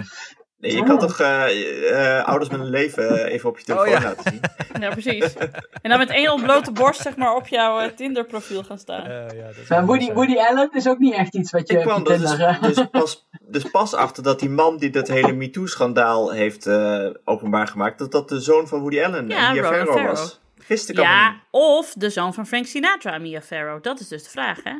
Nee, 0.58 0.76
je 0.76 0.82
kan 0.82 0.98
toch 0.98 1.20
eh, 1.20 2.18
eh, 2.18 2.24
ouders 2.24 2.50
met 2.50 2.60
een 2.60 2.70
leven 2.70 3.24
eh, 3.24 3.32
even 3.32 3.48
op 3.48 3.58
je 3.58 3.64
telefoon 3.64 3.86
Oh, 3.88 3.92
ja. 3.92 4.02
laten 4.02 4.30
zien. 4.32 4.40
Ja, 4.82 4.90
precies. 4.90 5.34
En 5.82 5.90
dan 5.90 5.98
met 5.98 6.10
één 6.10 6.32
ontblote 6.32 6.72
borst, 6.72 7.00
zeg 7.00 7.16
maar, 7.16 7.34
op 7.34 7.46
jouw 7.48 7.94
Tinder-profiel 7.94 8.62
gaan 8.62 8.78
staan. 8.78 9.04
Eh, 9.04 9.10
ja, 9.38 9.46
dat 9.46 9.56
is 9.56 9.68
Maar 9.68 9.78
wel 9.78 9.86
Woody. 9.86 10.12
Woody 10.12 10.36
Allen 10.36 10.68
is 10.72 10.88
ook 10.88 10.98
niet 10.98 11.14
echt 11.14 11.34
iets 11.34 11.50
wat 11.50 11.68
je 11.68 11.76
Ik 11.78 11.82
kwam 11.84 12.04
Tinder... 12.04 12.58
dus, 12.60 12.74
dus, 12.74 12.86
pas, 12.90 13.26
dus 13.40 13.62
pas 13.70 13.94
achter 13.94 14.22
dat 14.22 14.40
die 14.40 14.50
man 14.50 14.76
die 14.76 14.90
dat 14.90 15.08
hele 15.08 15.32
MeToo-schandaal 15.32 16.30
heeft 16.32 16.66
eh, 16.66 17.06
openbaar 17.24 17.66
gemaakt, 17.66 17.98
dat 17.98 18.12
dat 18.12 18.28
de 18.28 18.40
zoon 18.40 18.68
van 18.68 18.80
Woody 18.80 19.00
Allen, 19.02 19.28
Ja, 19.28 19.54
Farrow. 19.54 20.06
was. 20.06 20.40
Ja, 20.86 21.40
of 21.50 21.94
de 21.96 22.10
zoon 22.10 22.34
van 22.34 22.46
Frank 22.46 22.66
Sinatra, 22.66 23.18
Mia 23.18 23.40
Farrow. 23.40 23.82
Dat 23.82 24.00
is 24.00 24.08
dus 24.08 24.22
de 24.22 24.30
vraag, 24.30 24.60
hè? 24.62 24.74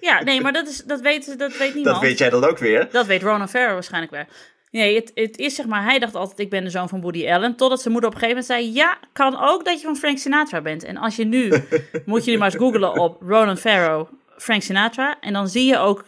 Ja, 0.00 0.22
nee, 0.22 0.40
maar 0.40 0.52
dat, 0.52 0.68
is, 0.68 0.82
dat, 0.84 1.00
weet, 1.00 1.38
dat 1.38 1.56
weet 1.56 1.74
niemand. 1.74 1.94
Dat 1.94 2.04
weet 2.04 2.18
jij 2.18 2.30
dan 2.30 2.44
ook 2.44 2.58
weer. 2.58 2.88
Dat 2.90 3.06
weet 3.06 3.22
Ronan 3.22 3.48
Farrow 3.48 3.72
waarschijnlijk 3.72 4.12
wel. 4.12 4.24
Nee, 4.70 4.94
het, 4.94 5.10
het 5.14 5.38
is 5.38 5.54
zeg 5.54 5.66
maar, 5.66 5.84
hij 5.84 5.98
dacht 5.98 6.14
altijd, 6.14 6.38
ik 6.38 6.50
ben 6.50 6.64
de 6.64 6.70
zoon 6.70 6.88
van 6.88 7.00
Woody 7.00 7.28
Allen. 7.28 7.56
Totdat 7.56 7.80
zijn 7.80 7.92
moeder 7.92 8.10
op 8.10 8.16
een 8.16 8.22
gegeven 8.22 8.44
moment 8.48 8.64
zei, 8.64 8.84
ja, 8.84 8.98
kan 9.12 9.40
ook 9.40 9.64
dat 9.64 9.80
je 9.80 9.86
van 9.86 9.96
Frank 9.96 10.18
Sinatra 10.18 10.60
bent. 10.60 10.84
En 10.84 10.96
als 10.96 11.16
je 11.16 11.24
nu, 11.24 11.52
moet 12.06 12.24
je 12.24 12.38
maar 12.38 12.46
eens 12.46 12.62
googlen 12.62 12.98
op 12.98 13.22
Ronan 13.22 13.56
Farrow, 13.56 14.08
Frank 14.36 14.62
Sinatra. 14.62 15.16
En 15.20 15.32
dan 15.32 15.48
zie 15.48 15.64
je 15.64 15.78
ook, 15.78 16.04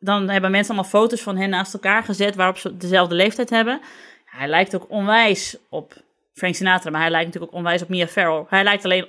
dan 0.00 0.28
hebben 0.28 0.50
mensen 0.50 0.74
allemaal 0.74 0.90
foto's 0.90 1.20
van 1.20 1.36
hen 1.36 1.50
naast 1.50 1.74
elkaar 1.74 2.02
gezet, 2.02 2.34
waarop 2.34 2.58
ze 2.58 2.76
dezelfde 2.76 3.14
leeftijd 3.14 3.50
hebben. 3.50 3.80
Hij 4.24 4.48
lijkt 4.48 4.74
ook 4.74 4.86
onwijs 4.88 5.56
op 5.68 5.94
Frank 6.36 6.54
Sinatra, 6.54 6.90
maar 6.90 7.00
hij 7.00 7.10
lijkt 7.10 7.26
natuurlijk 7.26 7.52
ook 7.52 7.58
onwijs 7.58 7.82
op 7.82 7.88
Mia 7.88 8.06
Farrow. 8.06 8.46
Hij 8.48 8.62
lijkt 8.64 8.84
alleen 8.84 9.06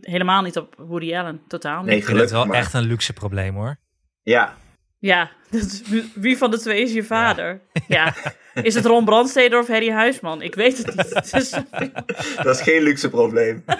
helemaal 0.00 0.42
niet 0.42 0.56
op 0.56 0.74
Woody 0.78 1.16
Allen, 1.16 1.40
totaal 1.48 1.76
niet. 1.78 1.86
Nee, 1.86 1.96
Ik 1.96 2.04
vind 2.04 2.18
het 2.18 2.28
gelukkig 2.28 2.36
wel 2.36 2.46
maar. 2.46 2.56
echt 2.56 2.74
een 2.74 2.88
luxe 2.88 3.12
probleem 3.12 3.54
hoor. 3.54 3.76
Ja, 4.22 4.54
Ja, 4.98 5.30
dus 5.50 5.82
wie- 6.14 6.36
van 6.38 6.50
de 6.50 6.58
twee 6.58 6.82
is 6.82 6.92
je 6.92 7.04
vader? 7.04 7.60
Ja. 7.88 8.14
Is 8.54 8.74
het 8.74 8.86
Ron 8.86 9.04
Brandsteder 9.04 9.58
of 9.58 9.66
Harry 9.68 9.90
Huisman? 9.90 10.42
Ik 10.42 10.54
weet 10.54 10.76
het 10.78 10.96
niet. 10.96 11.34
Is- 11.34 11.50
dat 12.44 12.56
is 12.56 12.60
geen 12.62 12.82
luxe 12.82 13.10
probleem. 13.10 13.62
Eh, 13.66 13.76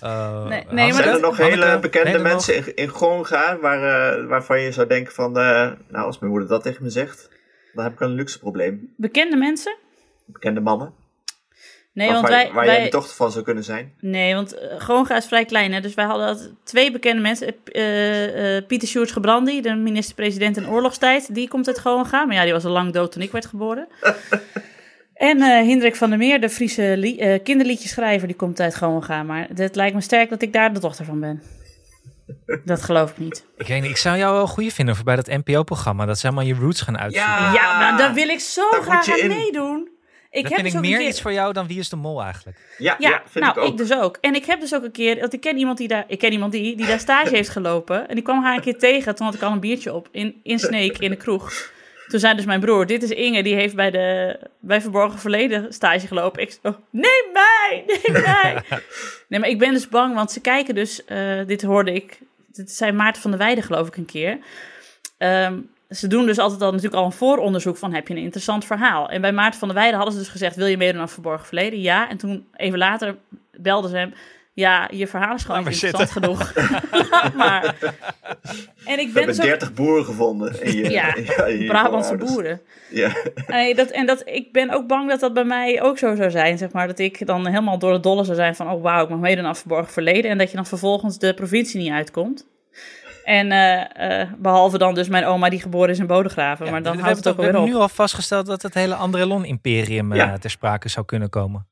Nee, 0.00 0.02
Hanneke? 0.02 0.74
nee, 0.74 0.84
maar 0.86 0.94
Zijn 0.94 1.06
er 1.06 1.12
dat- 1.12 1.20
nog 1.20 1.36
Hanneke, 1.38 1.64
hele 1.64 1.78
bekende 1.78 2.18
mensen 2.18 2.56
in, 2.56 2.74
in 2.76 2.88
Gonga 2.88 3.58
waar, 3.58 4.12
eh, 4.18 4.26
waarvan 4.26 4.60
je 4.60 4.72
zou 4.72 4.86
denken 4.86 5.12
van, 5.14 5.38
eh, 5.38 5.70
nou 5.88 6.06
als 6.06 6.18
mijn 6.18 6.30
moeder 6.32 6.48
dat 6.48 6.62
tegen 6.62 6.82
me 6.82 6.90
zegt, 6.90 7.30
dan 7.74 7.84
heb 7.84 7.92
ik 7.92 8.00
een 8.00 8.14
luxe 8.14 8.38
probleem. 8.38 8.92
Bekende 8.96 9.36
mensen? 9.36 9.76
Bekende 10.26 10.60
mannen, 10.60 10.92
Nee, 11.92 12.06
waar, 12.06 12.16
want 12.16 12.28
waar- 12.28 12.36
wij... 12.44 12.52
waar 12.52 12.64
jij 12.64 12.74
de 12.74 12.80
wij 12.80 12.90
dochter 12.90 13.16
van 13.16 13.32
zou 13.32 13.44
kunnen 13.44 13.64
zijn. 13.64 13.94
nee, 14.00 14.34
want 14.34 14.54
uh, 14.88 15.16
is 15.16 15.26
vrij 15.26 15.44
klein. 15.44 15.72
Hè? 15.72 15.80
Dus 15.80 15.94
wij 15.94 16.04
hadden 16.04 16.58
twee 16.64 16.92
bekende 16.92 17.22
mensen. 17.22 17.54
Eh, 17.64 18.56
eh, 18.56 18.66
Pieter 18.66 18.88
Sjoerds 18.88 19.12
Gebrandi, 19.12 19.60
de 19.60 19.74
minister-president 19.74 20.56
in 20.56 20.68
oorlogstijd. 20.68 21.34
Die 21.34 21.48
komt 21.48 21.66
uit 21.68 21.80
Gonga. 21.80 22.24
Maar 22.24 22.36
ja, 22.36 22.42
die 22.44 22.52
was 22.52 22.64
al 22.64 22.70
lang 22.72 22.92
dood 22.92 23.12
toen 23.12 23.22
ik 23.22 23.32
werd 23.32 23.46
geboren. 23.46 23.88
En 25.14 25.40
Hendrik 25.40 25.96
van 25.96 26.08
der 26.10 26.18
Meer, 26.18 26.40
de 26.40 26.48
Friese 26.50 26.94
li- 26.96 27.40
kinderliedjeschrijver, 27.42 28.26
die 28.28 28.36
komt 28.36 28.60
uit 28.60 28.76
Gonga. 28.76 29.22
Maar 29.22 29.48
het 29.54 29.76
lijkt 29.76 29.94
me 29.94 30.00
sterk 30.00 30.30
dat 30.30 30.42
ik 30.42 30.52
daar 30.52 30.72
de 30.74 30.80
dochter 30.80 31.04
van 31.04 31.20
ben. 31.20 31.42
Dat 32.64 32.82
geloof 32.82 33.10
ik 33.10 33.18
niet. 33.18 33.46
Ik 33.56 33.66
weet 33.66 33.80
niet, 33.82 33.90
ik 33.90 33.96
zou 33.96 34.16
jou 34.18 34.34
wel 34.34 34.46
goed 34.46 34.72
vinden 34.72 34.96
voor 34.96 35.04
bij 35.04 35.16
dat 35.16 35.26
NPO-programma. 35.26 36.06
Dat 36.06 36.18
ze 36.18 36.26
helemaal 36.26 36.48
je 36.48 36.54
roots 36.54 36.80
gaan 36.80 36.98
uitzoeken. 36.98 37.32
Ja. 37.32 37.52
Ja, 37.52 37.78
maar 37.78 37.98
daar 37.98 38.14
wil 38.14 38.28
ik 38.28 38.40
zo 38.40 38.70
Daar 38.70 38.78
moet 38.80 38.88
graag 38.88 39.06
je 39.06 39.12
aan 39.12 39.18
in. 39.18 39.28
meedoen. 39.28 39.88
Ik 40.30 40.42
dat 40.42 40.52
heb 40.52 40.60
vind 40.60 40.62
dus 40.62 40.70
ik 40.72 40.76
ook 40.76 40.84
meer 40.84 40.92
een 40.92 40.98
keer... 40.98 41.08
iets 41.08 41.20
voor 41.20 41.32
jou 41.32 41.52
dan 41.52 41.66
Wie 41.66 41.78
is 41.78 41.88
de 41.88 41.96
Mol 41.96 42.22
eigenlijk. 42.22 42.58
Ja, 42.78 42.96
Ja, 42.98 43.08
ja, 43.08 43.22
vind 43.26 43.44
nou, 43.44 43.60
ik 43.60 43.64
ook. 43.64 43.76
dus 43.76 43.92
ook. 43.94 44.18
En 44.20 44.34
ik 44.34 44.44
heb 44.44 44.60
dus 44.60 44.74
ook 44.74 44.84
een 44.84 44.90
keer, 44.92 45.20
want 45.20 45.32
ik 45.32 45.40
ken 45.40 45.56
iemand 45.56 45.78
die 45.78 45.88
daar, 45.88 46.04
ik 46.06 46.18
ken 46.18 46.32
iemand 46.32 46.52
die, 46.52 46.76
die 46.76 46.86
daar 46.86 47.00
stage 47.00 47.34
heeft 47.36 47.48
gelopen. 47.48 48.08
En 48.08 48.14
die 48.14 48.24
kwam 48.24 48.42
haar 48.42 48.54
een 48.54 48.60
keer 48.62 48.78
tegen, 48.78 49.14
toen 49.14 49.26
had 49.26 49.34
ik 49.34 49.42
al 49.42 49.52
een 49.52 49.60
biertje 49.60 49.94
op, 49.94 50.08
in, 50.12 50.40
in 50.42 50.58
Sneek, 50.58 50.98
in 50.98 51.10
de 51.10 51.16
kroeg. 51.16 51.52
Toen 52.10 52.20
zei 52.20 52.34
dus 52.34 52.44
mijn 52.44 52.60
broer, 52.60 52.86
dit 52.86 53.02
is 53.02 53.10
Inge, 53.10 53.42
die 53.42 53.54
heeft 53.54 53.74
bij 53.74 53.90
de, 53.90 54.38
bij 54.58 54.80
Verborgen 54.80 55.18
Verleden 55.18 55.72
stage 55.72 56.06
gelopen. 56.06 56.42
Ik 56.42 56.58
zo, 56.62 56.76
neem 56.90 57.24
mij, 57.32 57.84
neem 57.86 58.22
mij. 58.22 58.62
nee, 59.28 59.40
maar 59.40 59.48
ik 59.48 59.58
ben 59.58 59.72
dus 59.72 59.88
bang, 59.88 60.14
want 60.14 60.30
ze 60.30 60.40
kijken 60.40 60.74
dus, 60.74 61.04
eh, 61.04 61.46
dit 61.46 61.62
hoorde 61.62 61.92
ik, 61.92 62.18
dit 62.46 62.70
zei 62.70 62.92
Maarten 62.92 63.22
van 63.22 63.30
der 63.30 63.40
Weijden 63.40 63.64
geloof 63.64 63.86
ik 63.86 63.96
een 63.96 64.04
keer. 64.04 64.38
Ehm, 65.18 65.58
ze 65.90 66.06
doen 66.06 66.26
dus 66.26 66.38
altijd 66.38 66.62
al 66.62 66.70
natuurlijk 66.70 67.00
al 67.00 67.04
een 67.04 67.12
vooronderzoek 67.12 67.76
van 67.76 67.94
heb 67.94 68.08
je 68.08 68.14
een 68.14 68.22
interessant 68.22 68.64
verhaal. 68.64 69.08
En 69.08 69.20
bij 69.20 69.32
Maarten 69.32 69.58
van 69.58 69.68
der 69.68 69.76
Weijden 69.76 69.96
hadden 69.96 70.14
ze 70.14 70.22
dus 70.22 70.32
gezegd, 70.32 70.56
wil 70.56 70.66
je 70.66 70.76
meedoen 70.76 71.00
aan 71.00 71.08
Verborgen 71.08 71.46
Verleden? 71.46 71.80
Ja. 71.80 72.08
En 72.08 72.16
toen 72.16 72.46
even 72.56 72.78
later 72.78 73.16
belden 73.50 73.90
ze 73.90 73.96
hem, 73.96 74.14
ja, 74.52 74.88
je 74.92 75.06
verhaal 75.06 75.34
is 75.34 75.42
gewoon 75.44 75.64
niet 75.64 75.82
interessant 75.82 76.10
genoeg. 76.10 76.52
Maar. 77.36 77.74
En 78.84 78.98
ik 78.98 79.06
We 79.06 79.12
ben 79.12 79.22
hebben 79.24 79.26
dus 79.26 79.38
ook 79.38 79.44
30 79.44 79.72
boeren 79.72 80.04
gevonden. 80.04 80.62
In 80.62 80.76
je, 80.76 80.90
Ja, 80.90 81.14
in 81.46 81.58
je 81.58 81.66
Brabantse 81.66 82.16
boeren. 82.16 82.60
Ja. 82.90 83.12
Nee, 83.46 83.74
dat, 83.74 83.90
en 83.90 84.06
dat, 84.06 84.22
ik 84.24 84.52
ben 84.52 84.70
ook 84.70 84.86
bang 84.86 85.08
dat 85.08 85.20
dat 85.20 85.34
bij 85.34 85.44
mij 85.44 85.82
ook 85.82 85.98
zo 85.98 86.14
zou 86.14 86.30
zijn, 86.30 86.58
zeg 86.58 86.72
maar. 86.72 86.86
Dat 86.86 86.98
ik 86.98 87.26
dan 87.26 87.46
helemaal 87.46 87.78
door 87.78 87.92
het 87.92 88.02
dolle 88.02 88.24
zou 88.24 88.36
zijn 88.36 88.54
van, 88.56 88.70
oh 88.70 88.82
wauw, 88.82 89.02
ik 89.04 89.08
mag 89.08 89.18
meedoen 89.18 89.44
aan 89.46 89.56
Verborgen 89.56 89.92
Verleden. 89.92 90.30
En 90.30 90.38
dat 90.38 90.50
je 90.50 90.56
dan 90.56 90.66
vervolgens 90.66 91.18
de 91.18 91.34
provincie 91.34 91.80
niet 91.80 91.92
uitkomt. 91.92 92.46
En 93.24 93.52
eh, 93.52 94.20
eh, 94.22 94.28
behalve 94.38 94.78
dan 94.78 94.94
dus 94.94 95.08
mijn 95.08 95.24
oma 95.24 95.48
die 95.48 95.60
geboren 95.60 95.90
is 95.90 95.98
in 95.98 96.06
Bodegraven. 96.06 96.64
Ja, 96.66 96.70
maar 96.72 96.82
dan 96.82 96.96
we 96.96 97.02
houdt 97.02 97.16
het 97.16 97.24
hebben 97.24 97.42
ook 97.42 97.48
toch- 97.48 97.52
we 97.52 97.58
alweer 97.58 97.68
hebben 97.70 97.86
op. 97.86 97.90
nu 97.90 97.96
al 97.98 98.04
vastgesteld 98.04 98.46
dat 98.46 98.62
het 98.62 98.74
hele 98.74 98.94
Andrelon-imperium 98.94 100.12
eh, 100.12 100.18
Ja. 100.18 100.38
ter 100.38 100.50
sprake 100.50 100.88
zou 100.88 101.06
kunnen 101.06 101.28
komen. 101.30 101.66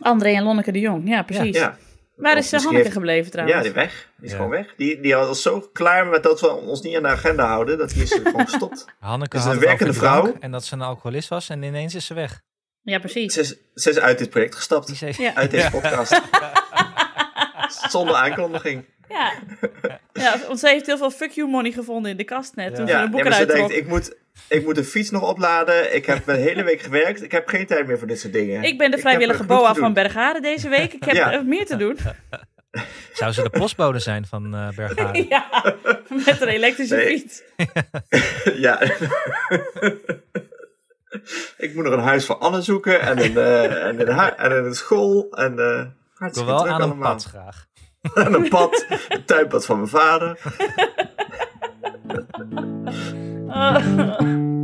André 0.00 0.28
en 0.30 0.42
Lonneke 0.42 0.72
de 0.72 0.80
Jong, 0.80 1.08
ja 1.08 1.22
precies. 1.22 1.56
Ja, 1.56 1.76
Waar 2.16 2.36
is 2.36 2.52
eh, 2.52 2.58
Hanneke 2.58 2.76
heeft- 2.82 2.92
gebleven 2.92 3.30
trouwens? 3.30 3.58
ja 3.58 3.64
die 3.64 3.72
weg. 3.72 4.08
Die 4.16 4.24
is 4.24 4.30
Ja. 4.30 4.36
gewoon 4.36 4.50
weg. 4.50 4.74
Die, 4.76 5.00
die 5.00 5.14
was 5.14 5.42
zo 5.42 5.60
klaar 5.72 6.06
met 6.06 6.22
dat 6.22 6.40
we 6.40 6.50
ons 6.52 6.80
niet 6.82 6.96
aan 6.96 7.02
de 7.02 7.08
agenda 7.08 7.46
houden, 7.46 7.78
dat 7.78 7.88
die 7.90 8.02
is 8.02 8.12
er 8.12 8.20
gewoon 8.30 8.48
gestopt. 8.48 8.84
Hanneke 9.00 9.36
Is 9.36 9.44
een 9.44 9.58
werkende 9.58 9.92
vrouw? 9.92 10.34
En 10.40 10.50
dat 10.50 10.64
ze 10.64 10.74
een 10.74 10.82
alcoholist 10.82 11.28
was 11.28 11.48
en 11.48 11.62
ineens 11.62 11.94
is 11.94 12.06
ze 12.06 12.14
weg. 12.14 12.40
Ja, 12.82 12.98
precies. 12.98 13.34
Ze 13.34 13.40
is, 13.40 13.56
ze 13.74 13.90
is 13.90 13.98
uit 13.98 14.18
dit 14.18 14.30
project 14.30 14.54
gestapt. 14.54 14.86
Die 14.86 14.96
zei, 14.96 15.12
Ja. 15.18 15.34
Uit 15.34 15.50
deze 15.50 15.70
podcast. 15.70 16.20
Zonder 17.90 18.14
aankondiging. 18.14 18.84
Ja. 19.08 19.32
ja, 20.12 20.38
want 20.46 20.58
ze 20.58 20.68
heeft 20.68 20.86
heel 20.86 20.96
veel 20.98 21.10
fuck 21.10 21.30
you 21.30 21.48
money 21.50 21.70
gevonden 21.72 22.10
in 22.10 22.16
de 22.16 22.24
kast 22.24 22.54
net. 22.56 22.70
Ja. 22.70 22.76
Toen 22.76 22.86
ze 22.86 22.92
Ja, 22.92 22.98
een 22.98 23.04
ja, 23.04 23.10
boek 23.10 23.22
maar 23.22 23.32
ze 23.32 23.46
denkt, 23.46 23.72
ik 23.72 23.86
moet, 23.88 24.16
ik 24.48 24.64
moet 24.64 24.74
de 24.74 24.84
fiets 24.84 25.10
nog 25.10 25.22
opladen. 25.22 25.94
Ik 25.94 26.06
heb 26.06 26.28
een 26.28 26.36
hele 26.36 26.62
week 26.62 26.80
gewerkt. 26.80 27.22
Ik 27.22 27.32
heb 27.32 27.48
geen 27.48 27.66
tijd 27.66 27.86
meer 27.86 27.98
voor 27.98 28.06
dit 28.06 28.20
soort 28.20 28.32
dingen. 28.32 28.62
Ik 28.62 28.78
ben 28.78 28.90
de 28.90 28.98
vrijwillige 28.98 29.44
boa 29.44 29.74
van. 29.74 29.92
Bergharen 29.92 30.42
deze 30.42 30.68
week. 30.68 30.92
Ik 30.92 31.04
heb 31.04 31.14
Ja. 31.14 31.42
meer 31.42 31.66
te 31.66 31.76
doen. 31.76 31.98
Zou 33.12 33.32
ze 33.32 33.42
de 33.42 33.50
postbode 33.50 33.98
zijn 33.98 34.26
van 34.26 34.54
eh 34.54 34.68
Bergharen? 34.76 35.26
ja, 35.34 35.74
met 36.08 36.40
een 36.40 36.48
elektrische 36.48 36.96
Nee. 36.96 37.06
fiets. 37.18 37.42
Ja. 38.66 38.80
ik 41.56 41.74
moet 41.74 41.84
nog 41.84 41.92
een 41.92 41.98
huis 41.98 42.26
voor 42.26 42.36
Anne 42.36 42.62
zoeken. 42.62 43.00
En 43.00 43.24
een, 43.24 43.36
eh, 43.36 43.86
en 43.86 44.00
een, 44.00 44.36
en 44.36 44.52
een 44.52 44.74
school. 44.74 45.26
En 45.30 45.58
eh 45.58 45.80
Ik 45.80 45.84
wil 45.84 45.92
hartstikke 46.14 46.50
wel 46.50 46.68
aan 46.68 46.74
een 46.74 46.88
allemaal. 46.90 47.12
pad 47.12 47.24
graag. 47.24 47.66
Aan 48.14 48.34
een 48.34 48.48
pad. 48.48 48.86
Een 49.08 49.24
tuinpad 49.24 49.66
van 49.66 49.76
mijn 49.76 49.88
vader. 49.88 50.38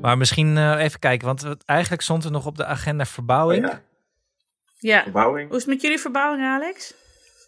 Maar 0.00 0.18
misschien 0.18 0.56
eh, 0.56 0.82
even 0.82 0.98
kijken, 0.98 1.26
want 1.26 1.64
eigenlijk 1.64 2.02
stond 2.02 2.24
er 2.24 2.30
nog 2.30 2.46
op 2.46 2.56
de 2.56 2.64
agenda 2.64 3.04
verbouwing. 3.04 3.64
Oh 3.66 3.70
ja, 3.70 3.80
ja. 4.78 5.02
verbouwing. 5.02 5.48
Hoe 5.48 5.56
is 5.56 5.62
het 5.62 5.72
met 5.72 5.82
jullie 5.82 5.98
verbouwing, 5.98 6.44
Alex? 6.44 6.94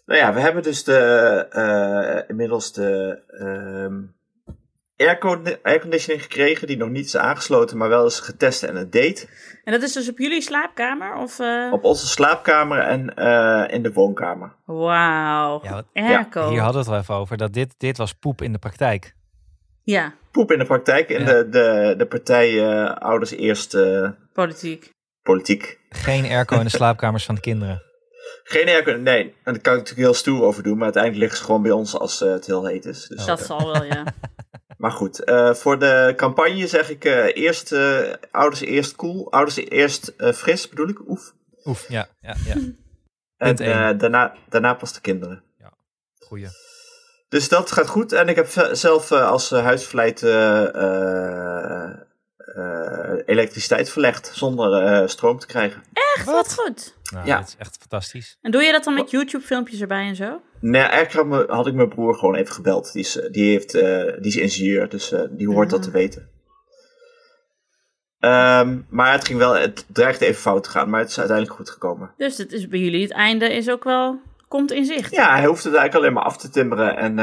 Nou 0.05 0.19
ja, 0.19 0.33
we 0.33 0.39
hebben 0.39 0.63
dus 0.63 0.83
de, 0.83 0.97
eh, 1.49 2.29
inmiddels 2.29 2.73
de 2.73 3.21
ehm 3.27 4.01
airconditioning 5.63 6.21
gekregen. 6.23 6.67
Die 6.67 6.77
nog 6.77 6.89
niet 6.89 7.05
is 7.05 7.17
aangesloten, 7.17 7.77
maar 7.77 7.89
wel 7.89 8.05
is 8.05 8.19
getest 8.19 8.63
en 8.63 8.75
het 8.75 8.91
deed. 8.91 9.29
En 9.63 9.71
dat 9.71 9.81
is 9.81 9.93
dus 9.93 10.09
op 10.09 10.17
jullie 10.17 10.41
slaapkamer? 10.41 11.15
Of, 11.15 11.39
eh, 11.39 11.69
Op 11.71 11.83
onze 11.83 12.07
slaapkamer 12.07 12.79
en 12.79 13.15
eh, 13.15 13.73
in 13.75 13.83
de 13.83 13.93
woonkamer. 13.93 14.55
Wauw. 14.65 15.59
Ja, 15.63 15.83
Airco. 15.93 16.49
Hier 16.49 16.59
hadden 16.61 16.71
we 16.73 16.77
het 16.77 16.87
wel 16.87 16.97
even 16.99 17.15
over, 17.15 17.37
dat 17.37 17.53
dit, 17.53 17.73
dit 17.77 17.97
was 17.97 18.13
poep 18.13 18.41
in 18.41 18.51
de 18.51 18.59
praktijk. 18.59 19.15
Ja, 19.83 20.13
Poep 20.31 20.51
in 20.51 20.59
de 20.59 20.65
praktijk. 20.65 21.09
In 21.09 21.19
Ja. 21.19 21.25
de, 21.25 21.49
de, 21.49 21.93
de 21.97 22.05
partij 22.05 22.65
eh, 22.69 22.95
Ouders 22.95 23.31
Eerst 23.31 23.73
eh, 23.73 24.09
politiek. 24.33 24.89
Politiek. 25.21 25.79
Geen 25.89 26.25
airco 26.25 26.57
in 26.57 26.63
de 26.63 26.69
slaapkamers 26.69 27.25
van 27.25 27.35
de 27.35 27.41
kinderen. 27.41 27.81
Geen 28.43 28.67
airconditioning, 28.67 29.03
nee. 29.03 29.23
En 29.43 29.53
daar 29.53 29.61
kan 29.61 29.73
ik 29.73 29.79
natuurlijk 29.79 30.07
heel 30.07 30.13
stoer 30.13 30.43
over 30.43 30.63
doen. 30.63 30.73
Maar 30.73 30.83
uiteindelijk 30.83 31.21
liggen 31.23 31.39
ze 31.39 31.45
gewoon 31.45 31.61
bij 31.61 31.71
ons 31.71 31.97
als 31.99 32.19
het 32.19 32.45
heel 32.45 32.65
heet 32.65 32.85
is. 32.85 33.07
Dus, 33.07 33.25
Dat 33.25 33.41
zal 33.41 33.71
wel, 33.73 33.83
ja. 33.83 34.03
maar 34.83 34.91
goed, 34.91 35.23
eh, 35.23 35.53
voor 35.53 35.79
de 35.79 36.13
campagne 36.15 36.67
zeg 36.67 36.89
ik 36.89 37.05
eh, 37.05 37.35
eerst 37.43 37.71
eh, 37.71 38.13
Ouders 38.31 38.61
Eerst 38.61 38.95
Cool. 38.95 39.31
Ouders 39.31 39.55
Eerst 39.55 40.07
eh, 40.07 40.31
Fris 40.33 40.69
bedoel 40.69 40.87
ik. 40.87 41.09
Oef. 41.09 41.33
Oef, 41.65 41.89
ja, 41.89 42.07
ja, 42.21 42.35
ja. 42.45 42.55
En 43.37 43.57
eh, 43.57 43.99
daarna, 43.99 44.35
daarna 44.49 44.73
pas 44.73 44.93
de 44.93 45.01
kinderen. 45.01 45.43
Goeie. 46.19 46.47
Dus 47.29 47.49
dat 47.49 47.71
gaat 47.71 47.87
goed. 47.87 48.11
En 48.11 48.27
ik 48.27 48.35
heb 48.35 48.69
zelf 48.71 49.11
eh, 49.11 49.27
als 49.29 49.51
eh, 49.51 49.77
eh, 52.55 53.13
elektriciteit 53.25 53.89
verlegd 53.89 54.31
zonder 54.33 54.83
eh, 54.83 55.07
stroom 55.07 55.39
te 55.39 55.45
krijgen. 55.47 55.83
Echt, 56.15 56.25
wat 56.25 56.53
goed. 56.59 56.93
Nou, 57.11 57.27
Ja. 57.27 57.37
dat 57.37 57.47
is 57.47 57.55
echt 57.57 57.77
fantastisch. 57.79 58.37
En 58.41 58.51
doe 58.51 58.63
je 58.63 58.71
dat 58.71 58.83
dan 58.83 58.93
met 58.93 59.11
YouTube-filmpjes 59.11 59.81
erbij 59.81 60.07
en 60.07 60.15
zo? 60.15 60.41
Nee, 60.59 60.81
eigenlijk 60.81 61.13
had, 61.13 61.47
me- 61.47 61.53
had 61.55 61.67
ik 61.67 61.73
mijn 61.73 61.89
broer 61.89 62.15
gewoon 62.15 62.35
even 62.35 62.53
gebeld. 62.53 62.91
Die 62.93 63.01
is, 63.01 63.19
eh, 63.19 63.31
die 63.31 63.51
heeft, 63.51 63.75
eh, 63.75 64.03
die 64.03 64.27
is 64.31 64.35
ingenieur, 64.35 64.89
dus 64.89 65.11
eh, 65.11 65.21
die 65.29 65.47
hoort 65.49 65.69
dat 65.69 65.81
te 65.81 65.91
weten. 65.91 66.29
Ehm, 68.19 68.77
maar 68.89 69.11
het 69.11 69.25
ging 69.25 69.39
wel, 69.39 69.53
het 69.53 69.85
dreigde 69.87 70.25
even 70.25 70.41
fout 70.41 70.63
te 70.63 70.69
gaan, 70.69 70.89
maar 70.89 70.99
het 70.99 71.09
is 71.09 71.17
uiteindelijk 71.17 71.57
goed 71.57 71.69
gekomen. 71.69 72.11
Dus 72.17 72.37
het 72.37 72.51
is 72.51 72.67
bij 72.67 72.79
jullie, 72.79 73.01
het 73.01 73.11
einde 73.11 73.53
is 73.53 73.69
ook 73.69 73.83
wel, 73.83 74.19
komt 74.47 74.71
in 74.71 74.85
zicht. 74.85 75.11
Ja, 75.15 75.35
hij 75.35 75.45
hoeft 75.45 75.63
het 75.63 75.73
eigenlijk 75.73 75.95
alleen 76.03 76.13
maar 76.15 76.23
af 76.31 76.37
te 76.37 76.49
timmeren 76.49 76.97
en 76.97 77.19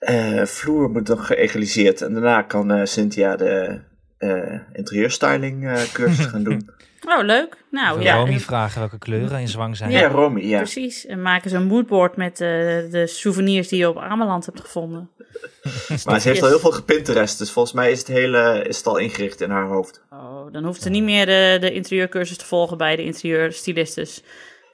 eh, 0.00 0.44
vloer 0.44 0.90
moet 0.90 1.08
nog 1.08 1.26
geëgaliseerd. 1.26 2.02
En 2.02 2.12
daarna 2.12 2.42
kan 2.42 2.70
eh, 2.70 2.84
Cynthia 2.84 3.36
de 3.36 3.80
eh 4.18 4.60
interieurstyling 4.72 5.66
eh, 5.68 5.82
cursus 5.92 6.24
gaan 6.26 6.42
doen. 6.44 6.68
Oh, 7.08 7.24
leuk. 7.24 7.56
Nou, 7.70 7.90
Even 7.90 8.02
ja. 8.02 8.16
Romy 8.16 8.32
en- 8.32 8.40
vragen 8.40 8.78
welke 8.80 8.98
kleuren 8.98 9.40
in 9.40 9.48
zwang 9.48 9.76
zijn. 9.76 9.90
Ja, 9.90 10.08
Romy, 10.08 10.40
ja. 10.40 10.56
Precies. 10.56 11.06
En 11.06 11.22
maken 11.22 11.50
ze 11.50 11.56
een 11.56 11.66
moodboard 11.66 12.16
met 12.16 12.32
eh, 12.32 12.48
de 12.90 13.02
souvenirs 13.06 13.68
die 13.68 13.78
je 13.78 13.88
op 13.88 13.98
Ameland 13.98 14.46
hebt 14.46 14.60
gevonden. 14.60 15.10
Maar 16.04 16.20
ze 16.20 16.28
heeft 16.28 16.42
al 16.42 16.48
heel 16.48 16.58
veel 16.58 16.70
gepinterest, 16.70 17.38
dus 17.38 17.50
volgens 17.50 17.74
mij 17.74 17.90
is 17.90 17.98
het, 17.98 18.08
hele, 18.08 18.64
is 18.68 18.76
het 18.76 18.86
al 18.86 18.96
ingericht 18.96 19.40
in 19.40 19.50
haar 19.50 19.66
hoofd. 19.66 20.02
Oh, 20.10 20.52
dan 20.52 20.64
hoeft 20.64 20.82
ze 20.82 20.90
niet 20.90 21.02
meer 21.02 21.26
de, 21.26 21.56
de 21.60 21.72
interieurcursus 21.72 22.36
te 22.36 22.44
volgen 22.46 22.76
bij 22.76 22.96
de 22.96 23.04
interieurstylistes. 23.04 24.22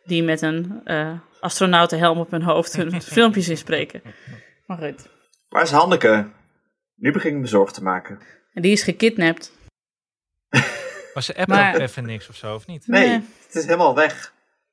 Die 0.04 0.22
met 0.22 0.42
een 0.42 0.80
eh 0.84 1.10
astronautenhelm 1.40 2.18
op 2.18 2.30
hun 2.30 2.42
hoofd 2.42 2.76
hun 2.76 3.02
filmpjes 3.16 3.48
inspreken. 3.48 4.02
Maar 4.66 4.78
goed. 4.78 5.08
Waar 5.56 5.64
is 5.64 5.70
Hanneke? 5.70 6.28
Nu 6.94 7.12
begin 7.12 7.34
ik 7.34 7.40
me 7.40 7.46
zorgen 7.46 7.74
te 7.74 7.82
maken. 7.82 8.18
En 8.54 8.62
die 8.62 8.72
is 8.72 8.82
gekidnapt. 8.82 9.52
Maar 11.14 11.22
ze 11.22 11.36
appen 11.36 11.56
Maar- 11.56 11.74
ook 11.74 11.80
even 11.80 12.04
niks 12.04 12.28
of 12.28 12.36
zo, 12.36 12.54
of 12.54 12.66
niet? 12.66 12.86
Nee, 12.86 13.08
Nee. 13.08 13.20
het 13.46 13.54
is 13.54 13.64
helemaal 13.64 13.94
weg. 13.94 14.32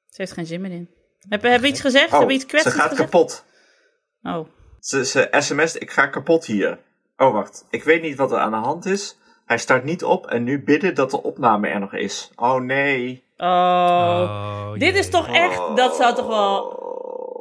Ze 0.09 0.21
heeft 0.21 0.31
geen 0.31 0.45
zin 0.45 0.61
meer 0.61 0.71
in. 0.71 0.89
Hebben 1.29 1.51
heb 1.51 1.61
we 1.61 1.67
iets 1.67 1.81
gezegd? 1.81 2.11
Oh, 2.11 2.17
hebben 2.17 2.31
iets 2.35 2.43
ze 2.43 2.49
kwetsends 2.49 2.77
gaat 2.79 2.89
gezegd? 2.89 3.09
kapot. 3.09 3.45
Oh. 4.23 4.47
Ze, 4.79 5.05
ze 5.05 5.27
sms't, 5.31 5.81
ik 5.81 5.91
ga 5.91 6.07
kapot 6.07 6.45
hier. 6.45 6.79
Oh, 7.17 7.33
wacht. 7.33 7.65
Ik 7.69 7.83
weet 7.83 8.01
niet 8.01 8.17
wat 8.17 8.31
er 8.31 8.37
aan 8.37 8.51
de 8.51 8.57
hand 8.57 8.85
is. 8.85 9.17
Hij 9.45 9.57
start 9.57 9.83
niet 9.83 10.03
op 10.03 10.27
en 10.27 10.43
nu 10.43 10.63
bidden 10.63 10.95
dat 10.95 11.09
de 11.11 11.23
opname 11.23 11.67
er 11.67 11.79
nog 11.79 11.93
is. 11.93 12.31
Oh, 12.35 12.61
nee. 12.61 13.23
Oh. 13.37 13.47
Oh, 13.47 14.71
Dit 14.73 14.81
jee. 14.81 14.91
is 14.99 15.09
toch 15.09 15.27
echt, 15.27 15.75
dat 15.75 15.95
zou 15.95 16.15
toch 16.15 16.27
wel... 16.27 16.81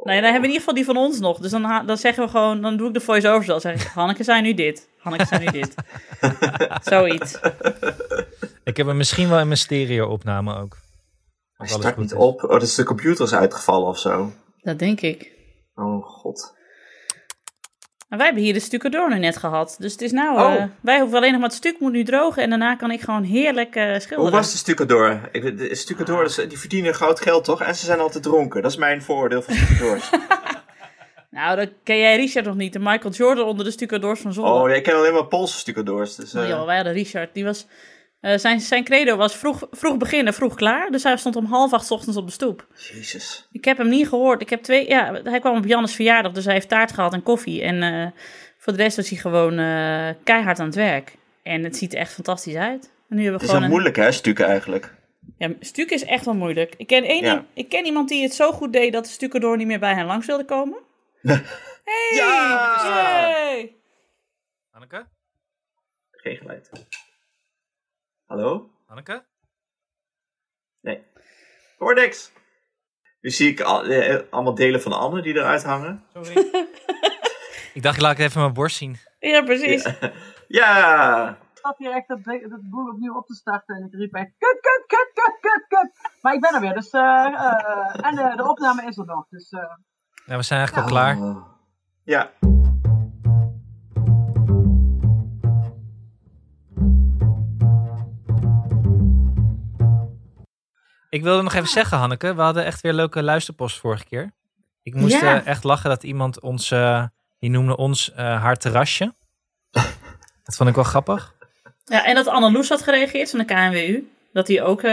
Nou 0.03 0.15
ja, 0.15 0.21
dan 0.21 0.31
hebben 0.31 0.41
we 0.41 0.47
in 0.47 0.53
ieder 0.53 0.59
geval 0.59 0.73
die 0.73 0.85
van 0.85 0.97
ons 0.97 1.19
nog. 1.19 1.39
Dus 1.39 1.51
dan, 1.51 1.63
ha- 1.63 1.83
dan 1.83 1.97
zeggen 1.97 2.23
we 2.23 2.29
gewoon, 2.29 2.61
dan 2.61 2.77
doe 2.77 2.87
ik 2.87 2.93
de 2.93 2.99
voice-over 2.99 3.43
zo. 3.45 3.59
Zeg 3.59 3.81
ik, 3.81 3.87
Hanneke 3.87 4.23
zei 4.23 4.41
nu 4.41 4.53
dit. 4.53 4.89
Hanneke 4.99 5.25
zei 5.25 5.45
nu 5.45 5.51
dit. 5.51 5.75
Zoiets. 6.91 7.39
Ik 8.63 8.77
heb 8.77 8.87
hem 8.87 8.97
misschien 8.97 9.29
wel 9.29 9.39
in 9.39 9.45
mijn 9.47 9.57
stereo-opname 9.59 10.55
ook. 10.57 10.77
Hij 11.53 11.67
start 11.67 11.97
niet 11.97 12.11
is. 12.11 12.17
op. 12.17 12.43
Oh, 12.43 12.59
dus 12.59 12.75
de 12.75 12.83
computer 12.83 13.25
is 13.25 13.33
uitgevallen 13.33 13.87
of 13.87 13.99
zo. 13.99 14.31
Dat 14.61 14.79
denk 14.79 15.01
ik. 15.01 15.31
Oh, 15.75 16.05
god. 16.05 16.53
Maar 18.13 18.21
wij 18.21 18.31
hebben 18.31 18.47
hier 18.47 18.59
de 18.61 18.65
stucadoor 18.65 19.09
nu 19.09 19.19
net 19.19 19.37
gehad. 19.37 19.75
Dus 19.79 19.91
het 19.91 20.01
is 20.01 20.11
nou, 20.11 20.39
Oh. 20.39 20.53
eh, 20.53 20.63
wij 20.81 20.99
hoeven 20.99 21.17
alleen 21.17 21.31
nog 21.31 21.39
maar 21.39 21.49
het 21.49 21.57
stuk 21.57 21.79
moet 21.79 21.91
nu 21.91 22.03
drogen. 22.03 22.43
En 22.43 22.49
daarna 22.49 22.75
kan 22.75 22.91
ik 22.91 23.01
gewoon 23.01 23.23
heerlijk 23.23 23.75
eh, 23.75 23.83
schilderen. 23.83 24.19
Hoe 24.21 24.31
was 24.31 24.51
de 24.51 24.57
stucador? 24.57 25.29
Ik, 25.31 25.57
de 25.57 25.75
stucadors, 25.75 26.35
die 26.35 26.59
verdienen 26.59 26.93
groot 26.93 27.19
geld, 27.21 27.43
toch? 27.43 27.61
En 27.61 27.75
ze 27.75 27.85
zijn 27.85 27.99
altijd 27.99 28.23
dronken. 28.23 28.61
Dat 28.61 28.71
is 28.71 28.77
mijn 28.77 29.01
vooroordeel 29.01 29.41
van 29.41 29.53
stucadors. 29.55 30.09
Nou, 31.29 31.55
dan 31.55 31.69
ken 31.83 31.97
jij 31.97 32.15
Richard 32.15 32.45
nog 32.45 32.55
niet. 32.55 32.73
De 32.73 32.79
Michael 32.79 33.13
Jordan 33.13 33.45
onder 33.45 33.65
de 33.65 33.71
stucadoors 33.71 34.19
van 34.19 34.33
Zolder. 34.33 34.61
oh, 34.63 34.69
jij 34.69 34.81
kent 34.81 34.97
alleen 34.97 35.13
maar 35.13 35.25
Poolse 35.25 35.57
stucadors. 35.57 36.15
Dus, 36.15 36.35
Oh, 36.35 36.41
eh, 36.41 36.49
joh, 36.49 36.65
wij 36.65 36.75
hadden 36.75 36.93
Richard. 36.93 37.33
Die 37.33 37.43
was, 37.43 37.67
eh, 38.23 38.37
zijn, 38.37 38.59
zijn 38.59 38.83
credo 38.83 39.15
was 39.15 39.35
vroeg, 39.35 39.67
vroeg 39.71 39.97
beginnen, 39.97 40.33
vroeg 40.33 40.55
klaar. 40.55 40.91
Dus 40.91 41.03
hij 41.03 41.17
stond 41.17 41.35
om 41.35 41.45
half 41.45 41.73
acht 41.73 41.85
's 41.85 41.91
ochtends 41.91 42.17
op 42.17 42.25
de 42.25 42.31
stoep. 42.31 42.67
Jezus. 42.75 43.47
Ik 43.51 43.65
heb 43.65 43.77
hem 43.77 43.89
niet 43.89 44.07
gehoord. 44.07 44.41
Ik 44.41 44.49
heb 44.49 44.63
twee, 44.63 44.87
ja, 44.87 45.21
hij 45.23 45.39
kwam 45.39 45.57
op 45.57 45.65
Jannes 45.65 45.95
verjaardag, 45.95 46.31
dus 46.31 46.45
hij 46.45 46.53
heeft 46.53 46.69
taart 46.69 46.91
gehad 46.91 47.13
en 47.13 47.23
koffie. 47.23 47.61
En 47.61 47.83
eh, 47.83 48.07
voor 48.57 48.73
de 48.73 48.83
rest 48.83 48.95
was 48.95 49.09
hij 49.09 49.17
gewoon 49.17 49.57
eh, 49.57 50.09
keihard 50.23 50.59
aan 50.59 50.65
het 50.65 50.75
werk. 50.75 51.15
En 51.43 51.63
het 51.63 51.77
ziet 51.77 51.93
er 51.93 51.99
echt 51.99 52.13
fantastisch 52.13 52.55
uit. 52.55 52.91
En 53.09 53.15
nu 53.15 53.23
hebben 53.23 53.41
Het 53.41 53.41
we 53.41 53.45
is 53.45 53.47
gewoon 53.47 53.55
wel 53.55 53.63
een... 53.63 53.69
moeilijk, 53.69 53.95
hè, 53.95 54.11
stukken 54.11 54.45
eigenlijk. 54.45 54.93
Ja, 55.37 55.49
stuk 55.59 55.89
is 55.91 56.03
echt 56.03 56.25
wel 56.25 56.35
moeilijk. 56.35 56.73
Ik 56.77 56.87
ken, 56.87 57.03
één, 57.03 57.23
Ja. 57.23 57.45
ik 57.53 57.69
ken 57.69 57.85
iemand 57.85 58.09
die 58.09 58.23
het 58.23 58.33
zo 58.33 58.51
goed 58.51 58.73
deed 58.73 58.93
dat 58.93 59.03
de 59.05 59.11
stukken 59.11 59.57
niet 59.57 59.67
meer 59.67 59.79
bij 59.79 59.93
hen 59.93 60.05
langs 60.05 60.25
wilde 60.27 60.45
komen. 60.45 60.79
Hey! 61.83 62.17
Ja! 62.17 62.81
Yay! 62.83 63.75
Anneke? 64.71 65.05
Geen 66.11 66.37
geluid. 66.37 66.69
Hallo? 68.33 68.69
Anneke? 68.87 69.25
Nee. 70.81 71.03
Hoor 71.77 71.95
niks. 71.95 72.31
Nu 73.21 73.29
zie 73.29 73.49
ik 73.49 73.61
al, 73.61 73.83
eh, 73.83 74.19
allemaal 74.29 74.55
delen 74.55 74.81
van 74.81 74.93
Anne 74.93 75.21
die 75.21 75.33
eruit 75.33 75.63
hangen. 75.63 76.03
Sorry. 76.13 76.37
ik 77.73 77.83
dacht, 77.83 77.95
ik 77.95 78.01
laat 78.01 78.19
even 78.19 78.41
mijn 78.41 78.53
borst 78.53 78.77
zien. 78.77 78.97
Ja, 79.19 79.41
precies. 79.41 79.89
Ja! 80.47 81.29
Ik 81.53 81.59
zat 81.69 81.77
hier 81.77 81.91
echt 81.91 82.07
dat, 82.07 82.23
dat 82.23 82.69
boel 82.69 82.89
opnieuw 82.89 83.15
op 83.15 83.25
te 83.25 83.33
starten 83.33 83.75
en 83.75 83.85
ik 83.85 83.93
riep 83.93 84.13
echt, 84.13 84.31
kut, 84.37 84.59
kut, 84.61 85.65
kut. 85.67 85.91
Maar 86.21 86.33
ik 86.33 86.41
ben 86.41 86.53
er 86.53 86.61
weer, 86.61 86.73
dus, 86.73 86.89
eh, 86.89 87.01
eh, 87.01 88.05
en 88.05 88.15
de, 88.15 88.33
de 88.35 88.49
opname 88.49 88.85
is 88.85 88.97
er 88.97 89.05
nog. 89.05 89.25
Dus, 89.29 89.49
eh, 89.49 89.59
Ja, 90.25 90.37
we 90.37 90.43
zijn 90.43 90.59
eigenlijk 90.59 90.89
al 90.89 90.93
klaar. 90.93 91.17
Oh. 91.17 91.45
Ja. 92.03 92.31
Ik 101.13 101.23
wilde 101.23 101.41
nog 101.41 101.53
even 101.53 101.67
zeggen, 101.67 101.97
Hanneke, 101.97 102.35
we 102.35 102.41
hadden 102.41 102.65
echt 102.65 102.81
weer 102.81 102.93
leuke 102.93 103.23
luisterpost 103.23 103.79
vorige 103.79 104.05
keer. 104.05 104.33
Ik 104.83 104.95
moest 104.95 105.21
Ja. 105.21 105.35
eh, 105.41 105.47
echt 105.47 105.63
lachen 105.63 105.89
dat 105.89 106.03
iemand 106.03 106.39
ons, 106.41 106.71
eh, 106.71 107.03
die 107.39 107.49
noemde 107.49 107.77
ons 107.77 108.11
eh, 108.11 108.41
haar 108.41 108.55
terrasje. 108.55 109.13
dat 110.43 110.55
vond 110.55 110.69
ik 110.69 110.75
wel 110.75 110.83
grappig. 110.83 111.33
Ja, 111.85 112.05
en 112.05 112.15
dat 112.15 112.27
Anneloes 112.27 112.69
had 112.69 112.81
gereageerd 112.81 113.29
van 113.29 113.39
de 113.39 113.45
KNWU. 113.45 114.11
Dat 114.31 114.47
hij 114.47 114.61
ook 114.63 114.81
eh, 114.81 114.91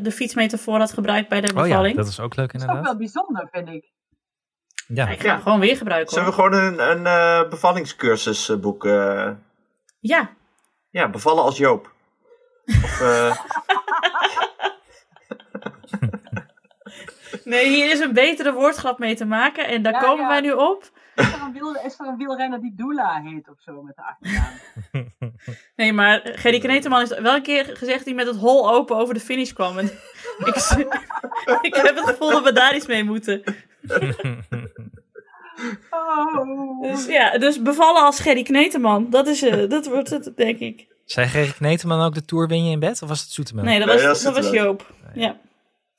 de 0.00 0.10
fietsmetafoor 0.12 0.78
had 0.78 0.92
gebruikt 0.92 1.28
bij 1.28 1.40
de 1.40 1.48
Oh 1.50 1.56
ja, 1.56 1.62
bevalling. 1.62 1.96
dat 1.96 2.08
is 2.08 2.20
ook 2.20 2.36
leuk 2.36 2.52
dat 2.52 2.54
is 2.54 2.62
ook 2.62 2.68
inderdaad. 2.68 2.84
wel 2.92 2.96
bijzonder, 3.06 3.48
vind 3.52 3.68
ik. 3.68 3.90
Ja, 4.86 5.08
ik 5.08 5.20
ga 5.20 5.28
hem 5.32 5.42
gewoon 5.42 5.60
weer 5.60 5.76
gebruiken 5.76 6.12
Zullen 6.12 6.28
we 6.28 6.34
gewoon 6.34 6.52
een, 6.52 6.90
een 6.90 7.06
eh, 7.06 7.48
bevallingscursus 7.50 8.48
eh, 8.48 8.56
boeken? 8.56 9.42
Ja, 10.00 10.30
ja, 10.90 11.08
bevallen 11.10 11.42
als 11.44 11.56
Joop. 11.56 11.92
Of, 12.66 13.00
eh, 13.00 13.36
nee, 17.48 17.68
hier 17.68 17.90
is 17.90 18.00
een 18.00 18.12
betere 18.12 18.52
woordgrap 18.52 18.98
mee 18.98 19.14
te 19.14 19.24
maken. 19.24 19.66
En 19.68 19.82
daar 19.82 19.92
Ja, 19.92 20.00
komen 20.00 20.22
ja. 20.24 20.28
wij 20.28 20.40
nu 20.40 20.52
op. 20.52 20.90
Is 21.14 21.24
er, 21.32 21.40
een 21.46 21.52
wiel, 21.52 21.74
is 21.86 21.98
er 21.98 22.06
een 22.06 22.16
wielrenner 22.16 22.60
die 22.60 22.72
Doula 22.76 23.22
heet 23.24 23.48
of 23.48 23.56
zo 23.60 23.82
met 23.82 23.96
de 23.96 24.02
achternaam? 24.02 24.52
Nee, 25.76 25.92
maar 25.92 26.20
Gerry 26.24 26.58
Kneteman 26.58 27.02
is 27.02 27.18
wel 27.18 27.34
een 27.34 27.42
keer 27.42 27.64
gezegd 27.64 27.96
dat 27.98 28.04
hij 28.04 28.14
met 28.14 28.26
het 28.26 28.36
hol 28.36 28.70
open 28.72 28.96
over 28.96 29.14
de 29.14 29.20
finish 29.20 29.52
kwam. 29.52 29.78
En 29.78 29.84
ik, 30.50 30.54
ik 31.68 31.74
heb 31.74 31.96
het 31.96 32.04
gevoel 32.04 32.30
dat 32.30 32.42
we 32.44 32.52
daar 32.52 32.76
iets 32.76 32.86
mee 32.86 33.04
moeten. 33.04 33.42
Oh. 35.90 36.82
Dus 36.82 37.06
ja, 37.06 37.38
dus 37.38 37.62
bevallen 37.62 38.02
als 38.02 38.20
Gerry 38.20 38.42
Kneteman. 38.42 39.10
Dat, 39.10 39.26
is, 39.26 39.42
eh, 39.42 39.68
dat 39.68 39.86
wordt 39.86 40.10
het, 40.10 40.32
denk 40.36 40.58
ik. 40.58 40.86
Zei 41.04 41.26
Gerrit 41.26 41.54
Kneteman 41.54 42.00
ook 42.06 42.14
de 42.14 42.24
Tour 42.24 42.48
win 42.48 42.64
je 42.64 42.70
in 42.70 42.78
bed? 42.78 43.02
Of 43.02 43.08
was 43.08 43.20
het 43.20 43.30
Zoetemelk? 43.30 43.66
Nee, 43.66 43.78
dat 43.78 43.86
Nee, 43.88 43.96
was, 43.96 44.04
dat 44.04 44.16
is 44.16 44.22
dat 44.22 44.34
was. 44.34 44.50
Joop. 44.52 44.92
Ja. 45.14 45.36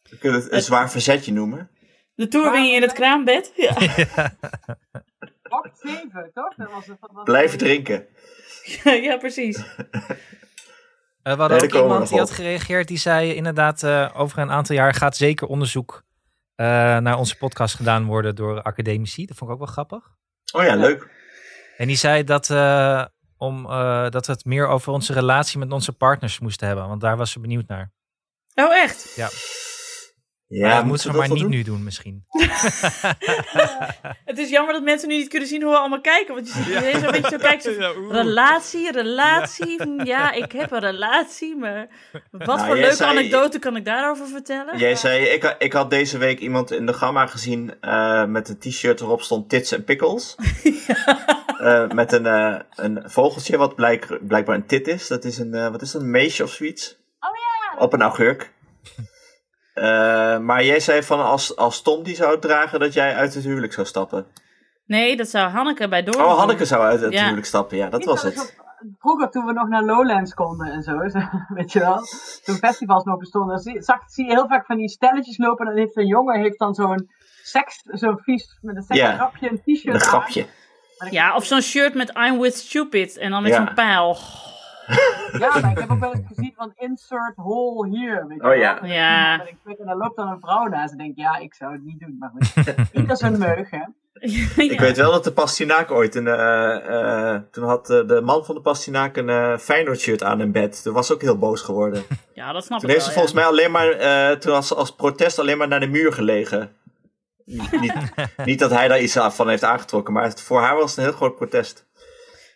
We 0.10 0.18
kunnen 0.18 0.42
het 0.42 0.52
een 0.52 0.62
zwaar 0.62 0.92
verzetje 0.92 1.34
noemen. 1.34 1.70
De 2.16 2.28
Tour 2.28 2.52
win 2.52 2.66
je 2.66 2.76
in 2.76 2.82
het 2.82 2.94
kraambed. 2.94 3.52
Ja. 3.56 3.74
Wacht 5.50 5.80
7, 5.80 6.32
toch? 6.34 6.56
Dat 6.56 6.72
was, 6.72 6.86
dat 6.86 6.98
was 7.00 7.24
Blijven 7.24 7.58
drinken. 7.58 8.08
ja, 9.08 9.18
precies. 9.18 9.58
Eh, 9.58 11.34
we 11.34 11.40
hadden 11.40 11.58
Nee, 11.58 11.74
ook 11.74 11.74
iemand 11.74 12.10
die 12.10 12.18
had 12.18 12.32
gereageerd. 12.32 12.88
Die 12.88 12.98
zei 12.98 13.34
inderdaad, 13.34 13.84
eh, 13.84 14.10
over 14.16 14.40
een 14.40 14.52
aantal 14.52 14.76
jaar 14.76 14.94
gaat 14.94 15.18
zeker 15.18 15.48
onderzoek 15.48 16.04
eh, 16.56 16.66
naar 16.98 17.18
onze 17.18 17.38
podcast 17.38 17.76
gedaan 17.76 18.06
worden 18.06 18.36
door 18.36 18.62
academici. 18.62 19.26
Dat 19.26 19.38
vond 19.38 19.50
ik 19.50 19.56
ook 19.56 19.64
wel 19.64 19.74
grappig. 19.74 20.12
Oh 20.52 20.64
ja, 20.64 20.76
leuk. 20.76 21.08
En 21.78 21.88
die 21.88 21.96
zei 21.96 22.24
dat, 22.24 22.50
eh, 22.50 23.06
om, 23.38 23.66
eh, 23.66 24.10
dat 24.10 24.26
we 24.26 24.32
het 24.32 24.46
meer 24.46 24.68
over 24.68 24.94
onze 24.94 25.14
relatie 25.14 25.60
met 25.60 25.72
onze 25.72 25.94
partners 25.94 26.40
moesten 26.40 26.68
hebben. 26.68 26.88
Want 26.88 27.02
daar 27.02 27.18
was 27.18 27.32
ze 27.32 27.40
benieuwd 27.40 27.68
naar. 27.68 27.92
Oh, 28.56 28.74
echt? 28.74 29.14
Ja, 29.16 29.30
Ja, 30.52 30.68
maar 30.68 30.76
dat 30.76 30.86
moeten 30.86 31.06
we 31.08 31.12
ze 31.14 31.18
maar 31.20 31.30
niet 31.30 31.40
doen? 31.42 31.50
nu 31.50 31.64
doen 31.64 31.84
misschien. 31.84 32.24
Het 34.26 34.38
is 34.38 34.50
jammer 34.50 34.74
dat 34.74 34.84
mensen 34.84 35.08
nu 35.08 35.16
niet 35.18 35.28
kunnen 35.28 35.48
zien 35.48 35.62
hoe 35.62 35.72
we 35.72 35.78
allemaal 35.78 36.02
kijken. 36.02 36.34
Want 36.36 36.48
je 36.48 36.54
ziet 36.54 36.68
ineens 36.68 37.02
een 37.02 37.12
beetje 37.12 37.30
zo 37.30 37.38
kijken. 37.50 37.82
zo, 37.82 37.94
Relatie, 38.10 38.92
relatie. 38.92 39.86
Ja. 39.96 40.04
ja, 40.04 40.32
ik 40.32 40.52
heb 40.52 40.72
een 40.72 40.80
relatie. 40.80 41.56
Maar 41.56 41.88
wat 42.32 42.48
Nou, 42.58 42.66
voor 42.68 42.76
leuke 42.76 42.96
zei- 42.96 43.10
anekdote 43.10 43.60
kan 43.60 43.76
ik 43.76 43.86
daarover 43.86 44.28
vertellen? 44.28 44.78
Jij 44.78 44.96
zei, 44.96 45.26
ik, 45.26 45.56
ik 45.60 45.74
had 45.74 45.90
deze 45.90 46.18
week 46.18 46.40
iemand 46.40 46.72
in 46.72 46.86
de 46.86 46.94
gamma 46.94 47.26
gezien 47.28 47.74
eh, 47.82 48.26
met 48.26 48.50
een 48.50 48.58
t-shirt 48.60 49.00
erop 49.02 49.22
stond 49.22 49.50
tits 49.50 49.72
en 49.72 49.84
pickles. 49.84 50.36
Eh, 51.60 51.88
met 51.90 52.12
een, 52.12 52.26
eh, 52.26 52.60
een 52.76 53.04
vogeltje 53.06 53.58
wat 53.58 53.76
blijk, 53.76 54.20
blijkbaar 54.28 54.56
een 54.56 54.66
tit 54.66 54.88
is. 54.88 55.08
Dat 55.08 55.24
is 55.24 55.38
een, 55.38 55.54
eh, 55.54 55.72
wat 55.72 55.82
is 55.82 55.92
dat, 55.92 56.02
een 56.02 56.12
meisje 56.12 56.44
of 56.44 56.52
zoiets? 56.52 56.98
Oh 57.20 57.30
ja! 57.36 57.84
Op 57.84 57.94
een 57.94 58.02
augurk. 58.02 58.54
Eh, 59.80 60.38
maar 60.40 60.64
jij 60.64 60.80
zei 60.80 61.04
van 61.04 61.26
als, 61.26 61.56
als 61.56 61.82
Tom 61.82 62.04
die 62.04 62.16
zou 62.16 62.40
dragen 62.40 62.80
dat 62.80 62.94
jij 62.94 63.16
uit 63.16 63.34
het 63.34 63.44
huwelijk 63.44 63.74
zou 63.74 63.88
stappen. 63.88 64.26
Nee, 64.86 65.18
dat 65.18 65.28
zou 65.30 65.50
Hanneke 65.50 65.88
bij 65.88 66.04
door. 66.04 66.24
Oh, 66.24 66.38
Hanneke 66.38 66.66
zou 66.66 66.82
uit 66.84 67.02
het 67.02 67.14
Ja. 67.14 67.22
huwelijk 67.24 67.46
stappen, 67.46 67.78
ja, 67.78 67.90
dat 67.90 68.00
Niet 68.00 68.08
was 68.10 68.22
het. 68.22 68.40
op- 68.42 68.68
Vroeger 69.00 69.30
toen 69.30 69.46
we 69.46 69.54
nog 69.54 69.68
naar 69.68 69.84
Lowlands 69.84 70.34
konden 70.34 70.72
en 70.72 70.82
zo, 70.84 70.98
weet 71.58 71.72
je 71.72 71.80
wel. 71.80 72.00
Toen 72.44 72.56
festivals 72.56 73.04
nog 73.04 73.18
bestonden, 73.18 73.60
zie, 73.60 73.82
zag, 73.82 74.00
zie 74.08 74.26
je 74.26 74.32
heel 74.32 74.48
vaak 74.48 74.66
van 74.66 74.78
die 74.78 74.90
stelletjes 74.90 75.38
lopen. 75.38 75.66
En 75.68 75.72
dan 75.74 75.82
heeft 75.84 75.98
een 75.98 76.08
jongen 76.08 76.40
heeft 76.40 76.60
dan 76.60 76.74
zo'n 76.74 77.10
seks, 77.44 77.82
zo'n 77.84 78.20
vies, 78.20 78.58
met 78.62 78.76
een 78.76 78.84
Ja. 78.88 79.06
seksgrapje, 79.06 79.50
een 79.50 79.62
t-shirt 79.76 79.94
Een 79.96 80.02
grapje. 80.02 80.46
Ja, 81.10 81.36
of 81.36 81.46
zo'n 81.46 81.62
shirt 81.62 81.94
met 81.94 82.12
I'm 82.18 82.40
with 82.40 82.56
stupid. 82.56 83.18
En 83.18 83.32
dan 83.32 83.42
met 83.44 83.52
Ja. 83.52 83.58
zo'n 83.66 83.74
pijl. 83.74 84.18
Ja, 85.40 85.60
maar 85.60 85.72
ik 85.72 85.80
heb 85.80 85.92
ook 85.92 86.00
wel 86.00 86.14
eens 86.14 86.28
gezien 86.36 86.54
van 86.56 86.72
insert 86.76 87.36
hole 87.36 87.90
hier, 87.90 88.28
weet 88.28 88.38
je 88.38 88.44
Oh 88.44 88.50
wel. 88.50 88.58
ja. 88.60 88.80
Ja. 88.86 89.40
En, 89.42 89.48
ik- 89.66 89.80
en 89.80 89.86
dan 89.86 89.98
loopt 89.98 90.16
dan 90.18 90.28
een 90.28 90.40
vrouw 90.40 90.66
naast 90.68 90.92
en 90.92 90.98
denk 90.98 91.18
ja, 91.18 91.38
ik 91.38 91.54
zou 91.54 91.72
het 91.72 91.84
niet 91.84 92.00
doen. 92.00 92.16
Maar 92.20 92.32
goed, 92.38 92.66
ieder 93.02 93.18
zijn 93.18 93.38
meug, 93.38 93.70
hè. 93.70 93.82
Ik 94.64 94.80
weet 94.80 94.98
wel 94.98 95.12
dat 95.12 95.24
de 95.24 95.32
Pastinaak 95.32 95.92
ooit 95.92 96.16
een. 96.16 96.28
eh, 96.28 97.34
eh, 97.34 97.42
toen 97.52 97.64
had 97.64 97.90
eh, 97.90 98.08
de 98.08 98.22
man 98.22 98.46
van 98.46 98.56
de 98.56 98.62
Pastinaak 98.62 99.18
een 99.18 99.60
Feyenoord 99.60 100.00
shirt 100.00 100.24
aan 100.24 100.42
in 100.42 100.52
bed. 100.52 100.84
Toen 100.84 100.94
was 100.94 101.08
ze 101.08 101.14
ook 101.14 101.22
heel 101.22 101.38
boos 101.38 101.62
geworden. 101.62 102.04
Ja, 102.34 102.52
dat 102.52 102.66
snap 102.66 102.80
Toen 102.80 102.90
ik 102.90 102.96
heeft 102.96 103.08
ze 103.08 103.14
volgens 103.14 103.34
mij 103.34 103.46
alleen 103.46 103.72
maar. 103.72 103.90
eh, 103.90 104.32
toen 104.38 104.54
als, 104.54 104.74
als 104.76 104.96
protest 104.96 105.40
alleen 105.40 105.58
maar 105.58 105.68
naar 105.68 105.80
de 105.80 105.88
muur 105.88 106.14
gelegen. 106.14 106.72
Niet, 107.46 107.72
niet, 107.82 107.94
niet 108.46 108.60
dat 108.60 108.70
hij 108.72 108.88
daar 108.88 109.00
iets 109.02 109.18
van 109.30 109.50
heeft 109.50 109.64
aangetrokken, 109.64 110.14
maar 110.14 110.24
het- 110.24 110.42
voor 110.42 110.62
haar 110.62 110.76
was 110.76 110.90
het 110.90 110.98
een 111.00 111.04
heel 111.06 111.14
groot 111.14 111.36
protest. 111.36 111.86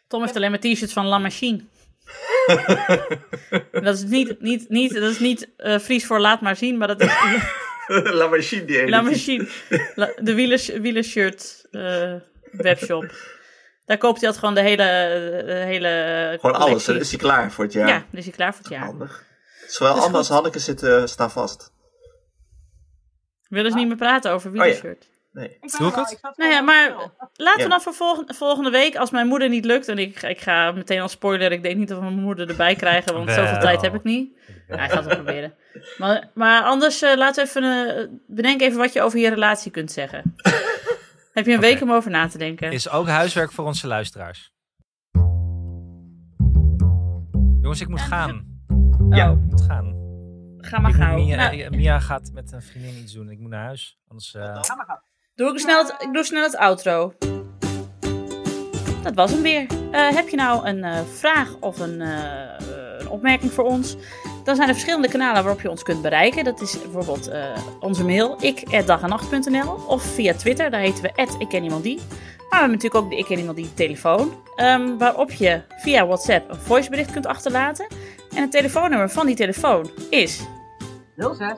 Tom 0.07 0.21
heeft 0.21 0.35
alleen 0.35 0.51
maar 0.51 0.59
t-shirts 0.59 0.93
van 0.93 1.05
La 1.05 1.17
Machine. 1.17 1.63
dat 3.87 3.95
is 3.95 4.03
niet, 4.03 4.41
niet, 4.41 4.69
niet, 4.69 4.93
dat 4.93 5.03
is 5.11 5.19
niet 5.19 5.49
eh, 5.57 5.79
Fries 5.79 6.05
voor 6.05 6.19
laat 6.19 6.41
maar 6.41 6.55
zien, 6.55 6.77
maar 6.77 6.87
dat 6.87 7.01
is 7.01 7.11
La 8.19 8.27
Machine 8.27 8.65
die. 8.65 8.89
La 8.89 9.01
Machine. 9.01 9.47
La- 9.95 10.13
de 10.21 10.33
wielers, 10.33 10.67
wielershirt 10.67 11.67
eh, 11.71 12.13
webshop. 12.51 13.11
Daar 13.85 13.97
koopt 13.97 14.19
hij 14.21 14.29
altijd 14.29 14.37
gewoon 14.37 14.53
de 14.53 14.69
hele, 14.69 15.43
de 15.45 15.53
hele 15.53 16.37
Gewoon 16.39 16.55
alles, 16.55 16.65
collectie. 16.67 16.93
dan 16.93 17.01
is 17.01 17.09
hij 17.09 17.19
klaar 17.19 17.51
voor 17.51 17.63
het 17.63 17.73
jaar. 17.73 17.87
Ja, 17.87 17.97
dan 18.09 18.19
is 18.19 18.23
hij 18.25 18.33
klaar 18.33 18.51
voor 18.53 18.61
het 18.63 18.71
jaar. 18.73 18.83
Handig. 18.85 19.23
Zowel 19.67 19.91
Dat 19.93 20.01
is 20.01 20.05
Anne 20.07 20.17
als. 20.17 20.29
Hanneke 20.29 20.59
zitten, 20.59 21.09
staan 21.09 21.31
vast. 21.31 21.71
Willen 23.47 23.71
ze 23.71 23.77
niet 23.77 23.87
meer 23.87 23.97
praten 23.97 24.31
over 24.31 24.51
wielershirt? 24.51 25.07
Nee. 25.33 25.49
Ik 25.49 25.59
ben 25.59 25.69
Doe 25.77 25.87
ik 25.87 25.95
wel- 25.95 26.03
het? 26.05 26.37
Nou 26.37 26.51
ja, 26.51 26.61
maar 26.61 26.89
laten 27.33 27.63
we 27.63 27.69
dan 27.69 27.81
voor 27.81 27.93
volgende, 27.93 28.33
volgende 28.33 28.69
week, 28.69 28.95
als 28.95 29.11
mijn 29.11 29.27
moeder 29.27 29.49
niet 29.49 29.65
lukt, 29.65 29.87
en 29.87 29.97
ik, 29.97 30.21
ik 30.21 30.39
ga 30.41 30.71
meteen 30.71 31.01
al 31.01 31.07
spoiler, 31.07 31.51
ik 31.51 31.63
denk 31.63 31.77
niet 31.77 31.87
dat 31.87 31.97
we 31.97 32.03
mijn 32.03 32.19
moeder 32.19 32.49
erbij 32.49 32.75
krijgen, 32.75 33.13
want 33.13 33.31
zoveel 33.31 33.59
tijd 33.59 33.81
heb 33.81 33.93
ik 33.95 34.03
niet. 34.03 34.37
Ja, 34.67 34.83
ik 34.83 34.91
ga 34.91 34.97
het 35.03 35.07
proberen. 35.07 35.53
Maar, 35.97 36.29
maar 36.33 36.63
anders, 36.63 37.01
eh, 37.01 37.15
laten 37.17 37.43
we 37.43 37.49
even, 37.49 37.63
eh, 37.97 38.07
bedenk 38.27 38.61
even 38.61 38.77
wat 38.77 38.93
je 38.93 39.01
over 39.01 39.19
je 39.19 39.29
relatie 39.29 39.71
kunt 39.71 39.91
zeggen. 39.91 40.35
heb 41.33 41.45
je 41.45 41.53
een 41.53 41.59
week 41.59 41.81
om 41.81 41.91
over 41.91 42.11
na 42.11 42.27
te 42.27 42.37
denken. 42.37 42.71
Is 42.71 42.89
ook 42.89 43.07
huiswerk 43.07 43.51
voor 43.51 43.65
onze 43.65 43.87
luisteraars. 43.87 44.51
Jongens, 47.61 47.81
ik 47.81 47.87
moet 47.87 48.01
gaan. 48.01 48.61
Ja. 49.09 49.29
ik 49.29 49.37
moet 49.49 49.61
gaan. 49.61 50.01
Ga 50.57 50.79
maar 50.79 50.93
gauw. 50.93 51.15
Mia, 51.15 51.35
Nou, 51.35 51.69
Mia 51.75 51.99
gaat 51.99 52.29
met 52.33 52.51
een 52.51 52.61
vriendin 52.61 52.95
iets 52.95 53.13
doen. 53.13 53.29
Ik 53.29 53.39
moet 53.39 53.49
naar 53.49 53.63
huis. 53.65 53.99
Anders, 54.07 54.33
eh, 54.33 54.41
Ga 54.61 54.75
maar 54.75 54.85
gaan. 54.85 55.01
Doe 55.43 55.53
ik, 55.53 55.59
snel 55.59 55.85
het, 55.85 56.07
doe 56.11 56.23
snel 56.23 56.43
het 56.43 56.57
outro. 56.57 57.13
Dat 59.01 59.15
was 59.15 59.31
hem 59.31 59.41
weer. 59.41 59.65
Eh, 59.91 60.09
heb 60.09 60.29
je 60.29 60.35
nou 60.35 60.67
een 60.67 60.83
eh, 60.83 60.99
vraag 61.13 61.55
of 61.59 61.79
een, 61.79 62.01
eh, 62.01 62.99
een 62.99 63.09
opmerking 63.09 63.51
voor 63.51 63.63
ons? 63.63 63.95
Dan 64.43 64.55
zijn 64.55 64.67
er 64.67 64.73
verschillende 64.73 65.07
kanalen 65.07 65.43
waarop 65.43 65.61
je 65.61 65.69
ons 65.69 65.83
kunt 65.83 66.01
bereiken. 66.01 66.43
Dat 66.43 66.61
is 66.61 66.81
bijvoorbeeld 66.81 67.31
onze 67.79 68.05
mail, 68.05 68.37
ik@dagenacht.nl 68.39 69.71
of 69.87 70.03
via 70.03 70.33
Twitter, 70.33 70.69
daar 70.69 70.79
heten 70.79 71.03
we 71.03 71.09
ik. 71.09 71.17
Maar 71.21 72.61
we 72.61 72.67
hebben 72.67 72.71
natuurlijk 72.71 72.95
ook 72.95 73.09
de 73.09 73.17
Ik 73.17 73.25
ken 73.25 73.37
iemand 73.37 73.57
die 73.57 73.73
telefoon, 73.73 74.33
ehm, 74.55 74.97
waarop 74.97 75.31
je 75.31 75.61
via 75.77 76.05
WhatsApp 76.05 76.49
een 76.49 76.59
voicebericht 76.59 77.11
kunt 77.11 77.25
achterlaten. 77.25 77.87
En 78.35 78.41
het 78.41 78.51
telefoonnummer 78.51 79.09
van 79.09 79.25
die 79.25 79.35
telefoon 79.35 79.89
is 80.09 80.41
06 81.17 81.57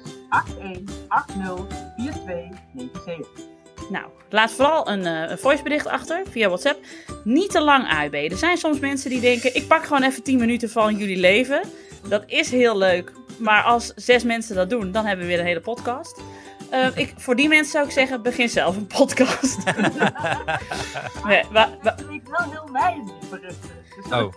81 0.59 0.95
80 1.07 1.67
42 1.95 2.59
97. 2.75 3.54
Nou, 3.89 4.05
laat 4.29 4.51
vooral 4.51 4.89
een, 4.89 5.05
eh, 5.05 5.29
een 5.29 5.37
voicebericht 5.37 5.87
achter 5.87 6.21
via 6.31 6.47
WhatsApp. 6.47 6.79
Niet 7.23 7.51
te 7.51 7.61
lang 7.61 7.89
AUB. 7.91 8.13
Er 8.13 8.37
zijn 8.37 8.57
soms 8.57 8.79
mensen 8.79 9.09
die 9.09 9.19
denken: 9.19 9.55
ik 9.55 9.67
pak 9.67 9.83
gewoon 9.85 10.03
even 10.03 10.23
10 10.23 10.39
minuten 10.39 10.69
van 10.69 10.95
jullie 10.95 11.17
leven. 11.17 11.61
Dat 12.09 12.23
is 12.25 12.51
heel 12.51 12.77
leuk. 12.77 13.11
Maar 13.37 13.63
als 13.63 13.91
zes 13.95 14.23
mensen 14.23 14.55
dat 14.55 14.69
doen, 14.69 14.91
dan 14.91 15.05
hebben 15.05 15.25
we 15.25 15.31
weer 15.31 15.39
een 15.39 15.45
hele 15.47 15.59
podcast. 15.61 16.21
Eh, 16.69 16.87
ik, 16.97 17.13
voor 17.17 17.35
die 17.35 17.47
mensen 17.47 17.71
zou 17.71 17.85
ik 17.85 17.91
zeggen: 17.91 18.21
begin 18.21 18.49
zelf 18.49 18.75
een 18.75 18.87
podcast. 18.87 19.57
nee, 21.27 21.43
wa- 21.51 21.69
wa- 21.81 21.95
Ik 22.09 22.21
wel 22.37 22.51
heel 22.51 22.69
weinig. 22.71 23.11
Dus 23.41 24.11
oh, 24.11 24.33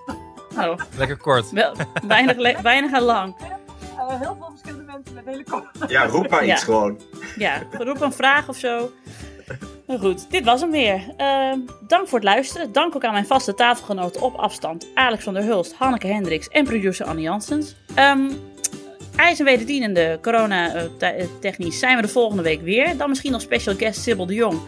oh, 0.59 0.79
lekker 0.97 1.17
kort. 1.17 1.51
wel, 1.51 1.75
weinig, 2.07 2.37
le- 2.37 2.63
weinig 2.63 2.93
en 2.93 3.03
lang. 3.03 3.37
eh, 3.99 4.09
heel 4.21 4.37
veel 4.39 4.49
verschillende 4.51 4.85
mensen 4.93 5.15
met 5.15 5.25
helikopter. 5.25 5.91
Ja, 5.91 6.07
roep 6.07 6.29
maar 6.29 6.45
Ja. 6.47 6.55
iets 6.55 6.65
gewoon. 6.65 7.01
Ja, 7.37 7.63
roep 7.71 8.01
een 8.01 8.13
vraag 8.13 8.49
of 8.49 8.57
zo. 8.57 8.91
Maar 9.89 9.99
goed, 9.99 10.31
dit 10.31 10.45
was 10.45 10.61
hem 10.61 10.71
weer. 10.71 11.03
Ehm, 11.17 11.59
dank 11.87 12.09
voor 12.09 12.19
het 12.19 12.29
luisteren. 12.29 12.73
Dank 12.73 12.97
ook 12.97 13.05
aan 13.05 13.13
mijn 13.13 13.27
vaste 13.27 13.55
tafelgenoten 13.55 14.23
op 14.23 14.35
afstand. 14.35 14.87
Alex 14.95 15.25
van 15.25 15.35
der 15.35 15.45
Hulst, 15.45 15.75
Hanneke 15.75 16.07
Hendricks 16.07 16.49
en 16.49 16.65
producer 16.65 17.07
Annie 17.07 17.25
Janssens. 17.25 17.75
Ehm 17.95 18.31
IJs 19.19 19.39
en 19.39 19.45
wederdienende 19.45 20.19
corona-technisch 20.23 21.79
zijn 21.79 21.97
we 21.97 22.03
de 22.03 22.09
volgende 22.09 22.43
week 22.43 22.63
weer. 22.63 22.97
Dan 22.97 23.09
misschien 23.09 23.33
nog 23.33 23.41
special 23.41 23.75
guest 23.75 24.03
Sibyl 24.03 24.27
de 24.27 24.35
Jong. 24.35 24.61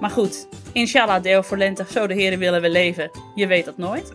Maar 0.00 0.10
goed, 0.10 0.48
inshallah 0.72 1.22
deel 1.22 1.42
voor 1.42 1.56
lente. 1.56 1.84
Zo 1.90 2.06
de 2.06 2.14
heren 2.14 2.38
willen 2.38 2.60
we 2.60 2.70
leven. 2.70 3.10
Je 3.34 3.46
weet 3.46 3.64
dat 3.64 3.76
nooit. 3.76 4.12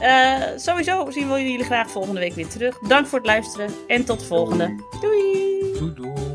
Eh, 0.00 0.34
sowieso 0.56 1.10
zien 1.10 1.32
we 1.32 1.50
jullie 1.50 1.64
graag 1.64 1.90
volgende 1.90 2.20
week 2.20 2.34
weer 2.34 2.48
terug. 2.48 2.78
Dank 2.78 3.06
voor 3.06 3.18
het 3.18 3.26
luisteren 3.26 3.70
en 3.86 4.04
tot 4.04 4.20
de 4.20 4.26
volgende. 4.26 4.74
Doei! 5.00 5.78
Doei 5.78 5.94
doei. 5.94 6.33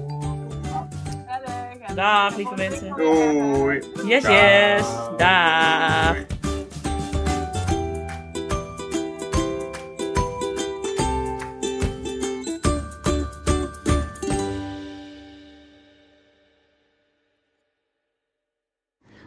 Dag 1.96 2.36
lieve 2.36 2.56
mensen. 2.56 2.94
Doei. 2.96 3.82
Yes, 4.06 4.24
yes. 4.24 4.86
Dag. 5.18 6.16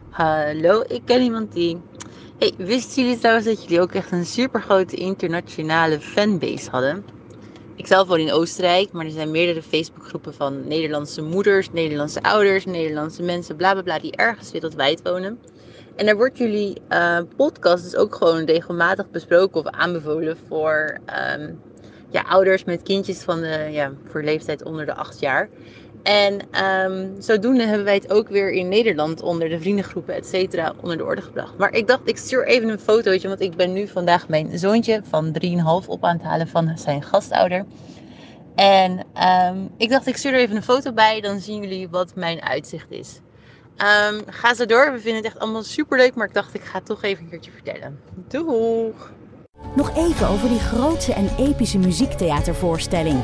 Hallo, 0.09 0.83
ik 0.87 1.01
ken 1.05 1.21
iemand 1.21 1.51
die. 1.53 1.81
Hey, 2.39 2.53
wisten 2.57 3.03
jullie 3.03 3.19
trouwens 3.19 3.45
dat 3.45 3.63
jullie 3.63 3.81
ook 3.81 3.91
echt 3.91 4.11
een 4.11 4.25
super 4.25 4.61
grote 4.61 4.95
internationale 4.95 5.99
fanbase 6.01 6.69
hadden? 6.69 7.05
Ik 7.83 7.89
zelf 7.89 8.07
woon 8.07 8.19
in 8.19 8.31
Oostenrijk, 8.31 8.91
maar 8.91 9.05
er 9.05 9.11
zijn 9.11 9.31
meerdere 9.31 9.61
Facebookgroepen 9.61 10.33
van 10.33 10.67
Nederlandse 10.67 11.21
moeders, 11.21 11.71
Nederlandse 11.71 12.21
ouders, 12.21 12.65
Nederlandse 12.65 13.23
mensen, 13.23 13.55
bla 13.55 13.71
bla 13.71 13.81
bla, 13.81 13.99
die 13.99 14.15
ergens 14.15 14.51
wereldwijd 14.51 15.01
wonen. 15.01 15.39
En 15.95 16.05
daar 16.05 16.15
wordt 16.15 16.37
jullie 16.37 16.81
eh, 16.87 17.19
podcast 17.35 17.83
dus 17.83 17.95
ook 17.95 18.15
gewoon 18.15 18.45
regelmatig 18.45 19.09
besproken 19.09 19.59
of 19.59 19.67
aanbevolen 19.67 20.37
voor 20.47 20.99
ehm, 21.05 21.53
ja, 22.09 22.21
ouders 22.21 22.63
met 22.63 22.83
kindjes 22.83 23.19
van 23.23 23.41
de, 23.41 23.67
ja, 23.71 23.91
voor 24.05 24.23
leeftijd 24.23 24.63
onder 24.63 24.85
de 24.85 24.95
8 24.95 25.19
jaar. 25.19 25.49
En 26.03 26.39
ehm, 26.51 27.07
zodoende 27.19 27.63
hebben 27.63 27.85
wij 27.85 27.93
het 27.93 28.11
ook 28.11 28.29
weer 28.29 28.51
in 28.51 28.67
Nederland 28.67 29.21
onder 29.21 29.49
de 29.49 29.59
vriendengroepen, 29.59 30.15
et 30.15 30.27
cetera, 30.27 30.73
onder 30.81 30.97
de 30.97 31.03
orde 31.03 31.21
gebracht. 31.21 31.57
Maar 31.57 31.73
ik 31.73 31.87
dacht, 31.87 32.01
ik 32.05 32.17
stuur 32.17 32.45
even 32.45 32.69
een 32.69 32.79
fotootje, 32.79 33.27
want 33.27 33.41
ik 33.41 33.55
ben 33.55 33.73
nu 33.73 33.87
vandaag 33.87 34.27
mijn 34.27 34.59
zoontje 34.59 35.01
van 35.09 35.35
3,5 35.83 35.87
op 35.87 36.03
aan 36.03 36.17
het 36.17 36.25
halen 36.25 36.47
van 36.47 36.71
zijn 36.77 37.03
gastouder. 37.03 37.65
En 38.55 38.99
ehm, 39.13 39.57
ik 39.77 39.89
dacht, 39.89 40.07
ik 40.07 40.17
stuur 40.17 40.33
er 40.33 40.39
even 40.39 40.55
een 40.55 40.63
foto 40.63 40.91
bij, 40.91 41.21
dan 41.21 41.39
zien 41.39 41.61
jullie 41.61 41.89
wat 41.89 42.15
mijn 42.15 42.41
uitzicht 42.41 42.91
is. 42.91 43.19
Ehm, 43.77 44.21
ga 44.25 44.53
zo 44.53 44.65
door, 44.65 44.91
we 44.91 44.99
vinden 44.99 45.23
het 45.23 45.25
echt 45.25 45.39
allemaal 45.39 45.63
super 45.63 45.97
leuk, 45.97 46.15
maar 46.15 46.27
ik 46.27 46.33
dacht, 46.33 46.53
ik 46.53 46.63
ga 46.63 46.77
het 46.77 46.85
toch 46.85 47.03
even 47.03 47.23
een 47.23 47.29
keertje 47.29 47.51
vertellen. 47.51 47.99
Doeg! 48.27 49.11
Nog 49.75 49.97
even 49.97 50.27
over 50.27 50.49
die 50.49 50.59
grootse 50.59 51.13
en 51.13 51.29
epische 51.37 51.77
muziektheatervoorstelling. 51.77 53.23